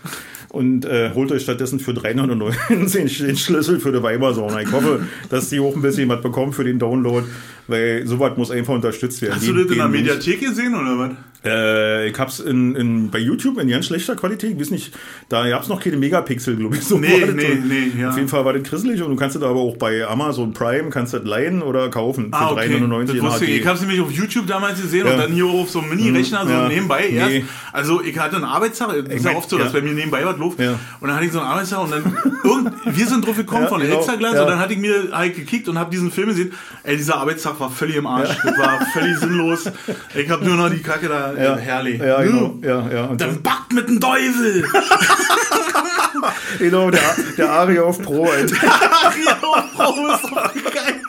und 0.52 0.86
äh, 0.86 1.12
holt 1.14 1.32
euch 1.32 1.44
stattdessen 1.44 1.80
für 1.80 1.92
3,99 1.92 3.26
den 3.26 3.38
Schlüssel 3.38 3.80
für 3.80 3.92
die 3.92 4.04
Weibersauna. 4.04 4.62
Ich 4.62 4.72
hoffe, 4.72 5.08
dass 5.30 5.50
die 5.50 5.60
auch 5.60 5.76
ein 5.76 5.82
bisschen 5.82 6.10
was 6.10 6.22
bekommen 6.22 6.52
für 6.52 6.66
den 6.66 6.78
Download, 6.78 7.26
weil 7.72 8.06
sowas 8.06 8.38
muss 8.38 8.52
einfach 8.52 8.74
unterstützt 8.74 9.22
werden. 9.22 9.36
Hast 9.36 9.48
du 9.48 9.54
das 9.54 9.72
in 9.72 9.78
der 9.78 9.88
Mediathek 9.88 10.42
gesehen 10.42 10.76
oder 10.76 10.98
was? 10.98 11.12
Äh, 11.44 12.10
ich 12.10 12.20
hab's 12.20 12.40
in, 12.40 12.76
in, 12.76 13.10
bei 13.10 13.18
YouTube 13.18 13.58
in 13.58 13.68
ganz 13.68 13.88
schlechter 13.88 14.16
Qualität. 14.16 14.52
Ich 14.52 14.60
weiß 14.60 14.70
nicht, 14.70 14.94
da 15.28 15.48
gab's 15.50 15.70
noch 15.70 15.82
keine 15.82 15.98
Megapixel, 15.98 16.56
glaube 16.56 16.76
ich. 16.76 16.84
So 16.84 17.00
nee, 17.00 17.26
nee, 17.34 17.56
nee, 17.64 18.00
ja. 18.00 18.10
Auf 18.10 18.18
jeden 18.18 18.28
Fall 18.28 18.46
war 18.46 18.54
das 18.54 18.62
grisselig 18.62 19.02
und 19.02 19.10
du 19.10 19.16
kannst 19.16 19.36
das 19.36 19.42
aber 19.42 19.60
auch 19.60 19.76
bei 19.78 20.06
Amazon 20.06 20.54
Prime, 20.54 20.92
kannst 20.92 21.16
das 21.16 21.24
leihen 21.24 21.64
oder 21.64 21.90
kaufen 21.90 22.26
für 22.26 22.38
ah, 22.38 22.52
okay. 22.52 22.76
3,99 22.76 23.42
Ich, 23.42 23.62
ich 23.62 23.66
hab's 23.66 23.82
nämlich 23.82 24.02
auf 24.02 24.12
YouTube 24.12 24.46
damals 24.46 24.80
gesehen 24.80 25.08
ja. 25.08 25.14
und 25.14 25.20
dann 25.20 25.32
hier 25.32 25.46
auf 25.46 25.70
so 25.72 25.80
einem 25.80 25.90
Mini-Rechner 25.90 26.46
so 26.46 26.52
ja. 26.52 26.68
nebenbei 26.68 27.08
erst. 27.08 27.32
Nee. 27.32 27.46
Also 27.74 28.04
ich 28.04 28.20
hatte 28.20 28.36
einen 28.36 28.46
Arbeitstag, 28.46 28.90
das 29.06 29.16
ist 29.16 29.26
ja 29.26 29.36
oft 29.36 29.50
so, 29.50 29.58
dass 29.58 29.74
bei 29.74 29.82
mir 29.82 29.94
nebenbei 29.94 30.24
was 30.24 30.38
läuft. 30.38 30.60
Und 30.60 30.78
dann 31.02 31.16
hatte 31.16 31.26
ich 31.26 31.32
so 31.32 31.40
einen 31.40 31.48
Arbeitstag 31.48 31.84
und 31.84 31.92
dann 31.92 32.18
irgend, 32.44 32.72
wir 32.86 33.08
sind 33.08 33.26
drauf 33.26 33.38
gekommen 33.38 33.68
von 33.68 33.82
genau. 33.82 33.98
Elsterglas 33.98 34.40
und 34.40 34.48
dann 34.48 34.60
hatte 34.60 34.74
ich 34.74 34.80
mir 34.80 35.10
halt 35.12 35.36
gekickt 35.36 35.68
und 35.68 35.80
habe 35.80 35.90
diesen 35.90 36.12
Film 36.12 36.30
gesehen. 36.30 36.54
Ey, 36.84 36.98
dieser 36.98 37.18
Arbeitstag 37.18 37.56
war 37.62 37.70
völlig 37.72 37.96
im 37.96 38.08
Arsch. 38.08 38.36
Das 38.44 38.58
war 38.58 38.86
völlig 38.94 39.18
sinnlos. 39.18 39.72
Ich 40.14 40.30
habe 40.30 40.44
nur 40.44 40.58
noch 40.58 40.70
die 40.70 40.82
Kacke 40.82 41.08
da, 41.08 41.34
äh, 41.34 41.58
herrlich. 41.60 42.02
Ja, 42.02 42.22
genau. 42.22 42.60
Ja, 42.62 42.90
ja. 42.94 43.06
Und 43.06 43.22
dann 43.22 43.42
backt 43.42 43.72
mit 43.74 43.88
dem 43.88 44.00
Teufel. 44.00 44.66
genau, 46.60 46.90
der, 46.92 47.02
der 47.38 47.50
Ari 47.50 47.80
auf 47.80 48.02
Pro, 48.02 48.30
Alter. 48.30 48.56
Ari 48.64 49.28
auf 49.42 49.74
Pro 49.74 50.08
ist 50.08 50.24
doch 50.24 50.54
geil. 50.54 51.02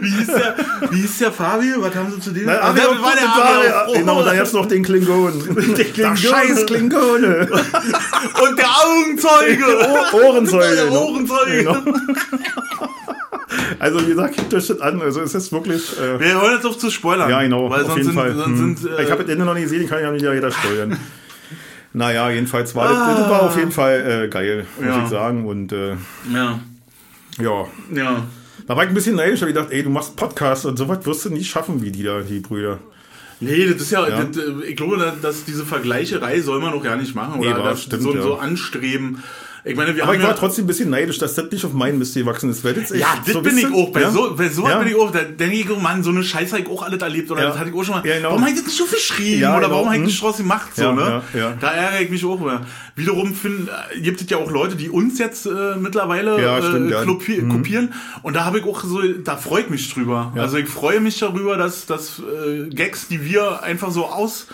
Wie 0.00 0.10
hieß 0.10 0.26
der, 0.28 0.54
wie 0.90 1.00
hieß 1.00 1.18
der 1.18 1.32
Fabio? 1.32 1.82
Was 1.82 1.94
haben 1.94 2.12
sie 2.12 2.20
zu 2.20 2.30
dem? 2.30 2.46
Nein, 2.46 2.58
auf 2.58 2.76
war 2.76 3.14
der 3.16 3.28
Ari 3.28 3.68
auf 3.68 3.86
Pro. 3.86 3.92
Genau, 3.94 4.22
da 4.22 4.34
jetzt 4.34 4.54
noch 4.54 4.66
den 4.66 4.82
Klingon. 4.84 5.74
Der 5.76 5.84
Klingone. 5.86 6.16
scheiß 6.16 6.66
Klingone. 6.66 7.48
Und 7.50 8.58
der 8.58 8.68
Augenzeuge. 8.68 9.64
Oh, 10.12 10.16
Ohrenzeuge. 10.16 10.74
Der 10.76 10.84
genau. 10.86 11.06
Ohrenzeuge. 11.06 11.62
Genau. 11.64 12.90
Also 13.80 14.02
wie 14.02 14.10
gesagt, 14.10 14.36
kickt 14.36 14.52
euch 14.52 14.66
das 14.66 14.80
an. 14.80 15.00
Also 15.00 15.22
es 15.22 15.34
ist 15.34 15.50
wirklich. 15.52 15.98
Äh, 15.98 16.20
Wir 16.20 16.40
hören 16.40 16.52
jetzt 16.54 16.66
auf 16.66 16.76
zu 16.76 16.90
spoilern. 16.90 17.30
Ja, 17.30 17.42
genau. 17.42 17.70
Weil 17.70 17.84
auf 17.84 17.96
jeden 17.96 18.04
sind, 18.04 18.14
Fall. 18.14 18.34
Hm. 18.34 18.76
Sind, 18.76 18.90
äh, 18.90 19.02
ich 19.02 19.10
habe 19.10 19.22
das 19.22 19.32
Ende 19.32 19.44
noch 19.46 19.54
nicht 19.54 19.64
gesehen, 19.64 19.82
ich 19.82 19.88
kann 19.88 20.02
ja 20.02 20.12
nicht 20.12 20.22
jeder 20.22 20.50
steuern. 20.50 20.98
naja, 21.94 22.30
jedenfalls 22.30 22.74
war 22.76 22.90
ah. 22.90 23.08
das, 23.08 23.20
das 23.20 23.30
war 23.30 23.42
auf 23.42 23.56
jeden 23.56 23.72
Fall 23.72 24.24
äh, 24.24 24.28
geil, 24.28 24.66
muss 24.78 24.86
ja. 24.86 25.02
ich 25.02 25.08
sagen. 25.08 25.46
Und 25.46 25.72
äh, 25.72 25.96
ja. 26.32 26.60
Ja. 27.40 27.66
Ja. 27.94 28.26
Da 28.66 28.76
war 28.76 28.84
ich 28.84 28.90
ein 28.90 28.94
bisschen 28.94 29.16
neidisch, 29.16 29.40
habe 29.40 29.50
ich 29.50 29.56
gedacht, 29.56 29.72
ey, 29.72 29.82
du 29.82 29.90
machst 29.90 30.14
Podcast 30.14 30.66
und 30.66 30.76
sowas 30.76 30.98
wirst 31.04 31.24
du 31.24 31.30
nicht 31.30 31.50
schaffen 31.50 31.82
wie 31.82 31.90
die 31.90 32.02
da, 32.02 32.20
die 32.20 32.40
Brüder. 32.40 32.78
Nee, 33.40 33.66
das 33.66 33.80
ist 33.80 33.90
ja, 33.90 34.06
ja. 34.06 34.24
Das, 34.24 34.36
äh, 34.36 34.66
ich 34.66 34.76
glaube, 34.76 35.14
dass 35.22 35.44
diese 35.44 35.64
Vergleicherei 35.64 36.40
soll 36.40 36.60
man 36.60 36.74
noch 36.74 36.82
gar 36.82 36.96
nicht 36.96 37.14
machen. 37.14 37.40
Oder 37.40 37.56
nee, 37.56 37.64
das 37.64 37.82
stimmt, 37.84 38.02
so, 38.02 38.14
ja. 38.14 38.20
so 38.20 38.36
anstreben. 38.36 39.22
Ich 39.64 39.76
meine, 39.76 39.94
wir 39.94 40.02
Aber 40.02 40.12
haben 40.12 40.18
ich 40.18 40.22
war 40.24 40.30
ja, 40.30 40.36
trotzdem 40.36 40.64
ein 40.64 40.68
bisschen 40.68 40.90
neidisch, 40.90 41.18
dass 41.18 41.34
das 41.34 41.50
nicht 41.50 41.64
auf 41.64 41.72
meinen 41.72 41.98
Mist 41.98 42.14
gewachsen 42.14 42.50
ist. 42.50 42.64
Ja, 42.64 43.18
das 43.24 43.34
so 43.34 43.42
bin 43.42 43.58
ich 43.58 43.66
auch. 43.66 43.90
Bei 43.92 44.02
ja? 44.02 44.10
so, 44.10 44.34
bei 44.34 44.48
so 44.48 44.66
ja? 44.66 44.78
bin 44.78 44.88
ich 44.88 44.96
auch. 44.96 45.10
Da 45.10 45.22
denke 45.22 45.56
ich, 45.56 45.70
oh 45.70 45.76
Mann, 45.76 46.02
so 46.02 46.10
eine 46.10 46.22
Scheiße 46.22 46.52
habe 46.52 46.62
ich 46.62 46.68
auch 46.70 46.82
alles 46.82 47.02
erlebt. 47.02 47.30
Oder 47.30 47.42
ja. 47.42 47.48
das 47.48 47.58
hatte 47.58 47.70
ich 47.70 47.76
auch 47.76 47.84
schon 47.84 47.96
mal. 47.96 48.06
Ja, 48.06 48.16
genau. 48.16 48.30
Warum 48.30 48.42
habe 48.42 48.50
ich 48.50 48.56
das 48.56 48.66
nicht 48.66 48.76
so 48.76 48.86
geschrieben? 48.86 49.42
oder 49.42 49.60
genau. 49.60 49.70
warum 49.70 49.86
habe 49.88 49.98
ich 49.98 50.04
das 50.04 50.20
draus 50.20 50.36
gemacht? 50.38 50.70
So, 50.74 50.92
ne? 50.92 51.22
Da 51.60 51.70
ärgere 51.72 52.00
ich 52.02 52.10
mich 52.10 52.24
auch 52.24 52.40
immer. 52.40 52.66
Wiederum 52.96 53.34
find, 53.34 53.68
äh, 53.68 54.00
gibt 54.00 54.20
es 54.20 54.30
ja 54.30 54.36
auch 54.38 54.50
Leute, 54.50 54.76
die 54.76 54.88
uns 54.88 55.18
jetzt 55.18 55.46
äh, 55.46 55.76
mittlerweile 55.78 56.36
äh, 56.36 56.62
stimmt, 56.62 57.06
kopi 57.06 57.40
mhm. 57.40 57.48
kopieren. 57.50 57.94
Und 58.22 58.36
da 58.36 58.44
habe 58.44 58.58
ich 58.58 58.64
auch 58.64 58.82
so, 58.82 59.00
da 59.02 59.36
freue 59.36 59.62
ich 59.62 59.70
mich 59.70 59.92
drüber. 59.92 60.32
Also 60.36 60.56
ich 60.56 60.68
freue 60.68 61.00
mich 61.00 61.18
darüber, 61.18 61.56
dass, 61.56 61.86
dass 61.86 62.20
äh, 62.20 62.68
Gags, 62.70 63.08
die 63.08 63.24
wir 63.24 63.62
einfach 63.62 63.90
so 63.90 64.06
aus, 64.06 64.46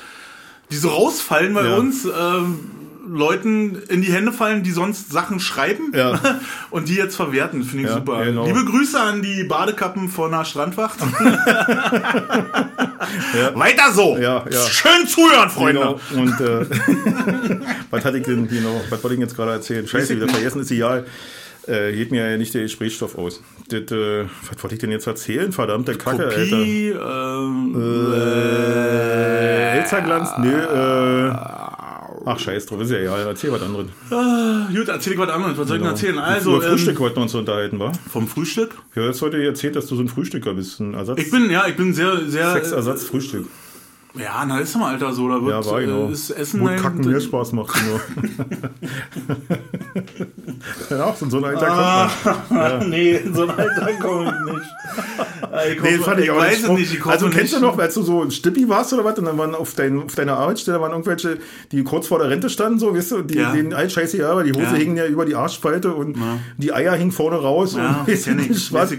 die 0.70 0.76
so 0.76 0.88
rausfallen 0.88 1.54
bei 1.54 1.76
uns, 1.76 2.04
ähm, 2.04 2.70
Leuten 3.07 3.76
in 3.88 4.02
die 4.02 4.12
Hände 4.12 4.32
fallen, 4.32 4.62
die 4.62 4.70
sonst 4.70 5.11
Sachen 5.11 5.40
schreiben 5.40 5.92
ja. 5.94 6.20
und 6.70 6.88
die 6.88 6.94
jetzt 6.96 7.16
verwerten. 7.16 7.62
Finde 7.62 7.84
ich 7.84 7.90
ja, 7.90 7.96
super. 7.96 8.24
Genau. 8.24 8.46
Liebe 8.46 8.64
Grüße 8.64 8.98
an 9.00 9.22
die 9.22 9.44
Badekappen 9.44 10.09
von 10.09 10.30
der 10.30 10.44
Strandwacht. 10.44 10.98
ja. 13.34 13.54
Weiter 13.54 13.92
so. 13.92 14.16
Schön 14.68 15.07
zuhören, 15.07 15.50
Freunde. 15.50 15.80
Genau. 15.80 16.00
Und 16.20 16.40
äh, 16.40 16.66
was 17.90 18.04
hatte 18.04 18.18
ich 18.18 18.24
denn 18.24 18.48
hier 18.48 18.62
noch? 18.62 18.82
Was 18.90 19.02
wollte 19.02 19.14
ich 19.14 19.20
jetzt 19.20 19.36
gerade 19.36 19.52
erzählen? 19.52 19.86
Scheiße, 19.86 20.16
wieder 20.16 20.28
vergessen 20.28 20.61
ist 20.61 20.70
egal. 20.70 21.07
Äh, 21.66 21.92
geht 21.92 22.12
mir 22.12 22.30
ja 22.30 22.36
nicht 22.36 22.54
der 22.54 22.62
Gesprächsstoff 22.62 23.18
aus. 23.18 23.42
Das, 23.68 23.90
äh, 23.90 24.24
was 24.48 24.62
wollte 24.62 24.76
ich 24.76 24.80
denn 24.80 24.92
jetzt 24.92 25.09
erzählen? 25.09 25.50
Verdammte 25.50 25.96
Kacke, 25.96 26.28
Kopie, 26.28 26.92
Alter. 26.92 27.38
Ähm, 27.40 28.12
äh, 28.12 29.78
Elzerglanz? 29.78 30.30
Nö, 30.38 30.52
äh, 30.52 31.32
Ach, 32.24 32.38
scheiß 32.38 32.66
drauf, 32.66 32.80
ist 32.80 32.90
ja 32.90 32.98
egal. 32.98 33.26
Erzähl 33.26 33.52
was 33.52 33.62
anderes. 33.62 33.86
Ah, 34.10 34.68
gut, 34.74 34.88
erzähl 34.88 35.12
ich 35.12 35.18
was 35.18 35.28
anderes. 35.28 35.58
Was 35.58 35.68
soll 35.68 35.76
ich 35.76 35.82
denn 35.82 35.90
erzählen? 35.90 36.18
Also, 36.18 36.56
Über 36.56 36.68
Frühstück 36.68 36.94
ähm, 36.94 37.00
wollten 37.00 37.16
wir 37.16 37.22
uns 37.22 37.34
unterhalten, 37.34 37.78
wa? 37.78 37.92
Vom 38.10 38.28
Frühstück? 38.28 38.74
Ja, 38.94 39.02
jetzt 39.06 39.22
heute 39.22 39.42
erzählt, 39.42 39.76
dass 39.76 39.86
du 39.86 39.96
so 39.96 40.02
ein 40.02 40.08
Frühstücker 40.08 40.54
bist. 40.54 40.80
Ein 40.80 40.94
Ersatz. 40.94 41.18
Ich 41.18 41.30
bin, 41.30 41.50
ja, 41.50 41.66
ich 41.66 41.76
bin 41.76 41.94
sehr, 41.94 42.28
sehr. 42.28 42.52
Sexersatzfrühstück. 42.52 43.46
Ja, 44.18 44.44
na 44.46 44.60
ist 44.60 44.76
mal 44.76 44.92
Alter 44.92 45.12
so, 45.12 45.28
da 45.28 45.42
wird 45.42 45.50
ja, 45.50 45.70
war 45.70 45.80
genau. 45.80 46.08
ist 46.08 46.30
Essen 46.30 46.60
Wo 46.60 46.66
Kacken 46.66 47.08
mehr 47.08 47.20
Spaß 47.20 47.52
macht 47.52 47.76
nur. 47.84 48.00
ja, 50.90 51.14
in 51.20 51.30
so 51.30 51.38
ein 51.38 51.44
Alter 51.44 51.70
ah, 51.70 52.10
kommt 52.22 52.50
man. 52.50 52.58
Ja. 52.58 52.84
nee, 52.88 53.12
in 53.12 53.34
so 53.34 53.42
ein 53.42 53.50
Alter 53.50 53.92
komme 54.00 54.24
ich 54.24 54.52
nicht. 54.52 54.66
Ich 55.72 55.82
nee, 55.82 55.98
fand 55.98 56.18
ich, 56.18 56.24
ich 56.26 56.30
auch 56.30 56.38
weiß 56.38 56.68
nicht. 56.68 56.92
nicht. 56.92 57.06
also 57.06 57.26
kennst 57.26 57.52
nicht. 57.52 57.62
du 57.62 57.66
noch, 57.66 57.78
als 57.78 57.94
du 57.94 58.02
so 58.02 58.22
ein 58.22 58.30
Stippi 58.30 58.68
warst 58.68 58.92
oder 58.92 59.04
was 59.04 59.18
und 59.18 59.24
dann 59.26 59.38
waren 59.38 59.54
auf, 59.54 59.74
dein, 59.74 60.02
auf 60.02 60.14
deiner 60.14 60.36
Arbeitsstelle 60.36 60.80
waren 60.80 60.92
irgendwelche, 60.92 61.38
die 61.72 61.82
kurz 61.84 62.06
vor 62.06 62.18
der 62.18 62.30
Rente 62.30 62.50
standen, 62.50 62.78
so, 62.78 62.94
weißt 62.94 63.12
du, 63.12 63.22
die, 63.22 63.38
ja. 63.38 63.52
denen 63.52 63.72
alt 63.72 63.92
scheiße 63.92 64.18
ja, 64.18 64.34
weil 64.34 64.44
die 64.44 64.52
Hose 64.52 64.72
ja. 64.72 64.74
hingen 64.74 64.96
ja 64.96 65.06
über 65.06 65.24
die 65.24 65.34
Arschfalte 65.34 65.94
und 65.94 66.16
ja. 66.16 66.38
die 66.56 66.72
Eier 66.72 66.94
hingen 66.94 67.12
vorne 67.12 67.36
raus 67.36 67.74
ja, 67.76 68.00
und 68.00 68.08
weiß 68.12 68.26
nicht, 68.26 68.72
was. 68.72 68.92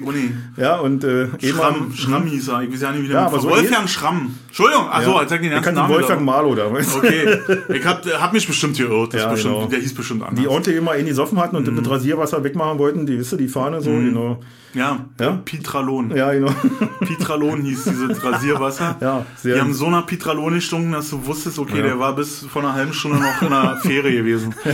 Ja, 0.57 0.77
und 0.79 1.03
äh, 1.03 1.27
Schramm, 1.41 1.93
Schramm 1.93 2.25
hieß 2.25 2.49
er, 2.49 2.61
ich 2.63 2.73
weiß 2.73 2.81
ja 2.81 2.91
nicht, 2.91 3.03
wie 3.03 3.07
der 3.07 3.17
ja, 3.17 3.25
aber 3.25 3.39
so 3.39 3.49
Wolfgang 3.49 3.89
Schramm. 3.89 4.35
Entschuldigung, 4.47 4.89
achso, 4.89 5.06
ja. 5.13 5.27
sag 5.27 5.41
den 5.41 5.51
ganzen 5.51 5.75
Namen. 5.75 5.93
Wolfgang 5.93 6.21
Malo 6.23 6.55
da. 6.55 6.65
Okay, 6.67 7.39
ich 7.73 7.85
hab, 7.85 8.05
hab 8.05 8.33
mich 8.33 8.47
bestimmt 8.47 8.77
geirrt. 8.77 9.13
Ja, 9.13 9.29
bestimmt, 9.29 9.55
genau. 9.55 9.67
Der 9.67 9.79
hieß 9.79 9.95
bestimmt 9.95 10.23
anders. 10.23 10.39
Die 10.39 10.47
Orte 10.47 10.71
immer 10.71 10.95
in 10.95 11.05
die 11.05 11.13
Soffen 11.13 11.39
hatten 11.39 11.55
und 11.55 11.67
mhm. 11.67 11.75
mit 11.75 11.89
Rasierwasser 11.89 12.43
wegmachen 12.43 12.79
wollten, 12.79 13.05
die, 13.05 13.17
wisst 13.19 13.33
ihr, 13.33 13.37
die 13.37 13.47
Fahne 13.47 13.81
so, 13.81 13.89
mhm. 13.89 14.05
genau. 14.05 14.39
Ja, 14.73 15.05
ja? 15.19 15.41
Pitralon. 15.43 16.15
Ja, 16.15 16.31
genau. 16.31 16.51
Pitralon 16.99 17.61
hieß 17.61 17.85
dieses 17.85 18.23
Rasierwasser. 18.23 18.97
ja, 19.01 19.25
sehr 19.35 19.55
Die 19.55 19.61
haben 19.61 19.73
so 19.73 19.89
nach 19.89 20.05
Pitralon 20.05 20.53
gestunken, 20.53 20.91
dass 20.91 21.09
du 21.09 21.25
wusstest, 21.25 21.57
okay, 21.57 21.77
ja. 21.77 21.83
der 21.83 21.99
war 21.99 22.15
bis 22.15 22.45
vor 22.45 22.61
einer 22.61 22.73
halben 22.73 22.93
Stunde 22.93 23.17
noch 23.19 23.41
in 23.41 23.47
einer 23.47 23.77
Fähre 23.77 24.11
gewesen. 24.11 24.53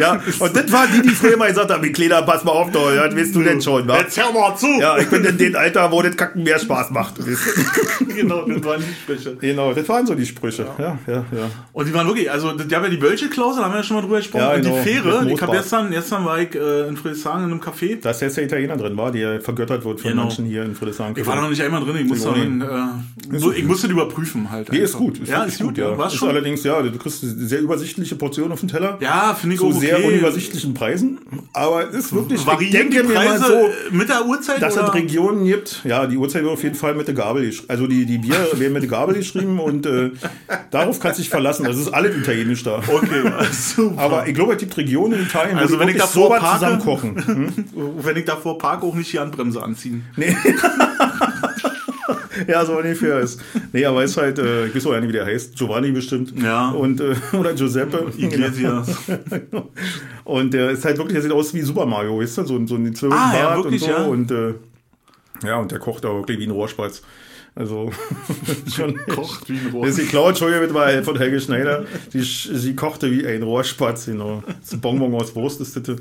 ja, 0.00 0.20
und 0.38 0.56
das 0.56 0.72
waren 0.72 0.88
die, 0.92 1.02
die 1.02 1.10
früher 1.10 1.36
mal 1.36 1.48
gesagt 1.48 1.70
haben, 1.70 1.92
Kleiner, 1.92 2.22
pass 2.22 2.44
mal 2.44 2.52
auf, 2.52 2.70
da, 2.70 3.08
das 3.08 3.14
weißt 3.16 3.34
du 3.34 3.42
denn 3.42 3.60
schon, 3.60 3.86
wa? 3.86 3.98
Jetzt 3.98 4.16
hör 4.16 4.32
mal 4.32 4.56
zu! 4.56 4.66
Ja, 4.80 4.96
ich 4.98 5.08
bin 5.08 5.24
in 5.24 5.38
dem 5.38 5.56
Alter, 5.56 5.90
wo 5.92 6.02
das 6.02 6.16
Kacken 6.16 6.42
mehr 6.42 6.58
Spaß 6.58 6.90
macht. 6.90 7.14
genau, 8.16 8.46
das 8.46 8.64
waren 8.64 8.82
die 8.82 8.94
Sprüche. 8.94 9.36
Genau, 9.40 9.72
das 9.72 9.88
waren 9.88 10.06
so 10.06 10.14
die 10.14 10.26
Sprüche. 10.26 10.66
Ja, 10.78 10.84
ja, 10.84 10.98
ja. 11.06 11.24
ja. 11.32 11.50
Und 11.72 11.88
die 11.88 11.94
waren 11.94 12.06
wirklich, 12.06 12.30
also, 12.30 12.52
die 12.52 12.74
haben 12.74 12.84
ja 12.84 12.90
die 12.90 13.00
Wölche-Klausel, 13.00 13.64
haben 13.64 13.72
wir 13.72 13.78
ja 13.78 13.82
schon 13.82 13.96
mal 13.96 14.02
drüber 14.02 14.16
gesprochen. 14.16 14.42
Ja, 14.42 14.56
genau. 14.56 14.76
Und 14.76 14.84
die 14.84 14.92
genau, 14.92 15.02
Fähre, 15.04 15.30
ich 15.32 15.42
habe 15.42 15.52
gestern, 15.52 15.90
gestern 15.90 16.24
war 16.24 16.40
ich 16.40 16.54
äh, 16.54 16.88
in 16.88 16.96
Friedrichshagen 16.96 17.44
in 17.44 17.50
einem 17.50 17.60
Café. 17.60 18.00
Da 18.00 18.10
ist 18.10 18.20
jetzt 18.20 18.36
der 18.36 18.44
Italiener 18.44 18.76
drin, 18.76 18.96
war, 18.96 19.12
der 19.12 19.40
vergöttert 19.40 19.84
wird 19.84 20.00
von 20.00 20.10
genau. 20.10 20.22
Menschen 20.24 20.46
hier 20.46 20.64
in 20.64 20.74
Friedrichshagen. 20.74 21.16
Ich 21.16 21.26
war 21.26 21.40
noch 21.40 21.48
nicht 21.48 21.62
einmal 21.62 21.84
drin, 21.84 21.96
ich, 21.96 22.08
musste, 22.08 22.28
dann, 22.28 22.60
äh, 22.60 23.58
ich 23.58 23.64
musste 23.64 23.86
die 23.86 23.92
überprüfen 23.92 24.50
halt. 24.50 24.70
Nee, 24.72 24.78
ist 24.78 24.96
gut. 24.96 25.18
Ist 25.18 25.28
ja, 25.28 25.44
ist 25.44 25.60
gut, 25.60 25.78
ja. 25.78 25.96
War's 25.96 26.12
ist 26.12 26.18
schon? 26.18 26.28
allerdings, 26.28 26.64
ja, 26.64 26.82
du 26.82 26.98
kriegst 26.98 27.22
eine 27.22 27.32
sehr 27.32 27.60
übersichtliche 27.60 28.16
Portion 28.16 28.52
auf 28.52 28.60
den 28.60 28.68
Teller. 28.68 28.98
Ja, 29.00 29.34
finde 29.34 29.54
ich 29.54 29.60
so 29.60 29.68
auch 29.68 29.76
okay. 29.76 29.86
sehr 29.86 30.04
unübersichtlichen 30.04 30.74
Preisen. 30.74 31.18
Aber 31.52 31.88
es 31.88 31.94
ist 32.06 32.12
wirklich, 32.14 32.44
Variieren 32.46 32.88
ich 32.88 32.94
denke 32.94 33.08
mir 33.08 33.14
mal 33.14 33.38
so, 33.38 33.68
mit 33.90 34.08
der 34.08 34.26
Uhrzeit? 34.26 34.60
Dass 34.60 34.76
es 34.76 34.94
Regionen 34.94 35.44
gibt, 35.44 35.82
ja, 35.84 36.06
die 36.06 36.16
Uhrzeit 36.16 36.42
wird 36.42 36.52
auf 36.52 36.62
jeden 36.62 36.74
Fall 36.74 36.94
mit 36.94 37.06
der 37.06 37.14
Gabel. 37.14 37.44
Also 37.68 37.86
die, 37.86 38.06
die 38.06 38.18
Bier 38.18 38.48
werden 38.54 38.72
mit 38.72 38.82
der 38.82 38.90
Gabel 38.90 39.14
geschrieben 39.14 39.60
und 39.60 39.86
äh, 39.86 40.10
darauf 40.70 40.98
kannst 41.00 41.18
du 41.18 41.22
dich 41.22 41.30
verlassen. 41.30 41.64
Das 41.64 41.76
ist 41.76 41.88
alles 41.88 42.16
italienisch 42.16 42.62
da. 42.62 42.82
Okay, 42.86 43.30
super. 43.52 44.00
Aber 44.00 44.26
ich 44.26 44.34
glaube, 44.34 44.54
es 44.54 44.58
gibt 44.58 44.76
Regionen 44.76 45.20
in 45.20 45.26
Italien, 45.26 45.58
also 45.58 45.76
wo 45.76 45.80
wenn 45.80 45.88
ich 45.88 45.96
davor 45.96 46.24
so 46.24 46.28
parke, 46.28 46.58
zusammen 46.58 46.80
kochen. 46.80 47.14
Hm? 47.24 47.52
Wenn 48.02 48.16
ich 48.16 48.26
davor 48.26 48.58
parke, 48.58 48.86
auch 48.86 48.94
nicht 48.94 49.12
die 49.12 49.18
Handbremse 49.18 49.62
anziehen. 49.62 50.04
Nee. 50.16 50.36
ja, 52.48 52.64
so 52.64 52.76
ungefähr 52.76 53.20
ist. 53.20 53.40
Nee, 53.72 53.84
aber 53.84 54.04
ist 54.04 54.16
halt, 54.16 54.38
äh, 54.38 54.66
ich 54.66 54.74
weiß 54.74 54.86
auch 54.86 54.98
nicht, 54.98 55.08
wie 55.08 55.12
der 55.12 55.26
heißt. 55.26 55.56
Giovanni 55.56 55.90
bestimmt. 55.90 56.34
Ja. 56.40 56.70
Und, 56.70 57.00
äh, 57.00 57.14
oder 57.36 57.54
Giuseppe. 57.54 58.12
Iglesias. 58.16 58.88
und 60.24 60.54
der 60.54 60.70
ist 60.70 60.84
halt 60.84 60.98
wirklich, 60.98 61.14
der 61.14 61.22
sieht 61.22 61.32
aus 61.32 61.54
wie 61.54 61.62
Super 61.62 61.86
Mario, 61.86 62.20
weißt 62.20 62.38
du? 62.38 62.44
So, 62.44 62.66
so 62.66 62.76
ein 62.76 62.94
ah, 63.10 63.32
ja, 63.36 63.56
wirklich, 63.56 63.82
und 63.82 63.88
so. 63.88 63.90
Ja. 63.90 64.04
Und, 64.04 64.30
äh, 64.30 64.54
ja, 65.46 65.56
und 65.56 65.70
der 65.70 65.78
kocht 65.78 66.04
auch 66.06 66.18
wirklich 66.18 66.38
wie 66.38 66.46
ein 66.46 66.50
Rohrspatz. 66.50 67.02
Also 67.56 67.92
schon 68.74 68.98
kocht 69.06 69.48
wie 69.48 69.56
ein 69.58 69.68
Rohr. 69.72 69.86
Ist 69.86 69.98
die 69.98 70.06
Claude 70.06 70.36
Scheuer 70.36 70.74
war 70.74 70.90
von 71.04 71.16
Helge 71.16 71.40
Schneider. 71.40 71.84
Sie, 72.12 72.20
sie 72.22 72.74
kochte 72.74 73.10
wie 73.12 73.24
ein 73.24 73.44
Rohrspatz, 73.44 74.06
genau. 74.06 74.42
Das 74.60 74.80
Bonbon 74.80 75.14
aus 75.14 75.36
Wurst 75.36 75.60
ist 75.60 75.76
das. 75.76 75.96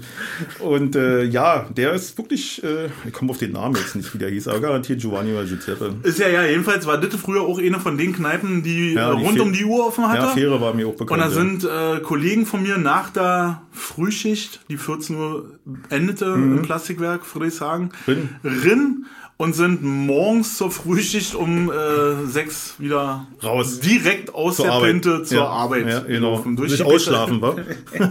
Und 0.60 0.96
äh, 0.96 1.24
ja, 1.26 1.70
der 1.78 1.94
ist 1.94 2.18
wirklich, 2.18 2.64
äh, 2.64 2.88
ich 3.06 3.14
komme 3.14 3.30
auf 3.30 3.38
den 3.38 3.52
Namen 3.52 3.76
jetzt 3.76 3.96
nicht, 3.96 4.12
wie 4.16 4.18
der 4.18 4.30
hieß, 4.32 4.48
aber 4.48 4.62
garantiert 4.62 5.02
Giovanni 5.02 5.32
oder 5.32 5.46
Giuseppe. 5.46 5.94
Ist 6.02 6.18
ja, 6.18 6.28
ja, 6.28 6.44
jedenfalls 6.44 6.88
war 6.88 6.98
das 6.98 7.14
früher 7.22 7.42
auch 7.42 7.60
eine 7.60 7.80
von 7.80 8.00
den 8.00 8.14
Kneipen, 8.16 8.64
die, 8.64 8.94
Ja, 8.94 9.14
die 9.14 9.24
rund 9.24 9.38
Fe- 9.38 9.44
um 9.44 9.54
die 9.54 9.66
Uhr 9.66 9.86
offen 9.88 10.08
hatte. 10.08 10.22
Ja, 10.24 10.28
Fähre 10.30 10.60
war 10.60 10.74
mir 10.74 10.88
auch 10.88 10.96
bekannt. 10.96 11.12
Und 11.12 11.20
da 11.20 11.30
sind 11.30 11.64
äh, 11.66 12.00
Kollegen 12.02 12.48
von 12.48 12.64
mir 12.64 12.80
nach 12.80 13.12
der 13.12 13.62
Frühschicht, 13.72 14.62
die 14.70 14.78
14 14.78 15.16
Uhr 15.16 15.60
endete 15.90 16.36
Mhm. 16.36 16.58
im 16.58 16.62
Plastikwerk 16.64 17.26
Friedrichshagen, 17.26 17.92
Rin. 18.08 18.30
rin 18.44 19.06
und 19.44 19.54
sind 19.54 19.84
morgens 19.84 20.58
zur 20.58 20.72
Frühschicht 20.72 21.36
um 21.36 21.70
äh, 21.72 22.26
sechs 22.28 22.76
wieder 22.80 23.28
Raus. 23.44 23.80
direkt 23.80 24.34
aus 24.34 24.56
Zur 24.56 24.66
der 24.66 24.74
Arbeit. 24.76 24.92
Pinte 24.92 25.24
zur 25.24 25.38
ja. 25.38 25.46
Arbeit 25.48 25.88
Ja, 25.88 26.00
genau. 26.00 26.08
gelaufen. 26.08 26.56
Durch 26.56 26.72
Sich 26.72 26.84
ausschlafen, 26.84 27.42
wa? 27.42 27.56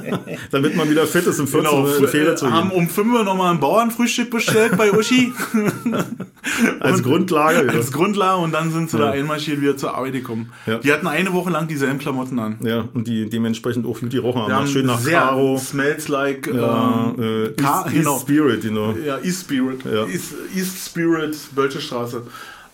Damit 0.51 0.77
man 0.77 0.91
wieder 0.91 1.07
fit 1.07 1.27
ist, 1.27 1.41
um 1.41 1.47
14 1.47 1.71
Genau, 1.71 1.87
in 1.87 2.09
Fehler 2.09 2.37
zu 2.37 2.51
haben 2.51 2.69
gehen. 2.71 2.79
um 2.79 2.89
5 2.89 3.13
Uhr 3.15 3.25
nochmal 3.25 3.53
ein 3.55 3.61
Bauernfrühstück 3.61 4.31
bestellt 4.31 4.77
bei 4.77 4.93
Uschi. 4.93 5.33
Als 6.81 6.97
und- 6.99 7.03
Grundlage. 7.05 7.67
ja. 7.67 7.73
als 7.73 7.93
Grundlage 7.93 8.43
und 8.43 8.53
dann 8.53 8.71
sind 8.73 8.91
sie 8.91 8.99
da 8.99 9.07
Ja. 9.07 9.11
einmarschiert 9.13 9.61
wieder 9.61 9.77
zur 9.77 9.95
Arbeit 9.97 10.13
gekommen. 10.13 10.53
Die 10.83 10.93
hatten 10.93 11.07
eine 11.07 11.33
Woche 11.33 11.51
lang 11.51 11.69
dieselben 11.69 11.99
Klamotten 11.99 12.39
an. 12.39 12.57
Ja, 12.63 12.85
und 12.95 13.07
die 13.07 13.29
dementsprechend 13.29 13.87
auch 13.87 14.01
gut 14.01 14.13
die 14.13 14.19
Rochen 14.19 14.43
haben. 14.53 14.67
Schön 14.67 14.87
nach 14.87 14.99
sehr 14.99 15.21
Caro. 15.21 15.57
Smells 15.59 16.09
like 16.09 16.49
Ja, 16.53 17.15
ähm, 17.17 17.23
äh, 17.23 17.45
East, 17.47 17.57
genau. 17.93 18.15
East 18.17 18.23
Spirit, 18.23 18.63
genau. 18.63 18.95
ja, 19.05 19.19
East 19.19 19.43
Spirit. 19.43 19.81
East, 20.13 20.35
East 20.55 20.87
Spirit, 20.89 21.22
Bölsche 21.55 21.81
Straße. 21.81 22.23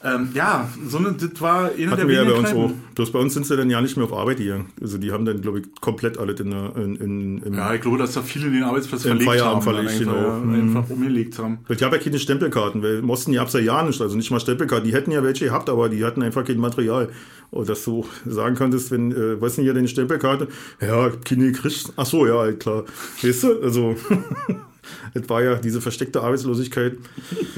Ähm, 0.04 0.28
ja, 0.32 0.68
so 0.86 0.98
eine, 0.98 1.12
das 1.14 1.40
war 1.40 1.64
eine 1.72 1.76
der 1.76 1.90
Hatten 1.90 2.06
wir 2.06 2.22
ja 2.22 2.24
bei 2.24 2.32
uns 2.34 2.52
auch. 2.52 2.70
Bloß 2.94 3.10
bei 3.10 3.18
uns 3.18 3.34
sind 3.34 3.46
sie 3.46 3.56
dann 3.56 3.68
ja 3.68 3.80
nicht 3.80 3.96
mehr 3.96 4.06
auf 4.06 4.12
Arbeit 4.12 4.38
hier. 4.38 4.64
Also 4.80 4.96
die 4.96 5.10
haben 5.10 5.24
dann, 5.24 5.40
glaube 5.42 5.58
ich, 5.58 5.66
komplett 5.80 6.18
alles 6.18 6.38
in 6.38 6.52
der, 6.52 6.76
in, 6.76 6.94
in, 6.94 7.38
im, 7.42 7.54
Ja, 7.54 7.74
ich 7.74 7.80
glaube, 7.80 7.98
dass 7.98 8.12
da 8.12 8.22
viele 8.22 8.48
den 8.48 8.62
Arbeitsplatz 8.62 9.02
verlegt 9.02 9.24
Feierabend 9.28 9.66
haben. 9.66 9.74
verlegt, 9.74 9.98
genau. 9.98 10.14
ja, 10.14 10.36
Mhm. 10.38 10.76
einfach 10.76 10.88
umgelegt 10.90 11.36
haben. 11.40 11.58
Ich 11.68 11.82
habe 11.82 11.96
ja 11.96 12.02
keine 12.02 12.20
Stempelkarten, 12.20 12.80
weil 12.80 12.98
im 12.98 13.10
Osten 13.10 13.32
gab 13.32 13.52
ja 13.52 13.58
ja 13.58 13.82
nicht, 13.82 14.00
also 14.00 14.16
nicht 14.16 14.30
mal 14.30 14.38
Stempelkarten. 14.38 14.86
Die 14.86 14.94
hätten 14.94 15.10
ja 15.10 15.20
welche 15.24 15.46
gehabt, 15.46 15.68
aber 15.68 15.88
die 15.88 16.04
hatten 16.04 16.22
einfach 16.22 16.44
kein 16.44 16.58
Material. 16.58 17.08
Und 17.50 17.68
dass 17.68 17.84
du 17.84 18.06
sagen 18.24 18.54
könntest, 18.54 18.92
wenn, 18.92 19.10
äh, 19.10 19.40
was 19.40 19.56
denn 19.56 19.64
hier 19.64 19.74
deine 19.74 19.88
Stempelkarte? 19.88 20.46
Ja, 20.80 21.10
keine 21.24 21.50
gekriegt. 21.50 21.92
Ach 21.96 22.06
so, 22.06 22.24
ja, 22.24 22.52
klar. 22.52 22.84
Weißt 23.20 23.42
du, 23.42 23.62
also, 23.62 23.96
das 25.14 25.28
war 25.28 25.42
ja 25.42 25.54
diese 25.56 25.80
versteckte 25.80 26.20
Arbeitslosigkeit, 26.22 26.96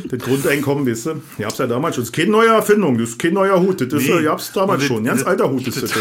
das 0.09 0.19
Grundeinkommen, 0.21 0.87
weißt 0.87 1.07
du. 1.07 1.15
Die 1.39 1.43
gab's 1.43 1.59
ja 1.59 1.67
damals 1.67 1.97
schon. 1.97 2.03
Das 2.03 2.11
ist 2.11 2.17
keine 2.17 2.31
neue 2.31 2.49
Erfindung, 2.49 2.99
das 2.99 3.11
ist 3.11 3.19
kein 3.19 3.35
neuer 3.35 3.61
Hut. 3.61 3.81
Das 3.81 3.93
ist, 4.03 4.09
Nee. 4.09 4.17
nee. 4.19 4.23
gab's 4.25 4.53
damals 4.53 4.83
Und 4.83 4.87
schon. 4.89 5.05
Ganz 5.05 5.21
das- 5.21 5.29
alter 5.29 5.51
Hut 5.51 5.67
ist 5.67 5.83
das, 5.83 5.91
das. 5.91 5.95
ja. 5.95 6.01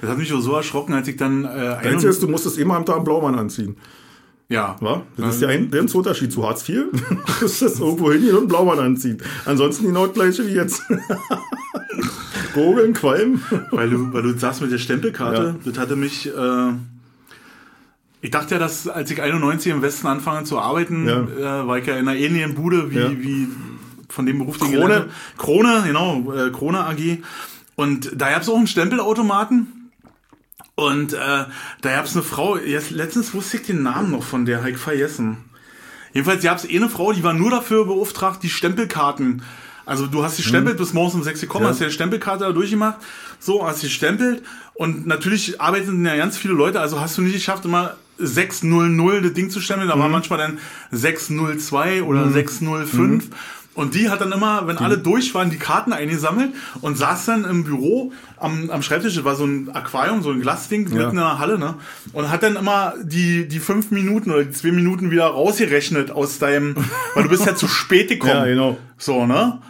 das 0.00 0.10
hat 0.10 0.18
mich 0.18 0.32
auch 0.32 0.40
so 0.40 0.54
erschrocken, 0.54 0.94
als 0.94 1.08
ich 1.08 1.16
dann 1.16 1.44
äh, 1.44 1.48
ein 1.48 1.86
Einzige 1.94 2.10
ist, 2.10 2.22
du 2.22 2.28
musstest 2.28 2.58
immer 2.58 2.76
am 2.76 2.84
Tag 2.86 2.96
einen 2.96 3.04
Blaumann 3.04 3.34
anziehen. 3.36 3.76
ja, 4.48 4.76
Wa? 4.80 5.02
Das 5.16 5.36
ist 5.36 5.42
ja 5.42 5.48
ein, 5.48 5.70
der 5.70 5.82
Unterschied 5.94 6.32
zu 6.32 6.46
Hartz 6.46 6.68
IV. 6.68 6.86
das 7.40 7.62
ist 7.62 7.80
irgendwo 7.80 8.10
hingehen 8.12 8.32
und 8.32 8.38
einen 8.40 8.48
Blaumann 8.48 8.78
anziehen. 8.78 9.18
Ansonsten 9.44 9.86
genau 9.86 10.06
das 10.06 10.14
gleiche 10.14 10.46
wie 10.46 10.52
jetzt. 10.54 10.82
Gurgeln, 12.54 12.94
Qualm. 12.94 13.40
weil 13.70 13.90
du, 13.90 14.12
weil 14.12 14.22
du 14.22 14.36
sagst 14.38 14.60
mit 14.60 14.72
der 14.72 14.78
Stempelkarte, 14.78 15.56
das 15.64 15.78
hatte 15.78 15.94
mich. 15.96 16.26
Äh, 16.26 16.72
ich 18.22 18.30
dachte 18.30 18.54
ja, 18.54 18.58
dass 18.58 18.86
als 18.88 19.10
ich 19.10 19.20
91 19.22 19.72
im 19.72 19.82
Westen 19.82 20.06
anfange 20.06 20.44
zu 20.44 20.58
arbeiten, 20.58 21.06
Ja. 21.08 21.62
äh, 21.62 21.66
war 21.66 21.78
ich 21.78 21.86
ja 21.86 21.96
in 21.96 22.08
einer 22.08 22.18
ähnlichen 22.18 22.54
Bude 22.54 22.90
wie, 22.90 22.98
Ja. 22.98 23.10
wie 23.10 23.48
von 24.08 24.26
dem 24.26 24.38
Beruf, 24.38 24.58
den 24.58 24.68
ich 24.72 24.74
Krone. 24.78 24.94
habe. 24.94 25.10
Krone, 25.38 25.82
genau, 25.86 26.32
äh, 26.32 26.50
Krone 26.50 26.84
AG. 26.84 27.22
Und 27.76 28.10
da 28.14 28.30
gab's 28.30 28.48
auch 28.48 28.56
einen 28.56 28.66
Stempelautomaten. 28.66 29.90
Und 30.74 31.12
äh, 31.12 31.16
da 31.16 31.46
gab's 31.82 32.14
eine 32.14 32.22
Frau, 32.22 32.56
jetzt, 32.56 32.90
letztens 32.90 33.34
wusste 33.34 33.58
ich 33.58 33.64
den 33.64 33.82
Namen 33.82 34.10
noch 34.12 34.22
von 34.22 34.46
der, 34.46 34.60
hab 34.62 34.68
ich 34.68 34.78
vergessen. 34.78 35.36
Jedenfalls 36.12 36.42
gab's 36.42 36.66
eine 36.68 36.88
Frau, 36.88 37.12
die 37.12 37.22
war 37.22 37.34
nur 37.34 37.50
dafür 37.50 37.84
beauftragt, 37.84 38.42
die 38.42 38.48
Stempelkarten. 38.50 39.42
Also 39.86 40.06
du 40.06 40.22
hast 40.22 40.38
die 40.38 40.42
stempelt 40.42 40.76
bis 40.78 40.92
morgens 40.92 41.14
um 41.14 41.22
6 41.22 41.40
gekommen, 41.40 41.64
Ja. 41.64 41.70
hast 41.70 41.80
dir 41.80 41.84
eine 41.86 41.92
Stempelkarte 41.92 42.44
da 42.44 42.52
durchgemacht, 42.52 42.98
so, 43.40 43.66
hast 43.66 43.82
die 43.82 43.88
stempelt 43.90 44.42
und 44.74 45.06
natürlich 45.06 45.60
arbeiten 45.60 46.04
ja 46.04 46.16
ganz 46.16 46.36
viele 46.36 46.54
Leute, 46.54 46.80
also 46.80 47.00
hast 47.00 47.18
du 47.18 47.22
nicht 47.22 47.34
geschafft, 47.34 47.64
immer 47.64 47.96
600 48.20 49.24
das 49.24 49.32
Ding 49.32 49.50
zu 49.50 49.60
stempeln, 49.60 49.88
da 49.88 49.98
war 49.98 50.08
manchmal 50.08 50.38
dann 50.38 50.58
602 50.90 52.02
oder 52.02 52.30
605 52.30 53.30
und 53.74 53.94
die 53.94 54.10
hat 54.10 54.20
dann 54.20 54.32
immer, 54.32 54.66
wenn 54.66 54.78
alle 54.78 54.98
durch 54.98 55.32
waren, 55.34 55.48
die 55.48 55.56
Karten 55.56 55.92
eingesammelt 55.92 56.52
und 56.80 56.98
saß 56.98 57.26
dann 57.26 57.44
im 57.44 57.64
Büro 57.64 58.12
am, 58.36 58.68
am 58.68 58.82
Schreibtisch, 58.82 59.14
das 59.14 59.24
war 59.24 59.36
so 59.36 59.44
ein 59.44 59.70
Aquarium, 59.72 60.22
so 60.22 60.30
ein 60.30 60.40
Glasding 60.40 60.84
mitten 60.84 61.10
in 61.10 61.16
der 61.16 61.38
Halle, 61.38 61.58
ne? 61.58 61.76
Und 62.12 62.30
hat 62.30 62.42
dann 62.42 62.56
immer 62.56 62.94
die, 63.02 63.46
die 63.46 63.60
fünf 63.60 63.92
Minuten 63.92 64.32
oder 64.32 64.44
die 64.44 64.50
zwei 64.50 64.72
Minuten 64.72 65.10
wieder 65.12 65.26
rausgerechnet 65.26 66.10
aus 66.10 66.38
deinem, 66.38 66.74
weil 67.14 67.22
du 67.22 67.28
bist 67.28 67.46
ja 67.46 67.54
zu 67.54 67.68
spät 67.68 68.08
gekommen. 68.08 68.32
Ja, 68.32 68.44
genau. 68.44 68.76
So, 68.98 69.24
ne? 69.24 69.60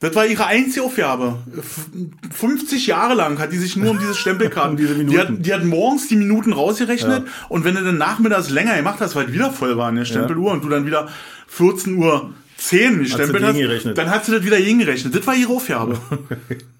Das 0.00 0.14
war 0.14 0.26
ihre 0.26 0.46
einzige 0.46 0.84
Aufgabe. 0.84 1.38
F 1.58 1.86
50 2.34 2.86
Jahre 2.86 3.14
lang 3.14 3.38
hat 3.38 3.52
die 3.52 3.58
sich 3.58 3.76
nur 3.76 3.90
um 3.90 3.98
diese 3.98 4.14
Stempelkarten. 4.14 4.70
Um 4.70 4.76
diese 4.76 4.94
die, 4.94 5.04
Minuten. 5.04 5.18
hat, 5.18 5.46
die 5.46 5.52
hat 5.52 5.64
morgens 5.64 6.08
die 6.08 6.16
Minuten 6.16 6.52
rausgerechnet 6.52 7.24
und 7.48 7.64
wenn 7.64 7.74
du 7.74 7.84
dann 7.84 7.98
nachmittags 7.98 8.50
länger 8.50 8.76
gemacht 8.76 9.00
hast, 9.00 9.14
weil 9.14 9.32
wieder 9.32 9.50
voll 9.50 9.76
war 9.76 9.88
in 9.90 9.96
der 9.96 10.04
Stempeluhr 10.04 10.52
und 10.52 10.64
du 10.64 10.68
dann 10.68 10.86
wieder 10.86 11.08
14 11.48 11.96
Uhr 11.96 12.32
10 12.56 12.98
gestempelt 13.00 13.44
hast, 13.44 13.98
dann 13.98 14.10
hat 14.10 14.24
sie 14.24 14.32
das 14.32 14.44
wieder 14.44 14.58
gegengerechnet. 14.58 15.14
Das 15.14 15.26
war 15.26 15.34
ihre 15.34 15.52
Aufgabe. 15.52 15.98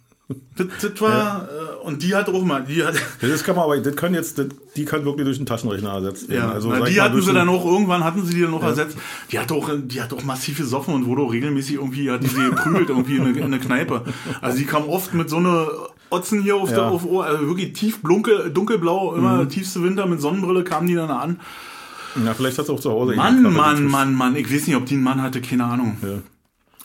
das, 0.57 0.67
das 0.81 1.01
war, 1.01 1.49
äh, 1.49 1.87
und 1.87 2.03
die 2.03 2.15
hat 2.15 2.29
auch 2.29 2.45
mal, 2.45 2.63
die 2.65 2.85
hat, 2.85 2.95
Das 3.21 3.43
kann 3.45 3.57
man 3.57 3.65
aber, 3.65 3.79
das 3.79 3.97
kann 3.97 4.15
jetzt, 4.15 4.39
das, 4.39 4.47
die 4.77 4.85
kann 4.85 5.05
wirklich 5.05 5.25
durch 5.25 5.39
einen 5.39 5.47
Taschenrechner 5.47 5.91
ersetzt 5.95 6.29
werden. 6.29 6.49
Ja, 6.49 6.53
also, 6.53 6.71
na, 6.71 6.85
die 6.85 7.01
hatten 7.01 7.21
sie 7.21 7.33
dann 7.33 7.49
auch, 7.49 7.65
irgendwann 7.65 8.05
hatten 8.05 8.25
sie 8.25 8.35
die 8.35 8.43
dann 8.43 8.51
noch 8.53 8.63
ersetzt. 8.63 8.97
Die 9.33 9.39
hat 9.39 9.51
auch, 9.53 9.71
die 9.75 10.01
hat 10.01 10.13
auch 10.13 10.23
massiv 10.25 10.59
gesoffen 10.59 10.95
und 10.95 11.07
wurde 11.07 11.23
auch 11.23 11.33
regelmäßig 11.33 11.75
irgendwie, 11.77 12.11
hat 12.11 12.23
die 12.23 12.29
sie 12.29 12.45
geprügelt 12.51 12.89
irgendwie 12.91 13.17
in 13.17 13.23
eine, 13.27 13.39
in 13.39 13.45
eine 13.45 13.59
Kneipe. 13.59 14.05
Also 14.41 14.59
die 14.59 14.67
kam 14.67 14.89
oft 14.89 15.15
mit 15.15 15.31
so 15.31 15.37
eine 15.37 15.69
Otzen 16.11 16.43
hier 16.43 16.57
auf 16.57 16.71
Ja. 16.71 16.77
der, 16.77 16.85
auf 16.87 17.05
Ohr, 17.07 17.25
also 17.25 17.47
wirklich 17.47 17.73
tief 17.73 18.01
dunkel, 18.03 18.51
dunkelblau, 18.51 19.15
immer 19.15 19.49
tiefste 19.49 19.83
Winter 19.83 20.07
mit 20.07 20.21
Sonnenbrille 20.21 20.65
kamen 20.65 20.87
die 20.87 20.95
dann 20.95 21.11
an. 21.11 21.41
Na, 22.17 22.35
vielleicht 22.35 22.59
hat 22.59 22.65
es 22.65 22.71
auch 22.71 22.81
zu 22.81 22.91
Hause. 22.91 23.15
Mann, 23.15 23.43
Mann, 23.43 23.55
Kaffee 23.55 23.83
Mann, 23.83 24.15
Mann, 24.15 24.37
ich 24.37 24.53
weiß 24.53 24.67
nicht, 24.67 24.77
ob 24.77 24.87
die 24.87 24.95
einen 24.95 25.05
Mann 25.05 25.23
hatte, 25.23 25.41
keine 25.41 25.65
Ahnung. 25.65 25.97
Ja. 26.03 26.09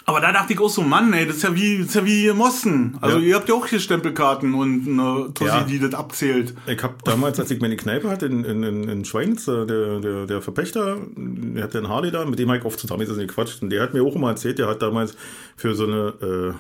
Aber 0.08 0.22
da 0.22 0.32
dachte 0.32 0.54
ich 0.54 0.60
auch 0.60 0.70
so, 0.70 0.84
Mann, 0.84 1.12
ey, 1.14 1.26
das 1.26 1.38
ist 1.38 1.44
ja 1.44 1.56
wie, 1.56 1.80
das 1.80 1.88
ist 1.88 1.96
ja 1.96 2.06
wie 2.06 2.32
Mosten. 2.32 2.96
Also 3.02 3.18
Ja. 3.18 3.24
ihr 3.24 3.36
habt 3.36 3.50
ja 3.50 3.56
auch 3.56 3.66
hier 3.66 3.80
Stempelkarten 3.80 4.54
und 4.54 4.88
eine 4.88 5.34
Tussi, 5.34 5.50
Ja. 5.50 5.64
die 5.64 5.80
das 5.80 5.96
abzählt. 5.96 6.54
Ich 6.68 6.82
habe 6.84 6.94
damals, 7.04 7.40
als 7.40 7.50
ich 7.50 7.60
meine 7.60 7.76
Kneipe 7.76 8.08
hatte 8.10 8.28
in, 8.28 8.46
in, 8.46 8.62
in, 8.62 8.88
in 8.88 9.06
Schweinitz, 9.06 9.48
äh, 9.48 9.66
der, 9.66 10.00
der, 10.00 10.26
der 10.28 10.42
Verpächter, 10.44 10.98
der 11.16 11.64
hatte 11.64 11.80
einen 11.80 11.90
Harley 11.90 12.12
da, 12.12 12.24
mit 12.26 12.38
dem 12.38 12.50
habe 12.50 12.60
ich 12.60 12.66
oft 12.66 12.80
zusammen 12.80 13.06
Quatsch. 13.28 13.62
Und 13.64 13.72
der 13.72 13.82
hat 13.82 13.94
mir 13.96 14.04
auch 14.04 14.16
immer 14.16 14.30
erzählt, 14.30 14.60
der 14.60 14.68
hat 14.68 14.82
damals 14.84 15.16
für 15.58 15.74
so 15.74 15.86
eine, 15.88 16.14
äh, 16.22 16.54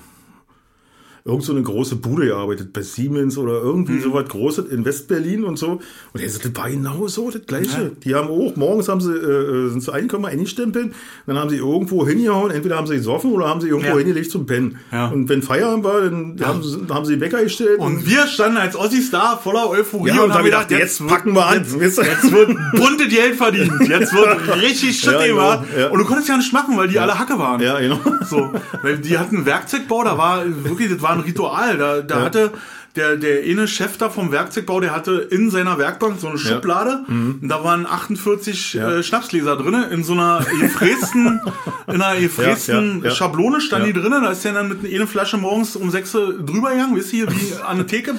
irgend 1.27 1.43
so 1.43 1.53
eine 1.53 1.63
große 1.63 1.95
Bude 1.95 2.27
gearbeitet, 2.27 2.71
bei 2.71 2.83
Siemens 2.83 3.35
oder 3.39 3.53
irgendwie 3.53 3.93
Mhm. 3.93 4.01
so 4.03 4.13
was 4.13 4.29
Großes 4.29 4.65
in 4.67 4.85
Westberlin 4.85 5.43
und 5.43 5.57
so. 5.57 5.79
Und 6.13 6.21
er 6.21 6.29
sagt, 6.29 6.45
das 6.45 6.55
war 6.55 6.69
genau 6.69 7.07
so 7.07 7.31
das 7.31 7.41
Gleiche. 7.47 7.93
Die 8.03 8.13
haben 8.13 8.27
auch, 8.27 8.55
morgens 8.55 8.87
haben 8.89 9.01
sie, 9.01 9.11
äh, 9.11 9.69
sind 9.69 9.81
sie 9.81 9.91
eingekommen, 9.91 10.27
eingestempeln, 10.27 10.93
dann 11.25 11.39
haben 11.39 11.49
sie 11.49 11.55
irgendwo 11.57 12.05
hingehauen, 12.05 12.51
entweder 12.51 12.77
haben 12.77 12.85
sie 12.85 12.97
gesoffen 12.97 13.31
oder 13.31 13.47
haben 13.47 13.59
sie 13.59 13.69
irgendwo 13.69 13.93
Ja. 13.93 13.97
hingelegt 13.97 14.29
zum 14.29 14.45
Pennen. 14.45 14.77
Ja. 14.91 15.07
Und 15.07 15.27
wenn 15.27 15.41
Feierabend 15.41 15.83
war, 15.83 16.01
dann 16.01 16.39
haben, 16.43 16.61
sie, 16.61 16.77
haben 16.89 17.05
sie 17.05 17.13
den 17.13 17.21
Wecker 17.21 17.41
gestellt. 17.41 17.79
Und 17.79 18.05
wir 18.07 18.27
standen 18.27 18.57
als 18.57 18.75
Ossis 18.75 19.09
da 19.09 19.35
voller 19.35 19.67
Euphorie 19.67 20.09
Ja, 20.11 20.21
und 20.21 20.31
haben 20.31 20.45
gedacht, 20.45 20.69
jetzt 20.69 21.05
packen 21.07 21.33
wir 21.33 21.47
an. 21.47 21.65
Jetzt, 21.79 21.97
jetzt 21.97 22.31
wird 22.31 22.55
bunte 22.75 23.07
Geld 23.07 23.35
verdient. 23.35 23.71
Jetzt 23.89 24.13
wird 24.13 24.61
richtig 24.61 24.99
Shit 24.99 25.11
Ja, 25.13 25.25
gemacht. 25.25 25.65
genau, 25.71 25.81
ja. 25.85 25.89
Und 25.89 25.97
du 25.97 26.05
konntest 26.05 26.29
ja 26.29 26.37
nicht 26.37 26.53
machen, 26.53 26.77
weil 26.77 26.87
die 26.87 26.99
alle 26.99 27.17
Hacke 27.17 27.39
waren. 27.39 27.59
ja, 27.63 27.79
genau. 27.79 27.99
So, 28.29 28.53
weil 28.83 28.99
die 28.99 29.17
hatten 29.17 29.43
Werkzeugbau, 29.47 30.03
da 30.03 30.17
war 30.19 30.43
wirklich, 30.63 30.89
das 30.91 31.01
war 31.01 31.14
ein 31.15 31.21
Ritual. 31.21 31.77
Da, 31.77 32.01
da 32.01 32.21
hatte 32.21 32.51
der, 32.95 33.15
der 33.17 33.43
eine 33.43 33.67
Chef 33.67 33.97
da 33.97 34.09
vom 34.09 34.31
Werkzeugbau, 34.31 34.79
der 34.79 34.95
hatte 34.95 35.27
in 35.29 35.49
seiner 35.51 35.77
Werkbank 35.77 36.19
so 36.19 36.27
eine 36.27 36.37
Schublade 36.37 37.03
Mhm. 37.07 37.39
und 37.41 37.49
da 37.49 37.63
waren 37.63 37.85
48 37.85 38.75
äh, 38.75 39.03
Schnapsgläser 39.03 39.55
drin, 39.57 39.75
in 39.91 40.03
so 40.03 40.13
einer 40.13 40.45
gefrästen, 40.61 41.39
in 41.87 42.01
einer 42.01 42.19
gefrästen 42.19 42.97
Ja, 42.97 43.03
ja, 43.03 43.09
ja. 43.09 43.15
Schablone 43.15 43.61
stand 43.61 43.85
Ja. 43.85 43.91
die 43.93 43.99
drin, 43.99 44.11
da 44.11 44.29
ist 44.31 44.43
der 44.45 44.53
dann 44.53 44.69
mit 44.69 44.93
einer 44.93 45.07
Flasche 45.07 45.37
morgens 45.37 45.75
um 45.75 45.89
6 45.91 46.15
Uhr 46.15 46.33
drüber 46.39 46.71
gegangen, 46.71 46.95
wisst 46.95 47.13
ihr, 47.13 47.27
wie 47.29 47.53
an 47.67 47.77
der 47.77 47.87
Theke. 47.87 48.13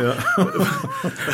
Ja. 0.00 0.14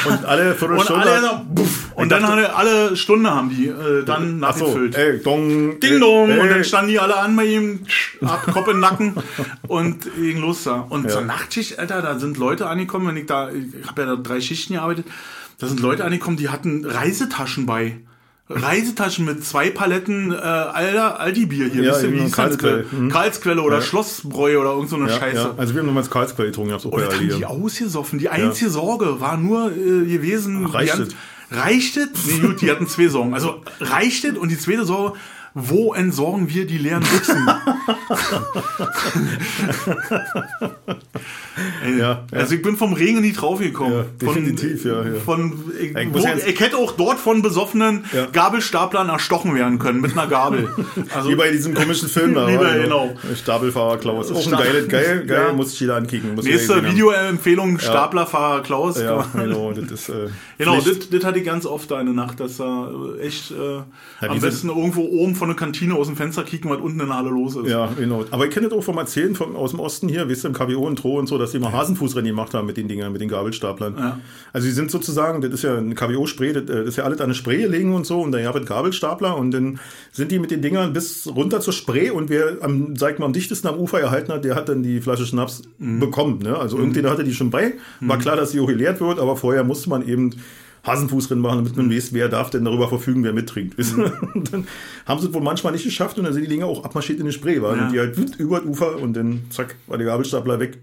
Und 0.07 0.24
alle 0.24 0.51
Und 0.53 0.59
Viertelstunde. 0.59 1.03
alle, 1.11 1.20
so, 1.20 1.40
puff, 1.55 1.90
und 1.95 2.11
dann 2.12 2.22
dachte- 2.22 2.55
alle, 2.55 2.55
alle 2.55 2.97
Stunde 2.97 3.30
haben 3.30 3.51
die 3.51 3.68
äh, 3.68 4.05
dann 4.05 4.43
Ach 4.45 4.55
so, 4.57 4.64
nachgefüllt. 4.66 4.97
ey, 4.97 5.20
dong. 5.22 5.80
Ding 5.80 6.01
dong! 6.01 6.30
ey, 6.30 6.38
Und 6.40 6.49
dann 6.51 6.64
standen 6.64 6.90
die 6.90 6.99
alle 6.99 7.16
an 7.16 7.34
bei 7.36 7.45
ihm, 7.47 7.80
ab 8.24 8.47
Kopf 8.53 8.68
in 8.68 8.80
Nacken 8.80 9.14
und 9.68 10.07
ging 10.16 10.40
los 10.40 10.64
da. 10.64 10.86
Und 10.88 11.05
Ja. 11.05 11.11
zur 11.11 11.20
Nachtschicht, 11.22 11.78
Alter, 11.78 12.03
da 12.03 12.18
sind 12.18 12.36
Leute 12.38 12.68
angekommen, 12.83 13.09
wenn 13.09 13.16
ich 13.16 13.26
da, 13.26 13.51
ich 13.51 13.87
habe 13.87 14.03
ja 14.03 14.09
da 14.09 14.16
drei 14.16 14.41
Schichten 14.41 14.74
gearbeitet, 14.74 15.07
da 15.59 15.66
sind 15.68 15.80
Leute 15.80 16.05
angekommen, 16.05 16.37
die 16.37 16.49
hatten 16.49 16.85
Reisetaschen 16.85 17.66
bei. 17.66 18.01
Reisetaschen 18.49 19.24
mit 19.24 19.45
zwei 19.45 19.70
Paletten 19.70 20.33
äh, 20.33 20.37
Alter, 20.37 21.20
Aldi-Bier 21.20 21.68
hier. 21.68 21.85
Ja, 21.85 22.03
wie? 22.03 22.30
Karlsquelle. 22.30 22.85
Mhm. 22.91 23.09
Karlsquelle 23.09 23.62
oder 23.62 23.80
Schlossbräu 23.80 24.59
oder 24.61 24.72
irgend 24.72 24.91
so 24.91 24.97
eine 24.97 25.09
ja, 25.09 25.18
Scheiße. 25.18 25.37
ja. 25.37 25.55
Also 25.57 25.74
wir 25.74 25.80
haben 25.80 25.87
damals 25.87 26.11
Karlsquell 26.11 26.47
getrunken, 26.47 26.74
auch 26.74 26.85
Und 26.85 27.03
haben 27.03 27.12
Aldi. 27.12 27.37
die 27.37 27.47
ausgesoffen. 27.47 28.18
Die 28.18 28.28
einzige 28.28 28.70
Sorge 28.70 29.20
war 29.20 29.37
nur 29.37 29.70
äh, 29.70 30.05
gewesen. 30.05 30.66
Reicht 30.66 30.99
die 30.99 31.03
es? 31.03 31.14
Reicht 31.51 31.97
es? 31.97 32.09
Nee, 32.26 32.39
gut, 32.41 32.61
die 32.61 32.70
hatten 32.70 32.87
zwei 32.89 33.09
Sorgen. 33.09 33.33
Also 33.35 33.62
reicht 33.80 34.24
es? 34.24 34.37
Und 34.37 34.51
die 34.51 34.59
zweite 34.59 34.85
Sorge, 34.85 35.18
wo 35.55 35.93
entsorgen 35.95 36.49
wir 36.49 36.67
die 36.67 36.79
leeren 36.79 37.03
Büchsen? 37.03 37.47
Ey, 41.85 41.99
Ja. 41.99 42.25
Also 42.33 42.55
ich 42.55 42.63
bin 42.63 42.77
vom 42.77 42.93
Regen 42.95 43.21
nie 43.21 43.33
draufgekommen. 43.33 43.93
Ja, 43.93 44.05
definitiv, 44.21 44.83
von, 44.83 44.91
ja, 44.91 45.03
ja. 45.05 45.21
Von, 45.21 45.65
ich, 45.79 45.95
Ich 45.95 46.13
wo, 46.15 46.19
ich 46.19 46.61
hätte 46.61 46.77
auch 46.79 46.93
dort 46.93 47.19
von 47.19 47.43
besoffenen 47.43 48.05
Ja. 48.13 48.27
Gabelstaplern 48.27 49.09
erstochen 49.09 49.55
werden 49.55 49.79
können 49.79 50.01
mit 50.01 50.13
einer 50.13 50.27
Gabel. 50.27 50.69
Also, 51.15 51.29
Wie 51.31 51.35
bei 51.35 51.51
diesem 51.51 51.75
komischen 51.75 52.09
Film 52.09 52.35
da. 52.35 52.47
Bei- 52.59 52.79
genau. 52.79 53.15
Stapelfahrer 53.35 53.99
Klaus. 53.99 54.31
Auch 54.31 54.37
ein 54.37 54.43
Stab- 54.43 54.61
geil, 54.63 54.87
geil, 54.89 55.25
geil, 55.27 55.45
Ja. 55.49 55.53
muss 55.53 55.73
ich 55.75 55.81
jeder 55.81 55.97
ankicken. 55.97 56.35
Nächste. 56.37 56.85
Videoempfehlung, 56.85 57.79
Staplerfahrer 57.79 58.63
Klaus. 58.63 59.01
Ja, 59.01 59.27
genau, 59.35 59.73
das 59.73 59.91
ist. 59.91 60.09
Äh, 60.09 60.29
Genau, 60.59 60.77
das, 60.81 61.09
das 61.11 61.25
hatte 61.25 61.41
ich 61.41 61.45
ganz 61.45 61.67
oft 61.67 61.93
eine 61.93 62.13
Nacht, 62.13 62.39
dass 62.39 62.59
da 62.59 62.89
äh, 63.19 63.27
echt 63.27 63.51
äh, 63.51 64.27
am 64.27 64.39
besten 64.41 64.69
irgendwo 64.69 65.03
oben 65.03 65.35
von 65.43 65.49
der 65.49 65.57
Kantine 65.57 65.97
aus 65.97 66.07
dem 66.07 66.14
Fenster 66.14 66.45
kicken, 66.45 66.70
was 66.70 66.78
unten 66.78 67.01
in 67.01 67.09
der 67.09 67.16
Halle 67.16 67.30
los 67.30 67.57
ist. 67.57 67.68
Ja, 67.68 67.88
genau. 67.99 68.24
Aber 68.30 68.45
ich 68.47 68.53
kenne 68.53 68.68
das 68.68 68.78
auch 68.78 68.84
vom 68.84 68.97
Erzählen 68.97 69.34
von, 69.34 69.57
aus 69.57 69.72
dem 69.72 69.80
Osten 69.80 70.09
hier, 70.09 70.28
wisst 70.28 70.45
ihr, 70.45 70.49
im 70.51 70.55
KWO 70.55 70.86
und 70.86 71.01
Tro 71.01 71.18
und 71.18 71.26
so, 71.26 71.36
dass 71.36 71.51
die 71.51 71.59
mal 71.59 71.72
Hasenfußrennen 71.72 72.28
gemacht 72.28 72.55
haben 72.55 72.64
mit 72.64 72.76
den 72.76 72.86
Dingern, 72.86 73.11
mit 73.11 73.20
den 73.20 73.28
Gabelstaplern. 73.28 73.97
Ja. 73.99 74.20
Also 74.53 74.68
die 74.68 74.72
sind 74.72 74.93
sozusagen, 74.93 75.40
das 75.40 75.51
ist 75.51 75.64
ja 75.64 75.76
ein 75.76 75.97
KWO-Spray, 75.97 76.53
das, 76.53 76.62
äh, 76.62 76.66
das 76.66 76.86
ist 76.90 76.97
ja 76.97 77.03
alles 77.03 77.18
an 77.18 77.24
eine 77.24 77.34
Spray 77.34 77.66
legen 77.66 77.93
und 77.93 78.07
so 78.07 78.20
und 78.20 78.30
dann 78.30 78.40
ihr 78.40 78.53
Gabelstapler 78.53 79.36
und 79.36 79.51
dann 79.51 79.80
sind 80.12 80.30
die 80.30 80.38
mit 80.38 80.53
den 80.53 80.62
Dingern 80.62 80.93
bis 80.93 81.26
runter 81.26 81.61
zur 81.61 81.72
Spray 81.72 82.11
und 82.11 82.30
wer 82.30 82.59
am, 82.61 82.95
sag 82.95 83.14
ich 83.14 83.18
mal, 83.18 83.26
am 83.26 83.32
dichtesten 83.32 83.66
am 83.66 83.78
Ufer 83.78 83.99
erhalten 83.99 84.32
hat, 84.32 84.45
der 84.45 84.55
hat 84.55 84.68
dann 84.68 84.84
die 84.84 85.01
Flasche 85.01 85.26
Schnaps 85.26 85.62
Mhm. 85.78 85.99
bekommen. 85.99 86.38
Ne? 86.38 86.57
Also 86.57 86.78
irgendjemand 86.78 87.14
hatte 87.14 87.24
die 87.24 87.34
schon 87.34 87.51
bei. 87.51 87.72
War 88.01 88.18
klar, 88.18 88.36
dass 88.36 88.53
sie 88.53 88.61
auch 88.61 88.66
geleert 88.68 89.01
wird, 89.01 89.18
aber 89.18 89.36
vorher 89.36 89.64
musste 89.64 89.90
man 89.90 90.07
eben 90.07 90.30
Hasenfußrennen 90.85 91.41
machen, 91.43 91.59
damit 91.59 91.76
man 91.76 91.91
weiß, 91.91 92.12
wer 92.12 92.28
darf 92.28 92.51
denn 92.51 92.64
darüber 92.64 92.89
verfügen, 92.89 93.22
wer 93.24 93.33
mittrinkt. 93.33 93.78
ihr? 93.78 94.12
Und 94.35 94.53
dann 94.53 94.66
haben 95.07 95.20
sie 95.20 95.28
es 95.28 95.35
wohl 95.35 95.43
manchmal 95.43 95.72
nicht 95.72 95.85
geschafft 95.85 96.18
und 96.18 96.24
dann 96.24 96.33
sind 96.33 96.43
die 96.43 96.49
Dinger 96.49 96.66
auch 96.66 96.85
abmarschiert 96.85 97.18
in 97.20 97.24
den 97.26 97.33
Spray, 97.33 97.62
waren 97.62 97.78
Ja. 97.78 97.89
die 97.91 97.99
halt 98.01 98.16
über 98.39 98.59
das 98.59 98.66
Ufer 98.68 98.97
und 98.99 99.14
dann 99.14 99.43
zack, 99.51 99.76
war 99.87 99.97
der 99.99 100.07
Gabelstapler 100.09 100.59
weg. 100.59 100.78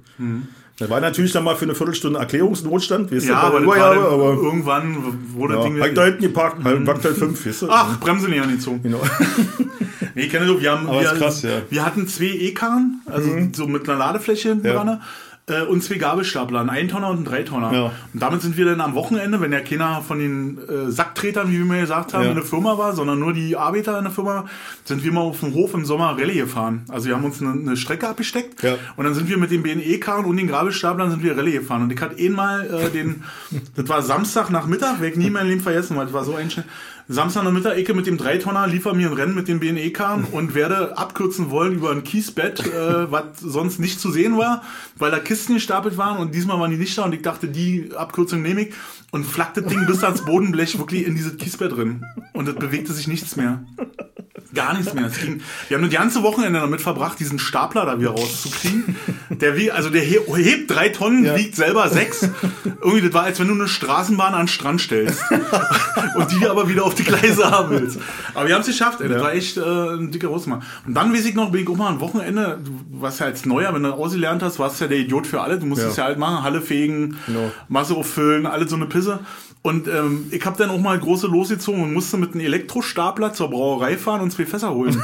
Da 0.78 0.90
war 0.90 1.02
natürlich 1.02 1.34
dann 1.34 1.44
mal 1.44 1.56
für 1.58 1.66
eine 1.66 1.76
Viertelstunde 1.76 2.18
Erklärungsnotstand, 2.20 3.12
ihr, 3.12 3.20
Ja, 3.22 3.50
bei 3.50 3.58
aber, 3.58 3.60
das 3.66 3.76
dann 3.76 3.98
aber 3.98 4.34
irgendwann 4.34 4.96
wurde 5.34 5.56
ja, 5.56 5.64
Dinge. 5.64 5.88
ich 5.90 5.94
da 5.94 6.06
hinten 6.06 6.22
geparkt, 6.22 6.64
halt, 6.64 6.88
Wagt 6.88 7.04
halt 7.04 7.18
fünf, 7.18 7.46
wisst 7.46 7.64
ihr? 7.64 7.68
Ach, 7.70 8.00
Bremse 8.00 8.30
nicht 8.30 8.42
angezogen. 8.42 8.82
Genau. 8.84 9.02
Nee, 10.16 10.24
ich 10.24 10.32
kenne 10.32 10.48
so, 10.48 10.60
wir 10.60 10.72
haben, 10.72 10.88
wir, 10.88 11.04
krass, 11.04 11.44
ja. 11.44 11.50
Mhm. 11.60 11.62
wir 11.70 11.86
hatten 11.86 12.08
zwei 12.08 12.26
E-Karren, 12.26 13.02
also 13.06 13.30
so 13.54 13.68
mit 13.68 13.88
einer 13.88 13.98
Ladefläche 14.00 14.58
Ja. 14.64 14.74
dran. 14.74 15.02
Äh, 15.50 15.64
und 15.64 15.84
zwei 15.84 15.96
Gabelstapler, 15.96 16.60
ein 16.62 16.70
Eintonner 16.70 17.10
und 17.10 17.22
ein 17.22 17.26
Dreitonner. 17.26 17.74
Ja. 17.74 17.86
Und 18.14 18.22
damit 18.22 18.42
sind 18.42 18.58
wir 18.58 18.66
dann 18.66 18.82
am 18.82 18.96
Wochenende, 18.96 19.42
wenn 19.42 19.52
ja 19.52 19.60
keiner 19.62 20.02
von 20.02 20.20
den 20.20 20.58
äh, 20.68 20.92
Sacktretern, 20.92 21.50
wie 21.52 21.58
wir 21.60 21.66
mir 21.66 21.82
gesagt 21.82 22.14
haben, 22.14 22.24
Ja. 22.24 22.30
in 22.30 22.36
der 22.36 22.46
Firma 22.46 22.78
war, 22.78 22.94
sondern 22.94 23.20
nur 23.20 23.34
die 23.34 23.56
Arbeiter 23.58 23.98
in 23.98 24.04
der 24.06 24.14
Firma, 24.14 24.46
sind 24.86 25.04
wir 25.04 25.12
mal 25.12 25.22
auf 25.22 25.40
dem 25.40 25.54
Hof 25.54 25.74
im 25.74 25.86
Sommer 25.86 26.18
Rallye 26.18 26.36
gefahren. 26.40 26.84
Also 26.90 27.08
wir 27.08 27.16
haben 27.16 27.24
uns 27.26 27.42
eine, 27.42 27.52
eine 27.52 27.78
Strecke 27.78 28.08
abgesteckt 28.08 28.62
Ja. 28.64 28.76
und 28.96 29.06
dann 29.06 29.14
sind 29.14 29.30
wir 29.30 29.38
mit 29.38 29.52
den 29.52 29.64
BNE-Karren 29.64 30.26
und 30.26 30.38
den 30.38 30.48
Gabelstaplern 30.48 31.10
sind 31.12 31.24
wir 31.24 31.38
Rallye 31.38 31.54
gefahren. 31.54 31.84
Und 31.84 31.92
ich 31.94 32.00
hatte 32.02 32.16
einmal 32.24 32.66
äh, 32.72 32.90
den, 32.90 33.24
das 33.76 33.88
war 33.90 34.02
Samstag 34.02 34.50
nach 34.50 34.68
Mittag, 34.68 35.00
werde 35.02 35.14
ich 35.14 35.18
nie 35.18 35.30
mein 35.30 35.48
Leben 35.48 35.62
vergessen, 35.62 35.98
weil 35.98 36.06
das 36.06 36.14
war 36.14 36.24
so 36.24 36.36
ein 36.36 36.50
Samstag 37.12 37.44
nach 37.44 37.52
Mittag, 37.52 37.76
Ecke 37.76 37.96
mit 37.96 38.06
dem 38.06 38.18
Dreitonner, 38.18 38.68
liefer 38.68 38.94
mir 38.94 39.08
ein 39.08 39.14
Rennen 39.14 39.34
mit 39.34 39.48
dem 39.48 39.60
BNE-Karren 39.60 40.26
und 40.32 40.54
werde 40.54 40.96
abkürzen 40.96 41.50
wollen 41.50 41.74
über 41.74 41.90
ein 41.90 42.04
Kiesbett, 42.04 42.60
äh, 42.60 43.12
was 43.12 43.40
sonst 43.40 43.80
nicht 43.80 44.00
zu 44.00 44.12
sehen 44.12 44.38
war, 44.38 44.62
weil 44.96 45.10
da 45.10 45.18
Kisten 45.18 45.56
gestapelt 45.56 45.98
waren 45.98 46.20
und 46.20 46.36
diesmal 46.36 46.60
waren 46.60 46.70
die 46.70 46.78
nicht 46.78 46.96
da 46.96 47.06
und 47.06 47.16
ich 47.16 47.24
dachte, 47.24 47.48
die 47.48 47.90
Abkürzung 47.96 48.44
nehme 48.44 48.62
ich 48.62 48.76
und 49.12 49.26
flackt 49.26 49.58
das 49.58 49.66
Ding 49.66 49.86
bis 49.88 50.04
ans 50.04 50.24
Bodenblech 50.26 50.78
wirklich 50.78 51.06
in 51.06 51.16
dieses 51.16 51.38
Kiesbett 51.38 51.72
drin. 51.76 52.04
Und 52.34 52.48
es 52.48 52.56
bewegte 52.56 52.94
sich 52.94 53.08
nichts 53.08 53.36
mehr. 53.36 53.64
Gar 54.54 54.76
nichts 54.78 54.94
mehr. 54.96 55.06
Es 55.06 55.20
ging, 55.20 55.42
wir 55.68 55.78
haben 55.78 55.84
das 55.84 55.94
ganze 55.94 56.24
Wochenende 56.24 56.60
damit 56.60 56.82
verbracht, 56.82 57.20
diesen 57.20 57.38
Stapler 57.38 57.86
da 57.86 58.00
wieder 58.00 58.12
rauszukriegen. 58.12 58.96
Der 59.30 59.56
wie, 59.56 59.70
also 59.72 59.90
der 59.92 60.02
he- 60.02 60.20
hebt 60.36 60.72
drei 60.72 60.90
Tonnen, 60.90 61.24
Ja. 61.24 61.38
wiegt 61.38 61.56
selber 61.56 61.88
sechs. 61.90 62.28
Irgendwie, 62.82 63.02
das 63.02 63.14
war, 63.14 63.24
als 63.24 63.40
wenn 63.40 63.48
du 63.48 63.54
eine 63.54 63.68
Straßenbahn 63.68 64.34
an 64.34 64.44
den 64.44 64.48
Strand 64.48 64.82
stellst. 64.82 65.22
und 66.16 66.32
die 66.32 66.48
aber 66.48 66.68
wieder 66.68 66.84
auf 66.84 66.96
die 66.96 67.04
Gleise 67.04 67.52
haben 67.52 67.70
willst. 67.72 68.00
Aber 68.34 68.48
wir 68.48 68.56
haben 68.56 68.62
es 68.62 68.68
geschafft, 68.68 69.02
ey. 69.02 69.08
Das 69.08 69.18
Ja. 69.18 69.24
war 69.24 69.34
echt 69.34 69.58
äh, 69.58 69.62
ein 69.62 70.10
dicker 70.12 70.30
Hausmann. 70.30 70.64
Und 70.88 70.96
dann 70.96 71.14
weiß 71.14 71.26
ich 71.26 71.36
noch, 71.36 71.52
bin 71.52 71.62
ich 71.62 71.70
auch 71.70 71.76
mal 71.78 71.90
ein 71.90 72.00
Wochenende, 72.00 72.60
du 72.64 73.02
warst 73.02 73.20
ja 73.20 73.28
als 73.28 73.46
Neuer, 73.46 73.72
wenn 73.76 73.84
du 73.84 73.94
ausgelernt 73.94 74.42
hast, 74.42 74.58
warst 74.58 74.82
ja 74.82 74.88
der 74.88 74.98
Idiot 74.98 75.28
für 75.28 75.42
alle. 75.42 75.60
Du 75.60 75.68
musstest 75.68 75.98
ja, 75.98 76.04
Ja. 76.04 76.08
halt 76.10 76.18
machen, 76.18 76.44
Halle 76.44 76.62
fegen, 76.62 77.18
Genau. 77.28 77.52
Masse 77.68 77.94
auffüllen, 77.94 78.48
alles 78.48 78.72
so 78.72 78.76
eine 78.78 78.88
Pisse. 79.00 79.20
Und 79.62 79.90
ähm, 79.90 80.28
ich 80.32 80.46
habe 80.46 80.58
dann 80.58 80.70
auch 80.70 80.80
mal 80.80 80.98
große 80.98 81.28
losgezogen 81.28 81.84
und 81.84 81.94
musste 81.94 82.16
mit 82.16 82.34
einem 82.34 82.46
Elektrostapler 82.46 83.34
zur 83.34 83.50
Brauerei 83.50 83.98
fahren 83.98 84.22
und 84.22 84.32
zwei 84.32 84.46
Fässer 84.46 84.74
holen. 84.74 85.02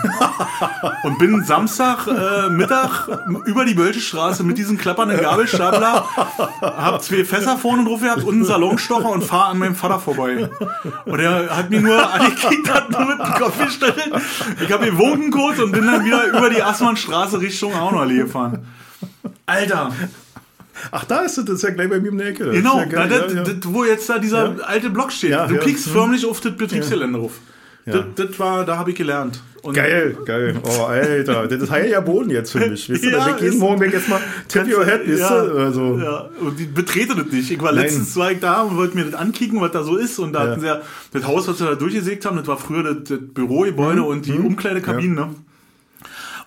und 1.03 1.19
bin 1.19 1.43
Samstag 1.43 2.07
äh, 2.07 2.49
Mittag 2.49 3.09
über 3.45 3.65
die 3.65 3.73
Bölschestraße 3.73 4.43
mit 4.43 4.57
diesem 4.57 4.77
klappernden 4.77 5.19
Gabelstapler, 5.19 6.05
hab 6.61 7.03
zwei 7.03 7.25
Fässer 7.25 7.57
vorne 7.57 7.83
drauf 7.83 7.99
gehabt 7.99 8.23
und 8.23 8.35
einen 8.35 8.45
Salonstocher 8.45 9.09
und 9.09 9.25
fahr 9.25 9.47
an 9.47 9.57
meinem 9.57 9.75
Vater 9.75 9.99
vorbei. 9.99 10.49
Und 11.05 11.19
er 11.19 11.55
hat 11.55 11.69
mich 11.69 11.81
nur 11.81 12.09
angekickt, 12.13 12.73
hat 12.73 12.89
nur 12.91 13.05
mit 13.05 13.19
dem 13.19 13.33
Kopf 13.33 13.61
gestellt. 13.61 14.11
Ich 14.63 14.71
habe 14.71 14.85
gewogen 14.85 15.31
kurz 15.31 15.59
und 15.59 15.73
bin 15.73 15.85
dann 15.85 16.05
wieder 16.05 16.29
über 16.29 16.49
die 16.49 16.63
Assmannstraße 16.63 17.41
Richtung 17.41 17.73
Aunerlee 17.75 18.19
gefahren. 18.19 18.65
Alter, 19.45 19.91
Ach, 20.91 21.03
da 21.05 21.19
ist 21.21 21.37
es, 21.37 21.45
das 21.45 21.55
ist 21.55 21.61
ja 21.63 21.69
gleich 21.71 21.89
bei 21.89 21.99
mir 21.99 22.11
um 22.11 22.17
die 22.17 22.23
Ecke. 22.23 22.45
Das 22.45 22.55
Genau, 22.55 22.79
ja 22.79 22.85
geil, 22.85 23.09
das, 23.09 23.33
ja, 23.33 23.37
ja. 23.39 23.43
Das, 23.43 23.55
wo 23.73 23.83
jetzt 23.85 24.09
da 24.09 24.19
dieser 24.19 24.55
alte 24.67 24.89
Block 24.89 25.11
steht. 25.11 25.33
Du 25.33 25.55
piekst 25.57 25.85
Hm. 25.87 25.93
förmlich 25.93 26.25
auf 26.25 26.39
das 26.41 26.55
Betriebsgelände. 26.55 27.29
Ja. 27.85 28.03
Das, 28.15 28.39
war, 28.39 28.65
da 28.65 28.77
habe 28.77 28.89
ich 28.91 28.95
gelernt. 28.97 29.41
Und 29.61 29.73
Geil, 29.75 30.15
geil. 30.25 30.55
Oh, 30.63 30.83
Alter, 30.83 31.47
das 31.47 31.61
ist 31.61 31.71
ja 31.71 31.99
Boden 31.99 32.29
jetzt 32.29 32.51
für 32.51 32.59
mich. 32.67 32.87
Wisst 32.89 33.03
ihr, 33.03 33.11
Ja, 33.17 33.17
da 33.19 33.25
weg 33.35 33.41
jeden 33.41 33.57
Morgen 33.59 33.79
weg 33.79 33.93
jetzt 33.93 34.09
mal 34.09 34.19
tip 34.47 34.67
your 34.67 34.85
head, 34.85 35.07
ja, 35.07 35.13
ihr? 35.43 35.55
Also, 35.55 35.99
ja, 35.99 36.29
und 36.39 36.59
die 36.59 36.65
betrete 36.65 37.15
das 37.15 37.27
nicht. 37.27 37.49
Ich 37.49 37.61
war 37.61 37.71
Nein. 37.71 37.83
letztens 37.83 38.15
war 38.15 38.31
ich 38.31 38.39
da 38.39 38.61
und 38.61 38.77
wollte 38.77 38.95
mir 38.95 39.05
das 39.05 39.13
ankicken, 39.15 39.59
was 39.61 39.71
da 39.71 39.83
so 39.83 39.97
ist. 39.97 40.17
Und 40.19 40.33
da 40.33 40.41
hatten 40.41 40.61
sie 40.61 40.67
ja 40.67 40.81
das 41.13 41.25
Haus, 41.25 41.47
was 41.47 41.57
sie 41.59 41.65
da 41.65 41.73
durchgesägt 41.75 42.25
haben, 42.25 42.37
das 42.37 42.47
war 42.47 42.57
früher 42.57 42.83
das, 42.83 43.03
das 43.07 43.19
Bürogebäude 43.33 44.01
Mhm. 44.01 44.07
und 44.07 44.25
die 44.25 44.33
Umkleidekabinen, 44.33 45.15
ne? 45.15 45.29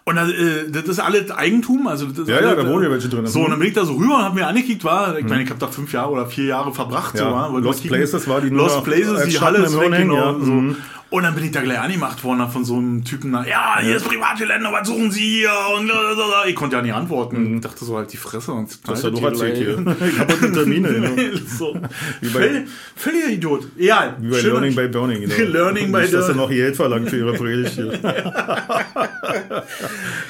Und 0.08 0.16
das, 0.16 0.30
äh, 0.30 0.70
das 0.70 0.84
ist 0.84 0.98
alles 1.00 1.30
Eigentum, 1.30 1.86
also 1.86 2.06
das 2.06 2.20
ist 2.20 2.28
Ja, 2.28 2.40
ja, 2.40 2.48
alles, 2.48 2.64
da 2.64 2.70
wohnen 2.70 2.84
ja 2.84 2.90
welche 2.90 3.08
drin. 3.10 3.26
So, 3.26 3.40
und 3.40 3.50
dann 3.50 3.58
bin 3.58 3.68
ich 3.68 3.74
da 3.74 3.84
so 3.84 3.92
rüber 3.94 4.16
und 4.16 4.24
hab 4.24 4.34
mir 4.34 4.46
angekickt, 4.46 4.82
war, 4.82 5.18
ich 5.18 5.26
meine, 5.26 5.42
ich 5.42 5.50
habe 5.50 5.60
da 5.60 5.66
fünf 5.66 5.92
Jahre 5.92 6.10
oder 6.10 6.24
vier 6.24 6.46
Jahre 6.46 6.72
verbracht, 6.72 7.14
Ja, 7.18 7.26
so, 7.28 7.30
war, 7.32 7.60
Lost. 7.60 7.86
Places 7.86 8.26
war 8.26 8.40
die 8.40 8.48
Lost 8.48 8.82
Places, 8.84 9.28
die 9.28 9.38
Halle 9.38 9.58
ist 9.58 9.78
weg, 9.78 9.92
genau. 9.92 10.14
ja. 10.14 10.32
So. 10.32 10.50
Mhm. 10.50 10.76
Und 11.10 11.22
dann 11.22 11.34
bin 11.34 11.42
ich 11.44 11.52
da 11.52 11.62
gleich 11.62 11.78
angemacht 11.80 12.22
worden 12.22 12.46
von 12.50 12.66
so 12.66 12.76
einem 12.76 13.02
Typen, 13.02 13.32
da, 13.32 13.42
ja, 13.42 13.78
hier 13.80 13.96
ist 13.96 14.04
Privatgelände, 14.06 14.68
was 14.70 14.86
suchen 14.86 15.10
Sie 15.10 15.20
hier? 15.40 15.50
Und 15.74 15.86
lalalala. 15.86 16.44
ich 16.46 16.54
konnte 16.54 16.76
ja 16.76 16.82
nicht 16.82 16.92
antworten. 16.92 17.54
Ich 17.56 17.60
dachte 17.62 17.82
so 17.86 17.96
halt 17.96 18.12
die 18.12 18.18
Fresse 18.18 18.52
und 18.52 18.68
Mhm. 18.68 18.74
Das 18.86 19.02
ja 19.02 19.08
doch 19.10 19.22
erzählt 19.22 19.56
hier. 19.56 19.78
Ich 20.06 20.18
habe 20.18 20.34
heute 20.34 20.52
Termine. 20.52 20.88
Genau. 20.88 21.38
so. 21.46 21.74
Wie 22.20 22.28
bei- 22.28 22.40
Völlig, 22.40 22.68
völliger 22.94 23.28
Idiot. 23.28 23.68
Egal. 23.78 24.16
Wie 24.20 24.30
bei 24.30 24.40
Learning 24.42 24.74
by 24.74 24.88
Burning. 24.88 25.20
Genau. 25.28 25.50
Learning 25.58 25.90
by 25.92 26.00
Nicht, 26.02 26.12
dass 26.12 26.28
er 26.28 26.34
noch 26.34 26.50
Geld 26.50 26.76
verlangt 26.76 27.08
für 27.08 27.16
ihre 27.16 27.32
Predigt. 27.32 27.78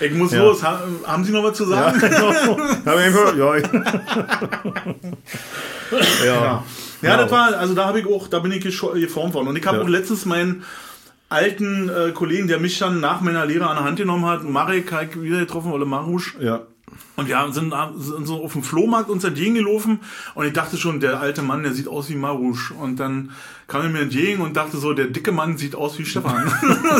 Ich 0.00 0.12
muss 0.12 0.32
Ja. 0.32 0.42
los. 0.42 0.62
Ha 0.62 0.80
haben 1.06 1.24
Sie 1.24 1.32
noch 1.32 1.42
was 1.42 1.56
zu 1.56 1.64
Ja, 1.70 1.92
sagen? 1.92 2.00
genau. 2.00 2.30
Ich 2.30 2.86
einfach, 2.86 3.36
ja. 3.36 3.56
ja. 6.24 6.64
Ja, 7.02 7.10
ja, 7.10 7.16
das 7.18 7.30
war, 7.30 7.56
also 7.56 7.74
da 7.74 7.86
habe 7.86 8.00
ich 8.00 8.06
auch, 8.06 8.28
da 8.28 8.38
bin 8.40 8.52
ich 8.52 8.62
geformt 8.62 9.34
worden. 9.34 9.48
Und 9.48 9.56
ich 9.56 9.66
habe 9.66 9.78
Ja. 9.78 9.82
auch 9.84 9.88
letztens 9.88 10.24
meinen 10.26 10.64
alten 11.28 11.88
äh, 11.88 12.10
Kollegen, 12.12 12.48
der 12.48 12.58
mich 12.58 12.78
dann 12.78 13.00
nach 13.00 13.20
meiner 13.20 13.44
Lehre 13.46 13.68
an 13.68 13.76
der 13.76 13.84
Hand 13.84 13.98
genommen 13.98 14.24
hat, 14.26 14.44
Marek, 14.44 14.92
hab 14.92 15.02
ich 15.14 15.20
wieder 15.22 15.40
getroffen, 15.40 15.72
oder 15.72 15.84
Marusch, 15.84 16.36
Ja. 16.40 16.62
Und 17.18 17.26
wir 17.26 17.48
sind, 17.50 17.74
sind 17.96 18.26
so 18.28 18.44
auf 18.44 18.52
dem 18.52 18.62
Flohmarkt 18.62 19.10
uns 19.10 19.24
entgegengelaufen 19.24 19.98
und 20.36 20.46
ich 20.46 20.52
dachte 20.52 20.76
schon, 20.76 21.00
der 21.00 21.18
alte 21.18 21.42
Mann, 21.42 21.64
der 21.64 21.74
sieht 21.74 21.88
aus 21.88 22.08
wie 22.10 22.14
Marouche. 22.14 22.74
Und 22.74 23.00
dann 23.00 23.32
kam 23.66 23.82
er 23.82 23.88
mir 23.90 24.00
entgegen 24.00 24.40
und 24.40 24.56
dachte 24.56 24.78
so, 24.78 24.94
der 24.94 25.06
dicke 25.06 25.30
Mann 25.30 25.58
sieht 25.58 25.74
aus 25.74 25.98
wie 25.98 26.06
Stefan. 26.06 26.48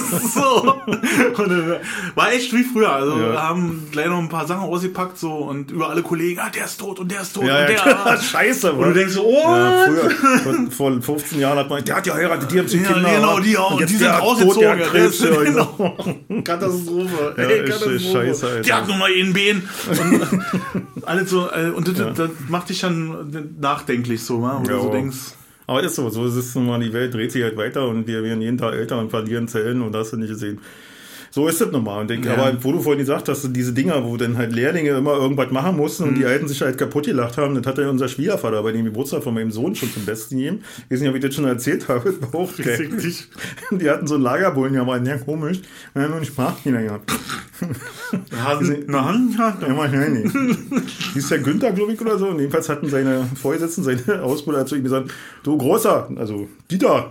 so. 0.35 0.75
Und 0.85 1.51
äh, 1.51 1.81
war 2.15 2.33
echt 2.33 2.53
wie 2.53 2.63
früher. 2.63 2.93
Also 2.93 3.13
ja. 3.13 3.33
wir 3.33 3.43
haben 3.43 3.89
gleich 3.91 4.09
noch 4.09 4.19
ein 4.19 4.29
paar 4.29 4.47
Sachen 4.47 4.65
ausgepackt 4.65 5.17
so 5.19 5.33
und 5.35 5.71
über 5.71 5.89
alle 5.89 6.03
Kollegen, 6.03 6.41
ah, 6.41 6.51
der 6.51 6.67
ist 6.67 6.79
tot 6.79 6.99
und 6.99 7.11
der 7.11 7.23
ist 7.23 7.35
tot 7.35 7.45
ja, 7.45 7.61
und 7.61 7.73
ja, 7.73 8.05
der. 8.05 8.21
Scheiße, 8.21 8.73
Und 8.73 8.89
du 8.89 8.95
denkst 8.95 9.15
so, 9.15 9.25
oh. 9.25 9.55
Ja, 9.55 9.87
früher, 9.87 10.71
vor, 10.71 11.01
15 11.01 11.41
Jahren 11.41 11.59
hat 11.59 11.71
man, 11.71 11.85
der 11.85 11.97
hat 11.97 12.07
ja 12.07 12.15
heiratet, 12.15 12.51
die 12.51 12.59
haben 12.59 12.69
sich 12.69 12.83
ja, 12.83 12.93
Kinder. 12.93 13.15
Genau, 13.15 13.39
die 13.39 13.57
auch. 13.57 13.81
Und 13.81 13.89
die 13.89 13.95
sind 13.95 14.09
rausgezogen. 14.09 14.81
Krebs, 14.81 15.23
genau. 15.23 15.97
Katastrophe. 16.45 17.35
Ey, 17.37 17.65
Katastrophe. 17.65 18.01
Scheiße, 18.01 18.47
Alter. 18.47 18.61
Der 18.61 18.77
hat 18.77 18.89
nur 18.89 18.97
mal 18.97 19.11
einen 19.11 19.33
Bein. 19.33 19.63
Und, 20.13 21.05
alles 21.07 21.31
so, 21.31 21.49
äh, 21.51 21.71
und 21.71 21.89
das, 21.89 22.17
das, 22.17 22.31
macht 22.49 22.69
dich 22.69 22.81
dann 22.81 23.55
nachdenklich 23.61 24.23
so, 24.23 24.43
wo 24.43 24.63
du 24.63 24.81
so 24.81 24.91
denkst, 24.91 25.35
aber 25.69 25.83
ist 25.83 25.97
so, 25.97 26.09
so 26.09 26.25
ist 26.25 26.35
es 26.35 26.55
nun 26.55 26.67
mal, 26.67 26.81
die 26.81 26.95
Welt 26.95 27.13
dreht 27.13 27.31
sich 27.31 27.43
halt 27.43 27.59
weiter 27.59 27.87
und 27.89 28.07
wir 28.07 28.23
werden 28.23 28.41
jeden 28.41 28.57
Tag 28.57 28.73
älter 28.73 28.99
und 28.99 29.11
verlieren 29.11 29.49
Zellen 29.49 29.83
und 29.83 29.95
hast 29.95 30.13
du 30.13 30.17
nicht 30.17 30.31
gesehen. 30.31 30.61
So 31.31 31.47
ist 31.49 31.61
das 31.61 31.71
normal. 31.71 32.03
Und 32.03 32.11
denk, 32.11 32.25
ja. 32.25 32.35
Aber 32.35 32.57
wo 32.63 32.73
du 32.73 32.81
vorhin 32.81 33.01
gesagt 33.01 33.29
hast, 33.29 33.49
diese 33.55 33.73
Dinger, 33.73 34.05
wo 34.05 34.17
dann 34.17 34.37
halt 34.37 34.53
Lehrlinge 34.53 34.91
immer 34.91 35.15
irgendwas 35.15 35.51
machen 35.51 35.77
mussten 35.77 36.05
mhm. 36.05 36.09
und 36.09 36.15
die 36.17 36.23
mhm. 36.23 36.29
Alten 36.29 36.49
sich 36.49 36.61
halt 36.61 36.79
kaputt 36.79 37.07
gelacht 37.07 37.37
haben, 37.37 37.55
das 37.55 37.67
hat 37.67 37.79
ja 37.79 37.89
unser 37.89 38.09
Schwiegervater 38.09 38.63
bei 38.63 38.73
dem 38.73 38.85
Geburtstag 38.85 39.23
von 39.23 39.35
meinem 39.35 39.51
Sohn 39.51 39.75
schon 39.75 39.93
zum 39.93 40.05
Besten 40.05 40.37
gegeben. 40.37 40.61
Ich 40.87 40.95
weiß 40.95 41.01
nicht, 41.01 41.11
ob 41.11 41.17
ich 41.17 41.23
das 41.23 41.35
schon 41.35 41.45
erzählt 41.45 41.89
habe. 41.89 42.15
Auch. 42.33 42.53
Die 42.53 43.91
hatten 43.91 44.07
so 44.07 44.15
einen 44.15 44.25
Lagerbullen, 44.25 44.75
ja, 44.75 44.87
war 44.87 45.03
ja 45.03 45.19
komisch. 45.19 45.61
Wir 45.93 46.03
haben 46.03 46.11
nur 46.11 46.17
einen 46.19 46.27
Sprachkinder 46.27 46.83
gehabt. 46.83 47.11
Hasen, 48.45 48.85
na, 48.87 49.05
Hand 49.05 49.37
gehabt? 49.37 49.63
Ja, 49.63 49.77
wahrscheinlich. 49.77 50.33
Hieß 51.15 51.29
der 51.29 51.39
Günther, 51.39 51.73
glaube 51.73 51.93
ich, 51.93 52.01
oder 52.01 52.19
so. 52.19 52.29
Und 52.29 52.39
jedenfalls 52.39 52.69
hatten 52.69 52.89
seine 52.89 53.29
Vorsitzenden, 53.41 53.99
seine 54.05 54.23
Ausbilder 54.23 54.67
zu 54.67 54.77
ihm 54.77 54.85
gesagt, 54.85 55.11
du 55.43 55.57
Großer, 55.59 56.09
also 56.17 56.49
Dieter, 56.71 57.11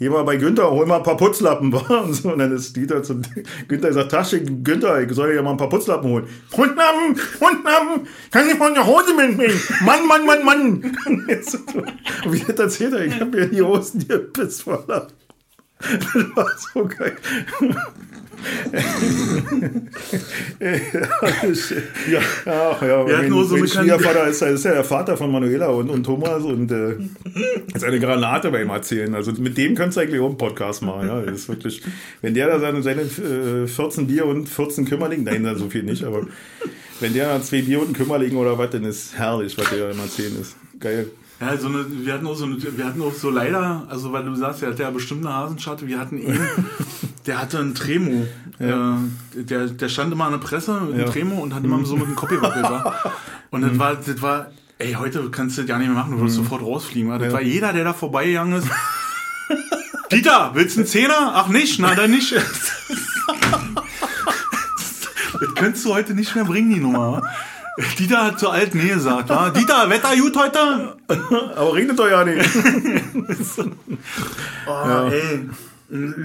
Geh 0.00 0.08
mal 0.08 0.24
bei 0.24 0.38
Günther, 0.38 0.70
hol 0.70 0.86
mal 0.86 0.96
ein 0.96 1.02
paar 1.02 1.18
Putzlappen. 1.18 1.70
Und, 1.88 2.14
so. 2.14 2.32
und 2.32 2.38
dann 2.38 2.52
ist 2.52 2.74
Dieter 2.74 3.02
zu 3.02 3.20
Günther 3.68 3.92
sagt, 3.92 4.10
Tasche, 4.10 4.42
Günther, 4.42 5.02
ich 5.02 5.12
soll 5.12 5.34
ja 5.34 5.42
mal 5.42 5.50
ein 5.50 5.58
paar 5.58 5.68
Putzlappen 5.68 6.10
holen. 6.10 6.26
Putzlappen, 6.50 7.14
Putzlappen, 7.14 8.08
kann 8.30 8.48
ich 8.48 8.56
von 8.56 8.72
der 8.72 8.86
Hose 8.86 9.14
mitnehmen. 9.14 9.60
Mann, 9.84 10.06
Mann, 10.06 10.24
Mann, 10.24 10.42
Mann. 10.42 10.96
Und 11.04 12.32
wie 12.32 12.42
hat 12.42 12.58
erzählt 12.58 12.94
er, 12.94 13.04
ich 13.04 13.20
habe 13.20 13.36
mir 13.36 13.46
die 13.46 13.60
Hosen 13.60 14.00
hier 14.06 14.20
piss 14.20 14.62
voller. 14.62 15.08
Das 15.80 16.36
war 16.36 16.50
so 16.58 16.84
geil 16.84 17.16
ja, 22.10 22.20
ach, 22.46 22.82
ja. 22.82 23.06
Wir 23.06 23.16
mein, 23.18 23.30
so 23.30 23.56
mein 23.56 23.68
Schwiegervater 23.68 24.26
ist, 24.28 24.42
ist 24.42 24.64
ja 24.64 24.72
der 24.72 24.84
Vater 24.84 25.16
von 25.16 25.30
Manuela 25.30 25.68
und, 25.68 25.90
und 25.90 26.04
Thomas 26.04 26.42
und 26.42 26.70
äh, 26.70 26.96
ist 27.74 27.84
eine 27.84 28.00
Granate 28.00 28.50
bei 28.50 28.62
ihm 28.62 28.70
erzählen. 28.70 29.14
Also 29.14 29.32
mit 29.32 29.58
dem 29.58 29.74
könntest 29.74 29.98
du 29.98 30.02
eigentlich 30.02 30.20
auch 30.20 30.28
einen 30.28 30.38
Podcast 30.38 30.82
machen. 30.82 31.08
Ja. 31.08 31.20
Das 31.22 31.40
ist 31.40 31.48
wirklich, 31.48 31.82
wenn 32.22 32.34
der 32.34 32.46
da 32.48 32.58
seine, 32.60 32.82
seine 32.82 33.02
äh, 33.02 33.66
14 33.66 34.06
Bier 34.06 34.26
und 34.26 34.48
14 34.48 34.84
Kümmerling, 34.86 35.24
nein, 35.24 35.46
so 35.56 35.68
viel 35.68 35.82
nicht, 35.82 36.04
aber 36.04 36.26
wenn 37.00 37.14
der 37.14 37.28
da 37.28 37.42
zwei 37.42 37.62
Bier 37.62 37.78
und 37.80 37.86
einen 37.86 37.94
Kümmerling 37.94 38.36
oder 38.36 38.58
was, 38.58 38.70
dann 38.70 38.84
ist 38.84 39.16
herrlich, 39.16 39.56
was 39.58 39.68
der 39.70 39.90
immer 39.90 40.04
erzählen 40.04 40.36
ist. 40.40 40.56
Geil. 40.78 41.06
Ja, 41.40 41.56
so 41.56 41.68
eine, 41.68 41.86
wir 41.88 42.12
hatten 42.12 42.26
auch 42.26 42.36
so 42.36 42.44
eine, 42.44 42.58
wir 42.60 42.84
hatten 42.84 43.00
auch 43.00 43.14
so 43.14 43.30
leider, 43.30 43.86
also 43.88 44.12
weil 44.12 44.24
du 44.24 44.34
sagst, 44.34 44.62
er 44.62 44.70
hat 44.70 44.78
ja 44.78 44.90
bestimmt 44.90 45.24
eine 45.24 45.34
Hasenschatte, 45.34 45.86
wir 45.86 45.98
hatten 45.98 46.18
ihn, 46.18 46.38
der 47.26 47.40
hatte 47.40 47.58
einen 47.58 47.74
Tremo. 47.74 48.26
Ja. 48.58 48.98
Äh, 49.34 49.44
der, 49.44 49.68
der 49.68 49.88
stand 49.88 50.12
immer 50.12 50.26
an 50.26 50.32
der 50.32 50.38
Presse 50.38 50.78
mit 50.80 50.92
einem 50.94 51.00
ja. 51.00 51.06
Tremo 51.06 51.36
und 51.36 51.54
hat 51.54 51.64
immer 51.64 51.82
so 51.86 51.96
mit 51.96 52.08
einem 52.08 52.16
Kopf 52.16 52.30
war. 52.30 53.14
Und 53.50 53.62
das 53.62 53.78
war, 53.78 53.96
das 53.96 54.20
war, 54.20 54.48
ey, 54.78 54.92
heute 54.92 55.30
kannst 55.30 55.56
du 55.56 55.62
das 55.62 55.70
ja 55.70 55.78
nicht 55.78 55.88
mehr 55.88 55.96
machen, 55.96 56.12
du 56.12 56.18
würdest 56.18 56.38
mhm. 56.38 56.42
sofort 56.42 56.62
rausfliegen. 56.62 57.10
Das 57.10 57.22
ja. 57.22 57.32
war 57.32 57.40
jeder, 57.40 57.72
der 57.72 57.84
da 57.84 57.94
vorbeigegangen 57.94 58.58
ist. 58.58 58.68
Dieter, 60.12 60.50
willst 60.52 60.76
du 60.76 60.80
einen 60.80 60.88
Zehner? 60.88 61.32
Ach 61.34 61.48
nicht, 61.48 61.78
na 61.78 61.94
dann 61.94 62.10
nicht. 62.10 62.32
das 62.34 62.44
könntest 65.54 65.86
du 65.86 65.94
heute 65.94 66.12
nicht 66.14 66.34
mehr 66.34 66.44
bringen, 66.44 66.74
die 66.74 66.80
Nummer. 66.80 67.22
Dieter 67.98 68.24
hat 68.24 68.38
zur 68.38 68.52
alten 68.52 68.78
Nähe 68.78 68.94
gesagt, 68.94 69.30
ja? 69.30 69.50
Dieter, 69.50 69.88
Wetter 69.88 70.16
gut 70.16 70.36
heute? 70.36 70.96
Aber 71.56 71.74
regnet 71.74 71.98
doch 71.98 72.08
ja 72.08 72.24
nicht. 72.24 72.48
oh, 74.66 74.70
ja. 74.70 75.08
ey. 75.08 75.48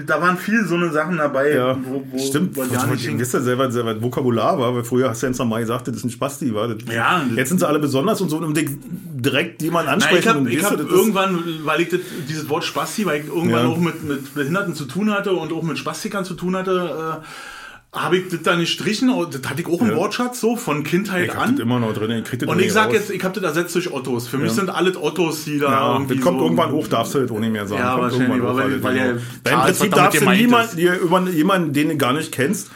Da 0.06 0.22
waren 0.22 0.38
viele 0.38 0.64
so 0.64 0.76
eine 0.76 0.92
Sachen 0.92 1.16
dabei, 1.16 1.52
ja, 1.52 1.76
wo, 1.82 2.04
wo 2.08 2.18
Stimmt, 2.18 2.54
wo 2.54 2.62
ja 2.62 2.86
nicht 2.86 3.04
ja 3.04 3.40
selber, 3.40 3.68
selber 3.72 4.00
Vokabular 4.00 4.56
war, 4.60 4.72
weil 4.76 4.84
früher 4.84 5.10
hast 5.10 5.22
du 5.22 5.26
ja 5.26 5.30
jetzt 5.30 5.38
normal 5.38 5.60
gesagt, 5.60 5.88
das 5.88 5.96
ist 5.96 6.04
ein 6.04 6.10
Spasti, 6.10 6.54
war 6.54 6.68
das. 6.68 6.78
Ja, 6.94 7.24
jetzt 7.34 7.48
sind 7.48 7.58
sie 7.58 7.66
alle 7.66 7.80
besonders 7.80 8.20
und 8.20 8.28
so, 8.28 8.36
um 8.36 8.54
direkt 8.54 9.62
jemanden 9.62 9.90
ansprechen. 9.90 10.44
Na, 10.44 10.50
ich 10.50 10.64
habe 10.64 10.84
hab 10.84 10.88
irgendwann, 10.88 11.42
weil 11.64 11.80
ich 11.80 11.88
das, 11.88 11.98
dieses 12.28 12.48
Wort 12.48 12.62
Spasti, 12.62 13.06
weil 13.06 13.22
ich 13.22 13.26
irgendwann 13.26 13.64
ja. 13.64 13.66
auch 13.66 13.78
mit, 13.78 14.04
mit 14.04 14.34
Behinderten 14.34 14.76
zu 14.76 14.84
tun 14.84 15.10
hatte 15.10 15.32
und 15.32 15.52
auch 15.52 15.64
mit 15.64 15.78
Spastikern 15.78 16.24
zu 16.24 16.34
tun 16.34 16.54
hatte, 16.54 17.20
äh, 17.22 17.26
habe 17.92 18.18
ich 18.18 18.28
das 18.28 18.42
da 18.42 18.56
nicht 18.56 18.72
strichen, 18.72 19.08
das 19.08 19.48
hatte 19.48 19.62
ich 19.62 19.66
auch 19.66 19.80
im 19.80 19.90
ja. 19.90 19.96
Wortschatz 19.96 20.40
so 20.40 20.56
von 20.56 20.84
Kindheit 20.84 21.28
ich 21.28 21.34
an. 21.34 21.56
Das 21.56 21.60
immer 21.60 21.78
noch 21.78 21.94
drin. 21.94 22.22
Ich 22.30 22.46
und 22.46 22.60
ich 22.60 22.72
sag 22.72 22.88
raus. 22.88 22.94
jetzt, 22.94 23.10
ich 23.10 23.24
habe 23.24 23.40
das 23.40 23.56
ersetzt 23.56 23.74
durch 23.74 23.90
Ottos. 23.90 24.28
Für 24.28 24.38
mich 24.38 24.52
sind 24.52 24.68
alle 24.68 24.96
Ottos, 25.00 25.44
die 25.44 25.58
da 25.58 25.70
ja, 25.70 25.92
irgendwie 25.94 26.16
Das 26.16 26.24
kommt 26.24 26.38
so 26.38 26.44
irgendwann 26.44 26.72
hoch, 26.72 26.88
darfst 26.88 27.14
du 27.14 27.20
das 27.20 27.30
auch 27.30 27.38
nicht 27.38 27.52
mehr 27.52 27.66
sagen. 27.66 27.80
Ja, 27.80 27.96
kommt 27.96 28.12
wahrscheinlich, 28.12 28.42
hoch, 28.42 28.56
weil, 28.56 28.82
weil 28.82 28.96
ja, 28.96 29.10
Im 29.10 29.60
Prinzip 29.60 29.94
darfst 29.94 30.20
du 30.20 30.30
niemand, 30.30 30.76
dir 30.76 30.98
über 30.98 31.26
jemanden, 31.28 31.72
den 31.72 31.88
du 31.88 31.96
gar 31.96 32.12
nicht 32.12 32.32
kennst, 32.32 32.70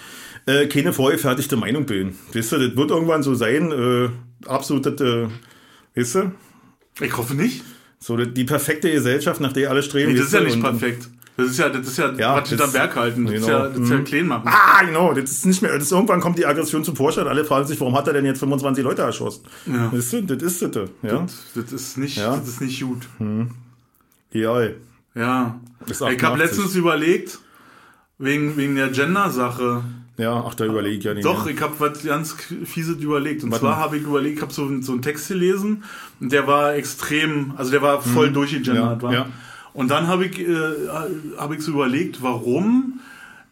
äh, 0.47 0.67
keine 0.67 0.93
vorgefertigte 0.93 1.57
Meinung 1.57 1.85
bilden. 1.87 2.19
Weißt 2.33 2.53
du, 2.53 2.59
das 2.59 2.77
wird 2.77 2.91
irgendwann 2.91 3.23
so 3.23 3.35
sein, 3.35 3.73
äh, 3.73 4.09
absolut, 4.47 4.87
das, 4.87 5.01
äh, 5.01 5.29
weißt 5.97 6.15
du? 6.15 6.33
Ich 7.03 7.17
hoffe 7.17 7.35
nicht. 7.35 7.63
So, 7.99 8.17
die 8.17 8.45
perfekte 8.45 8.91
Gesellschaft, 8.91 9.41
nach 9.41 9.53
der 9.53 9.71
alle 9.71 9.83
streben. 9.83 10.13
Nee, 10.13 10.19
das 10.19 10.29
ist 10.29 10.33
ja 10.33 10.41
nicht 10.41 10.55
und, 10.55 10.63
perfekt. 10.63 11.09
Das 11.41 11.51
ist 11.51 11.59
ja, 11.59 11.69
das 11.69 11.87
ist 11.87 11.99
ja, 11.99 12.13
ja 12.13 12.35
Quatsch 12.35 12.49
hinterm 12.51 12.73
Berg 12.73 12.97
halten. 12.97 13.25
Das, 13.25 13.35
genau. 13.35 13.47
ist 13.47 13.53
ja, 13.53 13.69
das 13.69 13.79
ist 13.79 13.91
ja 13.91 13.97
mhm. 13.97 14.05
klein 14.05 14.27
machen. 14.27 14.43
Ah, 14.47 14.85
genau. 14.85 15.13
Das 15.13 15.31
ist 15.31 15.47
nicht 15.47 15.63
mehr, 15.63 15.73
das 15.73 15.85
ist, 15.85 15.93
irgendwann 15.93 16.21
kommt 16.21 16.39
die 16.39 16.47
Aggression 16.47 16.85
zum 16.85 16.97
Vorschein. 16.97 17.27
Alle 17.27 17.45
fragen 17.45 17.67
sich, 17.67 17.81
warum 17.81 17.97
hat 17.97 18.07
er 18.07 18.13
denn 18.13 18.25
jetzt 18.25 18.41
25 18.41 18.85
Leute 18.85 19.03
erschossen? 19.03 19.45
Ja. 19.67 19.91
Das, 19.93 20.13
ist, 20.13 20.31
das 20.31 20.43
ist 20.43 20.63
das. 20.63 20.91
Ja? 21.03 21.19
Das, 21.21 21.45
das 21.55 21.73
ist 21.73 21.99
nicht, 21.99 22.17
ja. 22.17 22.37
das 22.37 22.49
ist 22.49 22.61
nicht 22.61 22.81
gut. 22.83 23.09
Hm. 23.19 23.51
Ja. 24.33 24.61
Ja. 25.15 25.61
Ich 25.87 26.23
habe 26.23 26.39
letztens 26.39 26.75
überlegt, 26.75 27.39
wegen, 28.19 28.57
wegen 28.57 28.77
der 28.77 28.89
Gender-Sache. 28.89 29.83
Ja, 30.19 30.45
ach, 30.47 30.55
da 30.55 30.67
überlege 30.67 30.99
ich 30.99 31.05
ja 31.05 31.15
nicht. 31.15 31.25
Doch, 31.25 31.47
mehr. 31.47 31.55
ich 31.55 31.61
habe 31.63 31.75
was 31.79 32.03
ganz 32.03 32.37
Fieses 32.65 32.99
überlegt. 32.99 33.43
Und 33.43 33.53
Warten. 33.53 33.65
zwar 33.65 33.77
habe 33.77 33.97
ich 33.97 34.03
überlegt, 34.03 34.37
ich 34.37 34.43
habe 34.43 34.53
so, 34.53 34.69
so 34.83 34.93
einen 34.93 35.01
Text 35.01 35.29
gelesen 35.29 35.85
und 36.21 36.31
der 36.31 36.47
war 36.47 36.75
extrem, 36.75 37.55
also 37.57 37.71
der 37.71 37.81
war 37.81 38.03
voll 38.03 38.27
hm. 38.27 38.35
durchgegendert. 38.35 39.03
Ja, 39.03 39.13
ja. 39.13 39.27
Und 39.73 39.91
dann 39.91 40.09
habe 40.09 40.27
ich, 40.27 40.39
äh, 40.39 40.89
hab 41.37 41.53
ich 41.53 41.61
so 41.61 41.73
überlegt, 41.73 42.23
warum 42.23 43.01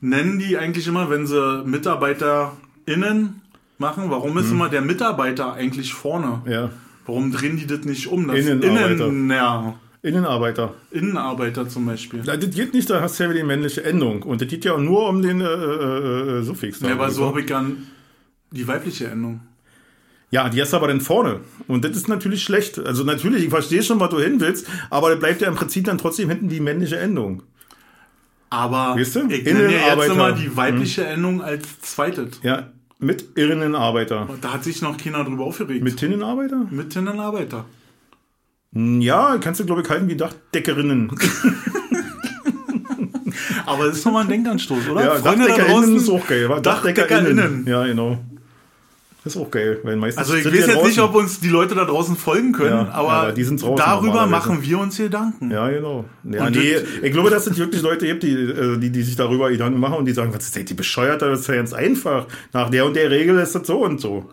nennen 0.00 0.38
die 0.38 0.56
eigentlich 0.56 0.86
immer, 0.86 1.10
wenn 1.10 1.26
sie 1.26 1.62
MitarbeiterInnen 1.64 3.40
machen, 3.78 4.04
warum 4.08 4.36
ist 4.38 4.46
hm. 4.46 4.52
immer 4.52 4.68
der 4.68 4.82
Mitarbeiter 4.82 5.52
eigentlich 5.52 5.92
vorne? 5.92 6.42
Ja. 6.46 6.70
Warum 7.06 7.32
drehen 7.32 7.56
die 7.56 7.66
das 7.66 7.84
nicht 7.84 8.06
um? 8.08 8.28
Das 8.28 8.38
Innenarbeiter. 8.38 9.06
Innen, 9.06 9.30
ja. 9.30 9.74
Innenarbeiter. 10.02 10.74
Innenarbeiter 10.90 11.68
zum 11.68 11.86
Beispiel. 11.86 12.22
Ja, 12.24 12.36
das 12.36 12.50
geht 12.50 12.74
nicht, 12.74 12.88
da 12.90 13.00
hast 13.00 13.18
du 13.18 13.24
ja 13.24 13.30
wieder 13.30 13.40
die 13.40 13.46
männliche 13.46 13.82
Endung. 13.82 14.22
Und 14.22 14.40
das 14.40 14.48
geht 14.48 14.64
ja 14.64 14.74
auch 14.74 14.80
nur 14.80 15.08
um 15.08 15.22
den 15.22 15.40
äh, 15.40 15.44
äh, 15.44 16.38
äh 16.38 16.42
Suffix. 16.42 16.80
Ja, 16.80 16.92
aber 16.92 17.10
so 17.10 17.26
habe 17.26 17.40
ich 17.40 17.46
gern 17.46 17.86
die 18.50 18.66
weibliche 18.66 19.08
Endung. 19.08 19.40
Ja, 20.30 20.48
die 20.48 20.60
ist 20.60 20.74
aber 20.74 20.88
dann 20.88 21.00
vorne. 21.00 21.40
Und 21.66 21.84
das 21.84 21.96
ist 21.96 22.08
natürlich 22.08 22.42
schlecht. 22.42 22.78
Also 22.78 23.04
natürlich, 23.04 23.44
ich 23.44 23.50
verstehe 23.50 23.82
schon, 23.82 23.98
was 23.98 24.10
du 24.10 24.20
hin 24.20 24.40
willst, 24.40 24.66
aber 24.90 25.10
da 25.10 25.16
bleibt 25.16 25.40
ja 25.40 25.48
im 25.48 25.54
Prinzip 25.54 25.84
dann 25.84 25.98
trotzdem 25.98 26.28
hinten 26.28 26.48
die 26.48 26.60
männliche 26.60 26.98
Endung. 26.98 27.42
Aber 28.50 28.98
weißt 28.98 29.16
du? 29.16 29.28
ich 29.28 29.44
nenne 29.44 29.72
jetzt 29.72 30.16
mal 30.16 30.34
die 30.34 30.54
weibliche 30.56 31.02
hm. 31.04 31.14
Endung 31.14 31.42
als 31.42 31.80
zweites. 31.80 32.40
Ja, 32.42 32.68
mit 32.98 33.36
Irrenenarbeiter. 33.36 34.28
Da 34.40 34.54
hat 34.54 34.64
sich 34.64 34.82
noch 34.82 34.96
keiner 34.96 35.24
drüber 35.24 35.44
aufgeregt. 35.44 35.84
Mit 35.84 35.98
Tinnenarbeiter? 35.98 36.66
Mit 36.70 36.90
Tinnenarbeiter. 36.90 37.64
Hm, 38.72 39.00
ja, 39.00 39.38
kannst 39.38 39.60
du, 39.60 39.66
glaube 39.66 39.82
ich, 39.82 39.88
halten 39.88 40.08
wie 40.08 40.16
Dachdeckerinnen. 40.16 41.10
Aber 43.66 43.86
das 43.86 43.98
ist 43.98 44.04
nochmal 44.06 44.22
ein 44.24 44.28
Denkanstoß, 44.28 44.88
oder? 44.88 45.04
Ja, 45.04 45.14
Freunde 45.16 45.46
DachdeckerInnen 45.46 45.96
ist 45.96 46.08
auch 46.08 46.26
geil. 46.26 46.48
DachdeckerInnen. 46.48 47.36
DachdeckerInnen. 47.36 47.66
Ja, 47.66 47.84
genau. 47.86 48.18
Das 49.28 49.36
ist 49.36 49.42
auch 49.42 49.50
geil, 49.50 49.78
weil 49.82 49.96
meistens. 49.96 50.26
Also 50.26 50.38
ich 50.38 50.44
weiß 50.46 50.54
jetzt 50.54 50.74
draußen. 50.74 50.88
nicht, 50.88 51.00
ob 51.00 51.14
uns 51.14 51.38
die 51.38 51.50
Leute 51.50 51.74
da 51.74 51.84
draußen 51.84 52.16
folgen 52.16 52.52
können, 52.52 52.86
ja, 52.86 52.90
aber 52.92 53.34
ja, 53.36 53.74
darüber 53.76 54.26
machen 54.26 54.62
wir 54.62 54.78
uns 54.78 54.96
Gedanken. 54.96 55.50
Ja, 55.50 55.68
genau. 55.68 56.06
Ja, 56.24 56.48
nee, 56.48 56.76
ich 57.02 57.12
glaube, 57.12 57.28
dass 57.28 57.46
es 57.46 57.58
wirklich 57.58 57.82
Leute 57.82 58.06
gibt, 58.06 58.22
die, 58.22 58.32
äh, 58.32 58.78
die, 58.78 58.88
die 58.88 59.02
sich 59.02 59.16
darüber 59.16 59.50
Gedanken 59.50 59.78
machen 59.80 59.96
und 59.98 60.06
die 60.06 60.12
sagen, 60.12 60.32
was 60.32 60.44
ist 60.44 60.70
die 60.70 60.72
bescheuert, 60.72 61.20
das 61.20 61.40
ist 61.40 61.48
ja 61.48 61.56
ganz 61.56 61.74
einfach. 61.74 62.26
Nach 62.54 62.70
der 62.70 62.86
und 62.86 62.96
der 62.96 63.10
Regel 63.10 63.38
ist 63.38 63.54
das 63.54 63.66
so 63.66 63.84
und 63.84 64.00
so. 64.00 64.30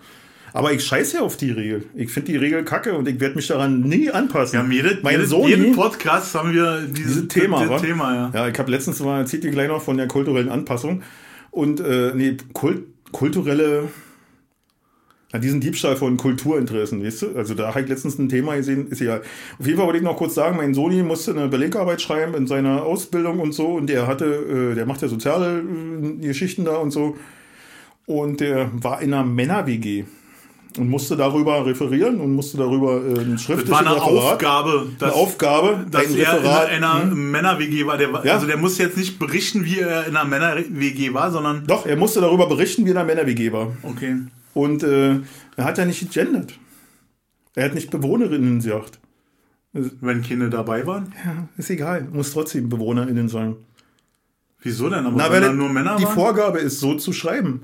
Aber 0.54 0.72
ich 0.72 0.86
scheiße 0.86 1.18
ja 1.18 1.24
auf 1.24 1.36
die 1.36 1.52
Regel. 1.52 1.84
Ich 1.94 2.14
finde 2.14 2.32
die 2.32 2.38
Regel 2.38 2.64
kacke 2.64 2.94
und 2.94 3.06
ich 3.10 3.20
werde 3.20 3.36
mich 3.36 3.48
daran 3.48 3.82
nie 3.82 4.10
anpassen. 4.10 4.58
Ja, 4.58 4.64
mir 4.64 4.98
mein 5.02 5.26
Sohn 5.26 5.50
jeden 5.50 5.76
Podcast 5.76 6.34
haben 6.36 6.54
wir 6.54 6.84
dieses, 6.90 7.16
dieses 7.16 7.28
Thema. 7.28 7.66
Dieses 7.66 7.82
Thema 7.82 8.16
ja. 8.16 8.32
ja, 8.34 8.48
ich 8.48 8.58
habe 8.58 8.72
letztens 8.72 9.02
mal 9.02 9.20
erzählt, 9.20 9.44
die 9.44 9.52
noch 9.52 9.82
von 9.82 9.98
der 9.98 10.08
kulturellen 10.08 10.48
Anpassung. 10.48 11.04
Und 11.52 11.82
äh, 11.82 12.14
nee, 12.16 12.38
Kult, 12.54 12.84
kulturelle 13.12 13.90
an 15.36 15.42
diesen 15.42 15.60
Diebstahl 15.60 15.96
von 15.98 16.18
Kulturinteressen, 16.18 17.04
weißt 17.04 17.22
du? 17.24 17.36
Also 17.36 17.54
da 17.54 17.70
habe 17.70 17.82
ich 17.82 17.90
letztens 17.90 18.18
ein 18.18 18.30
Thema 18.30 18.56
gesehen, 18.56 18.88
ist 18.90 19.02
ja. 19.02 19.18
Auf 19.60 19.66
jeden 19.66 19.78
Fall 19.78 19.86
wollte 19.86 20.00
ich 20.00 20.04
noch 20.04 20.16
kurz 20.16 20.34
sagen, 20.34 20.58
mein 20.58 20.74
Soni 20.74 21.04
musste 21.04 21.32
eine 21.32 21.48
Belegarbeit 21.48 22.02
schreiben 22.02 22.34
in 22.36 22.48
seiner 22.48 22.84
Ausbildung 22.84 23.40
und 23.40 23.54
so 23.54 23.68
und 23.74 23.88
der 23.88 24.08
hatte, 24.08 24.26
äh, 24.26 24.76
der 24.76 24.86
macht 24.86 25.02
ja 25.02 25.08
soziale 25.08 25.60
äh, 25.60 26.26
Geschichten 26.26 26.64
da 26.66 26.78
und 26.78 26.92
so 26.92 27.18
und 28.06 28.40
der 28.40 28.70
war 28.74 29.02
in 29.02 29.14
einer 29.14 29.26
Männer-WG 29.26 30.06
und 30.78 30.90
musste 30.90 31.16
darüber 31.16 31.66
referieren 31.66 32.20
und 32.20 32.34
musste 32.34 32.58
darüber 32.58 33.02
äh, 33.02 33.20
ein 33.20 33.38
schriftliches 33.38 33.70
Das 33.70 33.70
war 33.70 33.80
eine 33.80 33.96
Referat, 33.96 34.34
Aufgabe. 34.34 34.88
Dass, 35.00 35.14
eine 35.14 35.22
Aufgabe, 35.22 35.86
dass 35.90 36.08
ein 36.08 36.18
er 36.18 36.34
Referat, 36.34 36.70
in 36.70 36.84
einer 36.84 37.02
hm? 37.04 37.32
Männer-WG 37.32 37.86
war. 37.86 37.98
Der, 37.98 38.10
ja? 38.24 38.34
Also 38.34 38.48
der 38.48 38.58
musste 38.58 38.84
jetzt 38.84 38.98
nicht 38.98 39.20
berichten, 39.20 39.66
wie 39.66 39.80
er 39.80 40.08
in 40.08 40.16
einer 40.16 40.28
Männer-WG 40.28 41.14
war, 41.14 41.32
sondern... 41.32 41.66
Doch, 41.68 41.86
er 41.86 41.96
musste 41.96 42.22
darüber 42.22 42.48
berichten, 42.48 42.86
wie 42.86 42.90
er 42.90 42.92
in 42.92 42.98
einer 42.98 43.06
Männer-WG 43.06 43.52
war. 43.52 43.72
Okay. 43.84 44.16
Und 44.56 44.84
äh, 44.84 45.20
er 45.58 45.66
hat 45.66 45.78
ja 45.78 45.86
nicht 45.86 46.00
gegendert. 46.00 46.54
Er 47.56 47.66
hat 47.66 47.76
nicht 47.76 47.92
Bewohnerinnen 47.92 48.60
gesagt. 48.60 49.00
Wenn 49.74 50.22
Kinder 50.22 50.50
dabei 50.50 50.88
waren? 50.88 51.14
Ja, 51.26 51.50
ist 51.58 51.70
egal. 51.70 52.08
Muss 52.10 52.32
trotzdem 52.32 52.70
Bewohnerinnen 52.70 53.28
sein. 53.28 53.58
Wieso 54.62 54.90
denn? 54.90 55.06
Aber 55.06 55.18
Na, 55.18 55.30
weil 55.30 55.54
nur 55.54 55.68
Männer 55.68 55.98
die 55.98 56.06
waren? 56.06 56.14
Vorgabe 56.14 56.60
ist, 56.60 56.80
so 56.80 56.96
zu 56.96 57.12
schreiben. 57.12 57.62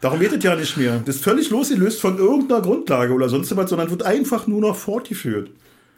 Darum 0.00 0.20
wird 0.20 0.32
es 0.32 0.44
ja 0.44 0.54
nicht 0.54 0.76
mehr. 0.76 1.02
Das 1.04 1.16
ist 1.16 1.24
völlig 1.24 1.50
losgelöst 1.50 2.00
von 2.00 2.18
irgendeiner 2.18 2.62
Grundlage 2.62 3.12
oder 3.12 3.28
sonst 3.28 3.54
was, 3.56 3.68
sondern 3.68 3.90
wird 3.90 4.04
einfach 4.04 4.46
nur 4.46 4.60
noch 4.60 4.76
fortgeführt. 4.76 5.50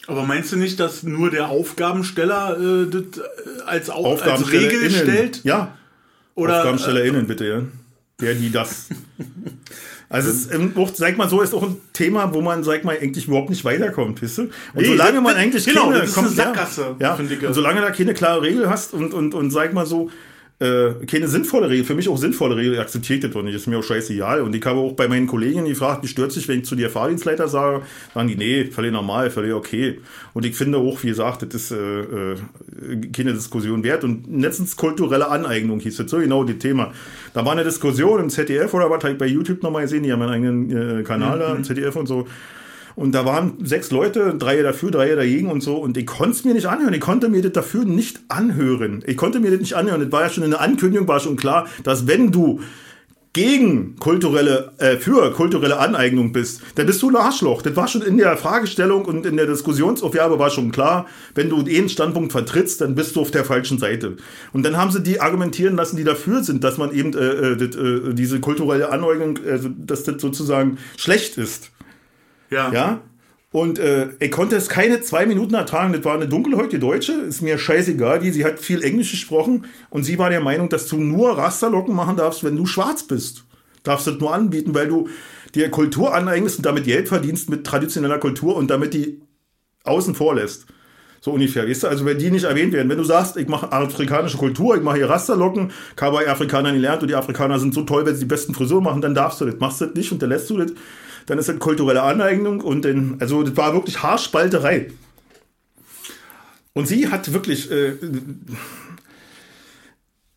Aber 0.07 0.25
meinst 0.25 0.53
du 0.53 0.57
nicht, 0.57 0.81
dass 0.81 1.03
nur 1.03 1.31
der 1.31 1.49
Aufgabensteller 1.51 2.59
äh, 2.59 2.87
das 2.91 3.19
äh, 3.19 3.63
als, 3.67 3.91
Au 3.91 4.17
als 4.17 4.51
Regel 4.51 4.81
innen. 4.81 4.91
stellt? 4.91 5.45
Ja. 5.45 5.77
Oder, 6.35 6.61
AufgabenstellerInnen, 6.61 7.25
äh, 7.25 7.29
bitte, 7.29 7.47
ja. 7.47 7.63
Der, 8.21 8.35
die 8.35 8.51
das. 8.51 8.89
Also 10.15 10.31
es 10.31 10.47
ist 10.47 10.77
auch, 10.77 10.91
sag 10.95 11.17
mal 11.17 11.29
so, 11.29 11.41
ist 11.41 11.55
auch 11.55 11.65
ein 11.65 11.77
Thema, 11.93 12.33
wo 12.33 12.41
man, 12.41 12.63
sag 12.63 12.85
mal, 12.85 12.97
eigentlich 12.97 13.27
überhaupt 13.27 13.51
nicht 13.51 13.65
weiterkommt, 13.65 14.23
weißt 14.23 14.39
du? 14.39 14.43
Und 14.43 14.53
nee, 14.75 14.85
solange 14.85 15.21
man 15.21 15.35
eigentlich 15.35 15.65
genau, 15.67 15.87
keine, 15.87 15.99
das 15.99 16.11
ist 16.11 16.15
kommt, 16.15 16.27
eine 16.29 16.37
Sackgasse, 16.37 16.95
ja, 17.01 17.19
ja. 17.19 17.49
und 17.49 17.53
solange 17.53 17.81
da 17.81 17.91
keine 17.91 18.15
klare 18.15 18.43
Regel 18.43 18.71
hast 18.71 18.95
und, 18.95 19.13
und, 19.13 19.35
und 19.35 19.51
sag 19.51 19.73
mal 19.73 19.87
so, 19.87 20.13
äh, 20.61 20.93
keine 21.07 21.27
sinnvolle 21.27 21.69
Regel, 21.69 21.85
für 21.85 21.95
mich 21.95 22.09
auch 22.09 22.17
sinnvolle 22.17 22.57
Regel, 22.57 22.79
akzeptiert 22.79 23.25
das 23.25 23.35
nicht, 23.43 23.55
ist 23.55 23.67
mir 23.67 23.79
auch 23.79 23.83
scheißegal. 23.83 24.41
Und 24.41 24.55
ich 24.55 24.65
habe 24.65 24.79
auch 24.79 24.93
bei 24.93 25.09
meinen 25.09 25.27
Kollegen 25.27 25.65
gefragt, 25.65 26.05
wie 26.05 26.09
stört 26.09 26.31
sich, 26.31 26.47
wenn 26.47 26.61
ich 26.61 26.65
zu 26.65 26.77
dir 26.77 26.91
Fahrdienstleiter 26.91 27.49
sage, 27.49 27.83
sagen 28.15 28.29
die, 28.29 28.37
nee, 28.37 28.65
völlig 28.67 28.93
normal, 28.93 29.31
völlig 29.31 29.53
okay. 29.53 29.99
Und 30.33 30.47
ich 30.47 30.57
finde 30.57 30.79
auch, 30.79 31.03
wie 31.03 31.09
gesagt, 31.09 31.43
das 31.43 31.55
ist 31.55 31.71
äh, 31.73 31.77
äh, 31.77 32.37
keine 33.13 33.33
Diskussion 33.33 33.83
wert. 33.83 34.05
Und 34.05 34.27
letztens 34.31 34.77
kulturelle 34.77 35.29
Aneignung 35.29 35.81
hieß 35.81 35.97
das 35.97 36.11
so 36.11 36.19
genau 36.19 36.45
das 36.45 36.59
Thema. 36.59 36.93
Da 37.33 37.45
war 37.45 37.53
eine 37.53 37.65
Diskussion 37.65 38.21
im 38.21 38.31
ZDF 38.31 38.73
oder 38.75 38.89
was, 38.91 39.03
habe 39.03 39.15
ich 39.15 39.19
bei 39.19 39.27
YouTube 39.27 39.63
nochmal 39.63 39.83
gesehen, 39.83 40.05
die 40.05 40.13
haben 40.13 40.23
einen 40.23 40.33
eigenen 40.33 41.01
äh, 41.01 41.03
Kanal 41.03 41.37
mhm. 41.37 41.41
da 41.41 41.55
im 41.57 41.65
ZDF 41.65 41.97
und 41.97 42.07
so. 42.07 42.27
Und 42.97 43.15
da 43.15 43.25
waren 43.25 43.55
sechs 43.65 43.91
Leute, 43.91 44.35
drei 44.39 44.63
dafür, 44.63 44.91
drei 44.91 45.15
dagegen 45.15 45.51
und 45.51 45.63
so. 45.63 45.77
Und 45.77 45.97
ich 45.97 46.07
konnte 46.07 46.37
es 46.37 46.45
mir 46.45 46.55
nicht 46.55 46.67
anhören. 46.67 46.95
Ich 46.95 47.01
konnte 47.01 47.29
mir 47.29 47.43
das 47.43 47.53
dafür 47.53 47.85
nicht 47.85 48.21
anhören. 48.29 49.03
Ich 49.07 49.17
konnte 49.17 49.41
mir 49.41 49.51
das 49.51 49.61
nicht 49.61 49.75
anhören. 49.75 50.01
Das 50.01 50.13
war 50.13 50.23
ja 50.23 50.31
schon 50.31 50.45
in 50.45 50.51
der 50.51 50.61
Ankündigung, 50.61 51.09
war 51.09 51.21
schon 51.21 51.37
klar, 51.37 51.67
dass 51.83 52.07
wenn 52.07 52.31
du 52.31 52.61
gegen 53.35 53.97
kulturelle, 53.97 54.73
äh, 54.79 54.97
für 54.97 55.33
kulturelle 55.33 55.79
Aneignung 55.79 56.33
bist, 56.33 56.63
dann 56.77 56.87
bist 56.87 57.03
du 57.03 57.11
ein 57.11 57.17
Arschloch. 57.17 57.63
Das 57.63 57.75
war 57.75 57.89
schon 57.89 58.03
in 58.03 58.17
der 58.17 58.37
Fragestellung 58.37 59.05
und 59.05 59.27
in 59.27 59.37
der 59.37 59.47
Diskussionsaufgabe 59.47 60.39
war 60.39 60.51
schon 60.51 60.71
klar, 60.71 61.07
wenn 61.35 61.51
du 61.51 61.63
den 61.63 61.89
Standpunkt 61.89 62.31
vertrittst, 62.31 62.81
dann 62.81 62.95
bist 62.95 63.17
du 63.17 63.21
auf 63.21 63.33
der 63.33 63.45
falschen 63.45 63.79
Seite. 63.79 64.17
Und 64.53 64.65
dann 64.65 64.77
haben 64.77 64.93
sie 64.93 65.03
die 65.03 65.21
argumentieren 65.21 65.75
lassen, 65.75 65.97
die 65.97 66.05
dafür 66.05 66.45
sind, 66.45 66.63
dass 66.63 66.79
man 66.79 66.93
eben 66.93 67.13
äh, 67.13 67.25
äh, 67.25 67.65
äh 67.65 68.15
diese 68.15 68.39
kulturelle 68.39 68.93
Aneignung, 68.93 69.41
also 69.51 69.69
dass 69.69 70.05
das 70.05 70.23
sozusagen 70.23 70.79
schlecht 70.97 71.37
ist. 71.37 71.73
Ja. 72.55 72.73
Ja. 72.73 73.01
Und 73.51 73.79
äh, 73.79 74.09
ich 74.19 74.33
konnte 74.33 74.57
es 74.57 74.69
keine 74.69 75.01
zwei 75.01 75.27
Minuten 75.27 75.55
ertragen. 75.55 75.93
Das 75.93 76.05
war 76.05 76.15
eine 76.15 76.27
dunkelhäutige 76.27 76.81
Deutsche, 76.81 77.13
ist 77.13 77.41
mir 77.41 77.57
scheißegal, 77.57 78.19
die, 78.19 78.33
sie 78.33 78.45
hat 78.45 78.59
viel 78.59 78.83
Englisch 78.83 79.13
gesprochen 79.13 79.67
und 79.91 80.03
sie 80.03 80.19
war 80.19 80.29
der 80.29 80.41
Meinung, 80.41 80.69
dass 80.69 80.89
du 80.89 80.97
nur 80.97 81.39
Rasterlocken 81.39 81.95
machen 81.95 82.17
darfst, 82.17 82.43
wenn 82.43 82.57
du 82.57 82.67
schwarz 82.67 83.05
bist. 83.05 83.45
Darfst 83.85 84.09
du 84.09 84.11
das 84.11 84.21
nur 84.21 84.35
anbieten, 84.35 84.75
weil 84.75 84.89
du 84.89 85.09
dir 85.55 85.71
Kultur 85.71 86.15
aneignest 86.15 86.57
und 86.57 86.67
damit 86.67 86.85
Geld 86.85 87.07
verdienst 87.07 87.49
mit 87.49 87.65
traditioneller 87.65 88.19
Kultur 88.19 88.57
und 88.57 88.71
damit 88.71 88.93
die 88.93 89.21
außen 89.85 90.17
vor 90.17 90.35
lässt. 90.35 90.67
So 91.21 91.31
ungefähr, 91.31 91.69
weißt 91.69 91.85
du? 91.85 91.87
Also 91.87 92.05
wenn 92.05 92.19
die 92.19 92.33
nicht 92.33 92.45
erwähnt 92.45 92.73
werden, 92.73 92.89
wenn 92.89 92.99
du 92.99 93.05
sagst, 93.05 93.37
ich 93.37 93.47
mache 93.47 93.71
afrikanische 93.71 94.37
Kultur, 94.37 94.77
ich 94.77 94.83
mache 94.83 94.97
hier 94.97 95.09
Rasterlocken, 95.09 95.71
habe 96.01 96.17
bei 96.17 96.29
Afrikanern 96.29 96.75
gelernt 96.75 97.03
und 97.03 97.09
die 97.09 97.15
Afrikaner 97.15 97.61
sind 97.61 97.73
so 97.73 97.83
toll, 97.83 98.05
wenn 98.05 98.15
sie 98.15 98.23
die 98.23 98.27
besten 98.27 98.53
Frisuren 98.53 98.83
machen, 98.83 99.01
dann 99.01 99.15
darfst 99.15 99.41
du 99.41 99.45
das. 99.45 99.61
Machst 99.61 99.81
du 99.81 99.87
das 99.87 99.95
nicht 99.95 100.11
und 100.11 100.21
dann 100.21 100.31
lässt 100.31 100.51
du 100.51 100.57
das 100.59 100.73
dann 101.27 101.39
ist 101.39 101.49
das 101.49 101.59
kulturelle 101.59 102.03
Aneignung 102.03 102.61
und 102.61 102.85
dann, 102.85 103.17
also 103.21 103.43
das 103.43 103.57
war 103.57 103.75
wirklich 103.75 104.03
Haarspalterei. 104.03 104.91
Und 106.73 106.89
sie 106.89 107.09
hat 107.09 107.33
wirklich, 107.33 107.71
äh, 107.71 107.95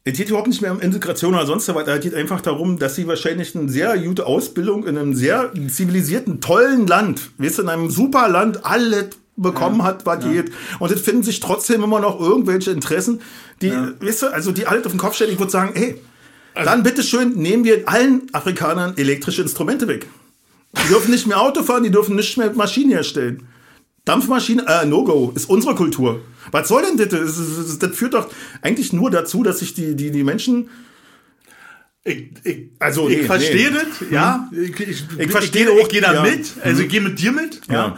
es 0.04 0.18
geht 0.18 0.30
überhaupt 0.30 0.48
nicht 0.48 0.62
mehr 0.62 0.72
um 0.72 0.80
Integration 0.80 1.34
oder 1.34 1.46
sonst 1.46 1.68
was, 1.74 1.88
es 1.88 2.00
geht 2.00 2.14
einfach 2.14 2.42
darum, 2.42 2.80
dass 2.80 2.96
sie 2.96 3.08
wahrscheinlich 3.08 3.56
eine 3.56 3.70
sehr 3.70 3.98
gute 3.98 4.26
Ausbildung 4.26 4.86
in 4.86 4.98
einem 4.98 5.16
sehr 5.16 5.52
zivilisierten, 5.68 6.40
tollen 6.40 6.88
Land, 6.88 7.32
weißt 7.40 7.58
du, 7.58 7.62
in 7.64 7.70
einem 7.70 7.90
super 7.90 8.30
Land, 8.30 8.66
alles 8.66 9.08
bekommen 9.36 9.80
ja, 9.80 9.86
hat, 9.86 10.06
was 10.06 10.24
ja. 10.24 10.32
geht. 10.32 10.52
Und 10.80 10.92
es 10.92 11.02
finden 11.02 11.24
sich 11.24 11.40
trotzdem 11.40 11.84
immer 11.84 12.00
noch 12.00 12.20
irgendwelche 12.20 12.72
Interessen, 12.72 13.22
die, 13.62 13.68
ja. 13.68 13.92
weißt 14.00 14.24
du, 14.24 14.28
also 14.28 14.52
die 14.52 14.68
alles 14.68 14.86
auf 14.86 14.92
den 14.92 15.00
Kopf 15.00 15.16
stellen. 15.16 15.32
Ich 15.32 15.40
würde 15.40 15.52
sagen, 15.52 15.72
ey, 15.76 16.02
also, 16.54 16.70
dann 16.70 16.84
bitteschön, 16.84 17.34
nehmen 17.34 17.64
wir 17.64 17.88
allen 17.88 18.24
Afrikanern 18.34 18.96
elektrische 18.98 19.42
Instrumente 19.42 19.88
weg. 19.88 20.08
Die 20.84 20.88
dürfen 20.90 21.12
nicht 21.12 21.28
mehr 21.28 21.42
Auto 21.42 21.64
fahren, 21.64 21.84
die 21.84 21.92
dürfen 21.92 22.16
nicht 22.16 22.38
mehr 22.38 22.54
Maschinen 22.54 22.92
herstellen. 22.92 23.48
Dampfmaschine, 24.06 24.66
äh, 24.68 24.86
No-Go, 24.86 25.34
ist 25.36 25.50
unsere 25.50 25.76
Kultur. 25.76 26.22
Was 26.52 26.70
soll 26.70 26.84
denn 26.84 26.98
das? 26.98 27.10
Das, 27.10 27.80
das? 27.80 27.96
führt 27.96 28.14
doch 28.14 28.30
eigentlich 28.62 28.94
nur 28.94 29.12
dazu, 29.12 29.44
dass 29.44 29.60
sich 29.60 29.74
die, 29.74 29.96
die, 29.96 30.12
die 30.12 30.24
Menschen. 30.24 30.70
Ich, 32.06 32.30
ich, 32.46 32.70
also, 32.80 33.10
ich 33.10 33.18
nee, 33.18 33.24
verstehe 33.24 33.72
nee. 33.72 33.78
das, 33.80 34.10
ja. 34.10 34.48
Hm. 34.50 34.64
Ich, 34.64 34.80
ich, 34.80 35.04
ich 35.18 35.32
verstehe 35.32 35.70
auch, 35.70 35.78
ich 35.80 35.90
gehe 35.90 36.00
da 36.00 36.14
ja. 36.14 36.22
mit, 36.22 36.54
also 36.64 36.84
ich 36.84 36.90
gehe 36.90 37.02
mit 37.02 37.20
dir 37.20 37.34
mit, 37.34 37.62
ja. 37.68 37.74
ja. 37.74 37.98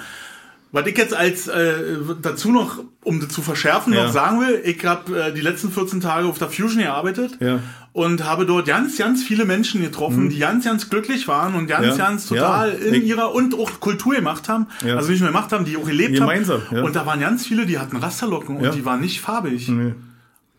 Was 0.71 0.85
ich 0.85 0.97
jetzt 0.97 1.15
als 1.15 1.47
äh, 1.47 1.97
dazu 2.21 2.51
noch, 2.51 2.83
um 3.03 3.19
das 3.19 3.29
zu 3.29 3.41
verschärfen, 3.41 3.91
ja. 3.91 4.03
noch 4.03 4.13
sagen 4.13 4.39
will, 4.39 4.61
ich 4.63 4.85
habe 4.85 5.19
äh, 5.19 5.33
die 5.33 5.41
letzten 5.41 5.71
14 5.71 5.99
Tage 5.99 6.27
auf 6.27 6.37
der 6.37 6.49
Fusion 6.49 6.83
gearbeitet 6.83 7.37
ja. 7.39 7.59
und 7.91 8.23
habe 8.23 8.45
dort 8.45 8.67
ganz, 8.67 8.95
ganz 8.95 9.23
viele 9.23 9.45
Menschen 9.45 9.81
getroffen, 9.81 10.25
mhm. 10.25 10.29
die 10.29 10.37
ganz, 10.37 10.65
ganz 10.65 10.89
glücklich 10.89 11.27
waren 11.27 11.55
und 11.55 11.65
ganz, 11.65 11.97
ja. 11.97 12.05
ganz 12.05 12.27
total 12.27 12.71
in 12.73 12.93
ich, 12.93 13.03
ihrer 13.05 13.33
und 13.33 13.55
auch 13.55 13.79
Kultur 13.79 14.13
gemacht 14.13 14.47
haben. 14.47 14.67
Also 14.83 15.09
nicht 15.09 15.21
nur 15.21 15.29
gemacht 15.29 15.51
haben, 15.51 15.65
die 15.65 15.75
auch 15.75 15.85
gelebt 15.85 16.13
Gemeinsam, 16.15 16.61
haben. 16.69 16.83
Und 16.83 16.95
da 16.95 17.05
waren 17.07 17.19
ganz 17.19 17.47
viele, 17.47 17.65
die 17.65 17.79
hatten 17.79 17.97
Rasterlocken 17.97 18.57
und 18.57 18.75
die 18.75 18.85
waren 18.85 19.01
nicht 19.01 19.21
farbig. 19.21 19.67
Nee. 19.69 19.93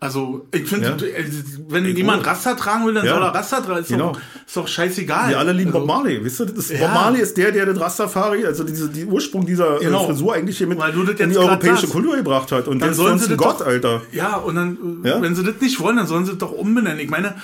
Also, 0.02 0.47
ich 0.51 0.66
finde, 0.66 0.97
ja. 0.98 1.18
Äh, 1.18 1.27
wenn 1.68 1.85
ich 1.85 1.94
jemand 1.94 2.27
Raster 2.27 2.56
tragen 2.56 2.86
will, 2.86 2.94
dann 2.94 3.05
ja. 3.05 3.12
soll 3.12 3.22
er 3.22 3.35
Raster 3.35 3.62
tragen. 3.62 3.81
Ist, 3.81 3.89
genau. 3.89 4.12
doch, 4.12 4.20
ist 4.47 4.56
doch 4.56 4.66
scheißegal. 4.66 5.28
Wir 5.28 5.39
alle 5.39 5.52
lieben 5.52 5.74
also, 5.74 5.81
Bob 5.81 5.89
Marley. 5.89 6.24
Wisst 6.24 6.40
ihr, 6.40 6.47
das 6.47 6.70
ja. 6.70 6.78
Bob 6.78 6.94
Marley 6.94 7.20
ist 7.20 7.36
der, 7.36 7.52
der 7.52 7.66
den 7.66 7.77
Rastafari, 7.77 8.47
also 8.47 8.64
diese, 8.64 8.89
die 8.89 9.05
Ursprung 9.05 9.44
dieser 9.44 9.77
äh, 9.77 9.85
genau. 9.85 10.06
Frisur 10.06 10.32
eigentlich 10.32 10.56
hier 10.56 10.68
mit 10.68 10.78
in 11.20 11.28
die 11.28 11.36
europäische 11.36 11.82
hast. 11.82 11.90
Kultur 11.93 12.16
gebracht 12.16 12.51
hat. 12.51 12.66
Und 12.66 12.78
dann 12.78 12.94
uns 12.98 13.28
ein 13.28 13.36
Gott, 13.36 13.60
doch, 13.60 13.66
Alter. 13.66 14.01
Ja, 14.10 14.36
und 14.36 14.55
dann, 14.55 14.78
wenn 15.02 15.35
sie 15.35 15.44
das 15.44 15.60
nicht 15.60 15.78
wollen, 15.81 15.97
dann 15.97 16.06
sollen 16.06 16.24
sie 16.24 16.31
das 16.31 16.39
doch 16.39 16.52
umbenennen. 16.52 16.98
Ich 16.98 17.10
meine, 17.10 17.35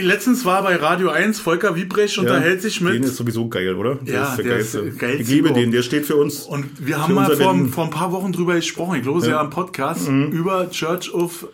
Letztens 0.00 0.44
war 0.44 0.62
bei 0.62 0.76
Radio 0.76 1.10
1 1.10 1.40
Volker 1.40 1.74
Wiebrecht 1.74 2.16
ja, 2.16 2.22
unterhält 2.22 2.62
sich 2.62 2.80
mit. 2.80 2.94
Den 2.94 3.02
ist 3.02 3.16
sowieso 3.16 3.48
geil, 3.48 3.74
oder? 3.74 3.96
Der 3.96 4.14
ja, 4.14 4.30
ist 4.30 4.36
der, 4.36 4.44
der 4.44 4.54
geilste. 4.54 4.78
Ist 4.80 5.20
ich 5.20 5.28
liebe 5.28 5.52
den, 5.52 5.72
der 5.72 5.82
steht 5.82 6.06
für 6.06 6.16
uns. 6.16 6.40
Und 6.40 6.86
wir 6.86 7.02
haben 7.02 7.14
mal 7.14 7.36
vor, 7.36 7.54
vor, 7.68 7.84
ein 7.84 7.90
paar 7.90 8.12
Wochen 8.12 8.32
drüber 8.32 8.54
gesprochen, 8.54 8.96
ich 8.96 9.02
glaube, 9.02 9.20
ja. 9.22 9.32
ja 9.32 9.40
am 9.40 9.50
Podcast, 9.50 10.08
mhm. 10.08 10.30
über 10.30 10.70
Church 10.70 11.12
of 11.12 11.46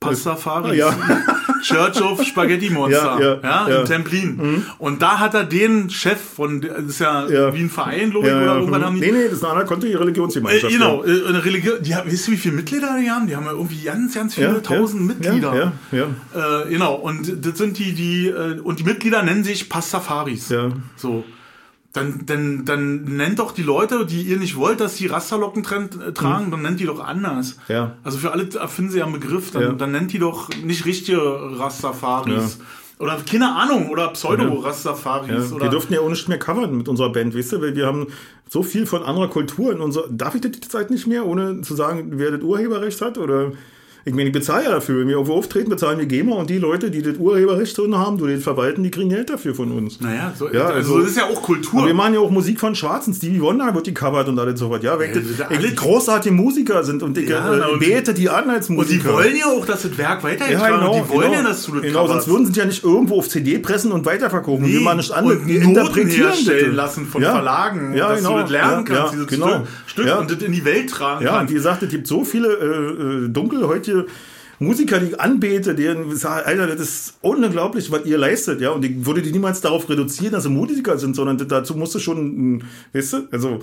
Pastafari. 0.00 0.78
Ja. 0.78 0.96
Church 1.62 2.00
of 2.00 2.24
Spaghetti 2.24 2.70
Monster. 2.70 3.18
Ja, 3.20 3.38
ja, 3.42 3.68
ja, 3.68 3.80
in 3.80 3.86
Templin. 3.86 4.36
Mhm. 4.36 4.64
Und 4.78 5.02
da 5.02 5.18
hat 5.18 5.34
er 5.34 5.44
den 5.44 5.90
Chef 5.90 6.18
von, 6.18 6.62
das 6.62 6.84
ist 6.84 7.00
ja, 7.00 7.28
wie 7.52 7.60
ein 7.60 7.68
Verein, 7.68 8.08
ich, 8.08 8.16
oder 8.16 8.56
irgendwann 8.56 8.82
haben 8.82 8.94
die. 8.94 9.02
Nee, 9.02 9.12
nee, 9.12 9.24
das 9.24 9.34
ist 9.34 9.44
eine 9.44 9.60
andere 9.60 10.00
Religionsgemeinschaft. 10.00 10.72
Äh, 10.72 10.76
genau, 10.76 11.04
äh, 11.04 11.28
eine 11.28 11.44
Religion, 11.44 11.82
die, 11.82 11.94
wisst 12.06 12.28
ihr, 12.28 12.32
wie 12.32 12.38
viele 12.38 12.54
Mitglieder 12.56 12.96
die 12.98 13.10
haben? 13.10 13.26
Die 13.26 13.36
haben 13.36 13.44
ja 13.44 13.52
irgendwie 13.52 13.82
ganz, 13.82 14.14
ganz 14.14 14.34
viele 14.34 14.62
tausend 14.62 15.06
Mitglieder. 15.06 15.72
Ja, 15.92 15.98
ja, 15.98 16.62
äh, 16.64 16.70
genau, 16.70 16.94
und 16.94 17.44
das 17.44 17.58
sind 17.58 17.78
die, 17.78 17.92
die, 17.92 18.28
äh, 18.28 18.58
und 18.60 18.78
die 18.78 18.84
Mitglieder 18.84 19.22
nennen 19.22 19.44
sich 19.44 19.68
Pastafaris. 19.68 20.48
Ja. 20.48 20.70
So. 20.96 21.24
Dann, 21.92 22.22
dann, 22.24 22.64
dann 22.64 23.02
nennt 23.02 23.40
doch 23.40 23.50
die 23.50 23.64
Leute, 23.64 24.06
die 24.06 24.22
ihr 24.22 24.38
nicht 24.38 24.56
wollt, 24.56 24.80
dass 24.80 24.94
die 24.94 25.08
Rasterlocken 25.08 25.64
äh, 25.64 26.12
tragen, 26.12 26.46
mhm. 26.46 26.50
dann 26.52 26.62
nennt 26.62 26.78
die 26.78 26.86
doch 26.86 27.04
anders. 27.04 27.56
Ja. 27.66 27.96
Also 28.04 28.18
für 28.18 28.30
alle 28.30 28.48
erfinden 28.54 28.92
sie 28.92 28.98
ja 28.98 29.04
einen 29.04 29.14
Begriff, 29.14 29.50
dann, 29.50 29.62
ja. 29.62 29.72
dann 29.72 29.90
nennt 29.90 30.12
die 30.12 30.20
doch 30.20 30.48
nicht 30.62 30.86
richtige 30.86 31.18
Rastafaris. 31.58 32.58
Ja. 32.58 32.64
Oder 33.00 33.16
keine 33.28 33.56
Ahnung, 33.56 33.88
oder 33.88 34.08
Pseudo-Rastafaris. 34.08 35.50
Ja. 35.50 35.60
Wir 35.60 35.70
durften 35.70 35.94
ja 35.94 36.00
auch 36.00 36.08
nicht 36.10 36.28
mehr 36.28 36.38
covern 36.38 36.76
mit 36.76 36.86
unserer 36.86 37.10
Band, 37.10 37.34
weißt 37.34 37.52
du, 37.52 37.60
weil 37.62 37.74
wir 37.74 37.86
haben 37.86 38.08
so 38.48 38.62
viel 38.62 38.84
von 38.86 39.02
anderer 39.02 39.28
Kultur 39.28 39.72
in 39.72 39.80
unserer. 39.80 40.06
Darf 40.10 40.34
ich 40.34 40.42
das 40.42 40.52
die 40.52 40.60
Zeit 40.60 40.90
nicht 40.90 41.06
mehr, 41.06 41.24
ohne 41.24 41.62
zu 41.62 41.74
sagen, 41.74 42.18
wer 42.18 42.30
das 42.30 42.42
Urheberrecht 42.42 43.00
hat? 43.00 43.16
Oder 43.16 43.52
Ich 44.04 44.14
meine, 44.14 44.28
ich 44.28 44.32
bezahle 44.32 44.64
ja 44.64 44.70
dafür. 44.70 45.00
Wenn 45.00 45.08
wir 45.08 45.14
irgendwo 45.14 45.34
auftreten, 45.34 45.70
bezahlen 45.70 45.98
wir 45.98 46.06
GEMA 46.06 46.34
und 46.34 46.48
die 46.48 46.58
Leute, 46.58 46.90
die 46.90 47.02
das 47.02 47.16
Urheberrecht 47.18 47.76
drin 47.76 47.96
haben, 47.96 48.18
die 48.18 48.26
den 48.26 48.40
verwalten, 48.40 48.82
die 48.82 48.90
kriegen 48.90 49.10
Geld 49.10 49.30
dafür 49.30 49.54
von 49.54 49.72
uns. 49.72 50.00
Naja, 50.00 50.32
so, 50.36 50.48
ja, 50.50 50.66
also, 50.66 50.94
also 50.94 50.98
das 51.00 51.10
ist 51.10 51.16
ja 51.18 51.24
auch 51.24 51.42
Kultur. 51.42 51.86
wir 51.86 51.94
machen 51.94 52.14
ja 52.14 52.20
auch 52.20 52.30
Musik 52.30 52.60
von 52.60 52.74
Schwarzen. 52.74 53.12
Stevie 53.12 53.40
Wonder 53.40 53.74
wird 53.74 53.86
die 53.86 53.94
covert 53.94 54.28
und 54.28 54.38
alles 54.38 54.58
so 54.58 54.70
was. 54.70 54.82
Ja, 54.82 54.98
weil 54.98 55.14
ja, 55.14 55.48
das, 55.48 55.76
großartige 55.76 56.34
Musiker 56.34 56.82
sind 56.84 57.02
und 57.02 57.16
ich 57.18 57.28
ja, 57.28 57.54
äh, 57.54 57.78
bete 57.78 58.14
die 58.14 58.28
an 58.28 58.48
als 58.48 58.68
Musiker. 58.68 59.14
Und 59.14 59.24
die 59.24 59.24
wollen 59.24 59.36
ja 59.36 59.46
auch, 59.46 59.66
dass 59.66 59.82
das 59.82 59.96
Werk 59.98 60.22
weitergeht. 60.24 60.58
Ja, 60.58 60.68
genau, 60.68 60.94
die 60.94 61.08
wollen 61.08 61.30
genau, 61.30 61.42
ja, 61.42 61.48
dass 61.48 61.64
du 61.64 61.74
das 61.74 61.82
Genau, 61.82 62.06
sonst 62.06 62.28
würden 62.28 62.46
sie 62.46 62.58
ja 62.58 62.66
nicht 62.66 62.84
irgendwo 62.84 63.18
auf 63.18 63.28
CD 63.28 63.58
pressen 63.58 63.92
und 63.92 64.06
weiterverkaufen. 64.06 64.64
Nee, 64.64 64.74
wir 64.74 64.80
machen 64.80 64.98
nicht 64.98 65.12
an, 65.12 65.24
und 65.24 65.46
wir 65.46 65.62
interpretieren 65.62 66.32
stellen 66.32 66.74
lassen 66.74 67.06
von 67.06 67.22
ja. 67.22 67.32
Verlagen, 67.32 67.94
ja, 67.94 68.08
dass 68.08 68.18
genau, 68.18 68.36
du 68.36 68.42
das 68.42 68.50
lernen 68.50 68.86
ja, 68.88 68.94
kannst, 68.94 69.14
dieses 69.14 69.26
genau. 69.26 69.66
Stück 69.86 70.18
und 70.18 70.30
das 70.30 70.42
in 70.42 70.52
die 70.52 70.64
Welt 70.64 70.90
tragen 70.90 71.24
Ja, 71.24 71.40
und 71.40 71.50
wie 71.50 71.54
gesagt, 71.54 71.82
es 71.82 71.90
gibt 71.90 72.06
so 72.06 72.24
viele 72.24 72.48
äh, 72.48 73.24
äh 73.24 73.28
dunkelhäutige 73.90 74.06
Musiker, 74.62 75.00
die 75.00 75.06
ich 75.06 75.20
anbete, 75.20 75.74
deren 75.74 76.14
sagen, 76.16 76.46
Alter, 76.46 76.66
das 76.66 76.80
ist 76.80 77.14
unglaublich, 77.22 77.90
was 77.90 78.04
ihr 78.04 78.18
leistet, 78.18 78.60
ja. 78.60 78.70
Und 78.70 78.84
ich 78.84 79.06
würde 79.06 79.22
die 79.22 79.32
niemals 79.32 79.62
darauf 79.62 79.88
reduzieren, 79.88 80.32
dass 80.32 80.42
sie 80.42 80.50
Musiker 80.50 80.98
sind, 80.98 81.16
sondern 81.16 81.38
dazu 81.48 81.74
musst 81.74 81.94
du 81.94 81.98
schon, 81.98 82.62
weißt 82.92 83.12
du, 83.14 83.28
also 83.30 83.60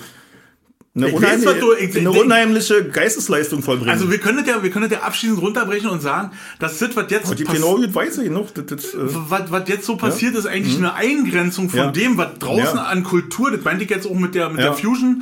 eine, 0.96 1.10
unheimliche, 1.10 1.52
weiß, 1.52 1.60
du, 1.60 1.74
ich, 1.74 1.98
eine 2.00 2.10
unheimliche 2.10 2.86
Geistesleistung 2.86 3.62
vollbringen. 3.62 3.92
Also 3.92 4.10
wir 4.10 4.18
können 4.18 4.40
das 4.40 4.48
ja, 4.48 4.64
wir 4.64 4.72
können 4.72 4.90
das 4.90 4.98
ja 4.98 5.06
abschließend 5.06 5.40
runterbrechen 5.40 5.88
und 5.92 6.02
sagen, 6.02 6.32
das, 6.58 6.82
was 6.82 7.12
jetzt 7.12 7.28
so 7.28 7.36
genau 7.36 7.78
weiß 7.78 8.18
ich 8.18 8.32
noch. 8.32 8.50
Das, 8.50 8.66
das, 8.66 8.86
äh, 8.96 8.98
was, 8.98 9.52
was 9.52 9.70
jetzt 9.70 9.86
so 9.86 9.98
passiert, 9.98 10.34
ja? 10.34 10.40
ist 10.40 10.48
eigentlich 10.48 10.80
mhm. 10.80 10.86
eine 10.86 10.96
Eingrenzung 10.96 11.70
von 11.70 11.80
ja. 11.80 11.92
dem, 11.92 12.18
was 12.18 12.40
draußen 12.40 12.78
ja. 12.78 12.86
an 12.86 13.04
Kultur, 13.04 13.52
das 13.52 13.64
meinte 13.64 13.84
ich 13.84 13.92
jetzt 13.92 14.08
auch 14.08 14.16
mit 14.16 14.34
der, 14.34 14.50
mit 14.50 14.62
der 14.62 14.74
Fusion. 14.74 15.22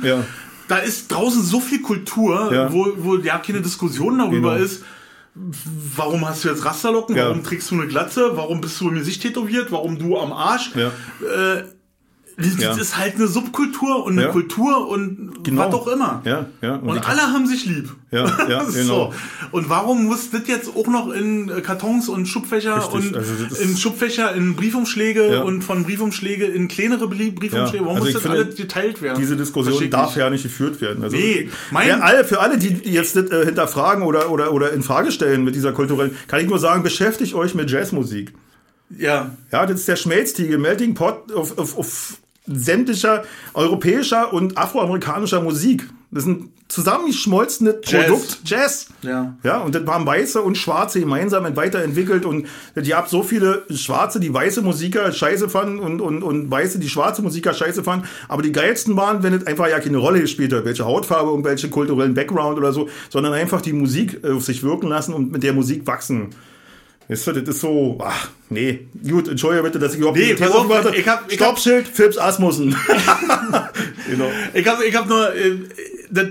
Da 0.68 0.78
ist 0.78 1.12
draußen 1.12 1.42
so 1.42 1.60
viel 1.60 1.82
Kultur, 1.82 2.70
wo, 2.70 2.94
wo 2.96 3.16
ja 3.18 3.36
keine 3.38 3.60
Diskussion 3.60 4.16
darüber 4.16 4.54
genau. 4.54 4.64
ist 4.64 4.82
warum 5.96 6.26
hast 6.26 6.44
du 6.44 6.48
jetzt 6.48 6.64
Rasterlocken? 6.64 7.14
Ja. 7.14 7.28
Warum 7.28 7.44
trägst 7.44 7.70
du 7.70 7.74
eine 7.74 7.86
Glatze? 7.86 8.36
Warum 8.36 8.60
bist 8.60 8.80
du 8.80 8.88
im 8.88 8.94
Gesicht 8.94 9.22
tätowiert? 9.22 9.70
Warum 9.70 9.98
du 9.98 10.18
am 10.18 10.32
Arsch? 10.32 10.72
Ja. 10.74 10.90
Äh, 11.26 11.64
das 12.38 12.58
ja. 12.58 12.76
ist 12.76 12.98
halt 12.98 13.14
eine 13.14 13.28
Subkultur 13.28 14.04
und 14.04 14.12
eine 14.12 14.24
ja. 14.24 14.28
Kultur 14.28 14.88
und 14.88 15.42
genau. 15.42 15.68
was 15.68 15.74
auch 15.74 15.86
immer. 15.86 16.20
Ja, 16.26 16.44
ja. 16.60 16.74
Und, 16.74 16.90
und 16.90 17.08
alle 17.08 17.22
haben 17.22 17.46
sich 17.46 17.64
lieb. 17.64 17.88
Ja, 18.10 18.26
ja, 18.48 18.62
genau. 18.64 19.10
so. 19.10 19.14
Und 19.52 19.70
warum 19.70 20.04
muss 20.04 20.30
das 20.30 20.42
jetzt 20.46 20.68
auch 20.76 20.86
noch 20.86 21.10
in 21.12 21.48
äh, 21.48 21.62
Kartons 21.62 22.10
und 22.10 22.26
Schubfächer 22.26 22.76
Richtig. 22.76 22.94
und 22.94 23.16
also 23.16 23.32
in 23.58 23.78
Schubfächer 23.78 24.34
in 24.34 24.54
Briefumschläge 24.54 25.32
ja. 25.32 25.42
und 25.42 25.62
von 25.62 25.84
Briefumschläge 25.84 26.44
in 26.44 26.68
kleinere 26.68 27.08
Briefumschläge? 27.08 27.84
Warum 27.86 28.02
also 28.02 28.04
muss 28.04 28.12
das 28.12 28.26
alles 28.26 28.54
geteilt 28.54 29.00
werden? 29.00 29.18
Diese 29.18 29.36
Diskussion 29.36 29.88
darf 29.88 30.14
ja 30.14 30.28
nicht 30.28 30.42
geführt 30.42 30.82
werden. 30.82 31.02
Also 31.02 31.16
nee, 31.16 31.48
mein 31.70 32.02
alle, 32.02 32.24
für 32.24 32.40
alle, 32.40 32.58
die 32.58 32.90
jetzt 32.90 33.16
das, 33.16 33.30
äh, 33.30 33.46
hinterfragen 33.46 34.02
oder, 34.02 34.30
oder, 34.30 34.52
oder 34.52 34.74
in 34.74 34.82
Frage 34.82 35.10
stellen 35.10 35.42
mit 35.42 35.54
dieser 35.54 35.72
kulturellen, 35.72 36.14
kann 36.28 36.40
ich 36.40 36.48
nur 36.48 36.58
sagen, 36.58 36.82
beschäftigt 36.82 37.32
euch 37.32 37.54
mit 37.54 37.70
Jazzmusik. 37.70 38.34
Ja. 38.90 39.34
Ja, 39.50 39.64
das 39.64 39.80
ist 39.80 39.88
der 39.88 39.96
Schmelztiegel, 39.96 40.58
Melting 40.58 40.94
Pot 40.94 41.32
auf, 41.32 41.56
auf, 41.58 41.78
auf 41.78 42.18
sämtlicher 42.46 43.24
europäischer 43.54 44.32
und 44.32 44.58
afroamerikanischer 44.58 45.40
Musik. 45.40 45.88
Das 46.10 46.24
ist 46.24 46.28
ein 46.28 46.52
zusammengeschmolzenes 46.68 47.80
Produkt. 47.82 48.40
Jazz. 48.44 48.88
Ja. 49.02 49.36
Ja, 49.42 49.58
und 49.58 49.74
das 49.74 49.86
haben 49.86 50.06
Weiße 50.06 50.40
und 50.40 50.56
Schwarze 50.56 51.00
gemeinsam 51.00 51.44
weiterentwickelt 51.56 52.24
und 52.24 52.46
ihr 52.80 52.96
habt 52.96 53.08
so 53.08 53.22
viele 53.22 53.64
Schwarze, 53.70 54.18
die 54.18 54.32
weiße 54.32 54.62
Musiker 54.62 55.12
scheiße 55.12 55.48
fanden 55.48 55.78
und, 55.78 56.00
und, 56.00 56.22
und 56.22 56.50
Weiße, 56.50 56.78
die 56.78 56.88
schwarze 56.88 57.22
Musiker 57.22 57.54
scheiße 57.54 57.84
fanden. 57.84 58.06
Aber 58.28 58.42
die 58.42 58.52
geilsten 58.52 58.96
waren, 58.96 59.22
wenn 59.22 59.34
es 59.34 59.46
einfach 59.46 59.68
ja 59.68 59.78
keine 59.78 59.98
Rolle 59.98 60.20
gespielt 60.20 60.52
hat, 60.52 60.64
welche 60.64 60.84
Hautfarbe 60.84 61.30
und 61.30 61.44
welche 61.44 61.68
kulturellen 61.68 62.14
Background 62.14 62.56
oder 62.58 62.72
so, 62.72 62.88
sondern 63.10 63.32
einfach 63.32 63.60
die 63.60 63.72
Musik 63.72 64.24
auf 64.24 64.44
sich 64.44 64.62
wirken 64.62 64.88
lassen 64.88 65.12
und 65.12 65.32
mit 65.32 65.42
der 65.42 65.52
Musik 65.52 65.86
wachsen. 65.86 66.30
Weißt 67.08 67.26
du, 67.28 67.32
das 67.32 67.54
ist 67.54 67.60
so, 67.60 67.98
ach, 68.02 68.30
nee. 68.50 68.88
Gut, 69.08 69.28
entschuldige 69.28 69.62
bitte, 69.62 69.78
dass 69.78 69.92
ich 69.92 70.00
überhaupt 70.00 70.18
nee, 70.18 70.34
pass 70.34 70.50
auf, 70.50 70.92
ich 70.92 71.06
hab, 71.06 71.30
ich 71.30 71.36
Stoppschild, 71.36 71.86
Philips 71.86 72.18
Asmussen. 72.18 72.74
genau. 74.10 74.30
Ich 74.52 74.66
habe 74.66 74.84
ich 74.84 74.96
hab 74.96 75.08
nur, 75.08 75.32
äh, 75.32 75.54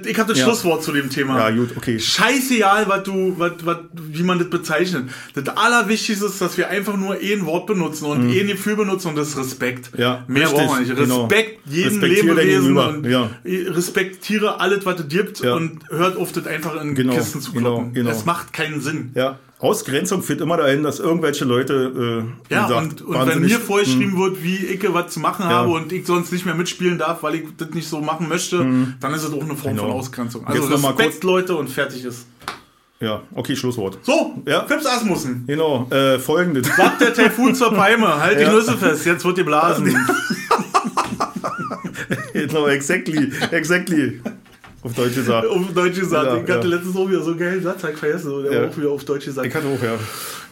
ich 0.06 0.19
habe 0.19 0.30
das 0.30 0.39
ja. 0.39 0.45
Schlusswort 0.45 0.84
zu 0.84 0.91
dem 0.91 1.10
Thema. 1.10 1.38
Ja, 1.39 1.56
gut, 1.56 1.69
okay. 1.77 1.97
Scheißegal, 1.97 2.89
was 2.89 3.03
du, 3.03 3.35
was, 3.38 3.53
was, 3.64 3.77
wie 3.93 4.23
man 4.23 4.39
das 4.39 4.49
bezeichnet. 4.49 5.10
Das 5.34 5.56
Allerwichtigste 5.56 6.26
ist, 6.26 6.41
dass 6.41 6.57
wir 6.57 6.69
einfach 6.69 6.97
nur 6.97 7.15
ein 7.22 7.45
Wort 7.45 7.68
benutzen 7.68 8.06
und 8.06 8.26
mhm. 8.26 8.31
ein 8.31 8.47
Gefühl 8.47 8.76
benutzen 8.76 9.10
und 9.10 9.15
das 9.15 9.30
ist 9.30 9.38
Respekt. 9.38 9.91
Ja, 9.97 10.26
Mehr 10.27 10.49
brauchen 10.49 10.80
wir 10.80 10.80
nicht. 10.80 10.95
Genau. 10.95 11.22
Respekt 11.22 11.64
genau. 11.64 11.76
jedem 11.76 12.02
Lebewesen 12.02 12.77
und 12.77 13.06
ja. 13.06 13.30
respektiere 13.45 14.60
alles, 14.60 14.85
was 14.85 14.99
es 14.99 15.07
gibt 15.07 15.39
ja. 15.39 15.56
und 15.56 15.80
hört 15.89 16.18
auf, 16.18 16.34
das 16.34 16.47
einfach 16.47 16.81
in 16.81 16.95
genau. 16.95 17.14
Kisten 17.15 17.39
zu 17.39 17.53
genau, 17.53 17.76
kloppen. 17.76 17.93
Genau, 17.93 18.10
genau. 18.10 18.19
Es 18.19 18.26
macht 18.26 18.52
keinen 18.52 18.81
Sinn. 18.81 19.11
Ja. 19.15 19.39
Ausgrenzung 19.65 20.21
führt 20.21 20.41
immer 20.41 20.57
dahin, 20.57 20.83
dass 20.83 20.99
irgendwelche 20.99 21.45
Leute. 21.45 22.25
Äh, 22.49 22.53
ja, 22.53 22.67
gesagt, 22.67 23.01
und, 23.01 23.15
und 23.15 23.27
wenn 23.27 23.41
mir 23.41 23.59
vorgeschrieben 23.59 24.13
mh. 24.13 24.19
wird, 24.19 24.43
wie 24.43 24.57
ich 24.57 24.93
was 24.93 25.13
zu 25.13 25.19
machen 25.19 25.49
ja. 25.49 25.57
habe 25.57 25.71
und 25.71 25.91
ich 25.91 26.05
sonst 26.05 26.31
nicht 26.31 26.45
mehr 26.45 26.55
mitspielen 26.55 26.97
darf, 26.97 27.23
weil 27.23 27.35
ich 27.35 27.43
das 27.57 27.71
nicht 27.71 27.87
so 27.87 28.01
machen 28.01 28.29
möchte, 28.29 28.63
mhm. 28.63 28.95
dann 28.99 29.13
ist 29.13 29.23
es 29.23 29.33
auch 29.33 29.43
eine 29.43 29.55
Form 29.55 29.75
genau. 29.75 29.89
von 29.89 29.91
Ausgrenzung. 29.91 30.45
Also 30.45 30.69
Jetzt 30.69 30.83
Respekt, 30.83 31.23
Leute, 31.23 31.55
und 31.55 31.69
fertig 31.69 32.05
ist. 32.05 32.27
Ja, 32.99 33.21
okay, 33.33 33.55
Schlusswort. 33.55 33.97
So, 34.03 34.41
ja. 34.45 34.65
Fips 34.65 34.85
Asmussen. 34.85 35.43
Genau, 35.47 35.87
äh, 35.91 36.17
folgendes. 36.17 36.67
Sagt 36.75 37.01
der 37.01 37.13
Taifun 37.13 37.53
zur 37.53 37.73
Palme, 37.73 38.19
halt 38.19 38.39
ja. 38.39 38.49
die 38.49 38.55
Nüsse 38.55 38.77
fest, 38.77 39.05
jetzt 39.05 39.25
wird 39.25 39.37
die 39.37 39.43
blasen. 39.43 39.85
genau, 42.33 42.67
exactly, 42.67 43.31
exactly. 43.51 44.21
Auf 44.86 44.94
Deutsch 44.94 45.16
gesagt. 45.16 45.48
auf 45.49 45.74
Deutsch 45.74 45.99
gesagt. 45.99 46.26
Ja, 46.28 46.36
ich 46.36 46.41
hatte 46.44 46.68
ja. 46.68 46.76
letztens 46.76 46.95
auch 46.95 47.10
wieder 47.10 47.22
so 47.22 47.32
einen 47.32 47.40
geilen 47.40 47.64
Satz 47.64 47.84
halt 47.84 47.98
vergessen. 47.98 48.44
Der 48.44 48.53
ja. 48.53 48.70
auch 48.70 48.78
wieder 48.78 48.91
auf 48.91 49.03
Deutsch 49.03 49.26
gesagt. 49.26 49.48
Ich 49.48 49.52
kann 49.52 49.64
auch, 49.66 49.82
ja. 49.84 49.98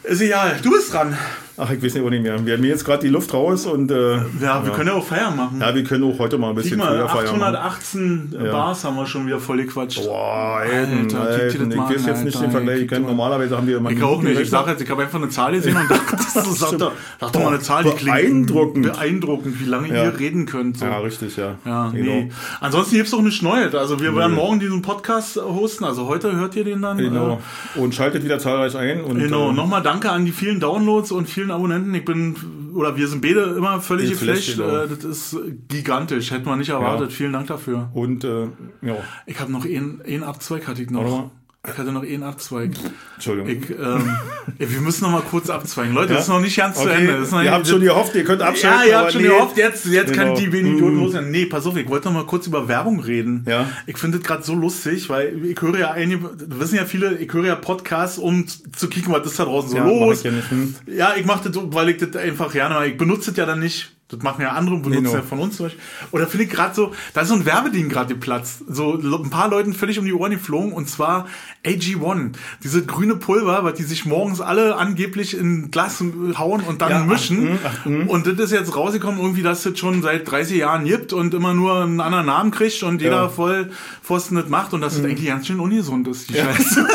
Ist 0.04 0.20
egal. 0.20 0.58
Du 0.62 0.70
bist 0.70 0.92
dran. 0.92 1.16
Ach, 1.56 1.70
ich 1.70 1.80
weiß 1.80 1.94
nicht, 1.94 2.04
auch 2.04 2.10
nicht 2.10 2.22
mehr. 2.22 2.44
Wir 2.44 2.56
haben 2.56 2.64
jetzt 2.64 2.84
gerade 2.84 3.02
die 3.02 3.08
Luft 3.08 3.32
raus 3.32 3.64
und. 3.66 3.88
Äh, 3.88 4.16
ja, 4.16 4.20
wir 4.40 4.70
ja. 4.70 4.70
können 4.70 4.88
ja 4.88 4.94
auch 4.94 5.06
Feiern 5.06 5.36
machen. 5.36 5.60
Ja, 5.60 5.72
wir 5.72 5.84
können 5.84 6.02
auch 6.02 6.18
heute 6.18 6.36
mal 6.36 6.48
ein 6.48 6.56
bisschen 6.56 6.78
mal, 6.78 6.88
früher 6.88 7.08
feiern. 7.08 7.42
818 7.42 8.36
ja. 8.44 8.50
Bars 8.50 8.82
haben 8.82 8.96
wir 8.96 9.06
schon 9.06 9.26
wieder 9.28 9.38
voll 9.38 9.58
gequatscht. 9.58 10.02
Boah, 10.04 10.62
Alter, 10.62 11.20
Alter, 11.20 11.46
ich 11.46 11.78
weiß 11.78 12.06
jetzt 12.06 12.24
nicht 12.24 12.42
den 12.42 12.50
Vergleich. 12.50 12.80
Ich 12.80 12.88
kenn, 12.88 13.02
normalerweise 13.02 13.56
haben 13.56 13.68
wir 13.68 13.76
immer. 13.76 13.92
Ich 13.92 14.02
auch 14.02 14.20
nicht. 14.20 14.40
Ich 14.40 14.50
sag 14.50 14.66
jetzt, 14.66 14.82
ich 14.82 14.90
habe 14.90 15.02
einfach 15.02 15.18
eine 15.20 15.28
Zahl 15.28 15.52
gesehen 15.52 15.76
und 15.76 15.88
dachte, 15.88 16.16
das 16.34 16.34
ist, 16.34 16.58
sag, 16.58 16.76
doch, 16.76 16.92
sag 17.20 17.32
doch 17.32 17.40
mal 17.40 17.48
eine 17.48 17.60
Zahl, 17.60 17.84
die 17.84 17.90
klingt 17.90 18.14
beeindruckend. 18.16 18.86
beeindruckend, 18.86 19.60
wie 19.60 19.66
lange 19.66 19.88
ihr 19.88 20.18
reden 20.18 20.46
könnt. 20.46 20.78
So. 20.78 20.86
Ja, 20.86 20.98
richtig, 20.98 21.36
ja. 21.36 21.54
Ja, 21.64 21.90
genau. 21.90 22.12
nee. 22.12 22.32
Ansonsten 22.60 22.96
gibt 22.96 23.06
es 23.06 23.12
doch 23.12 23.22
nichts 23.22 23.42
Neues. 23.42 23.76
Also, 23.76 24.00
wir 24.00 24.14
werden 24.16 24.34
morgen 24.34 24.58
diesen 24.58 24.82
Podcast 24.82 25.36
hosten. 25.36 25.84
Also, 25.84 26.08
heute 26.08 26.34
hört 26.34 26.56
ihr 26.56 26.64
den 26.64 26.82
dann. 26.82 26.98
Genau. 26.98 27.40
Äh, 27.76 27.78
und 27.78 27.94
schaltet 27.94 28.24
wieder 28.24 28.40
zahlreich 28.40 28.76
ein. 28.76 29.02
Und, 29.02 29.20
genau. 29.20 29.50
Ähm, 29.50 29.54
Nochmal 29.54 29.82
danke 29.82 29.93
an 30.02 30.24
die 30.24 30.32
vielen 30.32 30.60
Downloads 30.60 31.12
und 31.12 31.28
vielen 31.28 31.50
Abonnenten. 31.50 31.94
Ich 31.94 32.04
bin, 32.04 32.34
oder 32.74 32.96
wir 32.96 33.06
sind 33.08 33.22
beide 33.22 33.42
immer 33.56 33.80
völlig 33.80 34.10
geflasht. 34.10 34.56
Genau. 34.56 34.84
Äh, 34.84 34.88
das 34.88 35.04
ist 35.04 35.36
gigantisch. 35.68 36.30
Hätte 36.30 36.46
man 36.46 36.58
nicht 36.58 36.70
erwartet. 36.70 37.10
Ja. 37.10 37.16
Vielen 37.16 37.32
Dank 37.32 37.46
dafür. 37.46 37.90
Und, 37.94 38.24
äh, 38.24 38.48
ja. 38.82 38.96
Ich 39.26 39.38
habe 39.40 39.52
noch 39.52 39.64
einen, 39.64 40.02
einen 40.02 40.22
Abzweig 40.22 40.66
hatte 40.66 40.82
ich 40.82 40.90
noch. 40.90 41.30
Ich 41.66 41.78
hatte 41.78 41.92
noch 41.92 42.02
einen 42.02 42.22
Abzweig. 42.22 42.72
Entschuldigung. 43.14 43.50
Ich, 43.50 43.70
ähm, 43.70 44.16
wir 44.58 44.80
müssen 44.80 45.04
noch 45.04 45.12
mal 45.12 45.22
kurz 45.22 45.48
abzweigen. 45.48 45.94
Leute, 45.94 46.10
ja? 46.10 46.16
das 46.16 46.24
ist 46.24 46.28
noch 46.28 46.40
nicht 46.40 46.56
ganz 46.56 46.76
okay. 46.76 46.88
zu 46.88 46.94
Ende. 46.94 47.18
Das 47.18 47.32
ihr 47.32 47.50
habt 47.50 47.66
schon 47.66 47.80
gehofft, 47.80 48.14
ihr 48.14 48.24
könnt 48.24 48.42
abschalten. 48.42 48.80
Ja, 48.80 48.86
ihr 48.86 48.98
habt 48.98 49.12
schon 49.12 49.22
nee. 49.22 49.28
gehofft, 49.28 49.56
jetzt, 49.56 49.86
jetzt 49.86 50.12
genau. 50.12 50.34
kann 50.34 50.34
die 50.34 50.52
wenigen 50.52 50.76
Idioten 50.76 50.98
los 50.98 51.12
sein. 51.12 51.30
Nee, 51.30 51.46
pass 51.46 51.64
auf, 51.66 51.76
ich 51.76 51.88
wollte 51.88 52.08
noch 52.08 52.14
mal 52.14 52.26
kurz 52.26 52.46
über 52.46 52.68
Werbung 52.68 53.00
reden. 53.00 53.46
Ja. 53.48 53.66
Ich 53.86 53.96
finde 53.96 54.18
das 54.18 54.26
gerade 54.26 54.42
so 54.42 54.54
lustig, 54.54 55.08
weil 55.08 55.42
ich 55.42 55.60
höre 55.60 55.78
ja 55.78 55.90
einige, 55.92 56.30
wissen 56.58 56.76
ja 56.76 56.84
viele, 56.84 57.16
ich 57.16 57.32
höre 57.32 57.46
ja 57.46 57.54
Podcasts, 57.54 58.18
um 58.18 58.46
zu 58.46 58.88
kicken, 58.88 59.12
was 59.14 59.26
ist 59.26 59.38
da 59.38 59.44
draußen 59.44 59.70
so 59.70 59.76
ja, 59.78 59.86
los. 59.86 60.18
Ich 60.18 60.24
ja, 60.24 60.32
nicht. 60.32 60.50
Hm. 60.50 60.74
ja, 60.86 61.14
ich 61.16 61.24
mache 61.24 61.48
das, 61.48 61.62
weil 61.66 61.88
ich 61.88 61.96
das 61.96 62.14
einfach 62.14 62.52
gerne, 62.52 62.86
ich 62.86 62.98
benutze 62.98 63.30
das 63.30 63.38
ja 63.38 63.46
dann 63.46 63.60
nicht 63.60 63.93
das 64.14 64.22
machen 64.22 64.42
ja 64.42 64.50
andere 64.50 64.76
benutzen 64.76 65.04
genau. 65.04 65.14
ja 65.16 65.22
von 65.22 65.38
uns 65.40 65.56
zum 65.56 65.66
Beispiel. 65.66 65.82
Oder 66.12 66.26
finde 66.26 66.44
ich 66.44 66.50
gerade 66.50 66.74
so, 66.74 66.92
da 67.12 67.22
ist 67.22 67.28
so 67.28 67.34
ein 67.34 67.44
Werbeding 67.44 67.88
gerade 67.88 68.14
geplatzt. 68.14 68.64
So 68.68 68.94
ein 68.94 69.30
paar 69.30 69.48
Leuten 69.48 69.72
völlig 69.72 69.98
um 69.98 70.04
die 70.04 70.12
Ohren 70.12 70.32
geflogen 70.32 70.72
und 70.72 70.88
zwar 70.88 71.26
AG1. 71.64 72.32
Diese 72.62 72.84
grüne 72.84 73.16
Pulver, 73.16 73.64
was 73.64 73.74
die 73.74 73.82
sich 73.82 74.04
morgens 74.04 74.40
alle 74.40 74.76
angeblich 74.76 75.36
in 75.36 75.70
Glas 75.70 76.02
hauen 76.38 76.62
und 76.62 76.82
dann 76.82 76.90
ja, 76.90 77.04
mischen. 77.04 77.58
Ach, 77.64 77.70
ach, 77.72 77.86
ach, 77.86 78.08
und 78.08 78.26
das 78.26 78.38
ist 78.38 78.52
jetzt 78.52 78.76
rausgekommen, 78.76 79.20
irgendwie, 79.20 79.42
dass 79.42 79.62
das 79.62 79.78
schon 79.78 80.02
seit 80.02 80.30
30 80.30 80.58
Jahren 80.58 80.84
gibt 80.84 81.12
und 81.12 81.34
immer 81.34 81.54
nur 81.54 81.82
einen 81.82 82.00
anderen 82.00 82.26
Namen 82.26 82.50
kriegt 82.50 82.82
und 82.82 83.00
jeder 83.00 83.22
ja. 83.22 83.28
voll 83.28 83.70
Pfosten 84.02 84.36
das 84.36 84.48
macht 84.48 84.72
und 84.72 84.80
dass 84.80 84.98
mhm. 84.98 85.02
das 85.02 85.10
eigentlich 85.10 85.28
ganz 85.28 85.46
schön 85.46 85.60
ungesund 85.60 86.08
ist, 86.08 86.30
die 86.30 86.34
ja. 86.34 86.44
Scheiße. 86.44 86.86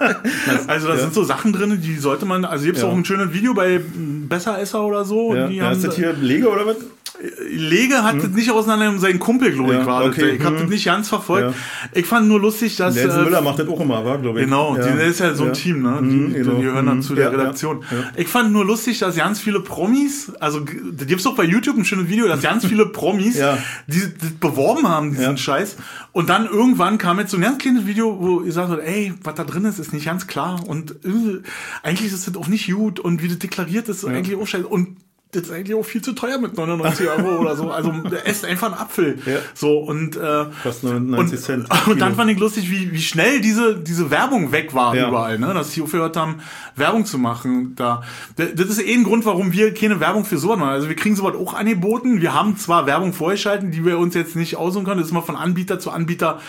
also 0.84 0.96
da 0.96 0.98
sind 0.98 1.14
so 1.14 1.24
Sachen 1.24 1.52
drin, 1.52 1.80
die 1.82 1.96
sollte 1.96 2.26
man, 2.26 2.44
also 2.44 2.64
gibt 2.64 2.78
es 2.78 2.84
auch 2.84 2.92
ein 2.92 3.04
schönes 3.04 3.32
Video 3.32 3.54
bei 3.54 3.80
Besseresser 4.28 4.84
oder 4.84 5.04
so. 5.04 5.34
Ja, 5.34 5.48
die 5.48 5.56
ja, 5.56 5.70
ist 5.70 5.84
das 5.84 5.96
hier 5.96 6.12
Lego 6.12 6.52
oder 6.52 6.66
was? 6.66 6.76
Lege 7.50 8.02
hat 8.02 8.14
hm. 8.14 8.22
das 8.22 8.30
nicht 8.30 8.50
auseinander 8.50 8.98
seinen 8.98 9.18
Kumpel, 9.18 9.52
glaube 9.52 9.74
ich, 9.74 9.86
war 9.86 10.04
okay. 10.04 10.30
Ich 10.30 10.44
habe 10.44 10.56
hm. 10.56 10.62
das 10.62 10.70
nicht 10.70 10.84
ganz 10.84 11.08
verfolgt. 11.08 11.50
Ja. 11.50 11.54
Ich 11.92 12.06
fand 12.06 12.28
nur 12.28 12.40
lustig, 12.40 12.76
dass. 12.76 12.94
Nelson 12.94 13.20
äh, 13.20 13.24
Müller 13.24 13.42
macht 13.42 13.58
das 13.58 13.68
auch 13.68 13.80
immer, 13.80 14.04
war, 14.04 14.18
glaube 14.18 14.40
ich. 14.40 14.46
Genau, 14.46 14.76
ja. 14.76 14.86
die 14.86 15.02
ist 15.02 15.20
ja 15.20 15.34
so 15.34 15.44
ein 15.44 15.52
Team, 15.52 15.82
ne? 15.82 15.98
Die, 16.02 16.08
hm, 16.08 16.32
genau. 16.32 16.54
die 16.54 16.62
gehören 16.62 16.86
dann 16.86 17.02
zu 17.02 17.14
der 17.14 17.32
Redaktion. 17.32 17.84
Ich 18.16 18.28
fand 18.28 18.52
nur 18.52 18.64
lustig, 18.64 18.98
dass 18.98 19.16
ganz 19.16 19.38
viele 19.38 19.60
Promis, 19.60 20.32
also 20.40 20.60
da 20.60 21.04
gibt's 21.04 21.24
doch 21.24 21.34
bei 21.34 21.44
YouTube 21.44 21.76
ein 21.76 21.84
schönes 21.84 22.08
Video, 22.08 22.26
dass 22.26 22.40
ganz 22.40 22.64
viele 22.64 22.86
Promis, 22.86 23.34
die 23.86 24.00
das 24.00 24.30
beworben 24.40 24.88
haben, 24.88 25.10
diesen 25.10 25.36
Scheiß. 25.36 25.76
Und 26.12 26.28
dann 26.28 26.46
irgendwann 26.46 26.98
kam 26.98 27.18
jetzt 27.18 27.30
so 27.30 27.36
ein 27.36 27.42
ganz 27.42 27.58
kleines 27.58 27.86
Video, 27.86 28.18
wo 28.18 28.40
ihr 28.42 28.52
sagt, 28.52 28.80
ey, 28.82 29.12
was 29.22 29.34
da 29.34 29.44
drin 29.44 29.64
ist, 29.64 29.78
ist 29.78 29.92
nicht 29.92 30.06
ganz 30.06 30.26
klar. 30.26 30.66
Und 30.66 30.92
äh, 31.04 31.42
eigentlich 31.82 32.12
ist 32.12 32.26
das 32.26 32.36
auch 32.36 32.48
nicht 32.48 32.70
gut 32.72 32.98
und 32.98 33.22
wie 33.22 33.28
das 33.28 33.38
deklariert 33.38 33.88
ist, 33.88 34.04
eigentlich 34.04 34.36
auch 34.36 34.46
scheiße. 34.46 34.66
Und 34.66 34.96
das 35.32 35.42
ist 35.42 35.52
eigentlich 35.52 35.76
auch 35.76 35.84
viel 35.84 36.02
zu 36.02 36.12
teuer 36.12 36.38
mit 36.38 36.56
99 36.56 37.08
Euro 37.08 37.38
oder 37.38 37.54
so. 37.54 37.70
Also 37.70 37.92
esst 38.24 38.44
einfach 38.44 38.72
einen 38.72 38.80
Apfel. 38.80 39.18
Ja. 39.26 39.38
So 39.54 39.78
und 39.78 40.16
äh, 40.16 40.46
kostet 40.62 40.90
99 40.90 41.38
und, 41.38 41.44
Cent. 41.44 41.68
Und 41.86 42.00
dann 42.00 42.16
fand 42.16 42.30
ich 42.30 42.38
lustig, 42.38 42.70
wie, 42.70 42.92
wie 42.92 43.00
schnell 43.00 43.40
diese 43.40 43.76
diese 43.76 44.10
Werbung 44.10 44.50
weg 44.50 44.74
war 44.74 44.94
ja. 44.94 45.08
überall, 45.08 45.38
ne? 45.38 45.54
Dass 45.54 45.72
sie 45.72 45.82
aufgehört 45.82 46.16
haben, 46.16 46.40
Werbung 46.74 47.04
zu 47.06 47.18
machen. 47.18 47.74
Da 47.76 48.02
das 48.36 48.68
ist 48.68 48.82
eh 48.82 48.92
ein 48.92 49.04
Grund, 49.04 49.24
warum 49.24 49.52
wir 49.52 49.72
keine 49.72 50.00
Werbung 50.00 50.24
für 50.24 50.38
sowas 50.38 50.58
machen. 50.58 50.70
Also 50.70 50.88
wir 50.88 50.96
kriegen 50.96 51.14
sowas 51.14 51.36
auch 51.36 51.54
angeboten. 51.54 52.20
Wir 52.20 52.34
haben 52.34 52.56
zwar 52.56 52.86
Werbung 52.86 53.12
vorgeschalten, 53.12 53.70
die 53.70 53.84
wir 53.84 53.98
uns 53.98 54.14
jetzt 54.14 54.34
nicht 54.34 54.56
aussuchen 54.56 54.84
können. 54.84 54.98
Das 54.98 55.06
ist 55.06 55.12
immer 55.12 55.22
von 55.22 55.36
Anbieter 55.36 55.78
zu 55.78 55.90
Anbieter 55.90 56.40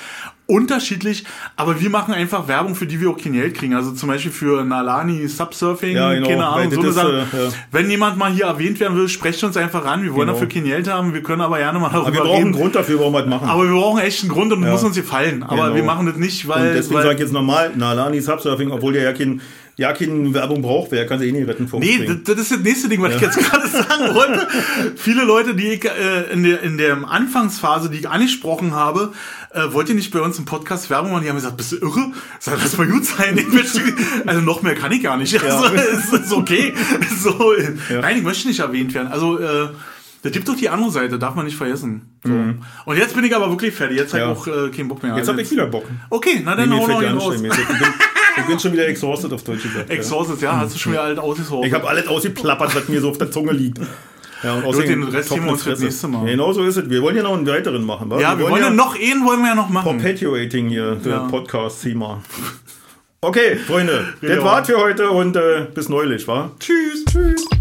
unterschiedlich, 0.52 1.24
aber 1.56 1.80
wir 1.80 1.90
machen 1.90 2.14
einfach 2.14 2.48
Werbung, 2.48 2.76
für 2.76 2.86
die 2.86 3.00
wir 3.00 3.10
auch 3.10 3.18
kein 3.18 3.34
Geld 3.34 3.56
kriegen. 3.56 3.74
Also 3.74 3.92
zum 3.92 4.10
Beispiel 4.10 4.32
für 4.32 4.64
Nalani 4.64 5.28
Subsurfing, 5.28 5.96
ja, 5.96 6.14
genau. 6.14 6.28
keine 6.28 6.46
Ahnung, 6.46 6.72
so 6.72 6.82
eine 6.82 6.92
Sache. 6.92 7.28
Äh, 7.34 7.38
ja. 7.38 7.50
Wenn 7.72 7.90
jemand 7.90 8.18
mal 8.18 8.32
hier 8.32 8.46
erwähnt 8.46 8.80
werden 8.80 8.98
will, 8.98 9.08
sprecht 9.08 9.44
uns 9.44 9.56
einfach 9.56 9.86
ran. 9.86 10.04
Wir 10.04 10.14
wollen 10.14 10.28
genau. 10.28 10.34
dafür 10.34 10.50
kein 10.50 10.66
Geld 10.66 10.90
haben, 10.90 11.14
wir 11.14 11.24
können 11.24 11.42
aber 11.42 11.58
gerne 11.58 11.80
mal 11.80 11.90
darüber 11.90 12.08
aber 12.08 12.14
wir 12.14 12.22
brauchen 12.22 12.36
reden. 12.36 12.46
einen 12.48 12.56
Grund 12.56 12.76
dafür, 12.76 13.00
warum 13.00 13.14
wir 13.14 13.22
das 13.22 13.30
machen. 13.30 13.48
Aber 13.48 13.64
wir 13.64 13.74
brauchen 13.74 14.02
echt 14.02 14.22
einen 14.24 14.32
Grund 14.32 14.52
und 14.52 14.64
ja. 14.64 14.72
muss 14.72 14.84
uns 14.84 14.96
gefallen. 14.96 15.44
Aber 15.44 15.64
genau. 15.64 15.76
wir 15.76 15.84
machen 15.84 16.06
das 16.06 16.18
nicht, 16.18 16.48
weil... 16.48 16.70
Und 16.70 16.76
deswegen 16.76 17.02
sage 17.02 17.14
ich 17.14 17.20
jetzt 17.22 17.34
normal 17.34 17.72
Nalani 17.76 18.20
Subsurfing, 18.20 18.72
obwohl 18.72 18.94
der 18.94 19.04
ja 19.04 19.14
kein 19.14 19.42
ja 19.78 19.94
keine 19.94 20.34
Werbung 20.34 20.62
braucht, 20.62 20.92
wer 20.92 21.06
kann 21.06 21.20
sie 21.20 21.30
eh 21.30 21.32
nicht 21.32 21.48
retten 21.48 21.68
vom 21.68 21.80
Nee, 21.80 22.06
das, 22.06 22.18
das, 22.24 22.38
ist 22.38 22.52
das 22.52 22.60
nächste 22.60 22.90
Ding, 22.90 23.02
was 23.02 23.12
ja. 23.12 23.16
ich 23.16 23.22
jetzt 23.24 23.38
gerade 23.38 23.68
sagen 23.70 24.16
wollte. 24.16 24.48
Viele 24.96 25.24
Leute, 25.24 25.56
die 25.56 25.70
ich 25.70 25.86
äh, 25.86 26.32
in, 26.32 26.44
der, 26.44 26.62
in 26.62 26.78
der 26.78 26.98
Anfangsphase, 27.10 27.90
die 27.90 28.00
ich 28.00 28.10
angesprochen 28.10 28.74
habe, 28.74 29.14
äh, 29.54 29.74
wollt 29.74 29.90
ihr 29.90 29.96
nicht 29.96 30.12
bei 30.12 30.22
uns 30.22 30.38
im 30.38 30.46
Podcast 30.46 30.90
Werbung 30.90 31.12
machen? 31.12 31.24
Die 31.24 31.30
haben 31.30 31.36
gesagt, 31.36 31.58
bist 31.58 31.72
du 31.72 31.78
irre? 31.78 32.12
Sag, 32.40 32.62
das 32.62 32.78
mal 32.78 32.88
gut 32.88 33.06
sein. 33.06 33.40
also 34.26 34.42
noch 34.42 34.62
mehr 34.62 34.76
kann 34.76 34.92
ich 34.92 35.04
gar 35.04 35.18
nicht. 35.18 35.42
Also, 35.44 35.66
ja. 35.66 35.82
ist, 35.82 36.14
ist 36.14 36.34
okay. 36.34 36.74
So, 37.20 37.54
ja. 37.54 38.02
Nein, 38.02 38.18
ich 38.18 38.24
möchte 38.24 38.48
nicht 38.48 38.60
erwähnt 38.60 38.94
werden. 38.94 39.12
Also 39.12 39.40
äh, 39.40 39.70
da 40.24 40.30
gibt 40.30 40.48
doch 40.48 40.56
die 40.56 40.70
andere 40.70 40.92
Seite, 40.92 41.18
darf 41.18 41.36
man 41.36 41.46
nicht 41.46 41.58
vergessen. 41.58 42.14
So. 42.24 42.32
Mhm. 42.32 42.62
Und 42.86 42.98
jetzt 42.98 43.16
bin 43.16 43.24
ich 43.24 43.36
aber 43.36 43.50
wirklich 43.50 43.74
fertig. 43.74 43.98
Jetzt 43.98 44.14
habe 44.14 44.24
ich 44.24 44.30
auch 44.30 44.48
äh, 44.48 44.70
keinen 44.70 44.88
Bock 44.88 45.02
mehr. 45.02 45.16
Jetzt 45.16 45.28
habe 45.28 45.42
ich 45.42 45.50
wieder 45.50 45.66
Bock. 45.66 45.86
Okay, 46.10 46.42
na 46.44 46.56
dann 46.56 46.70
nee, 46.70 46.78
hau 46.78 46.88
noch 46.88 47.02
ihn 47.02 47.18
raus. 47.18 47.36
Ich 48.42 48.48
bin 48.48 48.60
schon 48.60 48.74
wieder 48.74 48.88
exhausted 48.88 49.32
auf 49.34 49.44
Deutsch 49.44 49.64
gesagt. 49.64 49.90
Exhausted, 49.90 50.42
ja. 50.42 50.58
Hast 50.58 50.76
du 50.76 50.80
schon 50.80 50.94
wieder 50.94 51.04
alles 51.04 51.20
ausgesorgt. 51.20 51.66
Ich 51.68 51.74
habe 51.74 51.88
alles 51.88 52.08
ausgeplappert, 52.08 52.76
was 52.76 52.88
mir 52.88 53.02
so 53.02 53.10
auf 53.10 53.18
der 53.18 53.32
Zunge 53.32 53.52
liegt. 53.54 53.80
Ja, 54.44 54.56
und 54.56 54.66
außerdem 54.66 55.02
den 55.02 55.10
Rest 55.10 55.30
sehen 55.30 55.46
wir 55.46 55.52
uns 55.52 55.64
das 55.64 55.80
nächste 55.80 56.08
Mal. 56.08 56.26
genau 56.26 56.52
so 56.52 56.64
ist 56.64 56.78
es. 56.78 56.90
Wir 56.90 57.02
wollen 57.02 57.16
ja 57.16 57.24
noch 57.24 57.38
einen 57.38 57.46
weiteren 57.46 57.84
machen. 57.84 58.10
Wa? 58.10 58.20
Ja, 58.20 58.38
wir, 58.38 58.46
wir 58.46 58.52
wollen, 58.52 58.64
ja 58.64 58.70
noch 58.72 58.96
einen 58.96 59.26
wollen 59.26 59.42
wir 59.42 59.50
ja 59.50 59.56
noch 59.56 59.70
machen. 59.70 60.00
Perpetuating 60.00 60.70
hier, 60.70 60.98
ja. 61.06 61.20
Podcast-Thema. 61.28 62.22
Okay, 63.22 63.56
Freunde, 63.56 64.08
das 64.20 64.44
war's 64.44 64.68
für 64.68 64.78
heute 64.78 65.12
und 65.12 65.36
äh, 65.36 65.68
bis 65.76 65.90
neulich, 65.90 66.28
wa? 66.28 66.50
Tschüss. 66.60 67.06
Tschüss. 67.06 67.61